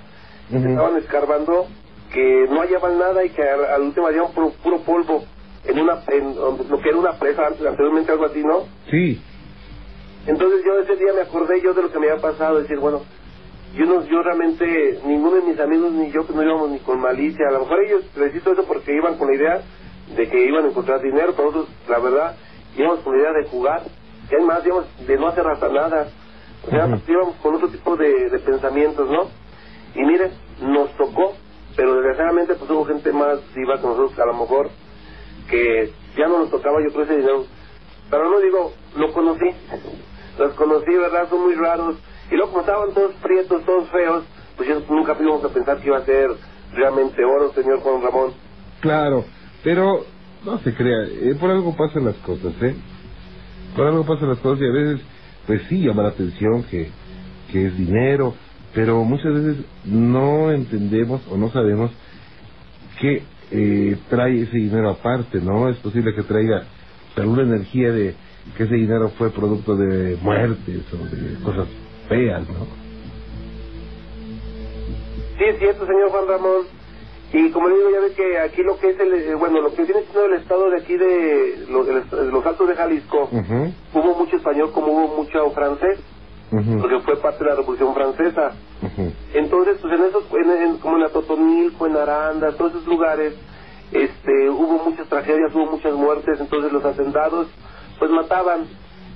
que 0.51 0.59
Ujú. 0.59 0.69
estaban 0.69 0.97
escarbando, 0.99 1.67
que 2.15 2.47
no 2.49 2.61
hallaban 2.63 2.99
nada 2.99 3.25
y 3.25 3.31
que 3.31 3.43
al, 3.43 3.65
al 3.67 3.83
último 3.83 4.07
hallaban 4.07 4.33
puro, 4.33 4.51
puro 4.63 4.79
polvo 4.81 5.25
en 5.67 5.79
una 5.81 6.03
en 6.09 6.35
donde- 6.35 6.65
lo 6.65 6.79
que 6.81 6.89
era 6.91 6.99
una 6.99 7.19
presa 7.19 7.47
anteriormente 7.49 8.13
algo 8.13 8.25
así, 8.27 8.43
¿no? 8.43 8.65
Sí, 8.91 9.21
Entonces 10.27 10.61
yo 10.65 10.79
ese 10.81 10.97
día 10.97 11.13
me 11.15 11.21
acordé 11.23 11.61
yo 11.63 11.75
de 11.75 11.83
lo 11.83 11.91
que 11.93 11.99
me 11.99 12.09
había 12.09 12.23
pasado, 12.23 12.61
decir, 12.61 12.79
bueno, 12.79 13.03
yo 13.75 13.85
no, 13.87 14.05
yo 14.07 14.23
realmente, 14.23 15.01
ninguno 15.05 15.37
de 15.37 15.43
mis 15.43 15.61
amigos 15.61 15.93
ni 15.93 16.11
yo, 16.13 16.23
pues 16.25 16.35
no 16.37 16.43
íbamos 16.43 16.71
ni 16.71 16.79
con 16.79 17.01
malicia, 17.01 17.49
a 17.49 17.53
lo 17.53 17.61
mejor 17.61 17.81
ellos 17.85 18.05
les 18.17 18.35
hizo 18.35 18.53
eso 18.53 18.65
porque 18.67 18.95
iban 18.95 19.19
con 19.19 19.29
la 19.29 19.35
idea 19.35 19.63
de 20.17 20.29
que 20.29 20.45
iban 20.47 20.65
a 20.65 20.69
encontrar 20.69 21.03
dinero, 21.03 21.35
pero 21.37 21.51
nosotros, 21.51 21.75
la 21.89 21.99
verdad, 21.99 22.37
íbamos 22.77 23.01
con 23.01 23.17
la 23.17 23.23
idea 23.23 23.33
de 23.33 23.49
jugar, 23.49 23.83
y 24.31 24.35
además 24.35 24.63
íbamos 24.65 25.07
de 25.07 25.17
no 25.19 25.29
hacer 25.29 25.47
hasta 25.47 25.69
nada, 25.69 26.09
o 26.67 26.71
sea, 26.71 26.87
íbamos 27.09 27.35
con 27.43 27.55
otro 27.57 27.69
tipo 27.69 27.97
de, 27.97 28.31
de 28.31 28.39
pensamientos, 28.39 29.11
¿no? 29.11 29.29
Y 29.95 30.05
miren, 30.05 30.31
nos 30.63 30.91
tocó, 30.97 31.35
pero 31.77 31.95
desgraciadamente 31.97 32.55
pues 32.55 32.71
hubo 32.71 32.85
gente 32.85 33.13
más 33.13 33.39
viva 33.55 33.77
que 33.81 33.87
nosotros, 33.87 34.19
a 34.19 34.27
lo 34.27 34.35
mejor, 34.35 34.71
que 35.49 35.93
ya 36.17 36.29
no 36.29 36.41
nos 36.41 36.51
tocaba 36.51 36.79
yo 36.83 36.93
creo 36.93 37.05
ese 37.05 37.17
dinero, 37.17 37.45
pero 38.11 38.31
no 38.31 38.41
digo, 38.41 38.73
lo 38.97 39.13
conocí, 39.13 39.51
los 40.39 40.55
conocí, 40.55 40.95
¿verdad? 40.95 41.29
Son 41.29 41.43
muy 41.43 41.55
raros. 41.55 41.97
Y 42.31 42.37
luego 42.37 42.53
como 42.53 42.61
estaban 42.61 42.95
todos 42.95 43.15
prietos, 43.17 43.65
todos 43.65 43.89
feos, 43.91 44.25
pues 44.57 44.69
yo 44.69 44.81
nunca 44.89 45.17
íbamos 45.21 45.45
a 45.45 45.49
pensar 45.49 45.79
que 45.79 45.89
iba 45.89 45.99
a 45.99 46.05
ser 46.05 46.31
realmente 46.73 47.25
oro, 47.25 47.53
señor 47.53 47.81
Juan 47.81 48.03
Ramón. 48.03 48.33
claro, 48.81 49.25
pero 49.63 50.05
no 50.45 50.59
se 50.59 50.75
crea, 50.75 51.07
eh, 51.07 51.35
por 51.41 51.51
algo 51.51 51.75
pasan 51.75 52.05
las 52.05 52.17
cosas, 52.17 52.53
¿eh? 52.61 52.75
Por 53.75 53.87
algo 53.87 54.05
pasan 54.05 54.29
las 54.29 54.39
cosas 54.39 54.61
y 54.61 54.67
a 54.67 54.73
veces, 54.73 55.01
pues 55.47 55.63
sí, 55.69 55.81
llama 55.81 56.03
la 56.03 56.11
atención 56.11 56.63
que, 56.65 56.91
que 57.51 57.67
es 57.67 57.77
dinero, 57.79 58.35
pero 58.75 59.05
muchas 59.05 59.33
veces 59.33 59.65
no 59.85 60.51
entendemos 60.51 61.23
o 61.31 61.37
no 61.37 61.51
sabemos 61.51 61.93
qué 63.01 63.23
eh, 63.51 63.97
trae 64.11 64.43
ese 64.43 64.57
dinero 64.57 64.91
aparte, 64.91 65.41
¿no? 65.41 65.69
Es 65.69 65.77
posible 65.79 66.15
que 66.15 66.23
traiga 66.23 66.65
alguna 67.17 67.43
energía 67.43 67.93
de 67.93 68.15
que 68.57 68.65
ese 68.65 68.75
dinero 68.75 69.11
fue 69.11 69.31
producto 69.31 69.77
de 69.77 70.17
muertes 70.21 70.83
o 70.93 71.15
de 71.15 71.41
cosas 71.43 71.69
feas, 72.09 72.43
¿no? 72.49 72.67
Sí, 75.39 75.45
es 75.45 75.59
cierto, 75.59 75.87
señor 75.87 76.11
Juan 76.11 76.29
Ramón. 76.29 76.67
Y 77.33 77.51
como 77.51 77.69
le 77.69 77.77
digo, 77.77 77.91
ya 77.91 78.01
ve 78.01 78.13
que 78.13 78.39
aquí 78.39 78.63
lo 78.63 78.79
que 78.79 78.91
es 78.91 79.01
el, 79.01 79.13
eh, 79.13 79.35
bueno, 79.35 79.61
lo 79.61 79.75
que 79.75 79.83
viene 79.85 80.03
siendo 80.03 80.27
el 80.27 80.35
estado 80.35 80.71
de 80.71 80.77
aquí 80.77 80.97
de 80.97 81.67
los, 81.69 81.87
de 81.87 82.31
los 82.31 82.47
Altos 82.47 82.69
de 82.69 82.77
Jalisco, 82.77 83.29
hubo 83.93 84.15
mucho 84.15 84.37
español 84.37 84.71
como 84.73 84.93
hubo 84.93 85.17
mucho 85.23 85.51
francés, 85.51 85.99
porque 86.81 86.99
fue 87.01 87.17
parte 87.17 87.45
de 87.45 87.51
la 87.51 87.57
Revolución 87.57 87.95
Francesa. 87.95 88.53
Entonces, 89.35 89.79
pues 89.81 89.93
en 89.95 90.05
esos, 90.05 90.25
en, 90.33 90.51
en- 90.51 90.79
como 90.79 90.97
en 90.97 91.03
la 91.03 91.09
Totonilco, 91.11 91.87
en 91.87 91.97
Aranda, 91.97 92.53
todos 92.53 92.73
esos 92.73 92.87
lugares, 92.87 93.35
este, 93.93 94.51
hubo 94.51 94.83
muchas 94.85 95.09
tragedias, 95.09 95.55
hubo 95.55 95.67
muchas 95.67 95.93
muertes, 95.95 96.41
entonces 96.41 96.73
los 96.73 96.85
hacendados, 96.85 97.49
pues 97.99 98.11
mataban, 98.11 98.67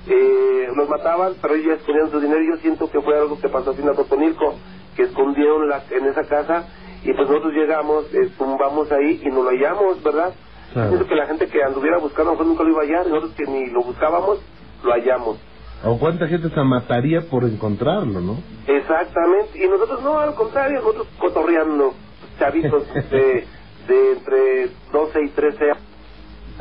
eh, 0.07 0.67
los 0.75 0.89
mataban, 0.89 1.33
pero 1.41 1.55
ellos 1.55 1.79
escondían 1.79 2.11
su 2.11 2.19
dinero, 2.19 2.41
y 2.43 2.47
yo 2.49 2.57
siento 2.57 2.89
que 2.89 3.01
fue 3.01 3.17
algo 3.17 3.39
que 3.39 3.49
pasó 3.49 3.71
así 3.71 3.81
en 3.81 3.87
la 3.87 3.93
Totonilco, 3.93 4.55
que 4.95 5.03
escondieron 5.03 5.67
la, 5.69 5.83
en 5.91 6.05
esa 6.05 6.23
casa, 6.25 6.67
y 7.03 7.13
pues 7.13 7.27
nosotros 7.29 7.53
llegamos, 7.53 8.05
eh, 8.13 8.29
tumbamos 8.37 8.91
ahí 8.91 9.21
y 9.23 9.29
no 9.29 9.43
lo 9.43 9.49
hallamos, 9.49 10.01
¿verdad? 10.03 10.33
Claro. 10.73 10.89
Siento 10.89 11.07
que 11.07 11.15
la 11.15 11.25
gente 11.27 11.47
que 11.47 11.63
anduviera 11.63 11.97
buscando, 11.97 12.31
a 12.31 12.33
lo 12.33 12.39
mejor 12.39 12.47
nunca 12.47 12.63
lo 12.63 12.69
iba 12.69 12.81
a 12.81 12.83
hallar, 12.85 13.07
y 13.07 13.09
nosotros 13.09 13.33
que 13.35 13.45
ni 13.45 13.67
lo 13.67 13.83
buscábamos, 13.83 14.39
lo 14.83 14.91
hallamos. 14.91 15.37
¿O 15.83 15.97
cuánta 15.97 16.27
gente 16.27 16.49
se 16.49 16.61
mataría 16.63 17.21
por 17.21 17.43
encontrarlo, 17.45 18.19
no? 18.19 18.37
Exactamente, 18.67 19.63
y 19.63 19.67
nosotros 19.67 20.01
no, 20.03 20.19
al 20.19 20.35
contrario, 20.35 20.79
nosotros 20.79 21.07
cotorreando, 21.19 21.93
chavitos 22.37 22.83
de, 23.11 23.45
de 23.87 24.11
entre 24.11 24.69
12 24.91 25.21
y 25.23 25.29
13 25.29 25.63
años, 25.71 25.77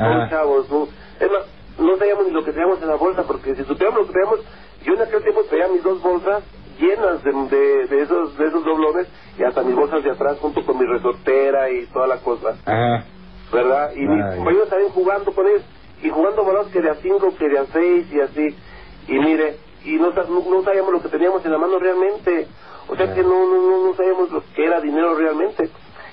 Ah. 0.01 0.29
chavos, 0.31 0.71
¿no? 0.71 0.85
Es 1.19 1.29
más, 1.33 1.43
no 1.81 1.97
sabíamos 1.97 2.27
ni 2.29 2.33
lo 2.33 2.45
que 2.45 2.53
teníamos 2.53 2.81
en 2.81 2.87
la 2.89 2.95
bolsa, 2.95 3.25
porque 3.25 3.57
si 3.57 3.65
supiéramos 3.65 4.01
lo 4.03 4.07
que 4.07 4.13
teníamos, 4.13 4.41
yo 4.85 4.95
en 4.95 5.03
aquel 5.03 5.23
tiempo 5.23 5.41
traía 5.49 5.67
mis 5.69 5.83
dos 5.83 6.01
bolsas 6.01 6.45
llenas 6.79 7.25
de, 7.25 7.33
de, 7.33 7.87
de 7.89 8.03
esos 8.03 8.39
de 8.39 8.47
esos 8.47 8.65
doblones 8.65 9.09
y 9.37 9.43
hasta 9.43 9.65
mis 9.65 9.75
bolsas 9.75 10.05
de 10.05 10.11
atrás 10.13 10.39
junto 10.39 10.65
con 10.65 10.79
mi 10.79 10.87
resortera 10.87 11.69
y 11.71 11.87
toda 11.87 12.07
la 12.07 12.19
cosa, 12.19 12.51
Ajá. 12.65 13.05
¿verdad? 13.53 13.91
Y 13.97 14.03
mis 14.07 14.25
Ay. 14.25 14.37
compañeros 14.37 14.69
también 14.69 14.93
jugando 14.93 15.33
con 15.33 15.49
ellos, 15.49 15.63
y 16.01 16.09
jugando 16.11 16.45
balones 16.45 16.73
que 16.73 16.81
de 16.81 16.91
a 16.91 16.95
5, 16.95 17.35
que 17.37 17.49
de 17.49 17.59
a 17.59 17.65
6 17.73 18.07
y 18.13 18.21
así, 18.21 18.57
y 19.09 19.19
mire, 19.19 19.57
y 19.85 19.95
no, 19.95 20.11
no, 20.11 20.51
no 20.51 20.63
sabíamos 20.63 20.93
lo 20.93 21.03
que 21.03 21.09
teníamos 21.09 21.45
en 21.45 21.53
la 21.53 21.59
mano 21.59 21.79
realmente, 21.79 22.47
o 22.89 22.95
sea 22.95 23.13
que 23.15 23.23
no, 23.23 23.47
no, 23.47 23.71
no, 23.71 23.87
no 23.87 23.95
sabíamos 23.95 24.31
lo 24.31 24.43
que 24.55 24.65
era 24.65 24.81
dinero 24.81 25.15
realmente, 25.15 25.71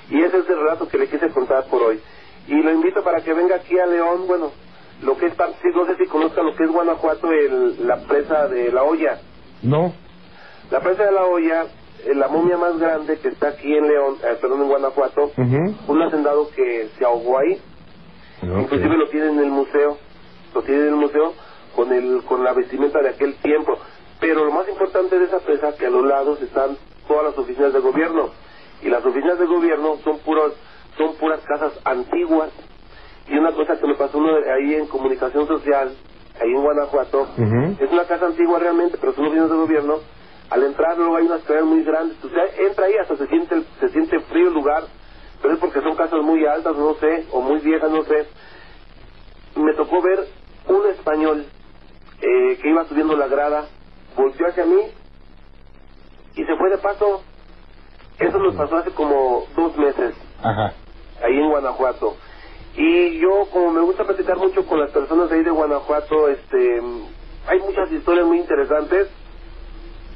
y 0.10 0.22
ese 0.22 0.40
es 0.40 0.50
el 0.50 0.60
relato 0.60 0.88
que 0.88 0.98
le 0.98 1.08
quise 1.08 1.30
contar 1.30 1.66
por 1.66 1.82
hoy. 1.82 2.00
Y 2.48 2.62
lo 2.62 2.72
invito 2.72 3.04
para 3.04 3.22
que 3.22 3.34
venga 3.34 3.56
aquí 3.56 3.78
a 3.80 3.88
León, 3.88 4.28
bueno, 4.28 4.52
lo 5.02 5.18
que 5.18 5.26
es, 5.26 5.34
no 5.38 5.86
sé 5.86 5.96
si 5.98 6.06
conozca 6.06 6.42
lo 6.42 6.56
que 6.56 6.64
es 6.64 6.72
Guanajuato, 6.72 7.32
el, 7.32 7.88
la 7.88 7.98
presa 8.02 8.48
de 8.48 8.72
La 8.72 8.84
Hoya. 8.84 9.20
No. 9.64 9.94
La 10.72 10.80
presa 10.80 11.06
de 11.06 11.12
La 11.12 11.26
Hoya, 11.26 11.66
eh, 12.06 12.14
la 12.14 12.28
momia 12.28 12.58
más 12.58 12.78
grande 12.78 13.18
que 13.18 13.30
está 13.30 13.50
aquí 13.50 13.76
en 13.76 13.88
León, 13.88 14.18
eh, 14.24 14.38
perdón, 14.40 14.62
en 14.62 14.70
Guanajuato, 14.70 15.32
un 15.88 16.02
hacendado 16.02 16.50
que 16.52 16.90
se 16.98 17.04
ahogó 17.04 17.40
ahí, 17.40 17.60
inclusive 18.44 18.96
lo 18.96 19.10
tienen 19.10 19.40
en 19.40 19.46
el 19.46 19.52
museo, 19.52 19.98
lo 20.54 20.62
tienen 20.62 20.84
en 20.84 20.90
el 20.90 20.96
museo 20.96 21.34
con 21.76 21.92
el 21.94 22.24
con 22.24 22.44
la 22.44 22.54
vestimenta 22.54 23.00
de 23.02 23.10
aquel 23.10 23.36
tiempo. 23.36 23.78
Pero 24.20 24.46
lo 24.46 24.52
más 24.52 24.68
importante 24.70 25.20
de 25.20 25.26
esa 25.26 25.40
presa 25.40 25.76
que 25.76 25.86
a 25.86 25.90
los 25.90 26.06
lados 26.06 26.42
están 26.42 26.78
todas 27.08 27.26
las 27.26 27.38
oficinas 27.38 27.74
de 27.74 27.80
gobierno. 27.80 28.30
Y 28.82 28.90
las 28.90 29.06
oficinas 29.06 29.40
de 29.40 29.46
gobierno 29.46 29.98
son 30.04 30.20
puros 30.20 30.54
son 30.98 31.16
puras 31.16 31.42
casas 31.42 31.74
antiguas. 31.84 32.50
Y 33.28 33.38
una 33.38 33.52
cosa 33.52 33.78
que 33.78 33.88
me 33.88 33.96
pasó 33.96 34.18
uno 34.18 34.36
ahí 34.36 34.76
en 34.76 34.88
comunicación 34.88 35.48
social 35.48 35.96
ahí 36.40 36.52
en 36.52 36.62
Guanajuato 36.62 37.28
es 37.80 37.92
una 37.92 38.04
casa 38.04 38.26
antigua 38.26 38.60
realmente 38.60 38.98
pero 39.00 39.14
son 39.14 39.26
oficinas 39.26 39.50
de 39.50 39.56
gobierno. 39.56 40.00
Al 40.50 40.64
entrar 40.64 40.98
luego 40.98 41.16
hay 41.16 41.26
unas 41.26 41.40
escaleras 41.40 41.68
muy 41.68 41.84
grandes. 41.84 42.18
Sea 42.18 42.66
entra 42.68 42.86
ahí 42.86 42.98
hasta 42.98 43.16
se 43.18 43.28
siente 43.28 43.64
se 43.80 43.90
siente 43.90 44.20
frío 44.22 44.50
el 44.50 44.54
lugar. 44.54 44.84
Pero 45.42 45.54
es 45.54 45.60
porque 45.60 45.82
son 45.82 45.96
casas 45.96 46.22
muy 46.22 46.46
altas 46.46 46.76
no 46.76 46.94
sé 46.96 47.26
o 47.32 47.42
muy 47.42 47.60
viejas 47.60 47.92
no 47.92 48.04
sé. 48.04 48.28
Me 49.56 49.74
tocó 49.74 50.02
ver 50.02 50.28
un 50.68 50.86
español 50.90 51.46
eh, 52.26 52.58
que 52.62 52.70
iba 52.70 52.86
subiendo 52.86 53.16
la 53.16 53.28
grada, 53.28 53.68
volteó 54.16 54.48
hacia 54.48 54.66
mí 54.66 54.82
y 56.36 56.44
se 56.44 56.56
fue 56.58 56.70
de 56.70 56.78
paso. 56.80 57.22
Eso 58.18 58.38
nos 58.40 58.56
pasó 58.56 58.78
hace 58.78 58.92
como 58.92 59.46
dos 59.56 59.78
meses, 59.78 60.16
Ajá. 60.42 60.74
ahí 61.22 61.38
en 61.38 61.50
Guanajuato. 61.50 62.16
Y 62.78 63.20
yo, 63.20 63.48
como 63.52 63.72
me 63.72 63.82
gusta 63.82 64.06
platicar 64.06 64.38
mucho 64.38 64.66
con 64.66 64.80
las 64.80 64.92
personas 64.92 65.30
de 65.30 65.36
ahí 65.38 65.44
de 65.44 65.52
Guanajuato, 65.52 66.30
este, 66.30 66.82
hay 67.48 67.60
muchas 67.60 67.92
historias 67.92 68.26
muy 68.26 68.40
interesantes 68.40 69.08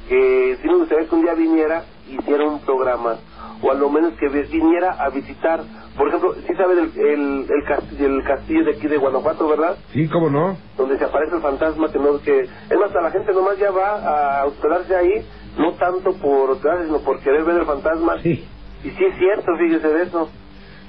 que 0.08 0.58
si 0.60 0.68
me 0.68 0.76
gustaría 0.76 1.08
que 1.08 1.14
un 1.14 1.22
día 1.22 1.34
viniera 1.34 1.84
hiciera 2.08 2.44
un 2.44 2.60
programa. 2.60 3.18
O 3.62 3.70
a 3.70 3.74
lo 3.74 3.90
menos 3.90 4.14
que 4.14 4.28
vi- 4.28 4.46
viniera 4.50 4.92
a 4.98 5.10
visitar. 5.10 5.60
Por 5.96 6.08
ejemplo, 6.08 6.34
sí 6.46 6.54
sabe 6.54 6.74
del 6.76 6.92
el, 6.96 7.46
el, 7.50 7.64
castillo, 7.64 8.06
el 8.06 8.24
castillo 8.24 8.64
de 8.64 8.72
aquí 8.72 8.86
de 8.86 8.96
Guanajuato, 8.96 9.48
¿verdad? 9.48 9.76
Sí, 9.92 10.08
cómo 10.08 10.30
no. 10.30 10.56
Donde 10.76 10.96
se 10.98 11.04
aparece 11.04 11.34
el 11.36 11.42
fantasma, 11.42 11.90
que 11.92 11.98
no, 11.98 12.18
que, 12.20 12.40
es 12.40 12.78
más, 12.78 12.92
la 12.94 13.10
gente 13.10 13.32
nomás 13.32 13.58
ya 13.58 13.70
va 13.70 14.40
a 14.40 14.46
hospedarse 14.46 14.94
ahí, 14.96 15.26
no 15.58 15.72
tanto 15.72 16.14
por 16.14 16.50
hospedarse, 16.52 16.86
sino 16.86 17.00
por 17.00 17.20
querer 17.20 17.44
ver 17.44 17.56
el 17.58 17.66
fantasma. 17.66 18.18
Sí, 18.22 18.46
Y 18.84 18.90
sí 18.90 19.04
es 19.04 19.18
cierto, 19.18 19.56
fíjese 19.58 19.88
de 19.88 20.02
eso. 20.04 20.30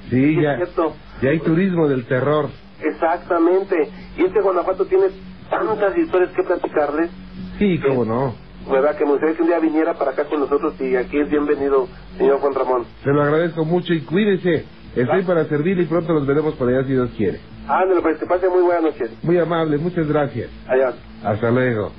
sí, 0.08 0.34
Sí 0.36 0.40
ya, 0.40 0.52
es 0.52 0.56
cierto. 0.58 0.94
ya 1.20 1.30
hay 1.30 1.40
turismo 1.40 1.88
del 1.88 2.06
terror. 2.06 2.48
Exactamente. 2.80 3.90
Y 4.16 4.24
este 4.24 4.40
Guanajuato 4.40 4.86
tiene 4.86 5.06
tantas 5.50 5.96
historias 5.98 6.30
que 6.32 6.42
platicarles, 6.42 7.10
Sí, 7.58 7.78
cómo 7.86 8.04
no. 8.04 8.34
¿Verdad? 8.70 8.96
Que 8.96 9.04
me 9.04 9.12
gustaría 9.12 9.36
que 9.36 9.42
un 9.42 9.48
día 9.48 9.58
viniera 9.58 9.94
para 9.94 10.12
acá 10.12 10.24
con 10.24 10.40
nosotros 10.40 10.74
y 10.80 10.96
aquí 10.96 11.18
es 11.18 11.28
bienvenido, 11.30 11.88
señor 12.16 12.40
Juan 12.40 12.54
Ramón. 12.54 12.84
Se 13.02 13.10
lo 13.10 13.22
agradezco 13.22 13.64
mucho 13.64 13.92
y 13.92 14.00
cuídese. 14.02 14.64
Estoy 14.94 15.22
para 15.22 15.46
servir 15.46 15.78
y 15.78 15.86
pronto 15.86 16.12
nos 16.12 16.26
veremos 16.26 16.54
por 16.54 16.68
allá 16.68 16.84
si 16.84 16.92
Dios 16.92 17.10
quiere. 17.16 17.40
Ándale, 17.66 18.02
pues 18.02 18.18
que 18.18 18.26
pase 18.26 18.48
muy 18.48 18.62
buenas 18.62 18.82
noches. 18.82 19.10
Muy 19.22 19.38
amable, 19.38 19.78
muchas 19.78 20.06
gracias. 20.06 20.50
Allá. 20.68 20.92
Hasta 21.24 21.50
luego. 21.50 21.92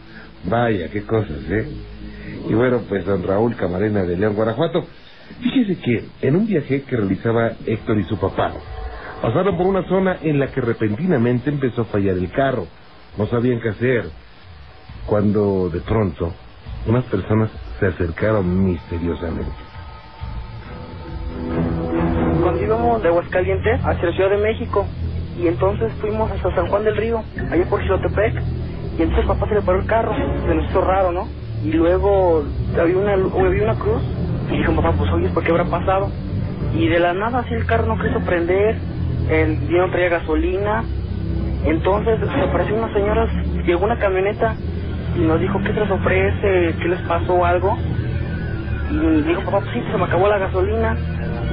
Vaya, 0.45 0.89
qué 0.91 1.03
cosas, 1.03 1.39
¿eh? 1.49 1.67
Y 2.47 2.53
bueno, 2.53 2.81
pues 2.87 3.05
don 3.05 3.23
Raúl 3.23 3.55
Camarena 3.55 4.03
de 4.03 4.17
León, 4.17 4.35
Guanajuato. 4.35 4.85
Fíjese 5.41 5.79
que 5.81 6.05
en 6.21 6.35
un 6.35 6.45
viaje 6.45 6.83
que 6.83 6.95
realizaba 6.95 7.53
Héctor 7.65 7.97
y 7.97 8.03
su 8.03 8.17
papá, 8.17 8.53
pasaron 9.21 9.57
por 9.57 9.65
una 9.65 9.87
zona 9.87 10.17
en 10.21 10.39
la 10.39 10.51
que 10.51 10.61
repentinamente 10.61 11.49
empezó 11.49 11.83
a 11.83 11.85
fallar 11.85 12.17
el 12.17 12.29
carro. 12.31 12.67
No 13.17 13.25
sabían 13.27 13.59
qué 13.61 13.69
hacer. 13.69 14.09
Cuando 15.07 15.69
de 15.69 15.79
pronto 15.81 16.33
unas 16.85 17.03
personas 17.05 17.49
se 17.79 17.87
acercaron 17.87 18.65
misteriosamente. 18.65 19.51
Cuando 22.41 22.61
íbamos 22.61 23.01
de 23.01 23.07
Aguascalientes 23.07 23.79
hacia 23.85 24.09
la 24.09 24.15
Ciudad 24.15 24.29
de 24.29 24.37
México, 24.37 24.85
y 25.39 25.47
entonces 25.47 25.91
fuimos 25.99 26.31
hasta 26.31 26.53
San 26.55 26.67
Juan 26.67 26.83
del 26.83 26.97
Río, 26.97 27.23
allá 27.51 27.65
por 27.69 27.81
Xilotepec, 27.81 28.41
y 28.97 29.01
entonces 29.01 29.25
papá 29.25 29.47
se 29.47 29.55
le 29.55 29.61
paró 29.61 29.79
el 29.79 29.87
carro, 29.87 30.13
se 30.15 30.55
nos 30.55 30.69
hizo 30.69 30.81
raro, 30.81 31.11
¿no? 31.11 31.27
Y 31.63 31.71
luego 31.71 32.43
había 32.79 32.97
una, 32.97 33.13
había 33.13 33.63
una 33.63 33.75
cruz, 33.75 34.03
y 34.51 34.57
dijo 34.57 34.75
papá, 34.75 34.93
pues 34.97 35.11
oye, 35.11 35.29
¿por 35.29 35.43
qué 35.43 35.51
habrá 35.51 35.65
pasado? 35.65 36.11
Y 36.75 36.87
de 36.87 36.99
la 36.99 37.13
nada 37.13 37.39
así 37.39 37.53
el 37.53 37.65
carro 37.65 37.87
no 37.87 38.01
quiso 38.01 38.19
prender, 38.25 38.77
el 39.29 39.67
día 39.67 39.87
traía 39.89 40.09
gasolina, 40.09 40.83
entonces 41.65 42.19
se 42.19 42.41
aparecieron 42.41 42.83
unas 42.83 42.93
señoras, 42.93 43.29
llegó 43.65 43.85
una 43.85 43.97
camioneta 43.97 44.55
y 45.15 45.19
nos 45.21 45.39
dijo, 45.39 45.59
¿qué 45.59 45.73
se 45.73 45.79
les 45.79 45.91
ofrece? 45.91 46.75
¿Qué 46.81 46.87
les 46.89 47.01
pasó 47.01 47.45
algo? 47.45 47.77
Y 48.91 49.21
dijo, 49.23 49.41
papá, 49.45 49.59
pues 49.61 49.71
sí, 49.73 49.83
se 49.91 49.97
me 49.97 50.05
acabó 50.05 50.27
la 50.27 50.39
gasolina. 50.39 50.97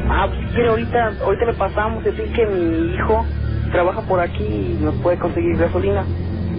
Ah, 0.09 0.29
pues 0.29 0.53
quiere 0.55 0.69
ahorita, 0.71 1.13
ahorita 1.25 1.47
le 1.47 1.55
pasamos, 1.55 2.05
decir 2.05 2.33
que 2.33 2.47
mi 2.47 2.95
hijo 2.95 3.27
trabaja 3.73 4.03
por 4.03 4.21
aquí 4.21 4.45
y 4.45 4.79
nos 4.83 4.97
puede 4.97 5.19
conseguir 5.19 5.57
gasolina. 5.59 6.05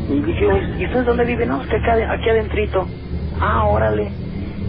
Y 0.10 0.22
dije, 0.22 0.46
¿y 0.80 0.86
ustedes 0.86 1.06
dónde 1.06 1.26
viven? 1.26 1.50
No, 1.50 1.62
es 1.62 1.68
que 1.70 1.78
acá, 1.78 1.96
aquí 2.14 2.30
adentrito. 2.30 2.88
Ah, 3.40 3.66
órale. 3.66 4.12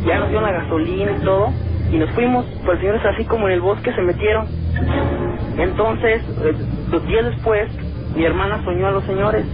Ya 0.06 0.18
nos 0.20 0.28
dieron 0.30 0.44
la 0.44 0.52
gasolina 0.62 1.12
y 1.12 1.24
todo. 1.24 1.52
Y 1.92 1.98
nos 1.98 2.10
fuimos, 2.12 2.46
pues 2.64 2.80
señores 2.80 3.04
así 3.04 3.24
como 3.26 3.48
en 3.48 3.54
el 3.54 3.60
bosque 3.60 3.92
se 3.92 4.02
metieron. 4.02 4.48
Entonces, 5.58 6.22
eh, 6.44 6.54
los 6.90 7.06
días 7.06 7.26
después, 7.26 7.70
mi 8.16 8.24
hermana 8.24 8.62
soñó 8.64 8.88
a 8.88 8.90
los 8.92 9.04
señores 9.04 9.46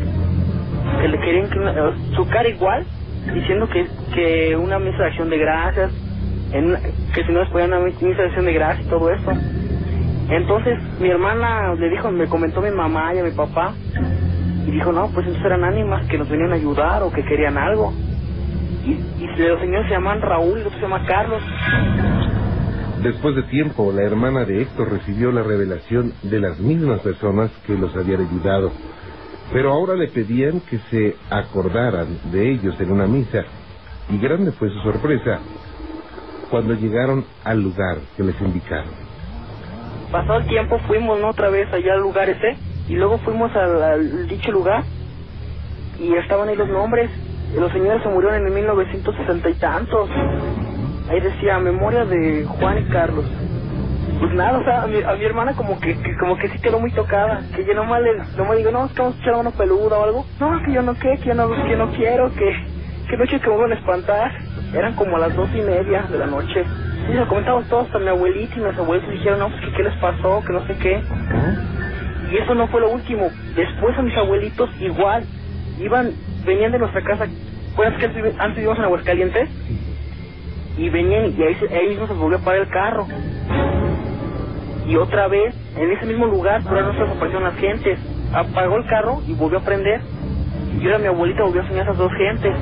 que 1.01 1.09
le 1.09 1.19
querían 1.21 1.51
que 1.51 1.59
eh, 1.59 2.15
su 2.15 2.27
cara 2.29 2.49
igual, 2.49 2.85
diciendo 3.33 3.69
que, 3.69 3.87
que 4.15 4.57
una 4.57 4.79
misa 4.79 4.99
de 4.99 5.07
acción 5.07 5.31
de 5.31 5.39
gracias, 5.39 5.93
en 6.53 6.77
que 7.15 7.25
si 7.25 7.33
no 7.33 7.41
les 7.41 7.51
podían 7.51 7.73
una 7.73 7.85
misa 7.85 8.23
de 8.23 8.27
acción 8.27 8.47
de 8.47 8.53
gracias 8.53 8.87
y 8.87 8.91
todo 8.91 9.11
eso. 9.11 9.33
Entonces 10.31 10.79
mi 11.01 11.09
hermana 11.09 11.75
le 11.75 11.89
dijo, 11.89 12.11
me 12.11 12.27
comentó 12.27 12.61
mi 12.61 12.71
mamá 12.71 13.15
y 13.15 13.19
a 13.19 13.25
mi 13.25 13.31
papá, 13.31 13.75
y 14.67 14.71
dijo, 14.71 14.93
no, 14.93 15.09
pues 15.09 15.27
entonces 15.27 15.47
eran 15.47 15.65
ánimas 15.65 16.07
que 16.09 16.19
nos 16.19 16.29
venían 16.29 16.53
a 16.53 16.57
ayudar 16.57 17.03
o 17.03 17.11
que 17.11 17.25
querían 17.25 17.57
algo. 17.57 17.93
Y, 18.85 19.27
los 19.39 19.61
señores 19.61 19.87
se 19.87 19.95
llaman 19.95 20.21
Raúl 20.21 20.59
y 20.59 20.61
el 20.61 20.67
otro 20.67 20.79
se 20.79 20.83
llama 20.83 21.07
Carlos. 21.07 21.43
Después 23.03 23.35
de 23.37 23.45
tiempo, 23.45 23.93
la 23.93 24.03
hermana 24.03 24.45
de 24.45 24.63
Héctor 24.63 24.91
recibió 24.91 25.31
la 25.33 25.43
revelación 25.43 26.13
de 26.23 26.41
las 26.41 26.59
mismas 26.59 27.01
personas 27.01 27.51
que 27.67 27.75
los 27.75 27.97
habían 27.97 28.21
ayudado, 28.27 28.73
pero 29.53 29.73
ahora 29.73 29.95
le 29.95 30.09
pedían 30.09 30.61
que 30.61 30.79
se 30.91 31.17
acordaran 31.31 32.19
de 32.31 32.53
ellos 32.53 32.79
en 32.81 32.93
una 32.93 33.07
misa, 33.07 33.45
y 34.11 34.19
grande 34.19 34.53
fue 34.53 34.71
su 34.71 34.81
sorpresa 34.81 35.41
cuando 36.51 36.75
llegaron 36.75 37.25
al 37.45 37.63
lugar 37.63 37.99
que 38.17 38.23
les 38.23 38.41
indicaron. 38.41 39.09
Pasado 40.11 40.39
el 40.39 40.47
tiempo 40.47 40.79
fuimos 40.87 41.21
¿no? 41.21 41.29
otra 41.29 41.51
vez 41.51 41.71
allá 41.73 41.95
al 41.95 42.01
lugar 42.01 42.31
ese 42.31 42.57
y 42.89 42.95
luego 42.95 43.19
fuimos 43.19 43.55
al, 43.55 44.27
dicho 44.27 44.51
lugar 44.51 44.83
y 45.99 46.15
estaban 46.15 46.49
ahí 46.49 46.57
los 46.57 46.69
nombres. 46.69 47.11
Los 47.55 47.71
señores 47.73 48.03
se 48.03 48.09
murieron 48.09 48.47
en 48.47 48.55
1960 48.55 49.51
y 49.51 49.55
tantos. 49.55 50.09
Ahí 51.11 51.21
decía 51.21 51.59
memoria 51.59 52.05
de 52.05 52.45
Juan 52.45 52.79
y 52.79 52.85
Carlos. 52.91 53.25
Pues 54.21 54.35
nada, 54.35 54.59
o 54.59 54.65
sea, 54.65 54.83
a 54.83 54.87
mi, 54.89 55.03
a 55.03 55.15
mi 55.15 55.25
hermana 55.25 55.55
como 55.57 55.79
que, 55.81 55.97
que- 55.99 56.17
como 56.19 56.37
que 56.39 56.49
sí 56.51 56.61
quedó 56.61 56.81
muy 56.81 56.93
tocada. 56.93 57.45
Que 57.55 57.65
yo 57.65 57.75
nomás 57.75 58.03
le 58.03 58.15
nomás 58.37 58.59
digo, 58.59 58.73
no, 58.73 58.87
es 58.87 58.93
que 58.93 59.03
vamos 59.03 59.17
a 59.19 59.21
echar 59.23 59.37
una 59.37 59.53
peluda 59.57 59.99
o 59.99 60.05
algo. 60.05 60.27
No, 60.41 60.63
que 60.65 60.73
yo 60.73 60.83
no 60.83 60.97
qué, 60.97 61.19
que 61.21 61.29
yo 61.29 61.35
no, 61.35 61.49
que 61.65 61.77
no 61.77 61.91
quiero, 61.93 62.33
que, 62.35 62.57
que 63.11 63.17
no 63.19 63.25
quiero 63.27 63.45
que 63.45 63.51
me 63.51 63.75
a 63.75 63.79
espantar. 63.79 64.33
Eran 64.75 64.95
como 64.95 65.17
a 65.17 65.21
las 65.21 65.37
dos 65.37 65.51
y 65.55 65.63
media 65.63 66.05
de 66.11 66.19
la 66.19 66.27
noche. 66.27 66.67
Y 67.11 67.15
lo 67.15 67.29
comentamos 67.29 67.69
todos, 67.69 67.87
hasta 67.87 68.01
mi 68.01 68.09
abuelita 68.09 68.55
y 68.57 68.61
mis 68.63 68.79
abuelos 68.79 69.09
dijeron, 69.11 69.41
no, 69.41 69.51
pues 69.51 69.63
que 69.63 69.73
qué 69.73 69.85
les 69.85 69.97
pasó, 69.97 70.43
que 70.47 70.55
no 70.55 70.67
sé 70.67 70.77
qué. 70.79 71.05
Y 72.33 72.37
eso 72.39 72.55
no 72.55 72.69
fue 72.69 72.81
lo 72.83 72.91
último. 72.91 73.31
Después 73.57 73.99
a 73.99 74.03
mis 74.03 74.17
abuelitos 74.17 74.71
igual. 74.81 75.27
Iban, 75.79 76.17
venían 76.47 76.73
de 76.73 76.81
nuestra 76.81 77.03
casa. 77.03 77.27
Pues 77.77 77.95
que 77.99 78.07
antes, 78.07 78.25
antes 78.39 78.57
vivíamos 78.57 78.79
en 78.79 78.85
Aguascalientes. 78.87 79.51
Y 80.77 80.91
venían 80.91 81.35
y 81.39 81.43
ahí, 81.45 81.57
ahí 81.73 81.89
mismo 81.91 82.07
se 82.09 82.15
volvió 82.15 82.39
a 82.39 82.43
parar 82.43 82.63
el 82.63 82.69
carro. 82.69 83.07
Y 84.89 84.97
otra 84.97 85.29
vez, 85.29 85.55
en 85.77 85.93
ese 85.93 86.07
mismo 86.07 86.25
lugar, 86.25 86.63
pero 86.65 86.81
no 86.81 86.95
se 86.95 87.03
aparecieron 87.03 87.45
las 87.45 87.57
gentes. 87.57 87.99
Apagó 88.33 88.79
el 88.79 88.87
carro 88.87 89.21
y 89.27 89.35
volvió 89.35 89.59
a 89.59 89.63
prender. 89.63 90.01
Y 90.81 90.87
ahora 90.87 90.99
mi 90.99 91.07
abuelita 91.09 91.43
volvió 91.43 91.61
a 91.61 91.69
soñar 91.69 91.83
esas 91.83 91.99
dos 91.99 92.11
gentes. 92.15 92.55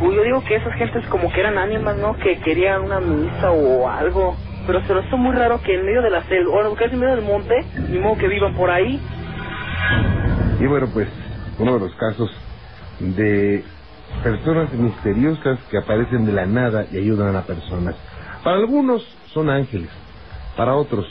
Pues 0.00 0.12
yo 0.16 0.22
digo 0.24 0.42
que 0.42 0.56
esas 0.56 0.74
gentes 0.74 1.06
como 1.06 1.30
que 1.32 1.38
eran 1.38 1.56
ánimas, 1.56 1.96
¿no? 1.98 2.16
Que 2.16 2.40
querían 2.40 2.82
una 2.82 2.98
misa 2.98 3.52
o 3.52 3.88
algo. 3.88 4.36
Pero 4.66 4.84
se 4.86 4.92
lo 4.92 5.02
hizo 5.02 5.16
muy 5.16 5.36
raro 5.36 5.62
que 5.62 5.76
en 5.76 5.86
medio 5.86 6.02
de 6.02 6.10
la 6.10 6.24
selva, 6.24 6.68
o 6.68 6.74
casi 6.74 6.94
en 6.94 7.00
medio 7.00 7.14
del 7.14 7.24
monte, 7.24 7.64
ni 7.88 8.00
modo 8.00 8.16
que 8.18 8.26
vivan 8.26 8.54
por 8.54 8.70
ahí. 8.70 9.00
Y 10.58 10.66
bueno, 10.66 10.88
pues 10.92 11.08
uno 11.60 11.74
de 11.74 11.80
los 11.80 11.94
casos 11.94 12.28
de 12.98 13.62
personas 14.24 14.72
misteriosas 14.72 15.60
que 15.70 15.78
aparecen 15.78 16.26
de 16.26 16.32
la 16.32 16.44
nada 16.44 16.86
y 16.90 16.98
ayudan 16.98 17.36
a 17.36 17.42
personas. 17.42 17.94
Para 18.42 18.56
algunos 18.56 19.02
son 19.32 19.48
ángeles, 19.48 19.90
para 20.56 20.74
otros 20.74 21.06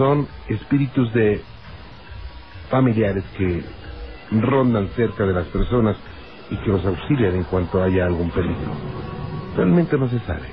son 0.00 0.26
espíritus 0.48 1.12
de 1.12 1.42
familiares 2.70 3.22
que 3.36 3.62
rondan 4.30 4.88
cerca 4.96 5.26
de 5.26 5.34
las 5.34 5.46
personas 5.48 5.94
y 6.50 6.56
que 6.56 6.70
los 6.70 6.86
auxilian 6.86 7.34
en 7.34 7.44
cuanto 7.44 7.82
haya 7.82 8.06
algún 8.06 8.30
peligro. 8.30 8.72
Realmente 9.54 9.98
no 9.98 10.08
se 10.08 10.18
sabe, 10.20 10.48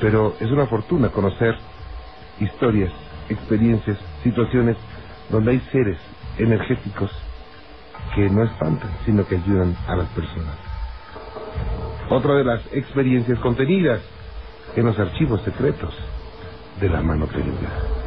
pero 0.00 0.36
es 0.38 0.48
una 0.52 0.66
fortuna 0.66 1.08
conocer 1.08 1.56
historias, 2.38 2.92
experiencias, 3.28 3.98
situaciones 4.22 4.76
donde 5.30 5.50
hay 5.50 5.60
seres 5.72 5.98
energéticos 6.38 7.10
que 8.14 8.30
no 8.30 8.44
espantan, 8.44 8.90
sino 9.04 9.26
que 9.26 9.34
ayudan 9.34 9.76
a 9.88 9.96
las 9.96 10.08
personas. 10.10 10.54
Otra 12.08 12.36
de 12.36 12.44
las 12.44 12.60
experiencias 12.72 13.40
contenidas 13.40 14.00
en 14.76 14.86
los 14.86 14.96
archivos 14.96 15.42
secretos 15.42 15.92
de 16.80 16.88
la 16.88 17.02
mano 17.02 17.26
peluda. 17.26 18.04